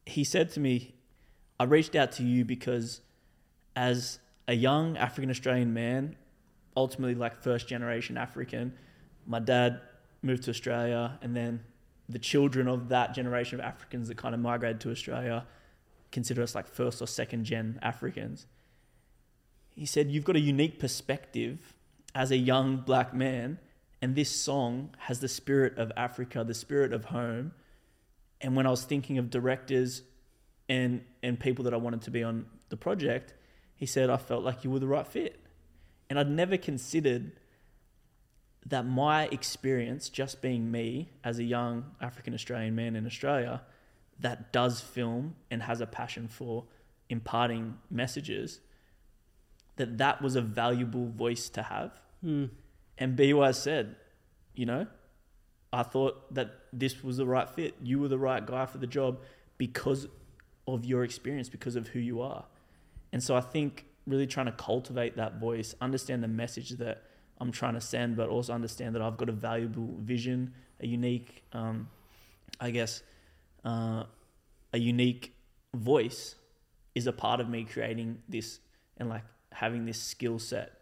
he 0.07 0.24
said 0.24 0.51
to 0.53 0.61
me, 0.61 0.94
I 1.59 1.65
reached 1.65 1.94
out 1.94 2.12
to 2.12 2.23
you 2.23 2.44
because 2.44 3.01
as 3.77 4.19
a 4.49 4.55
young 4.55 4.97
African 4.97 5.31
Australian 5.31 5.73
man 5.73 6.16
ultimately 6.77 7.15
like 7.15 7.43
first 7.43 7.69
generation 7.69 8.16
African. 8.16 8.73
My 9.27 9.39
dad 9.39 9.81
moved 10.23 10.44
to 10.44 10.51
Australia, 10.51 11.19
and 11.23 11.36
then 11.36 11.61
the 12.09 12.19
children 12.19 12.69
of 12.69 12.89
that 12.89 13.15
generation 13.15 13.59
of 13.59 13.65
Africans 13.65 14.09
that 14.09 14.16
kind 14.16 14.35
of 14.35 14.40
migrated 14.40 14.81
to 14.82 14.90
Australia 14.90 15.47
consider 16.11 16.43
us 16.43 16.55
like 16.55 16.69
first 16.69 17.01
or 17.01 17.07
second 17.07 17.44
gen 17.44 17.78
Africans. 17.82 18.47
He 19.74 19.86
said, 19.86 20.11
You've 20.11 20.24
got 20.24 20.36
a 20.36 20.40
unique 20.40 20.78
perspective 20.78 21.74
as 22.15 22.31
a 22.31 22.36
young 22.36 22.77
black 22.77 23.15
man, 23.15 23.59
and 24.01 24.15
this 24.15 24.31
song 24.31 24.90
has 24.99 25.20
the 25.20 25.28
spirit 25.28 25.78
of 25.78 25.90
Africa, 25.97 26.44
the 26.44 26.55
spirit 26.55 26.93
of 26.93 27.07
home. 27.07 27.53
And 28.40 28.57
when 28.57 28.66
I 28.66 28.70
was 28.70 28.85
thinking 28.85 29.19
of 29.19 29.31
directors 29.31 30.03
and, 30.69 31.05
and 31.23 31.39
people 31.39 31.65
that 31.65 31.73
I 31.73 31.77
wanted 31.77 32.03
to 32.03 32.11
be 32.11 32.23
on 32.23 32.47
the 32.69 32.77
project, 32.77 33.35
he 33.77 33.86
said, 33.86 34.11
I 34.11 34.16
felt 34.16 34.44
like 34.44 34.65
you 34.65 34.70
were 34.70 34.81
the 34.81 34.86
right 34.86 35.07
fit. 35.07 35.41
And 36.12 36.18
I'd 36.18 36.28
never 36.28 36.59
considered 36.59 37.32
that 38.66 38.84
my 38.84 39.24
experience, 39.28 40.10
just 40.10 40.43
being 40.43 40.70
me 40.70 41.09
as 41.24 41.39
a 41.39 41.43
young 41.43 41.86
African 42.02 42.34
Australian 42.34 42.74
man 42.74 42.97
in 42.97 43.06
Australia, 43.06 43.62
that 44.20 44.52
does 44.52 44.82
film 44.82 45.36
and 45.51 45.62
has 45.62 45.80
a 45.80 45.86
passion 45.86 46.28
for 46.28 46.66
imparting 47.09 47.78
messages, 47.90 48.60
that 49.76 49.97
that 49.97 50.20
was 50.20 50.36
a 50.36 50.43
valuable 50.43 51.06
voice 51.06 51.48
to 51.48 51.62
have. 51.62 51.98
Mm. 52.22 52.51
And 52.98 53.16
BY 53.16 53.52
said, 53.52 53.97
you 54.55 54.66
know, 54.66 54.86
I 55.72 55.82
thought 55.82 56.34
that 56.34 56.59
this 56.74 57.02
was 57.02 57.16
the 57.16 57.24
right 57.24 57.48
fit. 57.48 57.76
You 57.82 58.01
were 58.01 58.09
the 58.09 58.18
right 58.18 58.44
guy 58.44 58.66
for 58.66 58.76
the 58.76 58.86
job 58.86 59.22
because 59.56 60.06
of 60.68 60.84
your 60.84 61.05
experience, 61.05 61.48
because 61.48 61.74
of 61.74 61.89
who 61.89 62.01
you 62.01 62.20
are. 62.20 62.44
And 63.14 63.22
so 63.22 63.34
I 63.34 63.40
think 63.40 63.86
really 64.07 64.27
trying 64.27 64.47
to 64.47 64.53
cultivate 64.53 65.16
that 65.16 65.39
voice, 65.39 65.74
understand 65.81 66.23
the 66.23 66.29
message 66.29 66.70
that 66.70 67.05
I'm 67.41 67.53
trying 67.53 67.74
to 67.74 67.81
send, 67.81 68.16
but 68.16 68.29
also 68.29 68.53
understand 68.53 68.95
that 68.95 69.03
I've 69.03 69.16
got 69.16 69.29
a 69.29 69.33
valuable 69.33 69.97
vision, 70.01 70.55
a 70.81 70.87
unique, 70.87 71.45
um, 71.53 71.89
I 72.61 72.70
guess, 72.70 73.03
uh, 73.65 74.05
a 74.73 74.79
unique 74.79 75.35
voice 75.74 76.35
is 76.95 77.07
a 77.07 77.12
part 77.12 77.41
of 77.41 77.49
me 77.49 77.65
creating 77.65 78.23
this 78.29 78.61
and 78.97 79.09
like 79.09 79.24
having 79.53 79.87
this 79.87 80.01
skill 80.01 80.39
set 80.39 80.73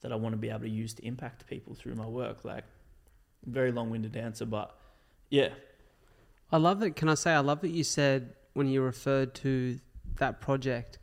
that 0.00 0.12
I 0.12 0.16
want 0.16 0.32
to 0.32 0.36
be 0.36 0.48
able 0.48 0.60
to 0.60 0.68
use 0.68 0.94
to 0.94 1.04
impact 1.04 1.46
people 1.46 1.74
through 1.74 1.96
my 1.96 2.06
work. 2.06 2.44
Like, 2.44 2.64
very 3.44 3.72
long 3.72 3.90
winded 3.90 4.16
answer, 4.16 4.44
but 4.44 4.76
yeah. 5.30 5.48
I 6.50 6.56
love 6.56 6.80
that. 6.80 6.96
Can 6.96 7.08
I 7.08 7.14
say, 7.14 7.32
I 7.32 7.40
love 7.40 7.60
that 7.60 7.70
you 7.70 7.84
said 7.84 8.34
when 8.54 8.68
you 8.68 8.82
referred 8.82 9.34
to 9.36 9.78
that 10.18 10.40
project 10.40 10.98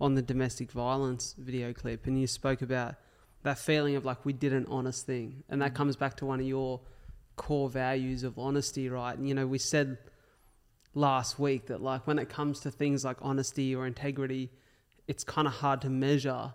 on 0.00 0.14
the 0.14 0.22
domestic 0.22 0.70
violence 0.70 1.34
video 1.38 1.72
clip 1.72 2.06
and 2.06 2.20
you 2.20 2.26
spoke 2.26 2.62
about 2.62 2.96
that 3.42 3.58
feeling 3.58 3.96
of 3.96 4.04
like 4.04 4.24
we 4.24 4.32
did 4.32 4.52
an 4.52 4.66
honest 4.68 5.06
thing. 5.06 5.44
And 5.48 5.62
that 5.62 5.72
mm. 5.72 5.76
comes 5.76 5.96
back 5.96 6.16
to 6.18 6.26
one 6.26 6.40
of 6.40 6.46
your 6.46 6.80
core 7.36 7.68
values 7.68 8.24
of 8.24 8.38
honesty, 8.38 8.88
right? 8.88 9.16
And, 9.16 9.28
you 9.28 9.34
know, 9.34 9.46
we 9.46 9.58
said 9.58 9.98
last 10.94 11.38
week 11.38 11.66
that 11.66 11.80
like 11.80 12.06
when 12.06 12.18
it 12.18 12.28
comes 12.28 12.60
to 12.60 12.70
things 12.70 13.04
like 13.04 13.18
honesty 13.20 13.74
or 13.74 13.86
integrity, 13.86 14.50
it's 15.06 15.22
kind 15.24 15.46
of 15.46 15.54
hard 15.54 15.82
to 15.82 15.90
measure 15.90 16.54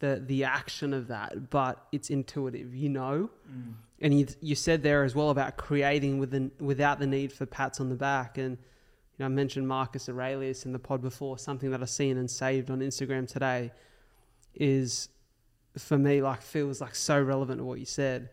the 0.00 0.22
the 0.24 0.44
action 0.44 0.94
of 0.94 1.08
that, 1.08 1.50
but 1.50 1.86
it's 1.92 2.08
intuitive, 2.08 2.74
you 2.74 2.88
know. 2.88 3.30
Mm. 3.50 3.74
And 4.00 4.18
you 4.18 4.26
you 4.40 4.54
said 4.54 4.82
there 4.82 5.02
as 5.02 5.14
well 5.14 5.30
about 5.30 5.56
creating 5.56 6.18
within 6.18 6.52
without 6.60 7.00
the 7.00 7.06
need 7.06 7.32
for 7.32 7.46
pats 7.46 7.80
on 7.80 7.88
the 7.88 7.96
back, 7.96 8.38
and 8.38 8.58
you 9.18 9.24
know 9.24 9.26
I 9.26 9.28
mentioned 9.28 9.66
Marcus 9.66 10.08
Aurelius 10.08 10.64
in 10.64 10.72
the 10.72 10.78
pod 10.78 11.02
before. 11.02 11.38
Something 11.38 11.70
that 11.72 11.82
I've 11.82 11.90
seen 11.90 12.16
and 12.16 12.30
saved 12.30 12.70
on 12.70 12.80
Instagram 12.80 13.26
today 13.26 13.72
is 14.54 15.08
for 15.76 15.98
me 15.98 16.22
like 16.22 16.42
feels 16.42 16.80
like 16.80 16.94
so 16.94 17.20
relevant 17.20 17.58
to 17.58 17.64
what 17.64 17.78
you 17.78 17.86
said. 17.86 18.30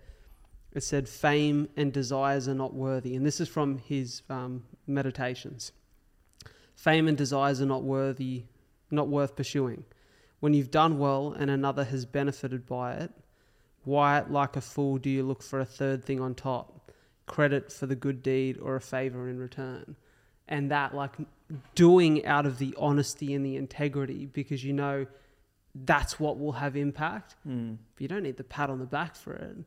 It 0.73 0.83
said 0.83 1.07
fame 1.07 1.69
and 1.75 1.91
desires 1.91 2.47
are 2.47 2.55
not 2.55 2.73
worthy, 2.73 3.15
and 3.15 3.25
this 3.25 3.39
is 3.39 3.47
from 3.47 3.79
his 3.79 4.21
um, 4.29 4.63
meditations. 4.87 5.71
Fame 6.75 7.07
and 7.07 7.17
desires 7.17 7.61
are 7.61 7.65
not 7.65 7.83
worthy, 7.83 8.43
not 8.91 9.07
worth 9.07 9.35
pursuing 9.35 9.85
when 10.45 10.53
you've 10.53 10.69
done 10.69 10.99
well 10.99 11.33
and 11.37 11.49
another 11.49 11.83
has 11.85 12.05
benefited 12.05 12.67
by 12.67 12.93
it, 12.93 13.11
why, 13.83 14.23
like 14.29 14.55
a 14.55 14.61
fool, 14.61 14.99
do 14.99 15.09
you 15.09 15.23
look 15.23 15.41
for 15.41 15.59
a 15.59 15.65
third 15.65 16.03
thing 16.03 16.19
on 16.19 16.35
top? 16.35 16.91
Credit 17.25 17.71
for 17.71 17.87
the 17.87 17.95
good 17.95 18.21
deed 18.21 18.59
or 18.59 18.75
a 18.75 18.81
favor 18.81 19.27
in 19.27 19.39
return? 19.39 19.95
And 20.47 20.71
that, 20.71 20.93
like, 20.93 21.13
doing 21.73 22.25
out 22.25 22.45
of 22.45 22.57
the 22.59 22.75
honesty 22.77 23.33
and 23.33 23.45
the 23.45 23.55
integrity 23.55 24.27
because 24.27 24.63
you 24.63 24.73
know 24.73 25.05
that's 25.73 26.19
what 26.19 26.39
will 26.39 26.53
have 26.53 26.75
impact. 26.75 27.35
Mm. 27.47 27.77
But 27.95 28.01
you 28.01 28.07
don't 28.07 28.23
need 28.23 28.37
the 28.37 28.43
pat 28.43 28.69
on 28.69 28.79
the 28.79 28.85
back 28.85 29.15
for 29.15 29.33
it. 29.33 29.57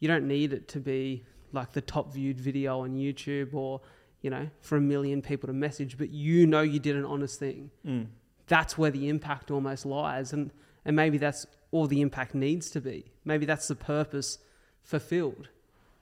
You 0.00 0.08
don't 0.08 0.26
need 0.26 0.52
it 0.52 0.68
to 0.68 0.80
be 0.80 1.24
like 1.52 1.72
the 1.72 1.80
top 1.80 2.12
viewed 2.12 2.40
video 2.40 2.80
on 2.80 2.94
YouTube 2.94 3.54
or, 3.54 3.80
you 4.22 4.30
know, 4.30 4.48
for 4.60 4.76
a 4.76 4.80
million 4.80 5.22
people 5.22 5.46
to 5.46 5.52
message, 5.52 5.98
but 5.98 6.10
you 6.10 6.46
know 6.46 6.62
you 6.62 6.80
did 6.80 6.96
an 6.96 7.04
honest 7.04 7.38
thing. 7.38 7.70
Mm 7.86 8.06
that's 8.52 8.76
where 8.76 8.90
the 8.90 9.08
impact 9.08 9.50
almost 9.50 9.86
lies. 9.86 10.32
And, 10.32 10.50
and 10.84 10.94
maybe 10.94 11.18
that's 11.18 11.46
all 11.70 11.86
the 11.86 12.02
impact 12.02 12.34
needs 12.34 12.70
to 12.72 12.80
be. 12.82 13.06
Maybe 13.24 13.46
that's 13.46 13.66
the 13.68 13.74
purpose 13.74 14.38
fulfilled 14.82 15.48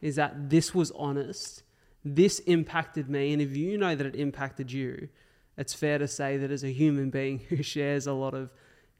is 0.01 0.17
that 0.17 0.51
this 0.51 0.75
was 0.75 0.91
honest, 0.93 1.63
this 2.05 2.39
impacted 2.41 3.09
me. 3.09 3.33
And 3.33 3.43
if 3.43 3.57
you 3.57 3.79
know 3.79 3.95
that 3.95 4.07
it 4.07 4.17
impacted 4.17 4.73
you, 4.73 5.09
it's 5.57 5.75
fair 5.75 5.99
to 5.99 6.09
say 6.09 6.37
that 6.39 6.51
as 6.51 6.65
a 6.65 6.73
human 6.73 7.11
being 7.11 7.39
who 7.49 7.63
shares 7.63 8.07
a 8.07 8.13
lot 8.13 8.35
of 8.35 8.51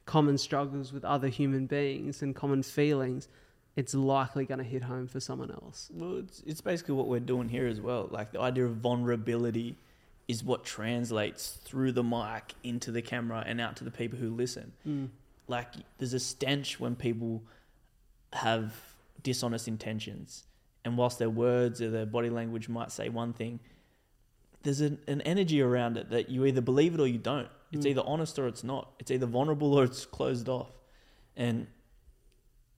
common 0.05 0.37
struggles 0.37 0.91
with 0.91 1.05
other 1.05 1.27
human 1.27 1.67
beings 1.67 2.21
and 2.21 2.35
common 2.35 2.63
feelings, 2.63 3.27
it's 3.75 3.93
likely 3.93 4.45
going 4.45 4.57
to 4.57 4.63
hit 4.63 4.83
home 4.83 5.07
for 5.07 5.19
someone 5.19 5.51
else. 5.51 5.89
Well, 5.93 6.17
it's, 6.17 6.43
it's 6.45 6.61
basically 6.61 6.95
what 6.95 7.07
we're 7.07 7.19
doing 7.19 7.49
here 7.49 7.67
as 7.67 7.79
well. 7.79 8.07
Like 8.11 8.31
the 8.31 8.41
idea 8.41 8.65
of 8.65 8.77
vulnerability 8.77 9.77
is 10.27 10.43
what 10.43 10.63
translates 10.63 11.59
through 11.63 11.91
the 11.91 12.03
mic 12.03 12.53
into 12.63 12.91
the 12.91 13.01
camera 13.01 13.43
and 13.45 13.59
out 13.59 13.75
to 13.77 13.83
the 13.83 13.91
people 13.91 14.19
who 14.19 14.29
listen. 14.29 14.73
Mm. 14.87 15.09
Like 15.47 15.67
there's 15.97 16.13
a 16.13 16.19
stench 16.19 16.79
when 16.79 16.95
people 16.95 17.41
have 18.33 18.73
dishonest 19.23 19.67
intentions, 19.67 20.45
and 20.83 20.97
whilst 20.97 21.19
their 21.19 21.29
words 21.29 21.81
or 21.81 21.89
their 21.89 22.05
body 22.05 22.29
language 22.29 22.69
might 22.69 22.91
say 22.91 23.09
one 23.09 23.33
thing, 23.33 23.59
there's 24.63 24.81
an, 24.81 24.99
an 25.07 25.21
energy 25.21 25.61
around 25.61 25.97
it 25.97 26.09
that 26.09 26.29
you 26.29 26.45
either 26.45 26.61
believe 26.61 26.93
it 26.93 26.99
or 26.99 27.07
you 27.07 27.17
don't. 27.17 27.49
It's 27.71 27.85
mm. 27.85 27.89
either 27.89 28.03
honest 28.05 28.37
or 28.37 28.47
it's 28.47 28.63
not. 28.63 28.91
It's 28.99 29.11
either 29.11 29.25
vulnerable 29.25 29.73
or 29.73 29.83
it's 29.83 30.05
closed 30.05 30.49
off. 30.49 30.71
And 31.35 31.67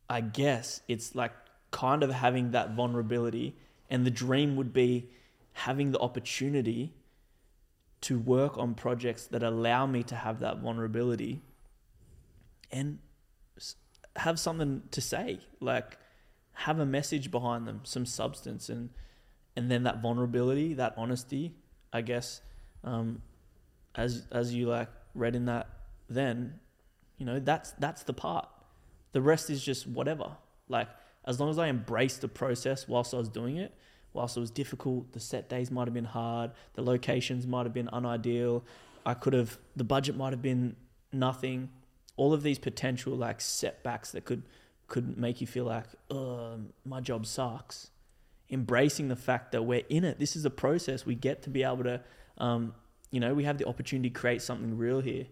I 0.09 0.21
guess 0.21 0.81
it's 0.88 1.15
like 1.15 1.34
kind 1.71 2.03
of 2.03 2.11
having 2.11 2.51
that 2.51 2.71
vulnerability. 2.71 3.55
And 3.89 4.05
the 4.05 4.11
dream 4.11 4.55
would 4.55 4.73
be 4.73 5.09
having 5.53 5.91
the 5.91 5.99
opportunity 5.99 6.93
to 8.01 8.19
work 8.19 8.57
on 8.57 8.75
projects 8.75 9.27
that 9.27 9.43
allow 9.43 9.85
me 9.85 10.03
to 10.03 10.15
have 10.15 10.39
that 10.41 10.59
vulnerability 10.59 11.41
and 12.71 12.99
have 14.15 14.39
something 14.39 14.84
to 14.91 15.01
say 15.01 15.39
like 15.59 15.97
have 16.53 16.80
a 16.80 16.85
message 16.85 17.31
behind 17.31 17.67
them 17.67 17.81
some 17.84 18.05
substance 18.05 18.69
and 18.69 18.89
and 19.55 19.69
then 19.69 19.84
that 19.84 20.01
vulnerability 20.01 20.73
that 20.73 20.93
honesty 20.97 21.53
i 21.91 22.01
guess 22.01 22.41
um, 22.84 23.21
as 23.95 24.27
as 24.31 24.53
you 24.53 24.67
like 24.67 24.89
read 25.15 25.35
in 25.35 25.45
that 25.45 25.67
then 26.09 26.59
you 27.17 27.25
know 27.25 27.39
that's 27.39 27.71
that's 27.73 28.03
the 28.03 28.13
part 28.13 28.47
the 29.13 29.21
rest 29.21 29.49
is 29.49 29.63
just 29.63 29.88
whatever 29.88 30.31
like 30.67 30.88
as 31.25 31.39
long 31.39 31.49
as 31.49 31.57
i 31.57 31.67
embrace 31.67 32.17
the 32.17 32.27
process 32.27 32.88
whilst 32.88 33.13
i 33.13 33.17
was 33.17 33.30
doing 33.30 33.57
it 33.57 33.73
whilst 34.13 34.38
it 34.38 34.39
was 34.39 34.51
difficult, 34.51 35.11
the 35.11 35.19
set 35.19 35.49
days 35.49 35.71
might 35.71 35.88
have 35.88 35.93
been 35.93 36.05
hard, 36.05 36.51
the 36.75 36.81
locations 36.81 37.45
might 37.45 37.65
have 37.65 37.73
been 37.73 37.89
unideal. 37.91 38.63
I 39.05 39.15
could 39.15 39.34
have, 39.34 39.57
the 39.75 39.84
budget 39.84 40.15
might 40.15 40.31
have 40.31 40.41
been 40.41 40.75
nothing. 41.11 41.69
All 42.15 42.34
of 42.34 42.43
these 42.43 42.59
potential 42.59 43.15
like 43.15 43.41
setbacks 43.41 44.11
that 44.11 44.23
could 44.23 44.43
could 44.93 45.17
make 45.17 45.41
you 45.41 45.47
feel 45.47 45.65
like, 45.65 45.87
oh, 46.11 46.59
my 46.85 47.01
job 47.01 47.25
sucks. 47.25 47.89
Embracing 48.51 49.07
the 49.07 49.15
fact 49.15 49.51
that 49.51 49.63
we're 49.63 49.81
in 49.89 50.03
it. 50.03 50.19
This 50.19 50.35
is 50.35 50.45
a 50.45 50.51
process. 50.51 51.03
We 51.03 51.15
get 51.15 51.41
to 51.43 51.49
be 51.49 51.63
able 51.63 51.83
to, 51.85 51.99
um, 52.37 52.75
you 53.09 53.19
know, 53.19 53.33
we 53.33 53.43
have 53.45 53.57
the 53.57 53.65
opportunity 53.65 54.11
to 54.11 54.13
create 54.13 54.43
something 54.43 54.77
real 54.77 55.01
here 55.01 55.25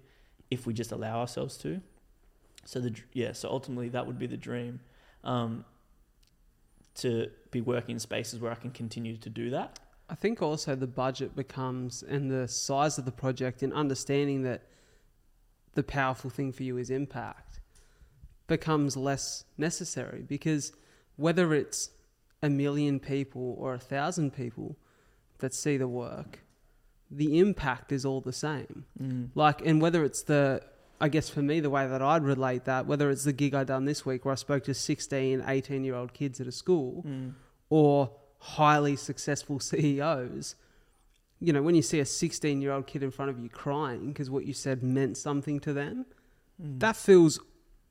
if 0.49 0.65
we 0.65 0.73
just 0.73 0.91
allow 0.91 1.19
ourselves 1.19 1.57
to. 1.57 1.79
So 2.65 2.79
the 2.79 2.95
yeah, 3.13 3.33
so 3.33 3.49
ultimately 3.49 3.89
that 3.89 4.07
would 4.07 4.17
be 4.17 4.25
the 4.25 4.35
dream. 4.35 4.79
Um, 5.23 5.63
to 6.95 7.29
be 7.51 7.61
working 7.61 7.93
in 7.93 7.99
spaces 7.99 8.39
where 8.39 8.51
I 8.51 8.55
can 8.55 8.71
continue 8.71 9.15
to 9.17 9.29
do 9.29 9.51
that. 9.51 9.79
I 10.09 10.15
think 10.15 10.41
also 10.41 10.75
the 10.75 10.88
budget 10.88 11.35
becomes 11.35 12.01
and 12.01 12.31
the 12.31 12.47
size 12.47 12.97
of 12.97 13.05
the 13.05 13.11
project 13.11 13.61
and 13.61 13.71
understanding 13.73 14.41
that 14.41 14.63
the 15.73 15.83
powerful 15.83 16.31
thing 16.31 16.51
for 16.51 16.63
you 16.63 16.77
is 16.77 16.89
impact 16.89 17.51
becomes 18.47 18.97
less 18.97 19.45
necessary 19.57 20.23
because 20.27 20.73
whether 21.15 21.53
it's 21.53 21.91
a 22.43 22.49
million 22.49 22.99
people 22.99 23.55
or 23.59 23.73
a 23.73 23.80
thousand 23.80 24.31
people 24.31 24.77
that 25.39 25.53
see 25.53 25.77
the 25.77 25.88
work, 25.88 26.39
the 27.09 27.39
impact 27.39 27.91
is 27.91 28.05
all 28.05 28.22
the 28.22 28.34
same. 28.34 28.85
Mm. 29.01 29.30
Like, 29.35 29.65
and 29.65 29.81
whether 29.81 30.03
it's 30.03 30.23
the 30.23 30.61
I 31.01 31.09
guess 31.09 31.30
for 31.30 31.41
me, 31.41 31.59
the 31.59 31.69
way 31.72 31.88
that 31.88 32.01
I'd 32.03 32.23
relate 32.23 32.65
that, 32.65 32.85
whether 32.85 33.09
it's 33.09 33.23
the 33.23 33.34
gig 33.34 33.55
I 33.55 33.63
done 33.63 33.85
this 33.85 34.05
week 34.05 34.23
where 34.23 34.34
I 34.34 34.35
spoke 34.35 34.63
to 34.65 34.76
16, 34.76 35.43
18 35.47 35.84
year 35.84 35.95
old 35.95 36.13
kids 36.13 36.39
at 36.39 36.45
a 36.45 36.51
school 36.51 37.03
mm. 37.07 37.34
or 37.72 38.11
highly 38.38 38.95
successful 38.95 39.59
CEOs, 39.72 40.55
you 41.39 41.51
know, 41.51 41.63
when 41.63 41.73
you 41.73 41.81
see 41.81 41.99
a 41.99 42.05
16 42.05 42.61
year 42.61 42.72
old 42.72 42.85
kid 42.85 43.01
in 43.01 43.09
front 43.09 43.31
of 43.31 43.39
you 43.39 43.49
crying 43.49 44.09
because 44.09 44.30
what 44.30 44.45
you 44.45 44.53
said 44.53 44.84
meant 44.84 45.18
something 45.18 45.59
to 45.61 45.73
them, 45.73 46.05
mm. 46.63 46.80
that 46.80 46.95
feels 46.95 47.39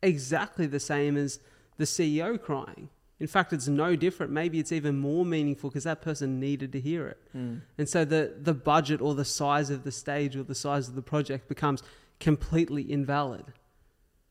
exactly 0.03 0.67
the 0.67 0.81
same 0.81 1.17
as 1.17 1.41
the 1.77 1.85
CEO 1.85 2.41
crying. 2.41 2.89
In 3.19 3.27
fact, 3.27 3.53
it's 3.53 3.69
no 3.69 3.97
different. 3.97 4.33
Maybe 4.33 4.59
it's 4.59 4.73
even 4.73 4.99
more 4.99 5.27
meaningful 5.27 5.69
because 5.69 5.85
that 5.85 6.01
person 6.01 6.41
needed 6.41 6.73
to 6.73 6.81
hear 6.81 7.07
it. 7.07 7.19
Mm. 7.37 7.61
And 7.77 7.89
so 7.89 8.07
the, 8.07 8.35
the 8.41 8.55
budget 8.55 9.03
or 9.03 9.15
the 9.15 9.27
size 9.27 9.69
of 9.69 9.85
the 9.85 9.93
stage 9.93 10.37
or 10.37 10.43
the 10.43 10.55
size 10.55 10.89
of 10.89 10.95
the 10.95 11.03
project 11.03 11.47
becomes 11.47 11.83
completely 12.19 12.91
invalid. 12.91 13.45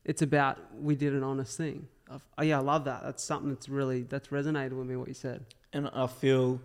It's 0.04 0.22
about 0.22 0.58
we 0.80 0.96
did 0.96 1.12
an 1.12 1.22
honest 1.22 1.56
thing. 1.56 1.86
I've, 2.10 2.26
oh 2.36 2.42
yeah, 2.42 2.58
I 2.58 2.62
love 2.62 2.84
that. 2.86 3.02
That's 3.04 3.22
something 3.22 3.50
that's 3.50 3.68
really 3.68 4.02
that's 4.02 4.28
resonated 4.28 4.72
with 4.72 4.86
me. 4.88 4.96
What 4.96 5.06
you 5.06 5.14
said, 5.14 5.44
and 5.72 5.88
I 5.94 6.08
feel 6.08 6.60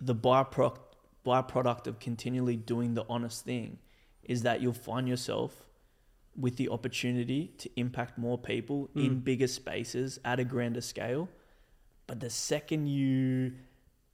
the 0.00 0.14
byproduct 0.14 0.78
byproduct 1.26 1.86
of 1.86 1.98
continually 1.98 2.56
doing 2.56 2.94
the 2.94 3.04
honest 3.08 3.44
thing 3.44 3.78
is 4.24 4.42
that 4.42 4.60
you'll 4.60 4.72
find 4.72 5.08
yourself 5.08 5.68
with 6.36 6.56
the 6.56 6.68
opportunity 6.68 7.52
to 7.58 7.70
impact 7.76 8.18
more 8.18 8.38
people 8.38 8.88
mm. 8.96 9.04
in 9.04 9.20
bigger 9.20 9.46
spaces 9.46 10.18
at 10.24 10.40
a 10.40 10.44
grander 10.44 10.80
scale. 10.80 11.28
But 12.06 12.20
the 12.20 12.30
second 12.30 12.88
you 12.88 13.52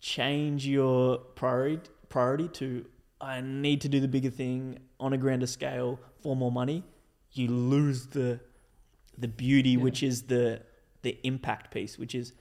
change 0.00 0.66
your 0.66 1.18
priority 1.18 1.90
priority 2.08 2.48
to 2.48 2.84
I 3.20 3.40
need 3.40 3.80
to 3.82 3.88
do 3.88 4.00
the 4.00 4.08
bigger 4.08 4.30
thing 4.30 4.78
on 5.00 5.12
a 5.12 5.18
grander 5.18 5.46
scale 5.46 5.98
for 6.20 6.36
more 6.36 6.52
money, 6.52 6.84
you 7.32 7.48
lose 7.48 8.06
the 8.06 8.40
the 9.16 9.28
beauty, 9.28 9.70
yeah. 9.70 9.78
which 9.78 10.02
is 10.02 10.22
the 10.22 10.62
the 11.02 11.18
impact 11.24 11.72
piece, 11.72 11.98
which 11.98 12.14
is 12.14 12.32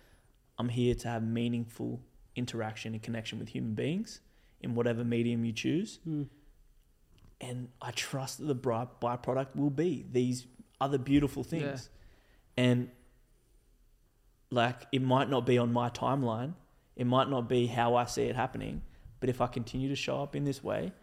I'm 0.58 0.70
here 0.70 0.96
to 0.96 1.08
have 1.08 1.24
meaningful 1.24 2.00
interaction 2.36 2.94
and 2.94 3.02
connection 3.02 3.40
with 3.40 3.50
human 3.50 3.74
beings 3.74 4.22
in 4.62 4.76
whatever 4.76 5.04
medium 5.04 5.46
you 5.46 5.54
choose. 5.54 6.00
Mm. 6.08 6.28
And 7.40 7.70
I 7.82 7.92
trust 7.92 8.40
that 8.40 8.46
the 8.46 8.56
byproduct 8.56 9.56
will 9.56 9.70
be 9.70 10.06
these 10.12 10.48
other 10.82 10.98
beautiful 10.98 11.44
things. 11.44 11.90
Yeah. 12.58 12.64
And 12.64 12.92
like 14.50 14.88
it 14.92 15.02
might 15.02 15.30
not 15.30 15.46
be 15.46 15.58
on 15.58 15.72
my 15.72 15.90
timeline, 15.90 16.54
it 16.96 17.06
might 17.06 17.30
not 17.30 17.48
be 17.48 17.68
how 17.68 17.96
I 17.96 18.06
see 18.06 18.24
it 18.24 18.36
happening, 18.36 18.82
but 19.20 19.30
if 19.30 19.42
I 19.42 19.48
continue 19.48 19.90
to 19.90 19.96
show 19.96 20.22
up 20.22 20.36
in 20.36 20.46
this 20.46 20.64
way, 20.64 20.94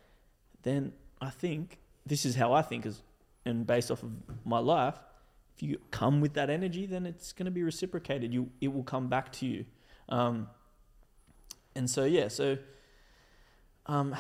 then 0.63 0.93
I 1.21 1.31
think 1.31 1.79
this 2.05 2.25
is 2.25 2.35
how 2.35 2.53
I 2.53 2.63
think 2.63 2.87
is 2.87 3.03
and 3.45 3.67
based 3.67 3.91
off 3.91 4.03
of 4.03 4.11
my 4.45 4.59
life, 4.59 4.99
if 5.55 5.63
you 5.63 5.79
come 5.91 6.21
with 6.21 6.35
that 6.35 6.51
energy, 6.51 6.87
then 6.87 7.07
it's 7.07 7.33
going 7.33 7.45
to 7.45 7.51
be 7.51 7.63
reciprocated. 7.63 8.33
You 8.33 8.51
it 8.61 8.73
will 8.73 8.83
come 8.83 9.09
back 9.09 9.33
to 9.33 9.47
you. 9.47 9.67
Um, 10.09 10.49
and 11.75 11.89
so 11.89 12.05
yeah, 12.05 12.29
so 12.29 12.59
um, 13.87 14.17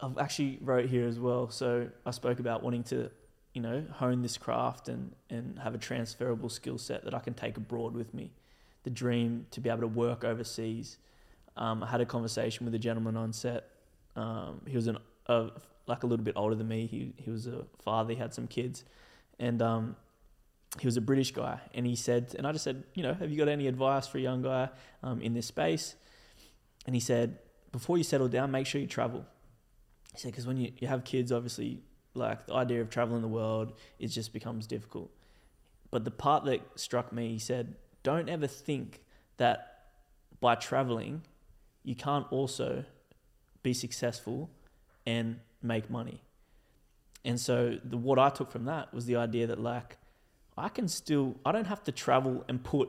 I've 0.00 0.18
actually 0.18 0.58
wrote 0.60 0.88
here 0.88 1.06
as 1.06 1.18
well. 1.18 1.50
So 1.50 1.88
I 2.06 2.10
spoke 2.12 2.38
about 2.38 2.62
wanting 2.62 2.84
to, 2.84 3.10
you 3.52 3.60
know, 3.60 3.84
hone 3.92 4.22
this 4.22 4.38
craft 4.38 4.88
and 4.88 5.14
and 5.30 5.58
have 5.58 5.74
a 5.74 5.78
transferable 5.78 6.48
skill 6.48 6.78
set 6.78 7.04
that 7.04 7.14
I 7.14 7.18
can 7.18 7.34
take 7.34 7.56
abroad 7.56 7.94
with 7.94 8.14
me. 8.14 8.30
The 8.84 8.90
dream 8.90 9.46
to 9.50 9.60
be 9.60 9.68
able 9.68 9.80
to 9.80 9.88
work 9.88 10.24
overseas. 10.24 10.98
Um, 11.56 11.82
I 11.82 11.88
had 11.88 12.00
a 12.00 12.06
conversation 12.06 12.64
with 12.64 12.74
a 12.74 12.78
gentleman 12.78 13.16
on 13.16 13.32
set. 13.32 13.70
Um, 14.14 14.60
he 14.66 14.76
was 14.76 14.86
an 14.86 14.98
a, 15.26 15.50
like 15.86 16.04
a 16.04 16.06
little 16.06 16.24
bit 16.24 16.34
older 16.36 16.54
than 16.54 16.68
me. 16.68 16.86
He 16.86 17.12
he 17.16 17.30
was 17.30 17.46
a 17.46 17.64
father. 17.80 18.12
He 18.12 18.18
had 18.18 18.32
some 18.32 18.46
kids, 18.46 18.84
and 19.40 19.60
um, 19.60 19.96
he 20.78 20.86
was 20.86 20.96
a 20.96 21.00
British 21.00 21.32
guy. 21.32 21.60
And 21.74 21.86
he 21.86 21.96
said, 21.96 22.34
and 22.36 22.46
I 22.46 22.52
just 22.52 22.64
said, 22.64 22.84
you 22.94 23.02
know, 23.02 23.14
have 23.14 23.30
you 23.30 23.38
got 23.38 23.48
any 23.48 23.66
advice 23.66 24.06
for 24.06 24.18
a 24.18 24.20
young 24.20 24.42
guy 24.42 24.68
um, 25.02 25.20
in 25.20 25.34
this 25.34 25.46
space? 25.46 25.96
And 26.86 26.94
he 26.94 27.00
said, 27.00 27.38
before 27.72 27.98
you 27.98 28.04
settle 28.04 28.28
down, 28.28 28.50
make 28.50 28.66
sure 28.66 28.80
you 28.80 28.86
travel. 28.86 29.24
He 30.18 30.22
said, 30.22 30.32
because 30.32 30.48
when 30.48 30.56
you, 30.56 30.72
you 30.80 30.88
have 30.88 31.04
kids, 31.04 31.30
obviously, 31.30 31.80
like 32.14 32.48
the 32.48 32.54
idea 32.54 32.80
of 32.80 32.90
traveling 32.90 33.22
the 33.22 33.28
world, 33.28 33.72
it 34.00 34.08
just 34.08 34.32
becomes 34.32 34.66
difficult. 34.66 35.12
But 35.92 36.04
the 36.04 36.10
part 36.10 36.44
that 36.46 36.60
struck 36.74 37.12
me, 37.12 37.28
he 37.28 37.38
said, 37.38 37.76
don't 38.02 38.28
ever 38.28 38.48
think 38.48 39.00
that 39.36 39.90
by 40.40 40.56
traveling, 40.56 41.22
you 41.84 41.94
can't 41.94 42.26
also 42.32 42.84
be 43.62 43.72
successful 43.72 44.50
and 45.06 45.38
make 45.62 45.88
money. 45.88 46.20
And 47.24 47.38
so 47.38 47.78
the, 47.84 47.96
what 47.96 48.18
I 48.18 48.30
took 48.30 48.50
from 48.50 48.64
that 48.64 48.92
was 48.92 49.06
the 49.06 49.16
idea 49.16 49.46
that 49.46 49.60
like 49.60 49.98
I 50.56 50.68
can 50.68 50.88
still 50.88 51.36
I 51.46 51.52
don't 51.52 51.66
have 51.66 51.84
to 51.84 51.92
travel 51.92 52.44
and 52.48 52.62
put 52.62 52.88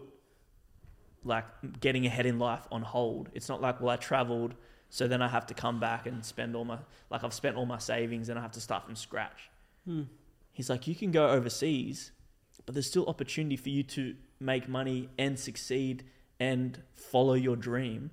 like 1.23 1.45
getting 1.79 2.07
ahead 2.07 2.25
in 2.25 2.39
life 2.39 2.67
on 2.71 2.81
hold. 2.81 3.29
It's 3.33 3.49
not 3.49 3.61
like 3.61 3.81
well 3.81 3.89
I 3.89 3.97
traveled 3.97 4.55
so 4.89 5.07
then 5.07 5.21
I 5.21 5.27
have 5.27 5.45
to 5.47 5.53
come 5.53 5.79
back 5.79 6.07
and 6.07 6.25
spend 6.25 6.55
all 6.55 6.65
my 6.65 6.79
like 7.09 7.23
I've 7.23 7.33
spent 7.33 7.55
all 7.55 7.65
my 7.65 7.77
savings 7.77 8.29
and 8.29 8.39
I 8.39 8.41
have 8.41 8.51
to 8.53 8.61
start 8.61 8.85
from 8.85 8.95
scratch. 8.95 9.49
Hmm. 9.85 10.03
He's 10.51 10.69
like 10.69 10.87
you 10.87 10.95
can 10.95 11.11
go 11.11 11.29
overseas, 11.29 12.11
but 12.65 12.73
there's 12.73 12.87
still 12.87 13.05
opportunity 13.05 13.55
for 13.55 13.69
you 13.69 13.83
to 13.83 14.15
make 14.39 14.67
money 14.67 15.09
and 15.17 15.39
succeed 15.39 16.05
and 16.39 16.81
follow 16.93 17.33
your 17.33 17.55
dream 17.55 18.11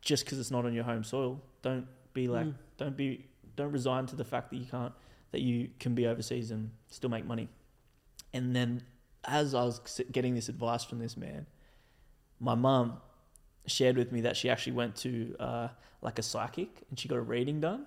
just 0.00 0.24
because 0.24 0.38
it's 0.38 0.50
not 0.50 0.66
on 0.66 0.74
your 0.74 0.84
home 0.84 1.04
soil. 1.04 1.40
Don't 1.62 1.86
be 2.12 2.28
like 2.28 2.46
mm. 2.46 2.54
don't 2.76 2.96
be 2.96 3.26
don't 3.56 3.72
resign 3.72 4.06
to 4.06 4.16
the 4.16 4.24
fact 4.24 4.50
that 4.50 4.56
you 4.56 4.66
can't 4.66 4.92
that 5.30 5.40
you 5.40 5.70
can 5.80 5.94
be 5.94 6.06
overseas 6.06 6.50
and 6.50 6.70
still 6.88 7.10
make 7.10 7.24
money. 7.24 7.48
And 8.34 8.54
then 8.54 8.82
as 9.24 9.54
I 9.54 9.64
was 9.64 9.80
getting 10.10 10.34
this 10.34 10.48
advice 10.48 10.84
from 10.84 10.98
this 10.98 11.16
man, 11.16 11.46
my 12.38 12.54
mum 12.54 12.98
shared 13.66 13.96
with 13.96 14.12
me 14.12 14.22
that 14.22 14.36
she 14.36 14.50
actually 14.50 14.72
went 14.72 14.96
to 14.96 15.36
uh, 15.38 15.68
like 16.00 16.18
a 16.18 16.22
psychic 16.22 16.82
and 16.90 16.98
she 16.98 17.08
got 17.08 17.18
a 17.18 17.22
reading 17.22 17.60
done 17.60 17.86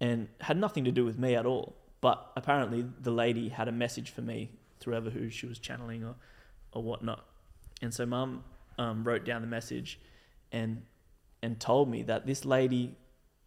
and 0.00 0.28
had 0.40 0.56
nothing 0.56 0.84
to 0.84 0.92
do 0.92 1.04
with 1.04 1.18
me 1.18 1.34
at 1.34 1.46
all. 1.46 1.76
But 2.00 2.32
apparently 2.36 2.84
the 3.00 3.10
lady 3.10 3.48
had 3.48 3.68
a 3.68 3.72
message 3.72 4.10
for 4.10 4.20
me 4.20 4.50
through 4.80 4.94
ever 4.94 5.10
who 5.10 5.30
she 5.30 5.46
was 5.46 5.58
channeling 5.58 6.04
or, 6.04 6.14
or 6.72 6.82
whatnot. 6.82 7.24
And 7.80 7.92
so 7.92 8.04
mum 8.04 8.44
um, 8.78 9.04
wrote 9.04 9.24
down 9.24 9.40
the 9.40 9.48
message 9.48 9.98
and 10.52 10.82
and 11.44 11.60
told 11.60 11.90
me 11.90 12.02
that 12.04 12.26
this 12.26 12.46
lady 12.46 12.96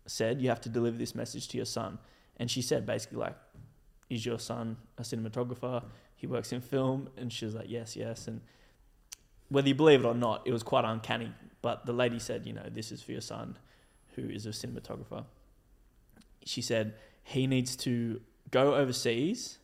said, 0.06 0.40
You 0.40 0.49
have 0.49 0.62
to 0.62 0.70
deliver 0.70 0.98
this 0.98 1.16
message 1.16 1.48
to 1.49 1.58
your 1.58 1.66
son. 1.66 1.98
And 2.38 2.49
she 2.49 2.62
said, 2.62 2.86
basically, 2.86 3.18
like, 3.18 3.36
Is 4.10 4.24
your 4.24 4.38
son 4.38 4.78
a 4.99 5.02
cinematographer? 5.02 5.84
He 6.16 6.28
works 6.28 6.52
in 6.52 6.62
film. 6.62 7.10
And 7.18 7.34
she 7.34 7.45
was 7.45 7.56
like, 7.56 7.66
Yes, 7.68 7.95
yes. 7.95 8.28
And 8.28 8.41
whether 9.49 9.68
you 9.68 9.74
believe 9.74 10.06
it 10.06 10.08
or 10.08 10.14
not, 10.14 10.44
it 10.45 10.52
was 10.52 10.62
quite 10.62 10.86
uncanny. 10.86 11.34
But 11.62 11.86
the 11.86 11.94
lady 11.94 12.20
said, 12.20 12.46
You 12.46 12.54
know, 12.54 12.68
this 12.72 12.92
is 12.92 13.02
for 13.02 13.12
your 13.12 13.22
son 13.22 13.58
who 14.16 14.30
is 14.30 14.46
a 14.46 14.50
cinematographer. 14.50 15.26
She 16.46 16.62
said, 16.62 16.96
He 17.24 17.48
needs 17.48 17.76
to 17.78 18.22
go 18.52 18.76
overseas 18.76 19.60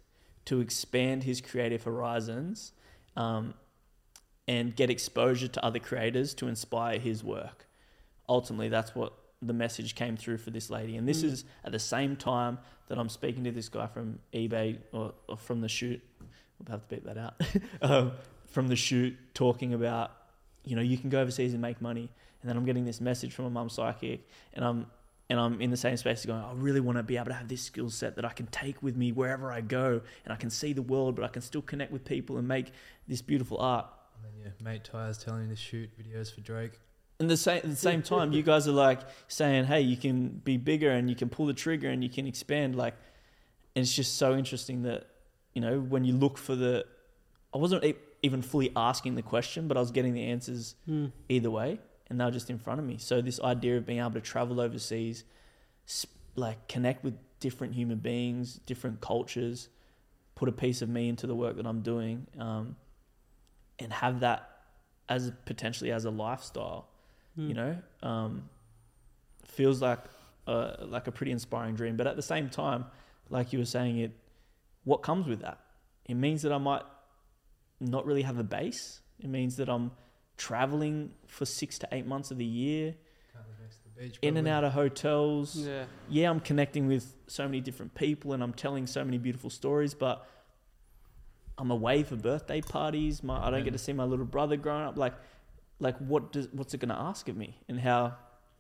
to 0.45 0.59
expand 0.59 1.23
his 1.23 1.39
creative 1.41 1.83
horizons 1.83 2.73
um, 3.15 3.53
and 4.47 4.75
get 4.75 4.89
exposure 4.89 5.47
to 5.47 5.65
other 5.65 5.79
creators 5.79 6.33
to 6.35 6.47
inspire 6.47 6.99
his 6.99 7.23
work. 7.23 7.67
Ultimately, 8.27 8.69
that's 8.69 8.93
what 8.93 9.13
the 9.41 9.53
message 9.53 9.95
came 9.95 10.17
through 10.17 10.37
for 10.37 10.51
this 10.51 10.69
lady. 10.69 10.97
And 10.97 11.07
this 11.07 11.21
mm. 11.21 11.25
is 11.25 11.45
at 11.63 11.71
the 11.71 11.79
same 11.79 12.15
time 12.15 12.59
that 12.87 12.97
I'm 12.97 13.09
speaking 13.09 13.43
to 13.45 13.51
this 13.51 13.69
guy 13.69 13.87
from 13.87 14.19
eBay 14.33 14.79
or, 14.91 15.13
or 15.27 15.37
from 15.37 15.61
the 15.61 15.69
shoot. 15.69 16.01
We'll 16.59 16.77
have 16.77 16.87
to 16.87 16.95
beat 16.95 17.05
that 17.05 17.17
out. 17.17 17.35
um, 17.81 18.11
from 18.47 18.67
the 18.67 18.75
shoot, 18.75 19.17
talking 19.33 19.73
about, 19.73 20.11
you 20.65 20.75
know, 20.75 20.81
you 20.81 20.97
can 20.97 21.09
go 21.09 21.21
overseas 21.21 21.53
and 21.53 21.61
make 21.61 21.81
money. 21.81 22.09
And 22.41 22.49
then 22.49 22.57
I'm 22.57 22.65
getting 22.65 22.85
this 22.85 22.99
message 22.99 23.33
from 23.33 23.45
a 23.45 23.49
mum 23.49 23.69
psychic, 23.69 24.27
and 24.53 24.65
I'm 24.65 24.87
and 25.29 25.39
I'm 25.39 25.61
in 25.61 25.71
the 25.71 25.77
same 25.77 25.95
space 25.97 26.25
going, 26.25 26.41
I 26.41 26.51
really 26.53 26.81
want 26.81 26.97
to 26.97 27.03
be 27.03 27.15
able 27.15 27.27
to 27.27 27.33
have 27.33 27.47
this 27.47 27.61
skill 27.61 27.89
set 27.89 28.17
that 28.17 28.25
I 28.25 28.29
can 28.29 28.45
take 28.47 28.83
with 28.83 28.95
me 28.95 29.11
wherever 29.11 29.51
I 29.51 29.61
go, 29.61 30.01
and 30.25 30.33
I 30.33 30.35
can 30.35 30.49
see 30.49 30.73
the 30.73 30.81
world, 30.81 31.15
but 31.15 31.23
I 31.23 31.29
can 31.29 31.41
still 31.41 31.61
connect 31.61 31.91
with 31.91 32.03
people 32.03 32.37
and 32.37 32.47
make 32.47 32.71
this 33.07 33.21
beautiful 33.21 33.57
art. 33.59 33.87
And 34.15 34.25
then 34.25 34.41
your 34.41 34.53
mate 34.61 34.83
Tye's 34.83 35.17
telling 35.17 35.47
me 35.47 35.55
to 35.55 35.59
shoot 35.59 35.89
videos 35.97 36.33
for 36.33 36.41
Drake. 36.41 36.73
And 37.19 37.29
the 37.29 37.37
same, 37.37 37.57
at 37.57 37.69
the 37.69 37.75
same 37.75 38.01
time, 38.01 38.33
you 38.33 38.43
guys 38.43 38.67
are 38.67 38.73
like 38.73 38.99
saying, 39.27 39.65
"Hey, 39.65 39.81
you 39.81 39.95
can 39.95 40.41
be 40.43 40.57
bigger 40.57 40.91
and 40.91 41.09
you 41.09 41.15
can 41.15 41.29
pull 41.29 41.45
the 41.45 41.53
trigger 41.53 41.89
and 41.89 42.03
you 42.03 42.09
can 42.09 42.27
expand." 42.27 42.75
Like, 42.75 42.95
and 43.75 43.83
it's 43.83 43.93
just 43.93 44.17
so 44.17 44.35
interesting 44.35 44.83
that 44.83 45.07
you 45.53 45.61
know 45.61 45.79
when 45.79 46.03
you 46.03 46.13
look 46.13 46.37
for 46.37 46.55
the, 46.55 46.85
I 47.53 47.59
wasn't 47.59 47.83
even 48.23 48.41
fully 48.41 48.71
asking 48.75 49.15
the 49.15 49.21
question, 49.21 49.67
but 49.67 49.77
I 49.77 49.79
was 49.79 49.91
getting 49.91 50.13
the 50.13 50.23
answers 50.23 50.75
mm. 50.89 51.11
either 51.29 51.51
way, 51.51 51.79
and 52.09 52.19
they 52.19 52.25
were 52.25 52.31
just 52.31 52.49
in 52.49 52.57
front 52.57 52.79
of 52.79 52.85
me. 52.85 52.97
So 52.97 53.21
this 53.21 53.39
idea 53.39 53.77
of 53.77 53.85
being 53.85 53.99
able 53.99 54.11
to 54.11 54.21
travel 54.21 54.59
overseas, 54.59 55.23
like 56.35 56.67
connect 56.67 57.03
with 57.03 57.15
different 57.39 57.75
human 57.75 57.99
beings, 57.99 58.55
different 58.65 59.01
cultures, 59.01 59.69
put 60.35 60.49
a 60.49 60.53
piece 60.53 60.81
of 60.81 60.89
me 60.89 61.09
into 61.09 61.27
the 61.27 61.35
work 61.35 61.57
that 61.57 61.67
I'm 61.67 61.81
doing, 61.81 62.25
um, 62.39 62.75
and 63.77 63.93
have 63.93 64.21
that 64.21 64.49
as 65.07 65.31
potentially 65.45 65.91
as 65.91 66.05
a 66.05 66.09
lifestyle 66.09 66.87
mm. 67.39 67.47
you 67.47 67.53
know, 67.53 67.77
um, 68.01 68.49
feels 69.45 69.81
like 69.81 69.99
a, 70.47 70.77
like 70.81 71.07
a 71.07 71.11
pretty 71.11 71.31
inspiring 71.31 71.75
dream. 71.75 71.97
But 71.97 72.07
at 72.07 72.15
the 72.15 72.21
same 72.21 72.49
time, 72.49 72.85
like 73.29 73.53
you 73.53 73.59
were 73.59 73.65
saying, 73.65 73.97
it 73.99 74.11
what 74.83 74.97
comes 74.97 75.27
with 75.27 75.41
that? 75.41 75.59
It 76.05 76.15
means 76.15 76.41
that 76.41 76.51
I 76.51 76.57
might 76.57 76.83
not 77.89 78.05
really 78.05 78.23
have 78.23 78.37
a 78.37 78.43
base. 78.43 79.01
It 79.19 79.29
means 79.29 79.57
that 79.57 79.69
I'm 79.69 79.91
traveling 80.37 81.13
for 81.27 81.45
six 81.45 81.77
to 81.79 81.87
eight 81.91 82.05
months 82.05 82.31
of 82.31 82.37
the 82.37 82.45
year, 82.45 82.95
beach, 83.97 84.17
in 84.21 84.37
and 84.37 84.47
out 84.47 84.63
of 84.63 84.73
hotels. 84.73 85.55
Yeah. 85.55 85.85
yeah, 86.09 86.29
I'm 86.29 86.39
connecting 86.39 86.87
with 86.87 87.15
so 87.27 87.45
many 87.45 87.61
different 87.61 87.95
people 87.95 88.33
and 88.33 88.43
I'm 88.43 88.53
telling 88.53 88.87
so 88.87 89.03
many 89.03 89.17
beautiful 89.17 89.49
stories, 89.49 89.93
but 89.93 90.27
I'm 91.57 91.71
away 91.71 92.03
for 92.03 92.15
birthday 92.15 92.61
parties. 92.61 93.23
My 93.23 93.45
I 93.45 93.51
don't 93.51 93.63
get 93.63 93.73
to 93.73 93.79
see 93.79 93.93
my 93.93 94.03
little 94.03 94.25
brother 94.25 94.57
growing 94.57 94.83
up. 94.83 94.97
Like 94.97 95.13
like 95.79 95.97
what 95.97 96.31
does 96.31 96.47
what's 96.51 96.73
it 96.73 96.79
going 96.79 96.89
to 96.89 96.99
ask 96.99 97.27
of 97.27 97.37
me 97.37 97.57
and 97.67 97.79
how 97.79 98.13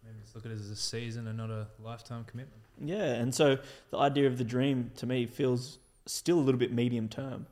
maybe 0.03 0.17
let's 0.19 0.35
look 0.35 0.45
at 0.45 0.51
it 0.51 0.55
as 0.55 0.69
a 0.69 0.75
season 0.75 1.27
and 1.27 1.37
not 1.37 1.49
a 1.49 1.67
lifetime 1.79 2.23
commitment 2.25 2.61
yeah 2.83 3.13
and 3.13 3.33
so 3.33 3.57
the 3.91 3.97
idea 3.97 4.27
of 4.27 4.37
the 4.37 4.43
dream 4.43 4.91
to 4.95 5.05
me 5.05 5.25
feels 5.25 5.79
still 6.05 6.37
a 6.37 6.41
little 6.41 6.59
bit 6.59 6.71
medium 6.71 7.07
term 7.07 7.47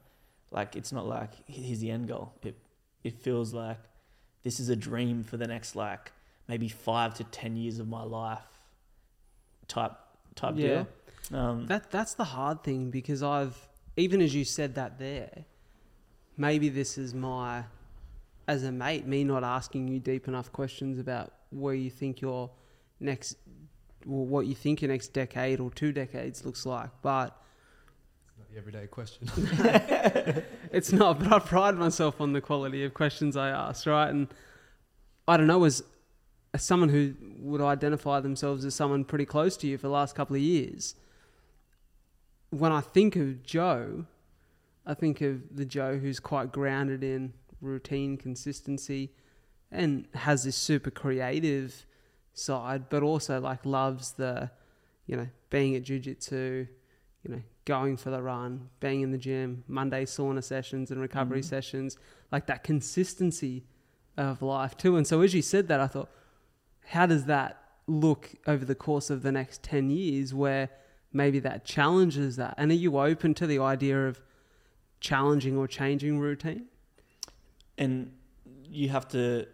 like 0.51 0.75
it's 0.75 0.91
not 0.91 1.07
like 1.07 1.31
here's 1.47 1.79
the 1.79 1.89
end 1.89 2.07
goal 2.07 2.33
it 2.43 2.55
it 3.03 3.17
feels 3.17 3.53
like 3.53 3.79
this 4.43 4.59
is 4.59 4.69
a 4.69 4.75
dream 4.75 5.23
for 5.23 5.37
the 5.37 5.47
next 5.47 5.75
like 5.75 6.11
maybe 6.47 6.67
five 6.67 7.13
to 7.15 7.23
ten 7.25 7.55
years 7.55 7.79
of 7.79 7.87
my 7.87 8.03
life 8.03 8.39
type 9.67 9.93
type 10.35 10.55
Yeah. 10.57 10.83
deal. 11.29 11.39
Um, 11.39 11.65
That 11.67 11.89
that's 11.91 12.13
the 12.15 12.25
hard 12.25 12.63
thing 12.63 12.89
because 12.91 13.23
I've 13.23 13.57
even 13.95 14.21
as 14.21 14.33
you 14.35 14.43
said 14.43 14.75
that 14.75 14.99
there, 14.99 15.45
maybe 16.37 16.69
this 16.69 16.97
is 16.97 17.13
my 17.13 17.63
as 18.47 18.63
a 18.63 18.71
mate, 18.71 19.05
me 19.07 19.23
not 19.23 19.43
asking 19.43 19.87
you 19.87 19.99
deep 19.99 20.27
enough 20.27 20.51
questions 20.51 20.99
about 20.99 21.31
where 21.51 21.75
you 21.75 21.89
think 21.89 22.19
your 22.21 22.49
next 22.99 23.37
well, 24.05 24.25
what 24.25 24.47
you 24.47 24.55
think 24.55 24.81
your 24.81 24.89
next 24.89 25.09
decade 25.13 25.59
or 25.59 25.69
two 25.71 25.91
decades 25.91 26.43
looks 26.43 26.65
like. 26.65 26.89
But 27.01 27.39
the 28.51 28.57
everyday 28.57 28.87
question. 28.87 29.29
it's 30.71 30.91
not, 30.91 31.19
but 31.19 31.31
I 31.31 31.39
pride 31.39 31.75
myself 31.75 32.19
on 32.19 32.33
the 32.33 32.41
quality 32.41 32.83
of 32.83 32.93
questions 32.93 33.37
I 33.37 33.49
ask, 33.49 33.85
right? 33.85 34.09
And 34.09 34.27
I 35.27 35.37
don't 35.37 35.47
know, 35.47 35.63
as, 35.63 35.83
as 36.53 36.63
someone 36.63 36.89
who 36.89 37.13
would 37.37 37.61
identify 37.61 38.19
themselves 38.19 38.65
as 38.65 38.75
someone 38.75 39.05
pretty 39.05 39.25
close 39.25 39.55
to 39.57 39.67
you 39.67 39.77
for 39.77 39.83
the 39.83 39.93
last 39.93 40.15
couple 40.15 40.35
of 40.35 40.41
years, 40.41 40.95
when 42.49 42.71
I 42.71 42.81
think 42.81 43.15
of 43.15 43.43
Joe, 43.43 44.05
I 44.85 44.93
think 44.93 45.21
of 45.21 45.55
the 45.55 45.65
Joe 45.65 45.97
who's 45.97 46.19
quite 46.19 46.51
grounded 46.51 47.03
in 47.03 47.33
routine, 47.61 48.17
consistency, 48.17 49.11
and 49.71 50.07
has 50.13 50.43
this 50.43 50.57
super 50.57 50.91
creative 50.91 51.85
side, 52.33 52.89
but 52.89 53.03
also 53.03 53.39
like 53.39 53.65
loves 53.65 54.13
the, 54.13 54.51
you 55.05 55.15
know, 55.15 55.27
being 55.49 55.75
at 55.75 55.83
jujitsu, 55.83 56.67
you 57.23 57.31
know, 57.31 57.41
going 57.65 57.95
for 57.97 58.09
the 58.09 58.21
run, 58.21 58.69
being 58.79 59.01
in 59.01 59.11
the 59.11 59.17
gym, 59.17 59.63
Monday 59.67 60.05
sauna 60.05 60.43
sessions 60.43 60.89
and 60.91 60.99
recovery 60.99 61.41
Mhm. 61.41 61.45
sessions, 61.45 61.97
like 62.31 62.47
that 62.47 62.63
consistency 62.63 63.63
of 64.17 64.41
life 64.41 64.75
too. 64.77 64.97
And 64.97 65.05
so 65.05 65.21
as 65.21 65.33
you 65.33 65.41
said 65.41 65.67
that, 65.67 65.79
I 65.79 65.87
thought, 65.87 66.09
how 66.87 67.05
does 67.05 67.25
that 67.25 67.63
look 67.87 68.33
over 68.47 68.65
the 68.65 68.75
course 68.75 69.09
of 69.09 69.21
the 69.21 69.31
next 69.31 69.63
10 69.63 69.89
years 69.89 70.33
where 70.33 70.69
maybe 71.13 71.39
that 71.39 71.63
challenges 71.65 72.35
that? 72.37 72.55
And 72.57 72.71
are 72.71 72.75
you 72.75 72.97
open 72.97 73.33
to 73.35 73.47
the 73.47 73.59
idea 73.59 74.07
of 74.07 74.21
challenging 74.99 75.57
or 75.57 75.67
changing 75.67 76.19
routine? 76.19 76.67
and 77.77 78.11
you 78.69 78.89
have 78.89 79.07
to 79.07 79.47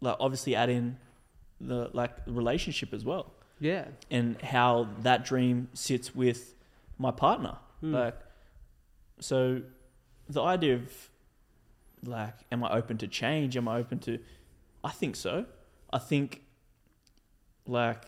like 0.00 0.16
obviously 0.20 0.54
add 0.54 0.70
in 0.70 0.96
the 1.60 1.90
like 1.92 2.12
relationship 2.26 2.94
as 2.94 3.04
well 3.04 3.32
Yeah. 3.60 3.88
and 4.10 4.40
how 4.40 4.88
that 5.00 5.24
dream 5.24 5.68
sits 5.74 6.14
with 6.14 6.54
my 6.98 7.10
partner. 7.10 7.56
Mm. 7.82 7.92
like 7.92 8.18
so 9.20 9.60
the 10.28 10.42
idea 10.42 10.74
of 10.76 11.10
like 12.04 12.34
am 12.50 12.64
i 12.64 12.70
open 12.70 12.98
to 12.98 13.08
change? 13.08 13.56
Am 13.56 13.68
i 13.68 13.78
open 13.78 13.98
to 14.00 14.18
i 14.82 14.90
think 14.90 15.16
so. 15.16 15.46
I 15.92 15.98
think 15.98 16.42
like 17.66 18.04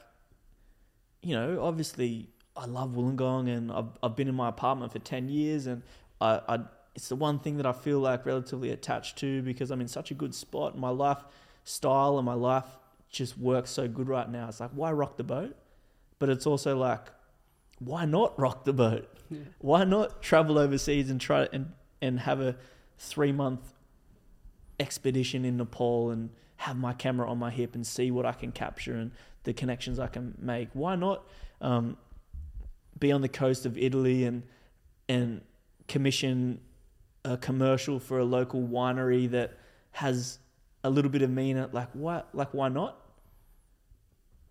you 1.23 1.35
know 1.35 1.63
obviously 1.63 2.29
i 2.57 2.67
love 2.67 2.91
wollongong 2.91 3.49
and 3.49 3.73
i've, 3.73 3.89
I've 4.03 4.15
been 4.15 4.29
in 4.29 4.35
my 4.35 4.49
apartment 4.49 4.93
for 4.93 4.99
10 4.99 5.31
years 5.31 5.67
and 5.67 5.83
I, 6.21 6.41
I 6.47 6.59
it's 6.95 7.09
the 7.09 7.17
one 7.17 7.39
thing 7.39 7.57
that 7.57 7.65
i 7.67 7.73
feel 7.73 8.01
like 8.01 8.27
relatively 8.27 8.71
attached 8.71 9.17
to 9.19 9.41
because 9.43 9.71
i'm 9.71 9.81
in 9.81 9.89
such 9.89 10.11
a 10.11 10.15
good 10.15 10.35
spot. 10.35 10.77
My 10.79 10.91
lifestyle 10.91 12.19
and 12.19 12.27
my 12.27 12.35
life 12.35 12.67
just 13.09 13.39
works 13.39 13.71
so 13.71 13.89
good 13.89 14.09
right 14.09 14.31
now. 14.31 14.49
It's 14.49 14.61
like 14.61 14.71
why 14.73 14.93
rock 14.93 15.17
the 15.17 15.25
boat? 15.25 15.57
But 16.19 16.29
it's 16.29 16.47
also 16.47 16.77
like 16.77 17.07
why 17.79 18.05
not 18.05 18.39
rock 18.39 18.65
the 18.65 18.73
boat 18.73 19.09
yeah. 19.31 19.41
why 19.59 19.85
not 19.85 20.23
travel 20.23 20.59
overseas 20.59 21.11
and 21.11 21.21
try 21.21 21.49
and 21.53 21.73
and 22.01 22.21
have 22.21 22.41
a 22.41 22.57
three 22.99 23.33
month 23.33 23.73
expedition 24.79 25.45
in 25.45 25.57
Nepal 25.57 26.11
and 26.11 26.31
have 26.57 26.77
my 26.77 26.93
camera 26.93 27.31
on 27.31 27.39
my 27.39 27.51
hip 27.51 27.75
and 27.75 27.87
see 27.87 28.11
what 28.11 28.27
I 28.27 28.33
can 28.33 28.53
capture 28.53 28.95
and 28.95 29.11
the 29.45 29.53
connections 29.53 29.99
I 29.99 30.07
can 30.07 30.35
make? 30.39 30.69
Why 30.73 30.97
not 30.97 31.27
um, 31.61 31.97
be 32.99 33.13
on 33.13 33.21
the 33.21 33.29
coast 33.29 33.67
of 33.67 33.77
Italy 33.77 34.25
and 34.25 34.43
and 35.09 35.43
commission 35.89 36.61
a 37.25 37.37
commercial 37.37 37.99
for 37.99 38.19
a 38.19 38.25
local 38.25 38.63
winery 38.63 39.31
that 39.31 39.59
has 39.93 40.39
a 40.85 40.91
little 40.91 41.11
bit 41.11 41.23
of 41.23 41.31
me 41.31 41.51
in 41.51 41.57
it? 41.57 41.75
Like 41.75 41.89
why? 41.93 42.23
Like 42.33 42.53
why 42.53 42.69
not? 42.69 43.01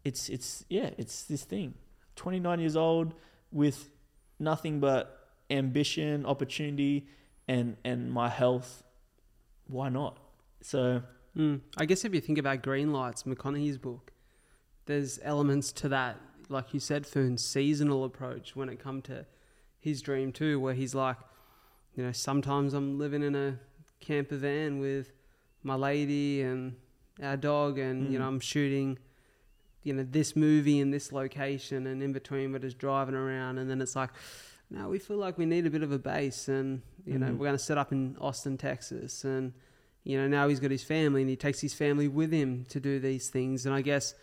It's 0.03 0.29
it's 0.29 0.65
yeah, 0.69 0.91
it's 0.97 1.23
this 1.23 1.43
thing. 1.43 1.75
Twenty 2.15 2.39
nine 2.39 2.59
years 2.59 2.75
old 2.75 3.13
with 3.51 3.89
nothing 4.39 4.79
but 4.79 5.29
ambition, 5.49 6.25
opportunity, 6.25 7.07
and 7.47 7.77
and 7.83 8.11
my 8.11 8.29
health. 8.29 8.83
Why 9.67 9.89
not? 9.89 10.17
So 10.61 11.03
Mm. 11.35 11.59
I 11.75 11.83
guess 11.85 12.05
if 12.05 12.13
you 12.15 12.21
think 12.21 12.37
about 12.37 12.61
Green 12.63 12.93
Lights, 12.93 13.23
McConaughey's 13.23 13.77
book, 13.77 14.13
there's 14.85 15.19
elements 15.21 15.73
to 15.73 15.89
that, 15.89 16.15
like 16.47 16.73
you 16.73 16.79
said, 16.79 17.05
Foon's 17.05 17.43
seasonal 17.43 18.05
approach 18.05 18.55
when 18.55 18.69
it 18.69 18.79
come 18.79 19.01
to 19.01 19.25
his 19.77 20.01
dream 20.01 20.31
too, 20.31 20.61
where 20.61 20.73
he's 20.73 20.95
like, 20.95 21.17
you 21.93 22.03
know, 22.03 22.13
sometimes 22.13 22.73
I'm 22.73 22.97
living 22.97 23.21
in 23.21 23.35
a 23.35 23.59
camper 23.99 24.37
van 24.37 24.79
with 24.79 25.11
my 25.61 25.75
lady 25.75 26.41
and 26.41 26.77
our 27.21 27.35
dog, 27.35 27.79
and 27.79 28.13
you 28.13 28.17
Mm. 28.17 28.21
know, 28.21 28.27
I'm 28.29 28.39
shooting, 28.39 28.97
you 29.85 29.93
know, 29.93 30.03
this 30.03 30.35
movie 30.35 30.79
in 30.81 30.91
this 30.91 31.13
location, 31.13 31.87
and 31.87 32.03
in 32.03 32.11
between 32.11 32.51
we're 32.51 32.59
just 32.59 32.77
driving 32.77 33.15
around, 33.15 33.57
and 33.59 33.69
then 33.69 33.79
it's 33.81 33.95
like. 33.95 34.09
No, 34.71 34.89
we 34.89 34.97
feel 34.97 35.17
like 35.17 35.37
we 35.37 35.45
need 35.45 35.67
a 35.67 35.69
bit 35.69 35.83
of 35.83 35.91
a 35.91 35.99
base, 35.99 36.47
and 36.47 36.81
you 37.05 37.19
know 37.19 37.27
Mhm. 37.27 37.37
we're 37.37 37.45
going 37.45 37.57
to 37.57 37.63
set 37.63 37.77
up 37.77 37.91
in 37.91 38.17
Austin, 38.19 38.57
Texas, 38.57 39.23
and 39.23 39.53
you 40.03 40.17
know 40.17 40.27
now 40.27 40.47
he's 40.47 40.59
got 40.59 40.71
his 40.71 40.83
family 40.83 41.21
and 41.21 41.29
he 41.29 41.35
takes 41.35 41.61
his 41.61 41.75
family 41.75 42.07
with 42.07 42.31
him 42.31 42.65
to 42.69 42.79
do 42.79 42.99
these 42.99 43.29
things 43.29 43.65
and 43.67 43.73
i 43.73 43.81
guess 43.81 44.13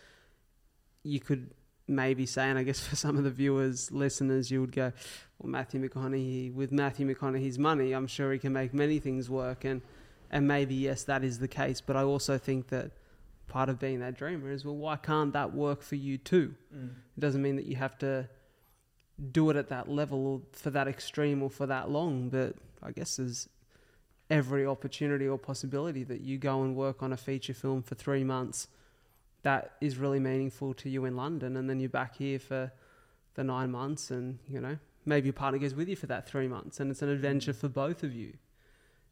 you 1.03 1.19
could 1.19 1.49
maybe 1.87 2.25
say 2.25 2.49
and 2.49 2.57
i 2.57 2.63
guess 2.63 2.79
for 2.87 2.95
some 2.95 3.17
of 3.17 3.23
the 3.25 3.29
viewers 3.29 3.91
listeners 3.91 4.49
you 4.49 4.61
would 4.61 4.71
go 4.71 4.91
well 5.39 5.49
matthew 5.51 5.81
mcconaughey 5.81 6.53
with 6.53 6.71
matthew 6.71 7.05
mcconaughey's 7.05 7.59
money 7.59 7.91
i'm 7.91 8.07
sure 8.07 8.31
he 8.31 8.39
can 8.39 8.53
make 8.53 8.73
many 8.73 8.97
things 8.99 9.29
work 9.29 9.65
and 9.65 9.81
and 10.31 10.47
maybe 10.47 10.73
yes 10.75 11.03
that 11.03 11.21
is 11.23 11.39
the 11.39 11.47
case 11.49 11.81
but 11.81 11.95
i 11.97 12.01
also 12.03 12.37
think 12.37 12.67
that 12.69 12.91
part 13.53 13.69
of 13.69 13.79
being 13.79 13.99
that 13.99 14.15
dreamer 14.15 14.49
is 14.51 14.65
well 14.65 14.75
why 14.75 14.95
can't 14.95 15.33
that 15.33 15.53
work 15.53 15.81
for 15.81 15.95
you 15.95 16.17
too? 16.17 16.55
Mm. 16.75 16.89
It 17.17 17.19
doesn't 17.19 17.41
mean 17.41 17.55
that 17.55 17.65
you 17.65 17.75
have 17.75 17.97
to 17.99 18.27
do 19.31 19.49
it 19.51 19.55
at 19.55 19.69
that 19.69 19.87
level 19.87 20.25
or 20.27 20.41
for 20.51 20.71
that 20.71 20.87
extreme 20.87 21.43
or 21.43 21.49
for 21.49 21.67
that 21.67 21.87
long 21.87 22.29
but 22.29 22.55
i 22.81 22.89
guess 22.91 23.17
there's 23.17 23.47
every 24.29 24.65
opportunity 24.65 25.27
or 25.27 25.37
possibility 25.37 26.03
that 26.03 26.21
you 26.21 26.39
go 26.39 26.63
and 26.63 26.75
work 26.75 27.03
on 27.03 27.13
a 27.13 27.17
feature 27.17 27.53
film 27.53 27.83
for 27.83 27.93
three 27.93 28.23
months 28.23 28.67
that 29.43 29.73
is 29.81 29.97
really 29.97 30.19
meaningful 30.19 30.73
to 30.73 30.89
you 30.89 31.05
in 31.05 31.15
London 31.15 31.55
and 31.57 31.69
then 31.69 31.79
you're 31.79 31.89
back 31.89 32.15
here 32.15 32.39
for 32.39 32.71
the 33.35 33.43
nine 33.43 33.69
months 33.69 34.09
and 34.09 34.39
you 34.47 34.59
know 34.59 34.77
maybe 35.05 35.27
your 35.27 35.33
partner 35.33 35.59
goes 35.59 35.75
with 35.75 35.87
you 35.87 35.95
for 35.95 36.07
that 36.07 36.27
three 36.27 36.47
months 36.47 36.79
and 36.79 36.89
it's 36.89 37.01
an 37.01 37.09
adventure 37.09 37.53
mm. 37.53 37.57
for 37.57 37.67
both 37.67 38.03
of 38.03 38.13
you. 38.15 38.33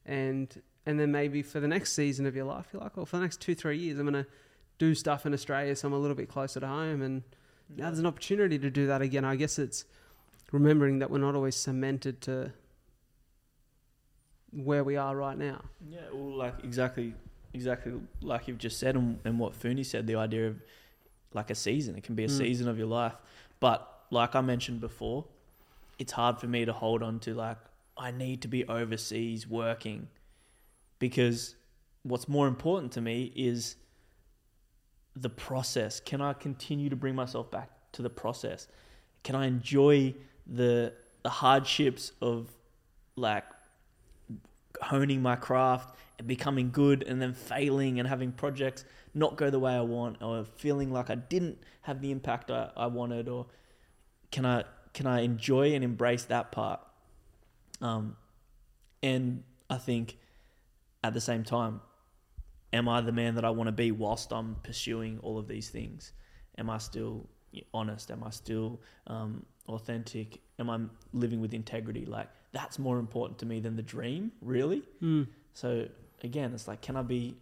And 0.05 0.61
and 0.85 0.99
then 0.99 1.11
maybe 1.11 1.41
for 1.41 1.59
the 1.59 1.67
next 1.67 1.93
season 1.93 2.25
of 2.25 2.35
your 2.35 2.45
life 2.45 2.67
you're 2.73 2.81
like 2.81 2.95
well, 2.97 3.05
for 3.05 3.17
the 3.17 3.21
next 3.23 3.39
two 3.41 3.55
three 3.55 3.77
years 3.77 3.99
I'm 3.99 4.09
going 4.09 4.23
to 4.23 4.29
do 4.77 4.95
stuff 4.95 5.25
in 5.25 5.33
Australia 5.33 5.75
so 5.75 5.87
I'm 5.87 5.93
a 5.93 5.99
little 5.99 6.15
bit 6.15 6.29
closer 6.29 6.59
to 6.59 6.67
home 6.67 7.01
and 7.01 7.23
now 7.75 7.85
there's 7.85 7.99
an 7.99 8.05
opportunity 8.05 8.57
to 8.59 8.69
do 8.69 8.87
that 8.87 9.01
again 9.01 9.23
I 9.25 9.35
guess 9.35 9.59
it's 9.59 9.85
remembering 10.51 10.99
that 10.99 11.09
we're 11.11 11.19
not 11.19 11.35
always 11.35 11.55
cemented 11.55 12.21
to 12.21 12.51
where 14.51 14.83
we 14.83 14.97
are 14.97 15.15
right 15.15 15.37
now 15.37 15.61
Yeah, 15.89 15.99
well, 16.11 16.35
like 16.37 16.55
exactly, 16.63 17.13
exactly 17.53 17.93
like 18.21 18.47
you've 18.47 18.57
just 18.57 18.79
said, 18.79 18.95
and, 18.95 19.19
and 19.23 19.39
what 19.39 19.53
Phoony 19.55 19.83
said, 19.85 20.07
the 20.07 20.15
idea 20.15 20.47
of 20.47 20.61
like 21.33 21.49
a 21.49 21.55
season. 21.55 21.95
It 21.95 22.03
can 22.03 22.15
be 22.15 22.25
a 22.25 22.27
Mm. 22.27 22.37
season 22.37 22.67
of 22.67 22.77
your 22.77 22.87
life, 22.87 23.15
but 23.61 23.87
like 24.09 24.35
I 24.35 24.41
mentioned 24.41 24.81
before, 24.81 25.25
it's 25.97 26.11
hard 26.11 26.39
for 26.39 26.47
me 26.47 26.65
to 26.65 26.73
hold 26.73 27.01
on 27.01 27.19
to 27.21 27.33
like 27.33 27.57
I 27.97 28.11
need 28.11 28.41
to 28.41 28.47
be 28.49 28.65
overseas 28.67 29.47
working, 29.47 30.07
because 31.01 31.55
what's 32.03 32.29
more 32.29 32.47
important 32.47 32.91
to 32.91 33.01
me 33.01 33.33
is 33.35 33.75
the 35.15 35.29
process. 35.29 35.99
Can 35.99 36.21
I 36.21 36.33
continue 36.33 36.89
to 36.89 36.95
bring 36.95 37.15
myself 37.15 37.49
back 37.49 37.71
to 37.93 38.03
the 38.03 38.09
process? 38.09 38.67
Can 39.23 39.35
I 39.35 39.47
enjoy 39.47 40.13
the 40.47 40.93
the 41.23 41.29
hardships 41.29 42.13
of 42.21 42.49
like 43.15 43.43
honing 44.81 45.21
my 45.21 45.35
craft 45.35 45.95
and 46.17 46.27
becoming 46.27 46.71
good 46.71 47.03
and 47.03 47.21
then 47.21 47.33
failing 47.33 47.99
and 47.99 48.07
having 48.07 48.31
projects 48.31 48.85
not 49.13 49.37
go 49.37 49.49
the 49.49 49.59
way 49.59 49.73
I 49.73 49.81
want 49.81 50.21
or 50.21 50.43
feeling 50.43 50.91
like 50.91 51.09
I 51.09 51.15
didn't 51.15 51.59
have 51.81 52.01
the 52.01 52.11
impact 52.11 52.49
I, 52.49 52.71
I 52.75 52.87
wanted 52.87 53.27
or 53.27 53.45
can 54.31 54.45
I 54.45 54.63
can 54.93 55.05
I 55.05 55.21
enjoy 55.21 55.73
and 55.73 55.83
embrace 55.83 56.23
that 56.25 56.51
part 56.51 56.79
um, 57.81 58.15
and 59.03 59.43
I 59.69 59.77
think 59.77 60.17
at 61.03 61.13
the 61.13 61.21
same 61.21 61.43
time 61.43 61.81
am 62.73 62.87
I 62.87 63.01
the 63.01 63.11
man 63.11 63.35
that 63.35 63.43
I 63.43 63.49
want 63.49 63.67
to 63.67 63.73
be 63.73 63.91
whilst 63.91 64.31
I'm 64.31 64.55
pursuing 64.63 65.19
all 65.21 65.37
of 65.37 65.45
these 65.45 65.67
things? 65.69 66.13
Am 66.57 66.69
I 66.69 66.77
still 66.77 67.27
honest? 67.73 68.09
Am 68.11 68.23
I 68.23 68.29
still 68.29 68.79
um, 69.07 69.45
authentic? 69.67 70.39
Am 70.57 70.69
I 70.69 70.79
living 71.11 71.41
with 71.41 71.53
integrity? 71.53 72.05
Like 72.05 72.29
that's 72.53 72.79
more 72.79 72.97
important 72.97 73.39
to 73.39 73.45
me 73.45 73.59
than 73.59 73.75
the 73.75 73.81
dream 73.81 74.31
really. 74.41 74.83
Mm. 75.01 75.27
so 75.53 75.87
again 76.23 76.53
it's 76.53 76.67
like 76.67 76.81
can 76.81 76.95
i 76.95 77.01
be 77.01 77.35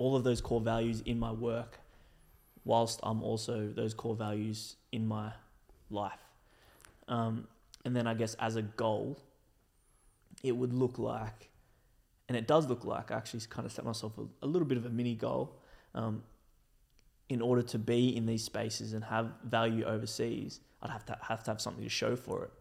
all 0.00 0.16
of 0.16 0.24
those 0.24 0.40
core 0.40 0.62
values 0.62 1.02
in 1.02 1.20
my 1.20 1.30
work, 1.30 1.78
whilst 2.64 3.00
I'm 3.02 3.22
also 3.22 3.68
those 3.68 3.92
core 3.92 4.16
values 4.16 4.76
in 4.90 5.06
my 5.06 5.32
life. 5.90 6.24
Um, 7.06 7.46
and 7.84 7.94
then 7.94 8.06
I 8.06 8.14
guess 8.14 8.34
as 8.40 8.56
a 8.56 8.62
goal, 8.62 9.18
it 10.42 10.52
would 10.52 10.72
look 10.72 10.98
like, 10.98 11.49
and 12.30 12.36
it 12.36 12.46
does 12.46 12.68
look 12.68 12.84
like, 12.84 13.10
I 13.10 13.16
actually 13.16 13.40
kind 13.50 13.66
of 13.66 13.72
set 13.72 13.84
myself 13.84 14.16
a, 14.16 14.22
a 14.44 14.46
little 14.46 14.68
bit 14.68 14.78
of 14.78 14.86
a 14.86 14.88
mini 14.88 15.16
goal. 15.16 15.56
Um, 15.96 16.22
in 17.28 17.42
order 17.42 17.62
to 17.62 17.76
be 17.76 18.16
in 18.16 18.24
these 18.24 18.44
spaces 18.44 18.92
and 18.92 19.02
have 19.02 19.32
value 19.42 19.82
overseas, 19.84 20.60
I'd 20.80 20.90
have 20.90 21.04
to 21.06 21.18
have 21.22 21.42
to 21.42 21.50
have 21.50 21.60
something 21.60 21.82
to 21.82 21.90
show 21.90 22.14
for 22.14 22.44
it. 22.44 22.52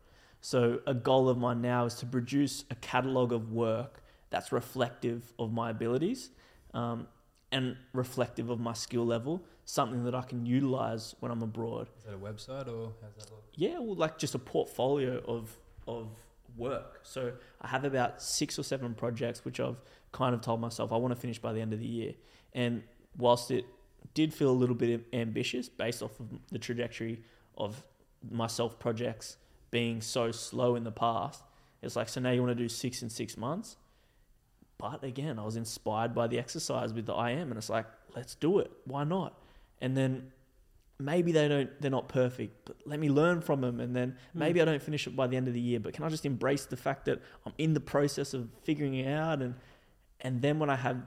So 0.41 0.79
a 0.87 0.95
goal 0.95 1.29
of 1.29 1.37
mine 1.37 1.61
now 1.61 1.85
is 1.85 1.93
to 1.95 2.07
produce 2.07 2.65
a 2.71 2.75
catalog 2.75 3.31
of 3.31 3.51
work 3.51 4.01
that's 4.31 4.51
reflective 4.51 5.33
of 5.37 5.53
my 5.53 5.69
abilities 5.69 6.31
um, 6.73 7.07
and 7.51 7.77
reflective 7.93 8.49
of 8.49 8.59
my 8.59 8.73
skill 8.73 9.05
level, 9.05 9.43
something 9.65 10.03
that 10.05 10.15
I 10.15 10.23
can 10.23 10.47
utilize 10.47 11.13
when 11.19 11.31
I'm 11.31 11.43
abroad. 11.43 11.89
Is 11.99 12.05
that 12.05 12.15
a 12.15 12.17
website 12.17 12.67
or 12.67 12.93
how's 13.03 13.13
that 13.19 13.29
look? 13.29 13.43
Yeah, 13.53 13.77
well, 13.77 13.93
like 13.93 14.17
just 14.17 14.33
a 14.33 14.39
portfolio 14.39 15.23
of 15.27 15.55
of 15.87 16.09
work. 16.57 16.99
So 17.03 17.33
I 17.61 17.67
have 17.67 17.83
about 17.83 18.21
six 18.21 18.57
or 18.57 18.63
seven 18.63 18.93
projects 18.93 19.45
which 19.45 19.59
I've 19.59 19.77
kind 20.11 20.33
of 20.33 20.41
told 20.41 20.59
myself 20.59 20.91
I 20.91 20.97
want 20.97 21.13
to 21.13 21.19
finish 21.19 21.39
by 21.39 21.53
the 21.53 21.61
end 21.61 21.73
of 21.73 21.79
the 21.79 21.87
year. 21.87 22.13
And 22.53 22.83
whilst 23.17 23.51
it 23.51 23.65
did 24.13 24.33
feel 24.33 24.49
a 24.49 24.51
little 24.51 24.75
bit 24.75 25.05
ambitious 25.13 25.69
based 25.69 26.01
off 26.01 26.19
of 26.19 26.27
the 26.51 26.59
trajectory 26.59 27.21
of 27.57 27.83
my 28.29 28.47
self 28.47 28.79
projects 28.79 29.37
being 29.71 30.01
so 30.01 30.31
slow 30.31 30.75
in 30.75 30.83
the 30.83 30.91
past, 30.91 31.43
it's 31.81 31.95
like 31.95 32.09
so 32.09 32.19
now 32.19 32.31
you 32.31 32.41
want 32.41 32.57
to 32.57 32.63
do 32.63 32.69
six 32.69 33.01
in 33.01 33.09
six 33.09 33.37
months. 33.37 33.77
But 34.77 35.03
again, 35.03 35.37
I 35.37 35.43
was 35.43 35.57
inspired 35.57 36.15
by 36.15 36.27
the 36.27 36.39
exercise 36.39 36.93
with 36.93 37.05
the 37.05 37.13
I 37.13 37.31
am, 37.31 37.49
and 37.49 37.57
it's 37.57 37.69
like, 37.69 37.85
let's 38.15 38.35
do 38.35 38.59
it. 38.59 38.71
Why 38.85 39.03
not? 39.03 39.37
And 39.81 39.95
then 39.95 40.31
maybe 40.99 41.31
they 41.31 41.47
don't, 41.47 41.69
they're 41.81 41.91
not 41.91 42.09
perfect, 42.09 42.65
but 42.65 42.75
let 42.85 42.99
me 42.99 43.09
learn 43.09 43.41
from 43.41 43.61
them. 43.61 43.79
And 43.79 43.95
then 43.95 44.17
hmm. 44.33 44.39
maybe 44.39 44.59
mm. 44.59 44.63
I 44.63 44.65
don't 44.65 44.81
finish 44.81 45.07
it 45.07 45.15
by 45.15 45.27
the 45.27 45.37
end 45.37 45.47
of 45.47 45.53
the 45.53 45.59
year, 45.59 45.79
but 45.79 45.93
can 45.93 46.03
I 46.03 46.09
just 46.09 46.25
embrace 46.25 46.65
the 46.65 46.77
fact 46.77 47.05
that 47.05 47.21
I'm 47.45 47.53
in 47.57 47.73
the 47.73 47.79
process 47.79 48.33
of 48.33 48.49
figuring 48.63 48.95
it 48.95 49.11
out? 49.11 49.41
And, 49.41 49.55
and 50.21 50.41
then 50.41 50.59
when 50.59 50.69
I 50.69 50.75
have, 50.75 51.01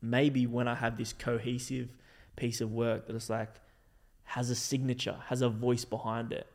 maybe 0.00 0.46
when 0.46 0.68
I 0.68 0.74
have 0.74 0.96
this 0.96 1.12
cohesive 1.12 1.88
piece 2.36 2.60
of 2.60 2.72
work 2.72 3.06
that 3.06 3.16
is 3.16 3.28
like, 3.28 3.60
has 4.24 4.50
a 4.50 4.54
signature, 4.54 5.16
has 5.26 5.42
a 5.42 5.48
voice 5.48 5.84
behind 5.84 6.32
it. 6.32 6.46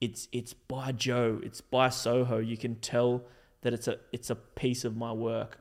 It's, 0.00 0.28
it's 0.32 0.54
by 0.54 0.92
Joe, 0.92 1.40
it's 1.42 1.60
by 1.60 1.90
Soho. 1.90 2.38
You 2.38 2.56
can 2.56 2.76
tell 2.76 3.24
that 3.60 3.74
it's 3.74 3.88
a, 3.88 3.98
it's 4.12 4.30
a 4.30 4.34
piece 4.34 4.84
of 4.84 4.96
my 4.96 5.12
work 5.12 5.58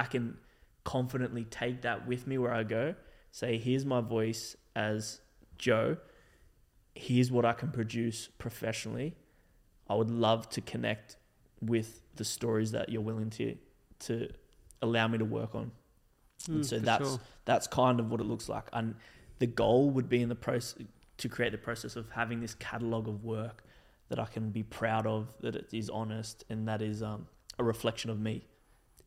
I 0.00 0.04
can 0.04 0.38
confidently 0.82 1.44
take 1.44 1.82
that 1.82 2.06
with 2.06 2.26
me 2.26 2.38
where 2.38 2.54
I 2.54 2.62
go. 2.62 2.94
Say, 3.32 3.58
here's 3.58 3.84
my 3.84 4.00
voice 4.00 4.56
as 4.74 5.20
Joe. 5.60 5.98
Here's 6.94 7.30
what 7.30 7.44
I 7.44 7.52
can 7.52 7.70
produce 7.70 8.28
professionally. 8.38 9.14
I 9.88 9.94
would 9.94 10.10
love 10.10 10.48
to 10.50 10.60
connect 10.60 11.16
with 11.60 12.02
the 12.16 12.24
stories 12.24 12.72
that 12.72 12.88
you're 12.88 13.02
willing 13.02 13.30
to 13.30 13.56
to 14.00 14.28
allow 14.82 15.06
me 15.06 15.18
to 15.18 15.24
work 15.24 15.54
on. 15.54 15.70
Mm, 16.48 16.54
and 16.54 16.66
so 16.66 16.78
that's 16.78 17.08
sure. 17.08 17.20
that's 17.44 17.66
kind 17.66 18.00
of 18.00 18.10
what 18.10 18.20
it 18.20 18.24
looks 18.24 18.48
like. 18.48 18.68
And 18.72 18.94
the 19.38 19.46
goal 19.46 19.90
would 19.90 20.08
be 20.08 20.22
in 20.22 20.28
the 20.28 20.34
process 20.34 20.82
to 21.18 21.28
create 21.28 21.52
the 21.52 21.58
process 21.58 21.96
of 21.96 22.10
having 22.10 22.40
this 22.40 22.54
catalog 22.54 23.06
of 23.06 23.24
work 23.24 23.62
that 24.08 24.18
I 24.18 24.24
can 24.24 24.50
be 24.50 24.62
proud 24.62 25.06
of, 25.06 25.34
that 25.40 25.54
it 25.54 25.68
is 25.72 25.90
honest, 25.90 26.44
and 26.48 26.66
that 26.66 26.80
is 26.80 27.02
um, 27.02 27.26
a 27.58 27.64
reflection 27.64 28.10
of 28.10 28.18
me. 28.18 28.46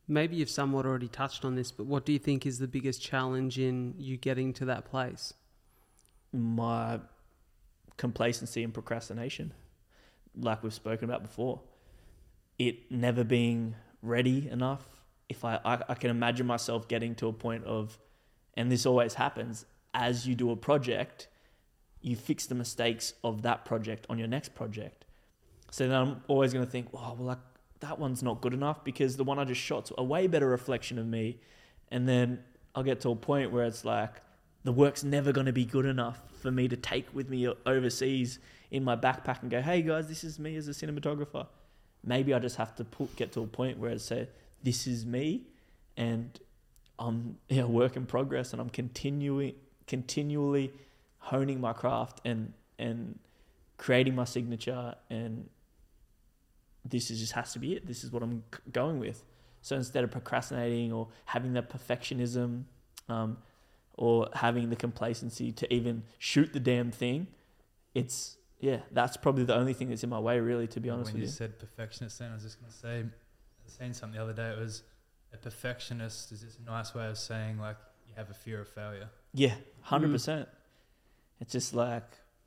Maybe 0.06 0.36
you've 0.36 0.50
somewhat 0.50 0.86
already 0.86 1.08
touched 1.08 1.44
on 1.44 1.56
this, 1.56 1.72
but 1.72 1.86
what 1.86 2.06
do 2.06 2.12
you 2.12 2.18
think 2.18 2.46
is 2.46 2.58
the 2.58 2.68
biggest 2.68 3.02
challenge 3.02 3.58
in 3.58 3.94
you 3.98 4.16
getting 4.16 4.52
to 4.54 4.64
that 4.66 4.84
place? 4.84 5.34
My 6.34 7.00
complacency 7.96 8.64
and 8.64 8.74
procrastination, 8.74 9.54
like 10.36 10.62
we've 10.62 10.74
spoken 10.74 11.08
about 11.08 11.22
before. 11.22 11.60
It 12.58 12.90
never 12.90 13.24
being 13.24 13.76
ready 14.02 14.48
enough. 14.48 14.86
If 15.28 15.44
I, 15.44 15.60
I, 15.64 15.78
I 15.88 15.94
can 15.94 16.10
imagine 16.10 16.46
myself 16.46 16.88
getting 16.88 17.14
to 17.16 17.28
a 17.28 17.32
point 17.32 17.64
of, 17.64 17.98
and 18.54 18.70
this 18.70 18.84
always 18.84 19.14
happens, 19.14 19.64
as 19.94 20.26
you 20.26 20.34
do 20.34 20.50
a 20.50 20.56
project, 20.56 21.28
you 22.00 22.16
fix 22.16 22.46
the 22.46 22.54
mistakes 22.54 23.14
of 23.22 23.42
that 23.42 23.64
project 23.64 24.06
on 24.10 24.18
your 24.18 24.28
next 24.28 24.54
project. 24.54 25.04
So 25.70 25.88
then 25.88 25.96
I'm 25.96 26.22
always 26.28 26.52
going 26.52 26.64
to 26.64 26.70
think, 26.70 26.88
oh, 26.92 27.16
well, 27.18 27.30
I 27.30 27.36
that 27.84 27.98
one's 27.98 28.22
not 28.22 28.40
good 28.40 28.54
enough 28.54 28.82
because 28.82 29.16
the 29.16 29.24
one 29.24 29.38
I 29.38 29.44
just 29.44 29.60
shot's 29.60 29.92
a 29.96 30.02
way 30.02 30.26
better 30.26 30.48
reflection 30.48 30.98
of 30.98 31.06
me. 31.06 31.40
And 31.90 32.08
then 32.08 32.42
I'll 32.74 32.82
get 32.82 33.00
to 33.02 33.10
a 33.10 33.16
point 33.16 33.52
where 33.52 33.64
it's 33.64 33.84
like 33.84 34.12
the 34.64 34.72
work's 34.72 35.04
never 35.04 35.30
going 35.30 35.46
to 35.46 35.52
be 35.52 35.64
good 35.64 35.86
enough 35.86 36.20
for 36.40 36.50
me 36.50 36.68
to 36.68 36.76
take 36.76 37.14
with 37.14 37.28
me 37.28 37.46
overseas 37.66 38.38
in 38.70 38.82
my 38.82 38.96
backpack 38.96 39.42
and 39.42 39.50
go, 39.50 39.60
hey 39.60 39.82
guys, 39.82 40.08
this 40.08 40.24
is 40.24 40.38
me 40.38 40.56
as 40.56 40.68
a 40.68 40.72
cinematographer. 40.72 41.46
Maybe 42.02 42.34
I 42.34 42.38
just 42.38 42.56
have 42.56 42.74
to 42.76 42.84
put, 42.84 43.14
get 43.16 43.32
to 43.32 43.40
a 43.40 43.46
point 43.46 43.78
where 43.78 43.90
I 43.90 43.98
say, 43.98 44.28
this 44.62 44.86
is 44.86 45.04
me 45.06 45.42
and 45.96 46.38
I'm 46.98 47.36
you 47.48 47.60
know, 47.60 47.66
work 47.66 47.96
in 47.96 48.06
progress 48.06 48.52
and 48.52 48.60
I'm 48.60 48.70
continuing 48.70 49.54
continually 49.86 50.72
honing 51.18 51.60
my 51.60 51.74
craft 51.74 52.22
and 52.24 52.54
and 52.78 53.18
creating 53.76 54.14
my 54.14 54.24
signature 54.24 54.94
and 55.10 55.48
this 56.84 57.10
is 57.10 57.20
just 57.20 57.32
has 57.32 57.52
to 57.52 57.58
be 57.58 57.74
it. 57.74 57.86
This 57.86 58.04
is 58.04 58.12
what 58.12 58.22
I'm 58.22 58.42
going 58.72 58.98
with. 58.98 59.22
So 59.62 59.76
instead 59.76 60.04
of 60.04 60.10
procrastinating 60.10 60.92
or 60.92 61.08
having 61.24 61.54
that 61.54 61.70
perfectionism, 61.70 62.64
um, 63.08 63.38
or 63.94 64.28
having 64.34 64.70
the 64.70 64.76
complacency 64.76 65.52
to 65.52 65.72
even 65.72 66.02
shoot 66.18 66.52
the 66.52 66.60
damn 66.60 66.90
thing, 66.90 67.28
it's 67.94 68.36
yeah, 68.60 68.78
that's 68.92 69.16
probably 69.16 69.44
the 69.44 69.54
only 69.54 69.74
thing 69.74 69.88
that's 69.90 70.04
in 70.04 70.10
my 70.10 70.18
way, 70.18 70.40
really. 70.40 70.66
To 70.68 70.80
be 70.80 70.90
honest 70.90 71.12
when 71.12 71.20
with 71.20 71.30
you, 71.30 71.44
When 71.44 71.48
you 71.48 71.52
said 71.52 71.58
perfectionist, 71.58 72.18
then 72.18 72.30
I 72.30 72.34
was 72.34 72.42
just 72.42 72.60
gonna 72.60 72.72
say, 72.72 73.00
I 73.00 73.64
was 73.64 73.72
saying 73.72 73.94
something 73.94 74.16
the 74.16 74.22
other 74.22 74.32
day. 74.32 74.50
It 74.50 74.58
was 74.58 74.82
a 75.32 75.36
perfectionist 75.36 76.32
is 76.32 76.42
this 76.42 76.58
a 76.64 76.70
nice 76.70 76.94
way 76.94 77.08
of 77.08 77.18
saying 77.18 77.58
like 77.58 77.76
you 78.08 78.14
have 78.16 78.30
a 78.30 78.34
fear 78.34 78.60
of 78.60 78.68
failure. 78.68 79.08
Yeah, 79.32 79.54
hundred 79.82 80.10
mm. 80.10 80.12
percent. 80.12 80.48
It's 81.40 81.52
just 81.52 81.74
like 81.74 82.04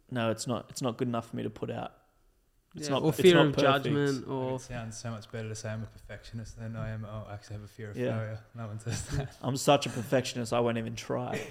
no, 0.10 0.32
it's 0.32 0.48
not. 0.48 0.66
It's 0.70 0.82
not 0.82 0.98
good 0.98 1.08
enough 1.08 1.30
for 1.30 1.36
me 1.36 1.44
to 1.44 1.50
put 1.50 1.70
out 1.70 1.94
it's 2.78 2.90
yeah, 2.90 2.94
not, 2.94 3.04
or 3.04 3.12
fear 3.12 3.40
of 3.40 3.56
perfect. 3.56 3.62
judgment, 3.62 4.28
or 4.28 4.56
it 4.56 4.62
sounds 4.62 4.98
so 4.98 5.10
much 5.10 5.32
better 5.32 5.50
to 5.50 5.56
say 5.56 5.70
I'm 5.70 5.82
a 5.82 5.88
perfectionist 5.88 6.60
than 6.60 6.76
I 6.76 6.92
am. 6.92 7.08
Oh, 7.10 7.26
I 7.28 7.34
actually 7.34 7.56
have 7.56 7.64
a 7.64 7.68
fear 7.68 7.90
of 7.90 7.98
yeah. 7.98 8.12
failure. 8.12 8.40
No 8.56 8.68
one 8.68 8.80
says 8.80 9.04
that. 9.08 9.36
I'm 9.42 9.58
such 9.58 9.88
a 9.88 9.90
perfectionist. 9.90 10.54
I 10.54 10.60
won't 10.60 10.78
even 10.78 10.96
try. 10.96 11.42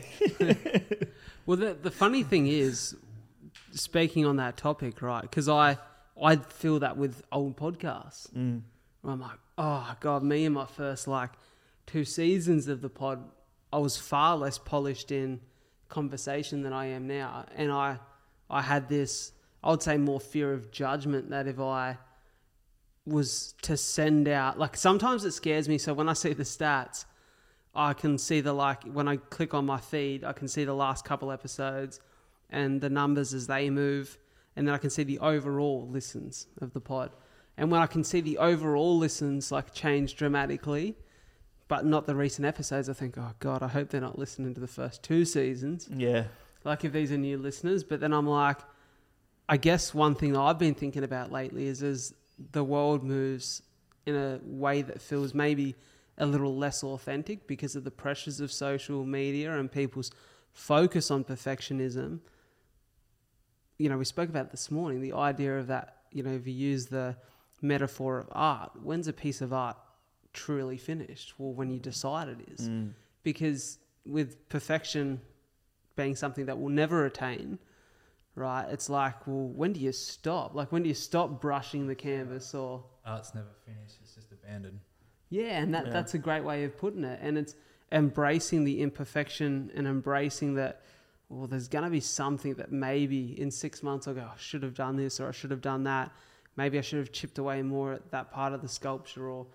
well, 1.47 1.57
the 1.57 1.75
the 1.75 1.91
funny 1.91 2.23
thing 2.23 2.47
is, 2.47 2.97
speaking 3.73 4.25
on 4.25 4.37
that 4.37 4.57
topic, 4.57 5.03
right? 5.03 5.23
Because 5.23 5.49
I 5.49 5.79
I 6.23 6.37
feel 6.37 6.79
that 6.79 6.97
with 6.97 7.25
old 7.33 7.57
podcasts. 7.57 8.31
Mm. 8.33 8.63
I'm 9.05 9.21
like, 9.21 9.39
oh 9.59 9.97
god, 9.99 10.23
me 10.23 10.45
and 10.45 10.55
my 10.55 10.67
first 10.67 11.09
like 11.09 11.31
two 11.87 12.05
seasons 12.05 12.69
of 12.69 12.83
the 12.83 12.89
pod, 12.89 13.25
I 13.73 13.79
was 13.79 13.97
far 13.97 14.37
less 14.37 14.59
polished 14.59 15.11
in 15.11 15.41
conversation 15.89 16.63
than 16.63 16.73
I 16.73 16.87
am 16.87 17.09
now, 17.09 17.47
and 17.57 17.73
I 17.73 17.99
I 18.49 18.63
had 18.63 18.89
this 18.89 19.33
I 19.67 19.71
would 19.71 19.83
say 19.83 19.97
more 19.99 20.21
fear 20.21 20.53
of 20.53 20.71
judgment 20.71 21.31
that 21.31 21.49
if 21.49 21.59
I 21.59 21.99
was 23.05 23.57
to 23.63 23.77
send 23.77 24.29
out 24.29 24.61
like 24.61 24.77
sometimes 24.77 25.25
it 25.25 25.33
scares 25.33 25.69
me. 25.69 25.77
So 25.77 25.93
when 25.93 26.09
I 26.09 26.13
see 26.13 26.33
the 26.35 26.45
stats 26.45 27.05
I 27.75 27.93
can 27.93 28.17
see 28.17 28.41
the 28.41 28.53
like 28.53 28.85
when 28.85 29.09
I 29.09 29.17
click 29.17 29.55
on 29.55 29.67
my 29.67 29.79
feed 29.79 30.23
I 30.23 30.33
can 30.35 30.47
see 30.47 30.65
the 30.65 30.73
last 30.73 31.05
couple 31.05 31.33
episodes 31.33 31.99
and 32.49 32.81
the 32.81 32.89
numbers 32.89 33.35
as 33.35 33.49
they 33.49 33.69
move. 33.69 34.19
And 34.55 34.69
then 34.69 34.75
I 34.75 34.79
can 34.79 34.89
see 34.89 35.03
the 35.03 35.19
overall 35.19 35.89
listens 35.89 36.47
of 36.61 36.73
the 36.73 36.81
pod. 36.81 37.11
And 37.57 37.69
when 37.69 37.81
I 37.81 37.89
can 37.89 38.05
see 38.05 38.21
the 38.21 38.39
overall 38.39 38.97
listens 38.97 39.51
like 39.51 39.75
change 39.75 40.15
dramatically 40.15 40.95
but 41.67 41.85
not 41.85 42.07
the 42.07 42.15
recent 42.15 42.47
episodes 42.47 42.89
I 42.89 42.93
think 42.93 43.19
oh 43.19 43.33
god 43.41 43.65
I 43.65 43.69
hope 43.69 43.89
they're 43.89 44.01
not 44.01 44.17
listening 44.17 44.55
to 44.55 44.61
the 44.61 44.69
first 44.69 45.03
two 45.03 45.25
seasons. 45.25 45.89
Yeah. 45.93 46.27
Like 46.63 46.85
if 46.85 46.93
these 46.93 47.11
are 47.11 47.19
new 47.19 47.37
listeners. 47.37 47.83
But 47.83 47.99
then 47.99 48.13
I'm 48.13 48.29
like 48.29 48.61
I 49.49 49.57
guess 49.57 49.95
one 49.95 50.15
thing 50.15 50.33
that 50.33 50.41
I've 50.41 50.59
been 50.59 50.75
thinking 50.75 51.05
about 51.05 51.31
lately 51.31 51.67
is 51.67 51.83
as 51.83 52.15
the 52.53 52.65
world 52.65 53.05
moves 53.05 53.63
in 54.05 54.17
a 54.17 54.41
way 54.45 54.83
that 54.83 55.01
feels 55.01 55.35
maybe 55.35 55.75
a 56.19 56.27
little 56.27 56.57
less 56.57 56.83
authentic 56.83 57.47
because 57.47 57.77
of 57.77 57.85
the 57.85 57.91
pressures 57.91 58.41
of 58.41 58.51
social 58.51 59.05
media 59.05 59.57
and 59.59 59.71
people's 59.71 60.11
focus 60.53 61.11
on 61.11 61.25
perfectionism. 61.25 62.21
You 63.79 63.89
know, 63.89 63.99
we 63.99 64.05
spoke 64.05 64.29
about 64.29 64.51
this 64.51 64.71
morning 64.71 65.01
the 65.01 65.13
idea 65.13 65.59
of 65.59 65.67
that, 65.67 65.99
you 66.13 66.23
know, 66.23 66.33
if 66.33 66.47
you 66.47 66.55
use 66.55 66.87
the 66.87 67.17
metaphor 67.61 68.19
of 68.19 68.29
art, 68.33 68.73
when's 68.83 69.09
a 69.09 69.13
piece 69.13 69.41
of 69.41 69.53
art 69.53 69.77
truly 70.33 70.77
finished? 70.77 71.35
Well, 71.39 71.53
when 71.53 71.71
you 71.71 71.79
decide 71.79 72.29
it 72.29 72.39
is. 72.49 72.69
Mm. 72.69 72.93
Because 73.23 73.79
with 74.05 74.49
perfection 74.49 75.21
being 75.97 76.15
something 76.15 76.47
that 76.47 76.57
we'll 76.57 76.71
never 76.71 77.05
attain, 77.05 77.59
right? 78.37 78.67
It's 78.71 78.89
like, 78.89 79.27
well, 79.27 79.49
when 79.49 79.73
do 79.73 79.81
you 79.81 79.93
stop? 79.93 80.55
Like, 80.55 80.71
when 80.71 80.83
do 80.83 80.89
you 80.89 80.95
stop 80.95 81.41
brushing 81.41 81.89
the 81.89 81.95
canvas 81.95 82.55
or? 82.55 82.85
Oh, 83.05 83.11
Art's 83.11 83.35
never 83.35 83.49
finished. 83.65 83.97
It's 84.03 84.15
just 84.15 84.31
abandoned. 84.31 84.79
Yeah, 85.31 85.61
and 85.61 85.75
that, 85.75 85.87
yeah. 85.87 85.93
that's 85.93 86.15
a 86.15 86.19
great 86.19 86.45
way 86.45 86.65
of 86.65 86.77
putting 86.77 87.03
it. 87.03 87.19
And 87.23 87.37
it's 87.37 87.57
embracing 87.91 88.65
the 88.65 88.83
imperfection 88.83 89.73
and 89.75 89.87
embracing 89.87 90.55
that, 90.55 90.83
well, 91.29 91.47
there's 91.47 91.67
going 91.67 91.85
to 91.85 91.91
be 91.91 92.01
something 92.01 92.55
that 92.55 92.71
maybe 92.71 93.41
in 93.41 93.51
six 93.51 93.83
months 93.83 94.07
I'll 94.07 94.15
go, 94.15 94.21
I 94.21 94.39
should 94.39 94.63
have 94.63 94.75
done 94.75 94.97
this 94.97 95.19
or 95.19 95.29
I 95.29 95.33
should 95.33 95.51
have 95.51 95.63
done 95.63 95.85
that. 95.85 96.13
Maybe 96.57 96.79
I 96.79 96.83
should 96.83 96.99
have 96.99 97.13
chipped 97.13 97.39
away 97.39 97.63
more 97.63 97.95
at 97.95 98.11
that 98.13 98.31
part 98.31 98.53
of 98.53 98.63
the 98.63 98.69
sculpture 98.69 99.29
or 99.29 99.47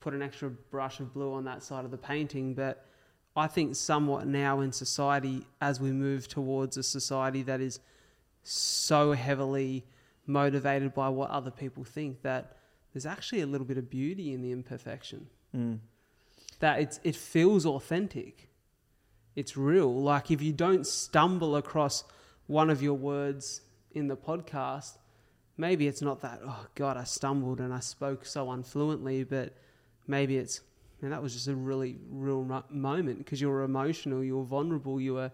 put 0.00 0.14
an 0.14 0.22
extra 0.22 0.50
brush 0.50 1.00
of 1.00 1.12
blue 1.12 1.32
on 1.32 1.44
that 1.44 1.62
side 1.62 1.84
of 1.84 1.90
the 1.90 1.98
painting. 1.98 2.54
But 2.54 2.86
I 3.36 3.46
think 3.46 3.76
somewhat 3.76 4.26
now 4.26 4.60
in 4.60 4.72
society, 4.72 5.46
as 5.60 5.80
we 5.80 5.92
move 5.92 6.26
towards 6.26 6.76
a 6.76 6.82
society 6.82 7.42
that 7.42 7.60
is 7.60 7.80
so 8.42 9.12
heavily 9.12 9.84
motivated 10.26 10.94
by 10.94 11.08
what 11.08 11.30
other 11.30 11.50
people 11.50 11.84
think, 11.84 12.22
that 12.22 12.56
there's 12.92 13.06
actually 13.06 13.40
a 13.40 13.46
little 13.46 13.66
bit 13.66 13.78
of 13.78 13.90
beauty 13.90 14.32
in 14.32 14.42
the 14.42 14.52
imperfection. 14.52 15.26
Mm. 15.54 15.78
That 16.60 16.80
it's 16.80 17.00
it 17.04 17.16
feels 17.16 17.64
authentic. 17.66 18.48
It's 19.36 19.56
real. 19.56 19.92
Like 20.02 20.30
if 20.30 20.42
you 20.42 20.52
don't 20.52 20.86
stumble 20.86 21.56
across 21.56 22.04
one 22.46 22.68
of 22.68 22.82
your 22.82 22.94
words 22.94 23.62
in 23.92 24.08
the 24.08 24.16
podcast, 24.16 24.98
maybe 25.56 25.86
it's 25.86 26.02
not 26.02 26.20
that, 26.22 26.40
oh 26.44 26.66
God, 26.74 26.96
I 26.96 27.04
stumbled 27.04 27.60
and 27.60 27.72
I 27.72 27.80
spoke 27.80 28.24
so 28.24 28.50
unfluently, 28.50 29.24
but 29.24 29.54
maybe 30.06 30.36
it's, 30.36 30.60
man, 31.00 31.12
that 31.12 31.22
was 31.22 31.32
just 31.32 31.48
a 31.48 31.54
really 31.54 31.98
real 32.10 32.64
moment 32.70 33.18
because 33.18 33.40
you 33.40 33.48
were 33.48 33.62
emotional, 33.62 34.24
you 34.24 34.36
were 34.36 34.44
vulnerable, 34.44 35.00
you 35.00 35.14
were 35.14 35.30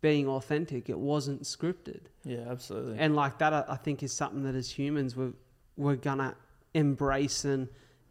being 0.00 0.28
authentic. 0.28 0.88
It 0.88 0.98
wasn't 0.98 1.42
scripted. 1.42 2.02
Yeah, 2.24 2.44
absolutely. 2.48 2.98
And 2.98 3.16
like 3.16 3.38
that, 3.38 3.52
I 3.68 3.76
think 3.76 4.02
is 4.02 4.12
something 4.12 4.42
that 4.44 4.54
as 4.54 4.70
humans 4.70 5.16
we're 5.16 5.32
we're 5.76 5.96
gonna 5.96 6.34
embrace 6.74 7.44
and 7.44 7.68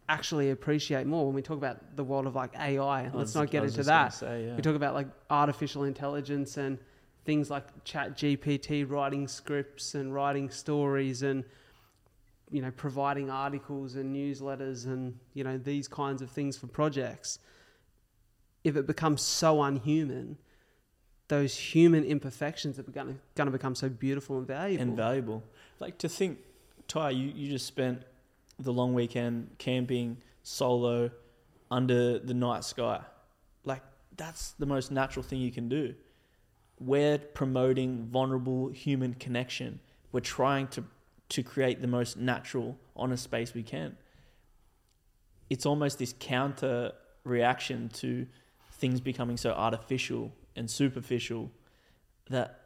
actually 0.08 0.50
appreciate 0.50 1.06
more 1.06 1.26
when 1.26 1.34
we 1.34 1.42
talk 1.42 1.56
about 1.56 1.96
the 1.96 2.04
world 2.04 2.26
of 2.26 2.34
like 2.34 2.52
AI. 2.58 3.10
Let's 3.12 3.34
not 3.34 3.50
get 3.50 3.64
into 3.64 3.82
that. 3.84 4.14
Say, 4.14 4.46
yeah. 4.46 4.56
We 4.56 4.62
talk 4.62 4.76
about 4.76 4.94
like 4.94 5.08
artificial 5.30 5.84
intelligence 5.84 6.56
and 6.56 6.78
things 7.24 7.50
like 7.50 7.64
Chat 7.84 8.16
GPT 8.16 8.88
writing 8.88 9.26
scripts 9.26 9.94
and 9.94 10.14
writing 10.14 10.48
stories 10.48 11.22
and 11.22 11.44
you 12.50 12.62
know 12.62 12.70
providing 12.70 13.30
articles 13.30 13.96
and 13.96 14.14
newsletters 14.14 14.86
and 14.86 15.18
you 15.34 15.42
know 15.42 15.58
these 15.58 15.88
kinds 15.88 16.22
of 16.22 16.30
things 16.30 16.56
for 16.56 16.68
projects. 16.68 17.40
If 18.62 18.76
it 18.76 18.86
becomes 18.86 19.22
so 19.22 19.62
unhuman, 19.62 20.38
those 21.28 21.56
human 21.56 22.04
imperfections 22.04 22.78
are 22.78 22.82
going 22.82 23.08
to, 23.08 23.14
going 23.34 23.46
to 23.46 23.50
become 23.50 23.74
so 23.74 23.88
beautiful 23.88 24.38
and 24.38 24.46
valuable. 24.46 24.82
And 24.82 24.96
valuable. 24.96 25.42
Like 25.80 25.98
to 25.98 26.08
think, 26.08 26.38
Tye, 26.88 27.10
you, 27.10 27.32
you 27.34 27.48
just 27.48 27.66
spent 27.66 28.02
the 28.58 28.72
long 28.72 28.94
weekend 28.94 29.50
camping 29.58 30.18
solo 30.42 31.10
under 31.70 32.18
the 32.18 32.34
night 32.34 32.64
sky. 32.64 33.00
Like 33.64 33.82
that's 34.16 34.52
the 34.52 34.66
most 34.66 34.90
natural 34.90 35.22
thing 35.22 35.40
you 35.40 35.50
can 35.50 35.68
do. 35.68 35.94
We're 36.78 37.18
promoting 37.18 38.06
vulnerable 38.06 38.68
human 38.68 39.14
connection. 39.14 39.80
We're 40.12 40.20
trying 40.20 40.68
to 40.68 40.84
to 41.28 41.42
create 41.42 41.80
the 41.80 41.88
most 41.88 42.16
natural, 42.16 42.78
honest 42.94 43.24
space 43.24 43.52
we 43.52 43.64
can. 43.64 43.96
It's 45.50 45.66
almost 45.66 45.98
this 45.98 46.14
counter 46.20 46.92
reaction 47.24 47.88
to 47.94 48.26
things 48.74 49.00
becoming 49.00 49.36
so 49.36 49.50
artificial 49.50 50.32
and 50.56 50.70
superficial 50.70 51.50
that 52.30 52.60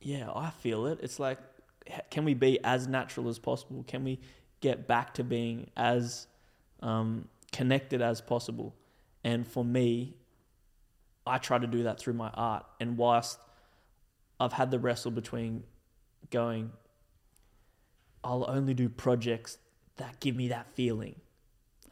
yeah, 0.00 0.30
I 0.34 0.50
feel 0.50 0.86
it. 0.86 1.00
It's 1.02 1.18
like 1.20 1.38
can 2.10 2.24
we 2.24 2.34
be 2.34 2.62
as 2.64 2.86
natural 2.86 3.28
as 3.28 3.38
possible? 3.38 3.84
Can 3.86 4.04
we 4.04 4.20
get 4.60 4.86
back 4.86 5.14
to 5.14 5.24
being 5.24 5.70
as 5.76 6.26
um, 6.80 7.28
connected 7.52 8.02
as 8.02 8.20
possible? 8.20 8.74
And 9.24 9.46
for 9.46 9.64
me, 9.64 10.14
I 11.26 11.38
try 11.38 11.58
to 11.58 11.66
do 11.66 11.84
that 11.84 11.98
through 11.98 12.14
my 12.14 12.30
art. 12.30 12.64
And 12.80 12.96
whilst 12.96 13.38
I've 14.38 14.52
had 14.52 14.70
the 14.70 14.78
wrestle 14.78 15.10
between 15.10 15.64
going, 16.30 16.70
I'll 18.22 18.46
only 18.48 18.74
do 18.74 18.88
projects 18.88 19.58
that 19.96 20.20
give 20.20 20.36
me 20.36 20.48
that 20.48 20.74
feeling. 20.74 21.16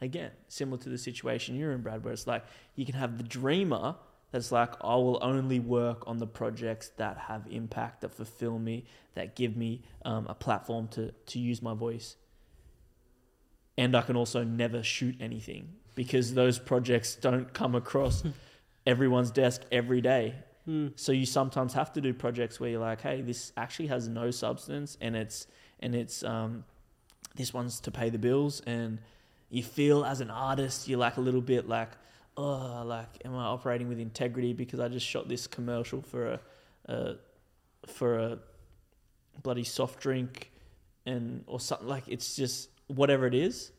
Again, 0.01 0.31
similar 0.47 0.81
to 0.83 0.89
the 0.89 0.97
situation 0.97 1.55
you're 1.55 1.71
in, 1.71 1.81
Brad, 1.81 2.03
where 2.03 2.13
it's 2.13 2.25
like 2.25 2.43
you 2.75 2.85
can 2.85 2.95
have 2.95 3.17
the 3.17 3.23
dreamer 3.23 3.95
that's 4.31 4.51
like, 4.51 4.73
I 4.81 4.95
will 4.95 5.19
only 5.21 5.59
work 5.59 6.03
on 6.07 6.17
the 6.17 6.27
projects 6.27 6.91
that 6.97 7.17
have 7.17 7.47
impact, 7.49 8.01
that 8.01 8.13
fulfill 8.13 8.59
me, 8.59 8.85
that 9.15 9.35
give 9.35 9.57
me 9.57 9.81
um, 10.05 10.27
a 10.27 10.35
platform 10.35 10.87
to, 10.89 11.11
to 11.11 11.39
use 11.39 11.61
my 11.61 11.73
voice. 11.73 12.15
And 13.77 13.95
I 13.95 14.01
can 14.01 14.15
also 14.15 14.43
never 14.43 14.83
shoot 14.83 15.15
anything 15.19 15.69
because 15.95 16.33
those 16.33 16.59
projects 16.59 17.15
don't 17.15 17.53
come 17.53 17.75
across 17.75 18.23
everyone's 18.85 19.31
desk 19.31 19.61
every 19.71 20.01
day. 20.01 20.35
Mm. 20.67 20.91
So 20.95 21.11
you 21.11 21.25
sometimes 21.25 21.73
have 21.73 21.93
to 21.93 22.01
do 22.01 22.13
projects 22.13 22.59
where 22.59 22.69
you're 22.69 22.81
like, 22.81 23.01
hey, 23.01 23.21
this 23.21 23.51
actually 23.57 23.87
has 23.87 24.07
no 24.07 24.31
substance 24.31 24.97
and 25.01 25.15
it's 25.15 25.47
and 25.79 25.95
it's 25.95 26.23
um, 26.23 26.65
this 27.35 27.53
one's 27.53 27.79
to 27.81 27.91
pay 27.91 28.09
the 28.09 28.19
bills 28.19 28.61
and 28.67 28.99
you 29.49 29.63
feel 29.63 30.05
as 30.05 30.21
an 30.21 30.29
artist 30.29 30.87
you're 30.87 30.99
like 30.99 31.17
a 31.17 31.21
little 31.21 31.41
bit 31.41 31.67
like 31.67 31.89
oh, 32.39 32.83
like, 32.85 33.21
am 33.25 33.35
I 33.35 33.45
operating 33.45 33.89
with 33.89 33.99
integrity 33.99 34.53
because 34.53 34.79
I 34.79 34.87
just 34.87 35.05
shot 35.05 35.27
this 35.27 35.45
commercial 35.45 36.01
for 36.01 36.27
a, 36.27 36.39
a 36.85 37.15
for 37.85 38.17
a 38.17 38.39
bloody 39.43 39.63
soft 39.63 39.99
drink 39.99 40.51
and 41.05 41.43
or 41.47 41.59
something 41.59 41.87
like 41.87 42.03
it's 42.07 42.35
just 42.35 42.69
whatever 42.87 43.27
it 43.27 43.33
is. 43.33 43.71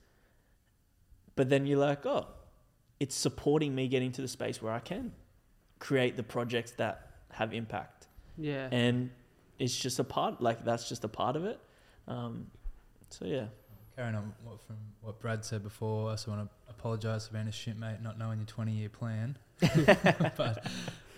But 1.37 1.49
then 1.49 1.67
you're 1.67 1.79
like, 1.79 2.05
oh, 2.05 2.27
it's 2.99 3.15
supporting 3.15 3.75
me 3.75 3.89
getting 3.89 4.13
to 4.13 4.23
the 4.23 4.29
space 4.29 4.61
where 4.61 4.73
I 4.73 4.81
can 4.81 5.13
create 5.79 6.19
the 6.19 6.23
projects 6.23 6.73
that 6.73 7.13
have 7.33 7.55
impact. 7.55 8.09
Yeah. 8.37 8.69
And 8.71 9.11
it's 9.59 9.77
just 9.77 9.99
a 9.99 10.05
part, 10.05 10.43
like 10.43 10.65
that's 10.65 10.87
just 10.89 11.05
a 11.05 11.09
part 11.09 11.37
of 11.37 11.47
it. 11.47 11.59
Um, 12.07 12.49
so 13.09 13.25
yeah 13.25 13.47
carrying 14.01 14.17
on 14.17 14.33
what 14.45 14.61
from 14.67 14.77
what 15.03 15.21
Brad 15.21 15.45
said 15.45 15.63
before, 15.63 16.09
I 16.09 16.11
also 16.13 16.31
want 16.31 16.49
to 16.49 16.60
apologise 16.81 17.27
for 17.27 17.35
being 17.35 17.47
a 17.47 17.53
shipmate, 17.53 18.01
not 18.03 18.19
knowing 18.19 18.39
your 18.39 18.47
20 18.47 18.73
year 18.73 18.89
plan. 18.89 19.37
but 19.61 20.67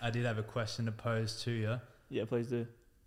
I 0.01 0.11
did 0.11 0.25
have 0.25 0.39
a 0.39 0.43
question 0.43 0.87
to 0.87 0.93
pose 0.93 1.41
to 1.45 1.51
you. 1.53 1.81
Yeah, 2.11 2.25
please 2.25 2.49
do. 2.49 2.67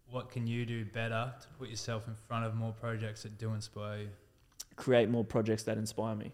What 0.09 0.31
can 0.31 0.47
you 0.47 0.65
do 0.65 0.85
better 0.85 1.33
to 1.41 1.47
put 1.59 1.69
yourself 1.69 2.07
in 2.07 2.15
front 2.27 2.45
of 2.45 2.55
more 2.55 2.71
projects 2.71 3.23
that 3.23 3.37
do 3.37 3.53
inspire 3.53 3.99
you? 3.99 4.07
Create 4.75 5.09
more 5.09 5.23
projects 5.23 5.63
that 5.63 5.77
inspire 5.77 6.15
me. 6.15 6.31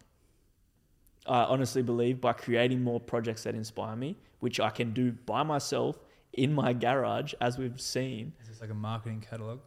I 1.26 1.44
honestly 1.44 1.82
believe 1.82 2.22
by 2.22 2.34
creating 2.34 2.84
more 2.84 3.00
projects 3.00 3.44
that 3.44 3.56
inspire 3.56 3.96
me, 3.96 4.18
which 4.40 4.60
I 4.60 4.70
can 4.70 4.94
do 4.94 5.12
by 5.12 5.44
myself 5.44 5.98
in 6.34 6.54
my 6.54 6.74
garage, 6.74 7.34
as 7.42 7.58
we've 7.58 7.80
seen. 7.80 8.34
Is 8.42 8.48
this 8.48 8.62
like 8.62 8.72
a 8.72 8.76
marketing 8.76 9.24
catalog? 9.28 9.60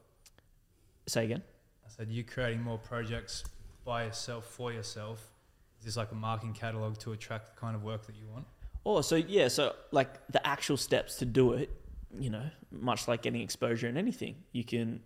Say 1.07 1.25
again. 1.25 1.43
I 1.85 1.91
said 1.91 2.11
you 2.11 2.25
creating 2.25 2.63
more 2.63 2.79
projects 2.79 3.45
by 3.85 4.05
yourself 4.05 4.47
for 4.47 4.73
yourself? 4.73 5.34
Is 5.85 5.89
this 5.89 5.97
like 5.99 6.13
a 6.13 6.15
marketing 6.15 6.55
catalog 6.55 6.97
to 7.01 7.13
attract 7.13 7.55
the 7.55 7.61
kind 7.61 7.77
of 7.77 7.83
work 7.83 8.07
that 8.07 8.17
you 8.17 8.27
want? 8.27 8.47
Oh, 8.87 9.03
so 9.03 9.17
yeah, 9.17 9.49
so 9.49 9.75
like 9.91 10.27
the 10.29 10.45
actual 10.47 10.79
steps 10.79 11.17
to 11.17 11.27
do 11.27 11.53
it, 11.53 11.71
you 12.19 12.31
know, 12.31 12.49
much 12.71 13.07
like 13.07 13.21
getting 13.21 13.43
exposure 13.43 13.87
in 13.87 13.99
anything, 13.99 14.37
you 14.53 14.65
can 14.65 15.01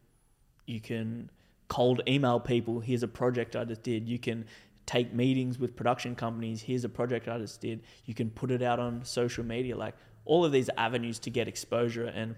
you 0.67 0.81
can 0.81 1.33
cold 1.67 2.03
email 2.07 2.39
people. 2.39 2.79
Here's 2.79 3.03
a 3.03 3.09
project 3.09 3.57
I 3.57 3.65
just 3.65 3.83
did. 3.83 4.09
You 4.09 4.21
can 4.21 4.45
take 4.87 5.13
meetings 5.13 5.59
with 5.59 5.75
production 5.75 6.15
companies. 6.15 6.63
Here's 6.63 6.85
a 6.85 6.89
project 6.89 7.27
I 7.27 7.39
just 7.39 7.61
did. 7.61 7.83
You 8.05 8.15
can 8.15 8.31
put 8.31 8.53
it 8.53 8.63
out 8.63 8.79
on 8.79 9.05
social 9.05 9.43
media. 9.45 9.77
Like 9.77 9.97
all 10.27 10.45
of 10.45 10.53
these 10.53 10.71
avenues 10.77 11.19
to 11.21 11.31
get 11.31 11.49
exposure 11.49 12.07
and 12.07 12.37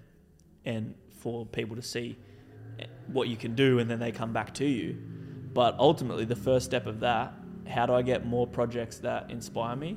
and 0.65 0.95
for 1.11 1.45
people 1.45 1.77
to 1.77 1.83
see 1.83 2.17
eh, 2.79 2.87
what 3.09 3.29
you 3.29 3.37
can 3.37 3.55
do, 3.55 3.81
and 3.81 3.91
then 3.91 3.99
they 3.99 4.13
come 4.13 4.33
back 4.33 4.55
to 4.55 4.65
you. 4.65 4.97
But 5.53 5.77
ultimately, 5.79 6.25
the 6.25 6.37
first 6.37 6.65
step 6.65 6.87
of 6.87 7.01
that, 7.01 7.35
how 7.71 7.87
do 7.87 7.95
I 7.95 8.03
get 8.03 8.27
more 8.27 8.47
projects 8.47 8.99
that 8.99 9.31
inspire 9.31 9.77
me? 9.77 9.97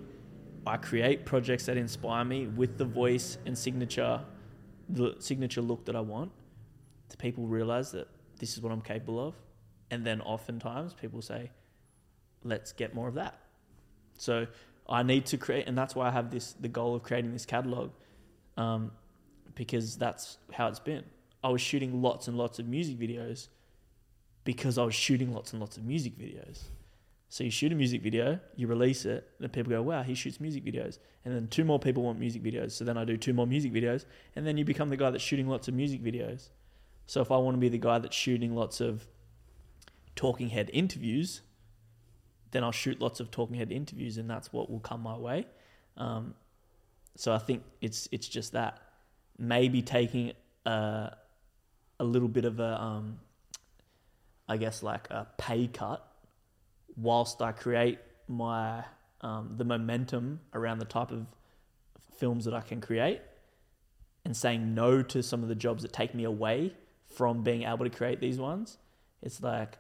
I 0.65 0.77
create 0.77 1.25
projects 1.25 1.65
that 1.65 1.75
inspire 1.75 2.23
me 2.23 2.47
with 2.47 2.77
the 2.77 2.85
voice 2.85 3.37
and 3.45 3.57
signature, 3.57 4.21
the 4.87 5.15
signature 5.19 5.61
look 5.61 5.85
that 5.85 5.95
I 5.95 5.99
want. 6.01 6.31
To 7.09 7.17
people 7.17 7.45
realize 7.45 7.91
that 7.91 8.07
this 8.39 8.53
is 8.53 8.61
what 8.61 8.71
I'm 8.71 8.81
capable 8.81 9.19
of, 9.27 9.35
and 9.91 10.05
then 10.05 10.21
oftentimes 10.21 10.93
people 10.93 11.21
say, 11.21 11.51
"Let's 12.43 12.71
get 12.71 12.95
more 12.95 13.07
of 13.07 13.15
that." 13.15 13.39
So 14.17 14.47
I 14.87 15.03
need 15.03 15.25
to 15.27 15.37
create, 15.37 15.67
and 15.67 15.77
that's 15.77 15.95
why 15.95 16.07
I 16.07 16.11
have 16.11 16.31
this 16.31 16.53
the 16.53 16.69
goal 16.69 16.95
of 16.95 17.03
creating 17.03 17.33
this 17.33 17.45
catalog, 17.45 17.91
um, 18.57 18.91
because 19.53 19.97
that's 19.97 20.37
how 20.53 20.67
it's 20.67 20.79
been. 20.79 21.03
I 21.43 21.49
was 21.49 21.61
shooting 21.61 22.01
lots 22.01 22.27
and 22.27 22.37
lots 22.37 22.57
of 22.57 22.67
music 22.67 22.97
videos 22.97 23.49
because 24.43 24.77
I 24.77 24.83
was 24.83 24.95
shooting 24.95 25.33
lots 25.33 25.51
and 25.51 25.59
lots 25.59 25.77
of 25.77 25.83
music 25.83 26.17
videos. 26.17 26.63
So 27.33 27.43
you 27.43 27.49
shoot 27.49 27.71
a 27.71 27.75
music 27.75 28.03
video, 28.03 28.39
you 28.55 28.67
release 28.67 29.05
it, 29.05 29.27
and 29.39 29.51
people 29.51 29.71
go, 29.71 29.81
"Wow, 29.81 30.03
he 30.03 30.13
shoots 30.13 30.39
music 30.39 30.63
videos." 30.63 30.99
And 31.25 31.33
then 31.33 31.47
two 31.47 31.65
more 31.65 31.79
people 31.79 32.03
want 32.03 32.19
music 32.19 32.43
videos, 32.43 32.73
so 32.73 32.85
then 32.85 32.95
I 32.95 33.05
do 33.05 33.17
two 33.17 33.33
more 33.33 33.47
music 33.47 33.73
videos, 33.73 34.05
and 34.35 34.45
then 34.45 34.55
you 34.55 34.63
become 34.63 34.89
the 34.89 34.97
guy 34.97 35.09
that's 35.09 35.23
shooting 35.23 35.47
lots 35.47 35.67
of 35.67 35.73
music 35.73 36.03
videos. 36.03 36.49
So 37.07 37.21
if 37.21 37.31
I 37.31 37.37
want 37.37 37.55
to 37.55 37.59
be 37.59 37.69
the 37.69 37.79
guy 37.79 37.97
that's 37.97 38.15
shooting 38.15 38.53
lots 38.53 38.79
of 38.81 39.07
talking 40.15 40.49
head 40.49 40.69
interviews, 40.73 41.41
then 42.51 42.63
I'll 42.63 42.71
shoot 42.71 43.01
lots 43.01 43.19
of 43.19 43.31
talking 43.31 43.55
head 43.55 43.71
interviews, 43.71 44.19
and 44.19 44.29
that's 44.29 44.53
what 44.53 44.69
will 44.69 44.79
come 44.79 45.01
my 45.01 45.17
way. 45.17 45.47
Um, 45.97 46.35
so 47.15 47.33
I 47.33 47.39
think 47.39 47.63
it's 47.81 48.07
it's 48.11 48.27
just 48.27 48.51
that 48.51 48.79
maybe 49.39 49.81
taking 49.81 50.33
a 50.67 51.15
a 51.99 52.03
little 52.03 52.29
bit 52.29 52.45
of 52.45 52.59
a 52.59 52.79
um, 52.79 53.21
I 54.47 54.57
guess 54.57 54.83
like 54.83 55.09
a 55.09 55.25
pay 55.39 55.65
cut 55.65 56.12
whilst 56.95 57.41
I 57.41 57.51
create 57.51 57.99
my 58.27 58.83
um, 59.21 59.53
the 59.57 59.63
momentum 59.63 60.41
around 60.53 60.79
the 60.79 60.85
type 60.85 61.11
of 61.11 61.25
films 62.17 62.45
that 62.45 62.53
I 62.53 62.61
can 62.61 62.81
create 62.81 63.21
and 64.25 64.35
saying 64.35 64.73
no 64.73 65.01
to 65.01 65.23
some 65.23 65.43
of 65.43 65.49
the 65.49 65.55
jobs 65.55 65.83
that 65.83 65.93
take 65.93 66.13
me 66.13 66.23
away 66.23 66.73
from 67.05 67.43
being 67.43 67.63
able 67.63 67.85
to 67.85 67.89
create 67.89 68.19
these 68.19 68.37
ones. 68.37 68.77
It's 69.21 69.41
like 69.41 69.77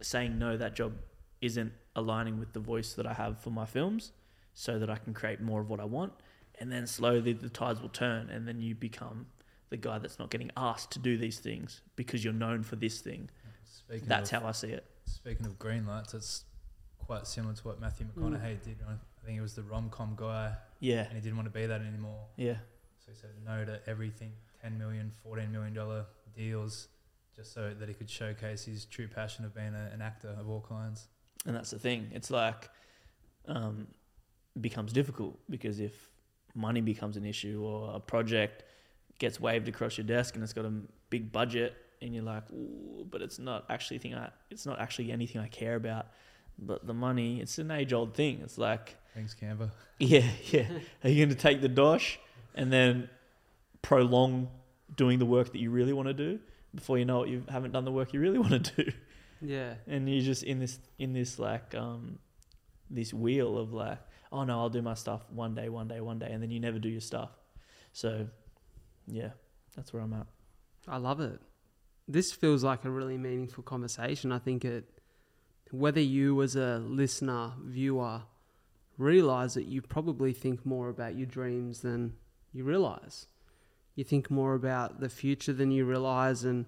saying 0.00 0.38
no, 0.38 0.56
that 0.56 0.74
job 0.74 0.94
isn't 1.40 1.72
aligning 1.94 2.38
with 2.38 2.52
the 2.52 2.60
voice 2.60 2.94
that 2.94 3.06
I 3.06 3.14
have 3.14 3.40
for 3.40 3.50
my 3.50 3.64
films 3.64 4.12
so 4.54 4.78
that 4.78 4.90
I 4.90 4.96
can 4.96 5.14
create 5.14 5.40
more 5.40 5.60
of 5.60 5.68
what 5.68 5.80
I 5.80 5.84
want. 5.84 6.12
And 6.58 6.72
then 6.72 6.86
slowly 6.86 7.32
the 7.32 7.50
tides 7.50 7.82
will 7.82 7.90
turn, 7.90 8.30
and 8.30 8.48
then 8.48 8.60
you 8.60 8.74
become 8.74 9.26
the 9.68 9.76
guy 9.76 9.98
that's 9.98 10.18
not 10.18 10.30
getting 10.30 10.50
asked 10.56 10.90
to 10.92 10.98
do 10.98 11.18
these 11.18 11.38
things 11.38 11.82
because 11.96 12.24
you're 12.24 12.32
known 12.32 12.62
for 12.62 12.76
this 12.76 13.00
thing. 13.00 13.28
Speaking 13.64 14.08
that's 14.08 14.32
of, 14.32 14.42
how 14.42 14.48
I 14.48 14.52
see 14.52 14.68
it. 14.68 14.86
Speaking 15.06 15.46
of 15.46 15.58
green 15.58 15.86
lights, 15.86 16.14
it's 16.14 16.44
quite 16.98 17.26
similar 17.26 17.54
to 17.54 17.62
what 17.62 17.80
Matthew 17.80 18.06
mm. 18.06 18.22
McConaughey 18.22 18.56
mm. 18.56 18.62
did. 18.64 18.76
I 18.86 19.24
think 19.24 19.36
he 19.36 19.40
was 19.40 19.54
the 19.54 19.62
rom 19.62 19.88
com 19.90 20.14
guy. 20.16 20.52
Yeah. 20.80 21.04
And 21.04 21.14
he 21.14 21.20
didn't 21.20 21.36
want 21.36 21.46
to 21.46 21.58
be 21.58 21.66
that 21.66 21.80
anymore. 21.80 22.24
Yeah. 22.36 22.56
So 22.98 23.12
he 23.12 23.18
said 23.18 23.30
no 23.44 23.64
to 23.64 23.80
everything 23.88 24.32
10 24.62 24.78
million, 24.78 25.12
14 25.22 25.50
million 25.50 25.74
dollar 25.74 26.06
deals 26.34 26.88
just 27.34 27.52
so 27.52 27.72
that 27.78 27.88
he 27.88 27.94
could 27.94 28.08
showcase 28.10 28.64
his 28.64 28.84
true 28.86 29.06
passion 29.08 29.44
of 29.44 29.54
being 29.54 29.74
a, 29.74 29.90
an 29.92 30.00
actor 30.00 30.34
of 30.38 30.48
all 30.48 30.64
kinds. 30.66 31.06
And 31.44 31.54
that's 31.54 31.70
the 31.70 31.78
thing. 31.78 32.10
It's 32.12 32.30
like 32.30 32.70
um, 33.46 33.86
becomes 34.60 34.92
difficult 34.92 35.38
because 35.50 35.80
if 35.80 36.10
money 36.54 36.80
becomes 36.80 37.16
an 37.16 37.26
issue 37.26 37.62
or 37.62 37.94
a 37.94 38.00
project 38.00 38.64
gets 39.18 39.40
waved 39.40 39.68
across 39.68 39.98
your 39.98 40.06
desk 40.06 40.34
and 40.34 40.42
it's 40.42 40.52
got 40.52 40.64
a 40.64 40.72
big 41.10 41.30
budget 41.30 41.74
and 42.06 42.14
you're 42.14 42.24
like, 42.24 42.44
but 43.10 43.22
it's 43.22 43.38
not 43.38 43.64
actually 43.68 43.98
thing 43.98 44.14
I, 44.14 44.30
it's 44.50 44.66
not 44.66 44.80
actually 44.80 45.12
anything 45.12 45.40
I 45.40 45.48
care 45.48 45.76
about. 45.76 46.06
But 46.58 46.86
the 46.86 46.94
money, 46.94 47.40
it's 47.40 47.58
an 47.58 47.70
age 47.70 47.92
old 47.92 48.14
thing. 48.14 48.40
It's 48.42 48.56
like 48.56 48.96
thanks, 49.14 49.34
Canva. 49.34 49.70
Yeah, 49.98 50.24
yeah. 50.50 50.68
Are 51.04 51.10
you 51.10 51.24
going 51.24 51.34
to 51.34 51.42
take 51.42 51.62
the 51.62 51.68
dosh 51.68 52.18
and 52.54 52.72
then 52.72 53.08
prolong 53.80 54.48
doing 54.94 55.18
the 55.18 55.26
work 55.26 55.52
that 55.52 55.58
you 55.58 55.70
really 55.70 55.92
want 55.92 56.08
to 56.08 56.14
do? 56.14 56.38
before 56.76 56.98
you 56.98 57.04
know 57.04 57.22
it, 57.24 57.30
you 57.30 57.42
haven't 57.48 57.72
done 57.72 57.84
the 57.84 57.90
work 57.90 58.12
you 58.12 58.20
really 58.20 58.38
want 58.46 58.64
to 58.64 58.84
do. 58.84 58.92
Yeah. 59.40 59.74
And 59.88 60.08
you're 60.08 60.22
just 60.22 60.44
in 60.44 60.60
this 60.60 60.78
in 60.98 61.12
this 61.12 61.38
like 61.38 61.74
um 61.74 62.20
this 62.88 63.12
wheel 63.12 63.58
of 63.58 63.72
like, 63.72 63.98
oh 64.30 64.44
no, 64.44 64.58
I'll 64.60 64.70
do 64.70 64.82
my 64.82 64.94
stuff 64.94 65.22
one 65.30 65.54
day, 65.54 65.68
one 65.68 65.88
day, 65.88 66.00
one 66.00 66.20
day, 66.20 66.30
and 66.30 66.40
then 66.40 66.50
you 66.50 66.60
never 66.60 66.78
do 66.78 66.88
your 66.88 67.00
stuff. 67.00 67.30
So, 67.92 68.28
yeah, 69.08 69.30
that's 69.74 69.92
where 69.92 70.02
I'm 70.02 70.12
at. 70.12 70.26
I 70.86 70.98
love 70.98 71.20
it. 71.20 71.40
This 72.08 72.32
feels 72.32 72.62
like 72.62 72.84
a 72.84 72.90
really 72.90 73.18
meaningful 73.18 73.64
conversation. 73.64 74.32
I 74.32 74.38
think 74.38 74.64
it, 74.64 74.84
whether 75.70 76.00
you 76.00 76.40
as 76.42 76.56
a 76.56 76.78
listener, 76.78 77.52
viewer, 77.62 78.22
realize 78.98 79.54
that 79.54 79.66
you 79.66 79.82
probably 79.82 80.32
think 80.32 80.64
more 80.64 80.88
about 80.88 81.16
your 81.16 81.26
dreams 81.26 81.80
than 81.80 82.14
you 82.52 82.64
realize 82.64 83.26
you 83.96 84.04
think 84.04 84.30
more 84.30 84.54
about 84.54 85.00
the 85.00 85.08
future 85.08 85.52
than 85.52 85.72
you 85.72 85.84
realize 85.84 86.44
and 86.44 86.66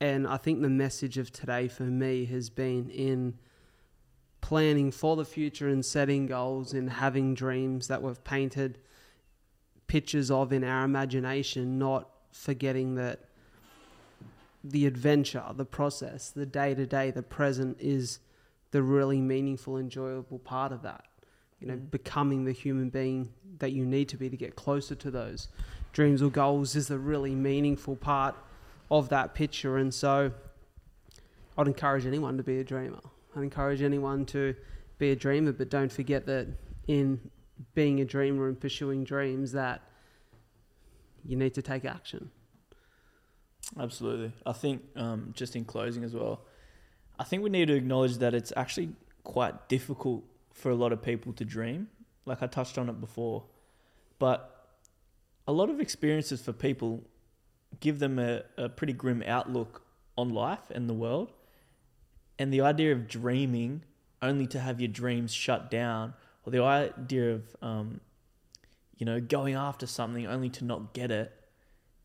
and 0.00 0.26
I 0.26 0.36
think 0.36 0.60
the 0.60 0.68
message 0.68 1.16
of 1.16 1.32
today 1.32 1.68
for 1.68 1.84
me 1.84 2.26
has 2.26 2.50
been 2.50 2.90
in 2.90 3.38
planning 4.42 4.90
for 4.90 5.16
the 5.16 5.24
future 5.24 5.68
and 5.68 5.84
setting 5.84 6.26
goals 6.26 6.74
and 6.74 6.90
having 6.90 7.34
dreams 7.34 7.88
that 7.88 8.02
we've 8.02 8.22
painted 8.22 8.78
pictures 9.86 10.30
of 10.30 10.52
in 10.52 10.64
our 10.64 10.84
imagination, 10.84 11.78
not 11.78 12.10
forgetting 12.30 12.96
that 12.96 13.20
the 14.64 14.86
adventure, 14.86 15.44
the 15.54 15.64
process, 15.64 16.30
the 16.30 16.46
day 16.46 16.74
to 16.74 16.86
day, 16.86 17.10
the 17.10 17.22
present 17.22 17.76
is 17.80 18.18
the 18.70 18.82
really 18.82 19.20
meaningful, 19.20 19.76
enjoyable 19.76 20.38
part 20.38 20.72
of 20.72 20.82
that. 20.82 21.04
You 21.60 21.68
know, 21.68 21.74
mm. 21.74 21.90
becoming 21.90 22.44
the 22.44 22.52
human 22.52 22.90
being 22.90 23.32
that 23.58 23.72
you 23.72 23.86
need 23.86 24.08
to 24.10 24.16
be 24.16 24.28
to 24.28 24.36
get 24.36 24.56
closer 24.56 24.94
to 24.94 25.10
those 25.10 25.48
dreams 25.92 26.22
or 26.22 26.28
goals 26.28 26.76
is 26.76 26.88
the 26.88 26.98
really 26.98 27.34
meaningful 27.34 27.96
part 27.96 28.34
of 28.90 29.08
that 29.08 29.34
picture. 29.34 29.78
And 29.78 29.94
so 29.94 30.30
I'd 31.56 31.66
encourage 31.66 32.04
anyone 32.04 32.36
to 32.36 32.42
be 32.42 32.58
a 32.60 32.64
dreamer. 32.64 33.00
I'd 33.34 33.42
encourage 33.42 33.80
anyone 33.80 34.26
to 34.26 34.54
be 34.98 35.10
a 35.10 35.16
dreamer, 35.16 35.52
but 35.52 35.70
don't 35.70 35.90
forget 35.90 36.26
that 36.26 36.48
in 36.86 37.30
being 37.74 38.00
a 38.00 38.04
dreamer 38.04 38.48
and 38.48 38.60
pursuing 38.60 39.04
dreams 39.04 39.52
that 39.52 39.80
you 41.24 41.36
need 41.36 41.54
to 41.54 41.62
take 41.62 41.84
action. 41.84 42.30
Absolutely. 43.78 44.32
I 44.44 44.52
think 44.52 44.82
um, 44.96 45.32
just 45.34 45.56
in 45.56 45.64
closing 45.64 46.04
as 46.04 46.14
well, 46.14 46.42
I 47.18 47.24
think 47.24 47.42
we 47.42 47.50
need 47.50 47.66
to 47.68 47.74
acknowledge 47.74 48.18
that 48.18 48.34
it's 48.34 48.52
actually 48.56 48.90
quite 49.24 49.68
difficult 49.68 50.24
for 50.52 50.70
a 50.70 50.74
lot 50.74 50.92
of 50.92 51.02
people 51.02 51.32
to 51.34 51.44
dream. 51.44 51.88
Like 52.24 52.42
I 52.42 52.46
touched 52.46 52.78
on 52.78 52.88
it 52.88 53.00
before, 53.00 53.44
but 54.18 54.68
a 55.46 55.52
lot 55.52 55.70
of 55.70 55.80
experiences 55.80 56.40
for 56.40 56.52
people 56.52 57.02
give 57.80 57.98
them 57.98 58.18
a, 58.18 58.42
a 58.56 58.68
pretty 58.68 58.92
grim 58.92 59.22
outlook 59.26 59.82
on 60.16 60.30
life 60.30 60.70
and 60.70 60.88
the 60.88 60.94
world. 60.94 61.32
And 62.38 62.52
the 62.52 62.60
idea 62.60 62.92
of 62.92 63.08
dreaming 63.08 63.82
only 64.22 64.46
to 64.48 64.60
have 64.60 64.80
your 64.80 64.88
dreams 64.88 65.32
shut 65.32 65.70
down, 65.70 66.14
or 66.44 66.52
the 66.52 66.62
idea 66.62 67.34
of, 67.34 67.56
um, 67.62 68.00
you 68.96 69.04
know, 69.04 69.20
going 69.20 69.54
after 69.54 69.86
something 69.86 70.26
only 70.26 70.48
to 70.50 70.64
not 70.64 70.94
get 70.94 71.10
it, 71.10 71.32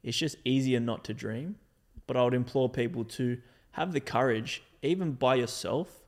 it's 0.04 0.18
just 0.18 0.36
easier 0.46 0.80
not 0.80 1.04
to 1.06 1.14
dream. 1.14 1.56
But 2.08 2.18
I 2.18 2.24
would 2.24 2.34
implore 2.34 2.70
people 2.70 3.04
to 3.06 3.38
have 3.72 3.94
the 3.94 4.00
courage, 4.00 4.64
even 4.82 5.14
by 5.14 5.36
yourself, 5.36 6.02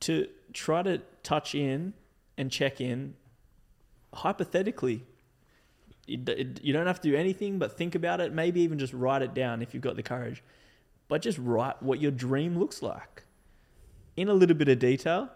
to 0.00 0.28
try 0.52 0.82
to 0.82 1.02
touch 1.22 1.54
in 1.54 1.92
and 2.36 2.50
check 2.50 2.80
in 2.80 3.14
hypothetically 4.14 5.04
you 6.08 6.72
don't 6.72 6.86
have 6.86 7.00
to 7.02 7.10
do 7.10 7.16
anything 7.16 7.58
but 7.58 7.76
think 7.76 7.94
about 7.94 8.20
it. 8.20 8.32
Maybe 8.32 8.62
even 8.62 8.78
just 8.78 8.94
write 8.94 9.22
it 9.22 9.34
down 9.34 9.60
if 9.60 9.74
you've 9.74 9.82
got 9.82 9.96
the 9.96 10.02
courage. 10.02 10.42
But 11.06 11.22
just 11.22 11.38
write 11.38 11.82
what 11.82 12.00
your 12.00 12.10
dream 12.10 12.58
looks 12.58 12.82
like 12.82 13.24
in 14.16 14.28
a 14.28 14.32
little 14.32 14.56
bit 14.56 14.68
of 14.68 14.78
detail 14.78 15.28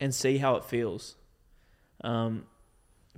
and 0.00 0.14
see 0.14 0.38
how 0.38 0.56
it 0.56 0.64
feels. 0.64 1.16
Um, 2.02 2.46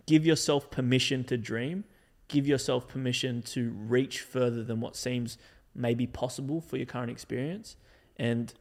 give 0.07 0.27
yourself 0.27 0.71
permission 0.71 1.25
to 1.25 1.37
dream. 1.37 1.85
Give 2.29 2.47
yourself 2.47 2.89
permission 2.89 3.43
to 3.43 3.71
reach 3.71 4.21
further 4.21 4.65
than 4.65 4.81
what 4.81 4.97
seems 4.97 5.39
maybe 5.75 6.07
possible 6.07 6.61
for 6.61 6.77
your 6.77 6.87
current 6.87 7.11
experience. 7.11 7.77
And 8.17 8.53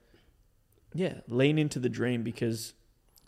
yeah, 0.93 1.21
lean 1.27 1.57
into 1.57 1.79
the 1.79 1.89
dream 1.89 2.23
because, 2.23 2.73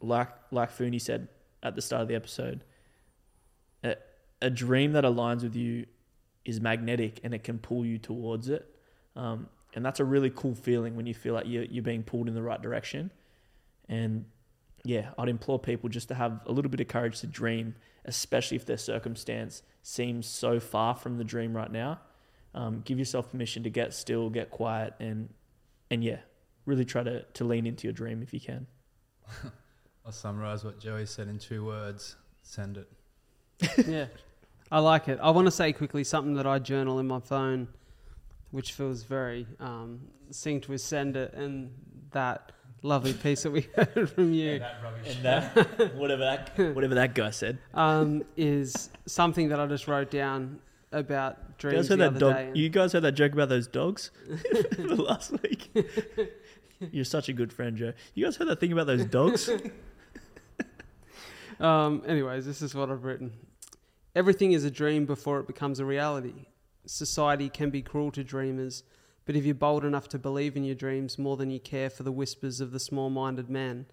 like 0.01 0.29
like 0.51 0.71
Phoony 0.71 0.99
said 0.99 1.27
at 1.63 1.75
the 1.75 1.81
start 1.81 2.01
of 2.01 2.07
the 2.07 2.15
episode, 2.15 2.63
a 4.41 4.49
dream 4.49 4.93
that 4.93 5.03
aligns 5.03 5.43
with 5.43 5.55
you 5.55 5.85
is 6.43 6.61
magnetic 6.61 7.19
and 7.23 7.33
it 7.33 7.43
can 7.43 7.57
pull 7.57 7.85
you 7.85 7.97
towards 7.97 8.49
it. 8.49 8.69
Um, 9.15 9.49
and 9.73 9.83
that's 9.83 9.99
a 9.99 10.05
really 10.05 10.29
cool 10.29 10.55
feeling 10.55 10.95
when 10.95 11.05
you 11.05 11.13
feel 11.13 11.33
like 11.33 11.47
you're, 11.47 11.63
you're 11.63 11.83
being 11.83 12.03
pulled 12.03 12.27
in 12.27 12.35
the 12.35 12.41
right 12.41 12.61
direction. 12.61 13.11
And 13.89 14.25
yeah, 14.85 15.09
I'd 15.17 15.29
implore 15.29 15.59
people 15.59 15.89
just 15.89 16.07
to 16.09 16.15
have 16.15 16.41
a 16.45 16.51
little 16.51 16.69
bit 16.69 16.79
of 16.79 16.87
courage 16.87 17.19
to 17.21 17.27
dream, 17.27 17.75
especially 18.05 18.55
if 18.55 18.65
their 18.65 18.77
circumstance 18.77 19.63
seems 19.81 20.27
so 20.27 20.59
far 20.59 20.95
from 20.95 21.17
the 21.17 21.23
dream 21.23 21.55
right 21.55 21.71
now. 21.71 21.99
Um, 22.53 22.81
give 22.85 22.99
yourself 22.99 23.31
permission 23.31 23.63
to 23.63 23.69
get 23.69 23.93
still, 23.93 24.29
get 24.29 24.51
quiet, 24.51 24.93
and 24.99 25.29
and 25.89 26.03
yeah, 26.03 26.19
really 26.65 26.85
try 26.85 27.03
to, 27.03 27.23
to 27.23 27.43
lean 27.43 27.65
into 27.65 27.85
your 27.87 27.93
dream 27.93 28.21
if 28.21 28.33
you 28.33 28.39
can. 28.39 28.67
I'll 30.05 30.11
summarize 30.11 30.63
what 30.63 30.79
Joey 30.79 31.07
said 31.07 31.27
in 31.27 31.39
two 31.39 31.65
words 31.65 32.15
send 32.43 32.77
it. 32.77 32.87
yeah, 33.87 34.05
I 34.71 34.79
like 34.79 35.07
it. 35.07 35.19
I 35.21 35.31
want 35.31 35.47
to 35.47 35.51
say 35.51 35.73
quickly 35.73 36.03
something 36.03 36.35
that 36.35 36.45
I 36.45 36.59
journal 36.59 36.99
in 36.99 37.07
my 37.07 37.19
phone, 37.19 37.67
which 38.51 38.73
feels 38.73 39.01
very 39.01 39.47
um, 39.59 40.01
synced 40.31 40.67
with 40.67 40.81
Send 40.81 41.17
It 41.17 41.33
and 41.33 41.71
that 42.11 42.51
lovely 42.85 43.13
piece 43.13 43.43
that 43.43 43.51
we 43.51 43.61
heard 43.75 44.09
from 44.09 44.33
you. 44.33 44.61
And 45.05 45.23
that, 45.23 45.95
whatever 45.95 46.23
that, 46.23 46.75
whatever 46.75 46.95
that 46.95 47.15
guy 47.15 47.31
said, 47.31 47.57
um, 47.73 48.23
is 48.37 48.89
something 49.05 49.49
that 49.49 49.59
I 49.59 49.65
just 49.65 49.87
wrote 49.87 50.11
down 50.11 50.59
about 50.91 51.57
dreams. 51.57 51.89
You 51.89 51.97
guys 51.97 51.99
heard 51.99 52.13
that 52.13 52.19
dog? 52.19 52.57
You 52.57 52.69
guys 52.69 52.93
heard 52.93 53.01
that 53.01 53.13
joke 53.13 53.33
about 53.33 53.49
those 53.49 53.67
dogs 53.67 54.11
last 54.77 55.31
week? 55.43 55.75
You're 56.91 57.05
such 57.05 57.29
a 57.29 57.33
good 57.33 57.51
friend, 57.51 57.75
Joe. 57.75 57.93
You 58.13 58.25
guys 58.25 58.37
heard 58.37 58.47
that 58.47 58.59
thing 58.59 58.71
about 58.71 58.87
those 58.87 59.05
dogs? 59.05 59.49
um, 61.59 62.03
anyways, 62.05 62.45
this 62.45 62.61
is 62.61 62.75
what 62.75 62.89
I've 62.89 63.03
written. 63.03 63.31
Everything 64.15 64.53
is 64.53 64.63
a 64.63 64.71
dream 64.71 65.05
before 65.05 65.39
it 65.39 65.47
becomes 65.47 65.79
a 65.79 65.85
reality. 65.85 66.45
Society 66.85 67.49
can 67.49 67.69
be 67.69 67.81
cruel 67.81 68.11
to 68.11 68.23
dreamers, 68.23 68.83
But 69.25 69.35
if 69.35 69.45
you're 69.45 69.55
bold 69.55 69.83
enough 69.83 70.07
to 70.09 70.19
believe 70.19 70.55
in 70.55 70.63
your 70.63 70.75
dreams 70.75 71.17
more 71.17 71.35
than 71.35 71.49
you 71.49 71.59
care 71.59 71.89
for 71.89 72.03
the 72.03 72.11
whispers 72.11 72.61
of 72.61 72.71
the 72.71 72.79
small 72.79 73.09
minded 73.09 73.49
man, 73.49 73.87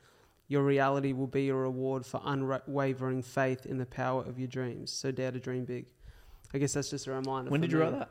your 0.48 0.62
reality 0.62 1.12
will 1.12 1.26
be 1.26 1.48
a 1.48 1.54
reward 1.54 2.04
for 2.04 2.20
unwavering 2.24 3.22
faith 3.22 3.64
in 3.64 3.78
the 3.78 3.86
power 3.86 4.22
of 4.22 4.38
your 4.38 4.48
dreams. 4.48 4.92
So 4.92 5.10
dare 5.10 5.32
to 5.32 5.40
dream 5.40 5.64
big. 5.64 5.86
I 6.52 6.58
guess 6.58 6.74
that's 6.74 6.90
just 6.90 7.06
a 7.06 7.12
reminder. 7.12 7.50
When 7.50 7.62
did 7.62 7.72
you 7.72 7.78
me. 7.78 7.84
write 7.84 7.98
that? 7.98 8.10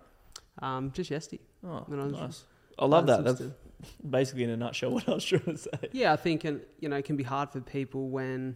Um, 0.65 0.91
just 0.91 1.11
yesterday. 1.11 1.43
Oh, 1.63 1.85
I 1.87 1.95
nice. 1.95 2.43
I 2.79 2.85
love 2.85 3.05
that. 3.07 3.23
That's 3.23 3.43
basically 4.09 4.43
in 4.43 4.49
a 4.49 4.57
nutshell 4.57 4.91
what 4.91 5.07
I 5.07 5.13
was 5.13 5.25
trying 5.25 5.41
to 5.43 5.57
say. 5.57 5.69
Yeah, 5.91 6.13
I 6.13 6.15
think 6.15 6.43
and 6.45 6.61
you 6.79 6.89
know 6.89 6.95
it 6.95 7.05
can 7.05 7.15
be 7.15 7.23
hard 7.23 7.51
for 7.51 7.61
people 7.61 8.09
when 8.09 8.55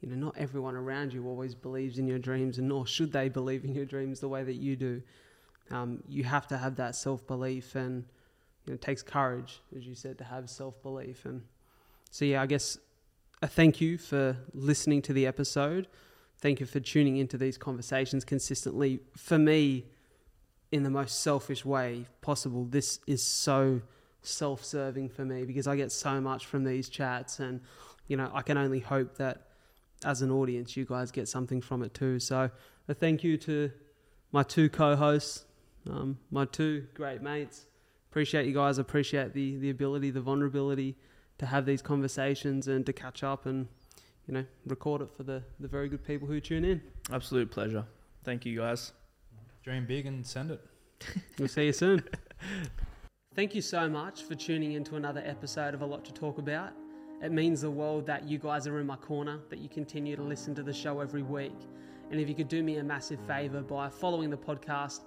you 0.00 0.08
know 0.08 0.16
not 0.16 0.36
everyone 0.36 0.74
around 0.74 1.12
you 1.12 1.26
always 1.28 1.54
believes 1.54 1.98
in 1.98 2.06
your 2.06 2.18
dreams, 2.18 2.58
and 2.58 2.68
nor 2.68 2.86
should 2.86 3.12
they 3.12 3.28
believe 3.28 3.64
in 3.64 3.74
your 3.74 3.84
dreams 3.84 4.20
the 4.20 4.28
way 4.28 4.42
that 4.42 4.54
you 4.54 4.74
do. 4.76 5.02
Um, 5.70 6.02
you 6.08 6.24
have 6.24 6.46
to 6.48 6.58
have 6.58 6.76
that 6.76 6.94
self 6.94 7.26
belief, 7.26 7.74
and 7.74 8.04
you 8.64 8.72
know, 8.72 8.74
it 8.74 8.82
takes 8.82 9.02
courage, 9.02 9.60
as 9.76 9.86
you 9.86 9.94
said, 9.94 10.18
to 10.18 10.24
have 10.24 10.48
self 10.50 10.82
belief. 10.82 11.24
And 11.24 11.42
so, 12.10 12.24
yeah, 12.24 12.42
I 12.42 12.46
guess 12.46 12.78
a 13.42 13.46
thank 13.46 13.80
you 13.80 13.98
for 13.98 14.36
listening 14.52 15.02
to 15.02 15.12
the 15.12 15.26
episode. 15.26 15.88
Thank 16.38 16.60
you 16.60 16.66
for 16.66 16.80
tuning 16.80 17.16
into 17.16 17.38
these 17.38 17.56
conversations 17.56 18.24
consistently. 18.24 19.00
For 19.16 19.38
me, 19.38 19.86
in 20.72 20.82
the 20.82 20.90
most 20.90 21.22
selfish 21.22 21.64
way 21.64 22.06
possible, 22.20 22.64
this 22.64 23.00
is 23.06 23.22
so 23.22 23.80
self 24.22 24.64
serving 24.64 25.08
for 25.10 25.24
me 25.24 25.44
because 25.44 25.66
I 25.66 25.76
get 25.76 25.92
so 25.92 26.20
much 26.20 26.46
from 26.46 26.64
these 26.64 26.88
chats, 26.88 27.40
and 27.40 27.60
you 28.06 28.16
know, 28.16 28.30
I 28.34 28.42
can 28.42 28.58
only 28.58 28.80
hope 28.80 29.16
that 29.18 29.48
as 30.04 30.22
an 30.22 30.30
audience, 30.30 30.76
you 30.76 30.84
guys 30.84 31.10
get 31.10 31.28
something 31.28 31.60
from 31.60 31.82
it 31.82 31.94
too. 31.94 32.20
So, 32.20 32.50
a 32.88 32.94
thank 32.94 33.24
you 33.24 33.36
to 33.38 33.70
my 34.32 34.42
two 34.42 34.68
co 34.68 34.96
hosts, 34.96 35.44
um, 35.90 36.18
my 36.30 36.44
two 36.44 36.86
great 36.94 37.22
mates. 37.22 37.66
Appreciate 38.10 38.46
you 38.46 38.54
guys. 38.54 38.78
Appreciate 38.78 39.34
the 39.34 39.56
the 39.56 39.70
ability, 39.70 40.10
the 40.10 40.20
vulnerability 40.20 40.96
to 41.38 41.46
have 41.46 41.66
these 41.66 41.82
conversations 41.82 42.68
and 42.68 42.86
to 42.86 42.92
catch 42.92 43.22
up 43.22 43.46
and 43.46 43.66
you 44.26 44.34
know 44.34 44.44
record 44.66 45.02
it 45.02 45.10
for 45.10 45.24
the 45.24 45.42
the 45.60 45.68
very 45.68 45.88
good 45.88 46.04
people 46.04 46.28
who 46.28 46.40
tune 46.40 46.64
in. 46.64 46.80
Absolute 47.12 47.50
pleasure. 47.50 47.84
Thank 48.22 48.46
you 48.46 48.58
guys. 48.58 48.92
Dream 49.62 49.86
big 49.86 50.06
and 50.06 50.26
send 50.26 50.50
it. 50.50 50.60
we'll 51.38 51.48
see 51.48 51.66
you 51.66 51.72
soon. 51.72 52.02
Thank 53.34 53.54
you 53.54 53.62
so 53.62 53.88
much 53.88 54.22
for 54.22 54.34
tuning 54.34 54.72
into 54.72 54.96
another 54.96 55.22
episode 55.24 55.74
of 55.74 55.82
A 55.82 55.86
Lot 55.86 56.04
to 56.04 56.12
Talk 56.12 56.38
About. 56.38 56.70
It 57.20 57.32
means 57.32 57.62
the 57.62 57.70
world 57.70 58.06
that 58.06 58.28
you 58.28 58.38
guys 58.38 58.66
are 58.66 58.78
in 58.78 58.86
my 58.86 58.96
corner, 58.96 59.40
that 59.48 59.58
you 59.58 59.68
continue 59.68 60.14
to 60.14 60.22
listen 60.22 60.54
to 60.54 60.62
the 60.62 60.72
show 60.72 61.00
every 61.00 61.22
week. 61.22 61.56
And 62.10 62.20
if 62.20 62.28
you 62.28 62.34
could 62.34 62.48
do 62.48 62.62
me 62.62 62.76
a 62.76 62.84
massive 62.84 63.18
favor 63.26 63.60
by 63.60 63.88
following 63.88 64.30
the 64.30 64.36
podcast 64.36 65.00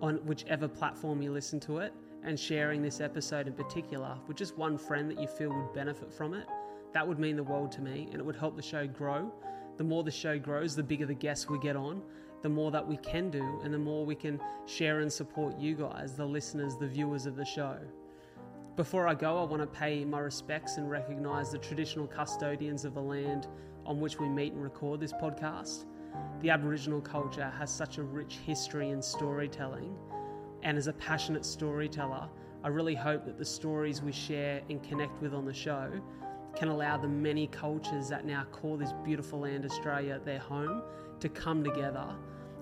on 0.00 0.16
whichever 0.26 0.68
platform 0.68 1.22
you 1.22 1.32
listen 1.32 1.60
to 1.60 1.78
it 1.78 1.92
and 2.24 2.38
sharing 2.38 2.82
this 2.82 3.00
episode 3.00 3.46
in 3.46 3.52
particular 3.52 4.16
with 4.26 4.36
just 4.36 4.56
one 4.56 4.76
friend 4.76 5.10
that 5.10 5.20
you 5.20 5.26
feel 5.26 5.52
would 5.52 5.72
benefit 5.72 6.12
from 6.12 6.34
it, 6.34 6.46
that 6.92 7.06
would 7.06 7.18
mean 7.18 7.36
the 7.36 7.42
world 7.42 7.70
to 7.72 7.80
me 7.80 8.08
and 8.10 8.20
it 8.20 8.24
would 8.24 8.36
help 8.36 8.56
the 8.56 8.62
show 8.62 8.86
grow. 8.86 9.32
The 9.76 9.84
more 9.84 10.02
the 10.02 10.10
show 10.10 10.38
grows, 10.38 10.76
the 10.76 10.82
bigger 10.82 11.06
the 11.06 11.14
guests 11.14 11.48
we 11.48 11.58
get 11.58 11.76
on, 11.76 12.02
the 12.42 12.48
more 12.48 12.70
that 12.70 12.86
we 12.86 12.96
can 12.98 13.30
do, 13.30 13.60
and 13.64 13.72
the 13.72 13.78
more 13.78 14.04
we 14.04 14.14
can 14.14 14.40
share 14.66 15.00
and 15.00 15.12
support 15.12 15.58
you 15.58 15.74
guys, 15.74 16.14
the 16.14 16.24
listeners, 16.24 16.76
the 16.76 16.86
viewers 16.86 17.26
of 17.26 17.36
the 17.36 17.44
show. 17.44 17.76
Before 18.76 19.06
I 19.06 19.14
go, 19.14 19.38
I 19.38 19.44
want 19.44 19.60
to 19.60 19.66
pay 19.66 20.04
my 20.04 20.20
respects 20.20 20.76
and 20.78 20.90
recognize 20.90 21.50
the 21.50 21.58
traditional 21.58 22.06
custodians 22.06 22.84
of 22.84 22.94
the 22.94 23.02
land 23.02 23.46
on 23.84 24.00
which 24.00 24.18
we 24.18 24.28
meet 24.28 24.52
and 24.52 24.62
record 24.62 25.00
this 25.00 25.12
podcast. 25.12 25.84
The 26.42 26.50
Aboriginal 26.50 27.00
culture 27.00 27.52
has 27.58 27.70
such 27.70 27.98
a 27.98 28.02
rich 28.02 28.38
history 28.46 28.90
and 28.90 29.04
storytelling, 29.04 29.96
and 30.62 30.78
as 30.78 30.86
a 30.86 30.92
passionate 30.94 31.44
storyteller, 31.44 32.28
I 32.62 32.68
really 32.68 32.94
hope 32.94 33.24
that 33.24 33.38
the 33.38 33.44
stories 33.44 34.02
we 34.02 34.12
share 34.12 34.62
and 34.68 34.82
connect 34.82 35.20
with 35.22 35.34
on 35.34 35.44
the 35.44 35.54
show 35.54 35.90
can 36.54 36.68
allow 36.68 36.96
the 36.96 37.08
many 37.08 37.46
cultures 37.46 38.08
that 38.08 38.24
now 38.24 38.44
call 38.52 38.76
this 38.76 38.92
beautiful 39.04 39.40
land 39.40 39.64
Australia 39.64 40.20
their 40.24 40.38
home 40.38 40.82
to 41.20 41.28
come 41.28 41.62
together 41.62 42.14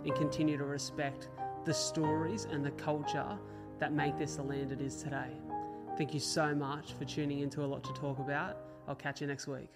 and 0.04 0.14
continue 0.14 0.56
to 0.56 0.64
respect 0.64 1.28
the 1.64 1.74
stories 1.74 2.44
and 2.44 2.64
the 2.64 2.70
culture 2.72 3.38
that 3.78 3.92
make 3.92 4.18
this 4.18 4.36
the 4.36 4.42
land 4.42 4.72
it 4.72 4.80
is 4.80 5.02
today. 5.02 5.30
Thank 5.96 6.14
you 6.14 6.20
so 6.20 6.54
much 6.54 6.92
for 6.92 7.04
tuning 7.04 7.40
into 7.40 7.64
a 7.64 7.66
lot 7.66 7.82
to 7.84 7.92
talk 7.92 8.18
about. 8.18 8.56
I'll 8.86 8.94
catch 8.94 9.20
you 9.20 9.26
next 9.26 9.46
week. 9.46 9.68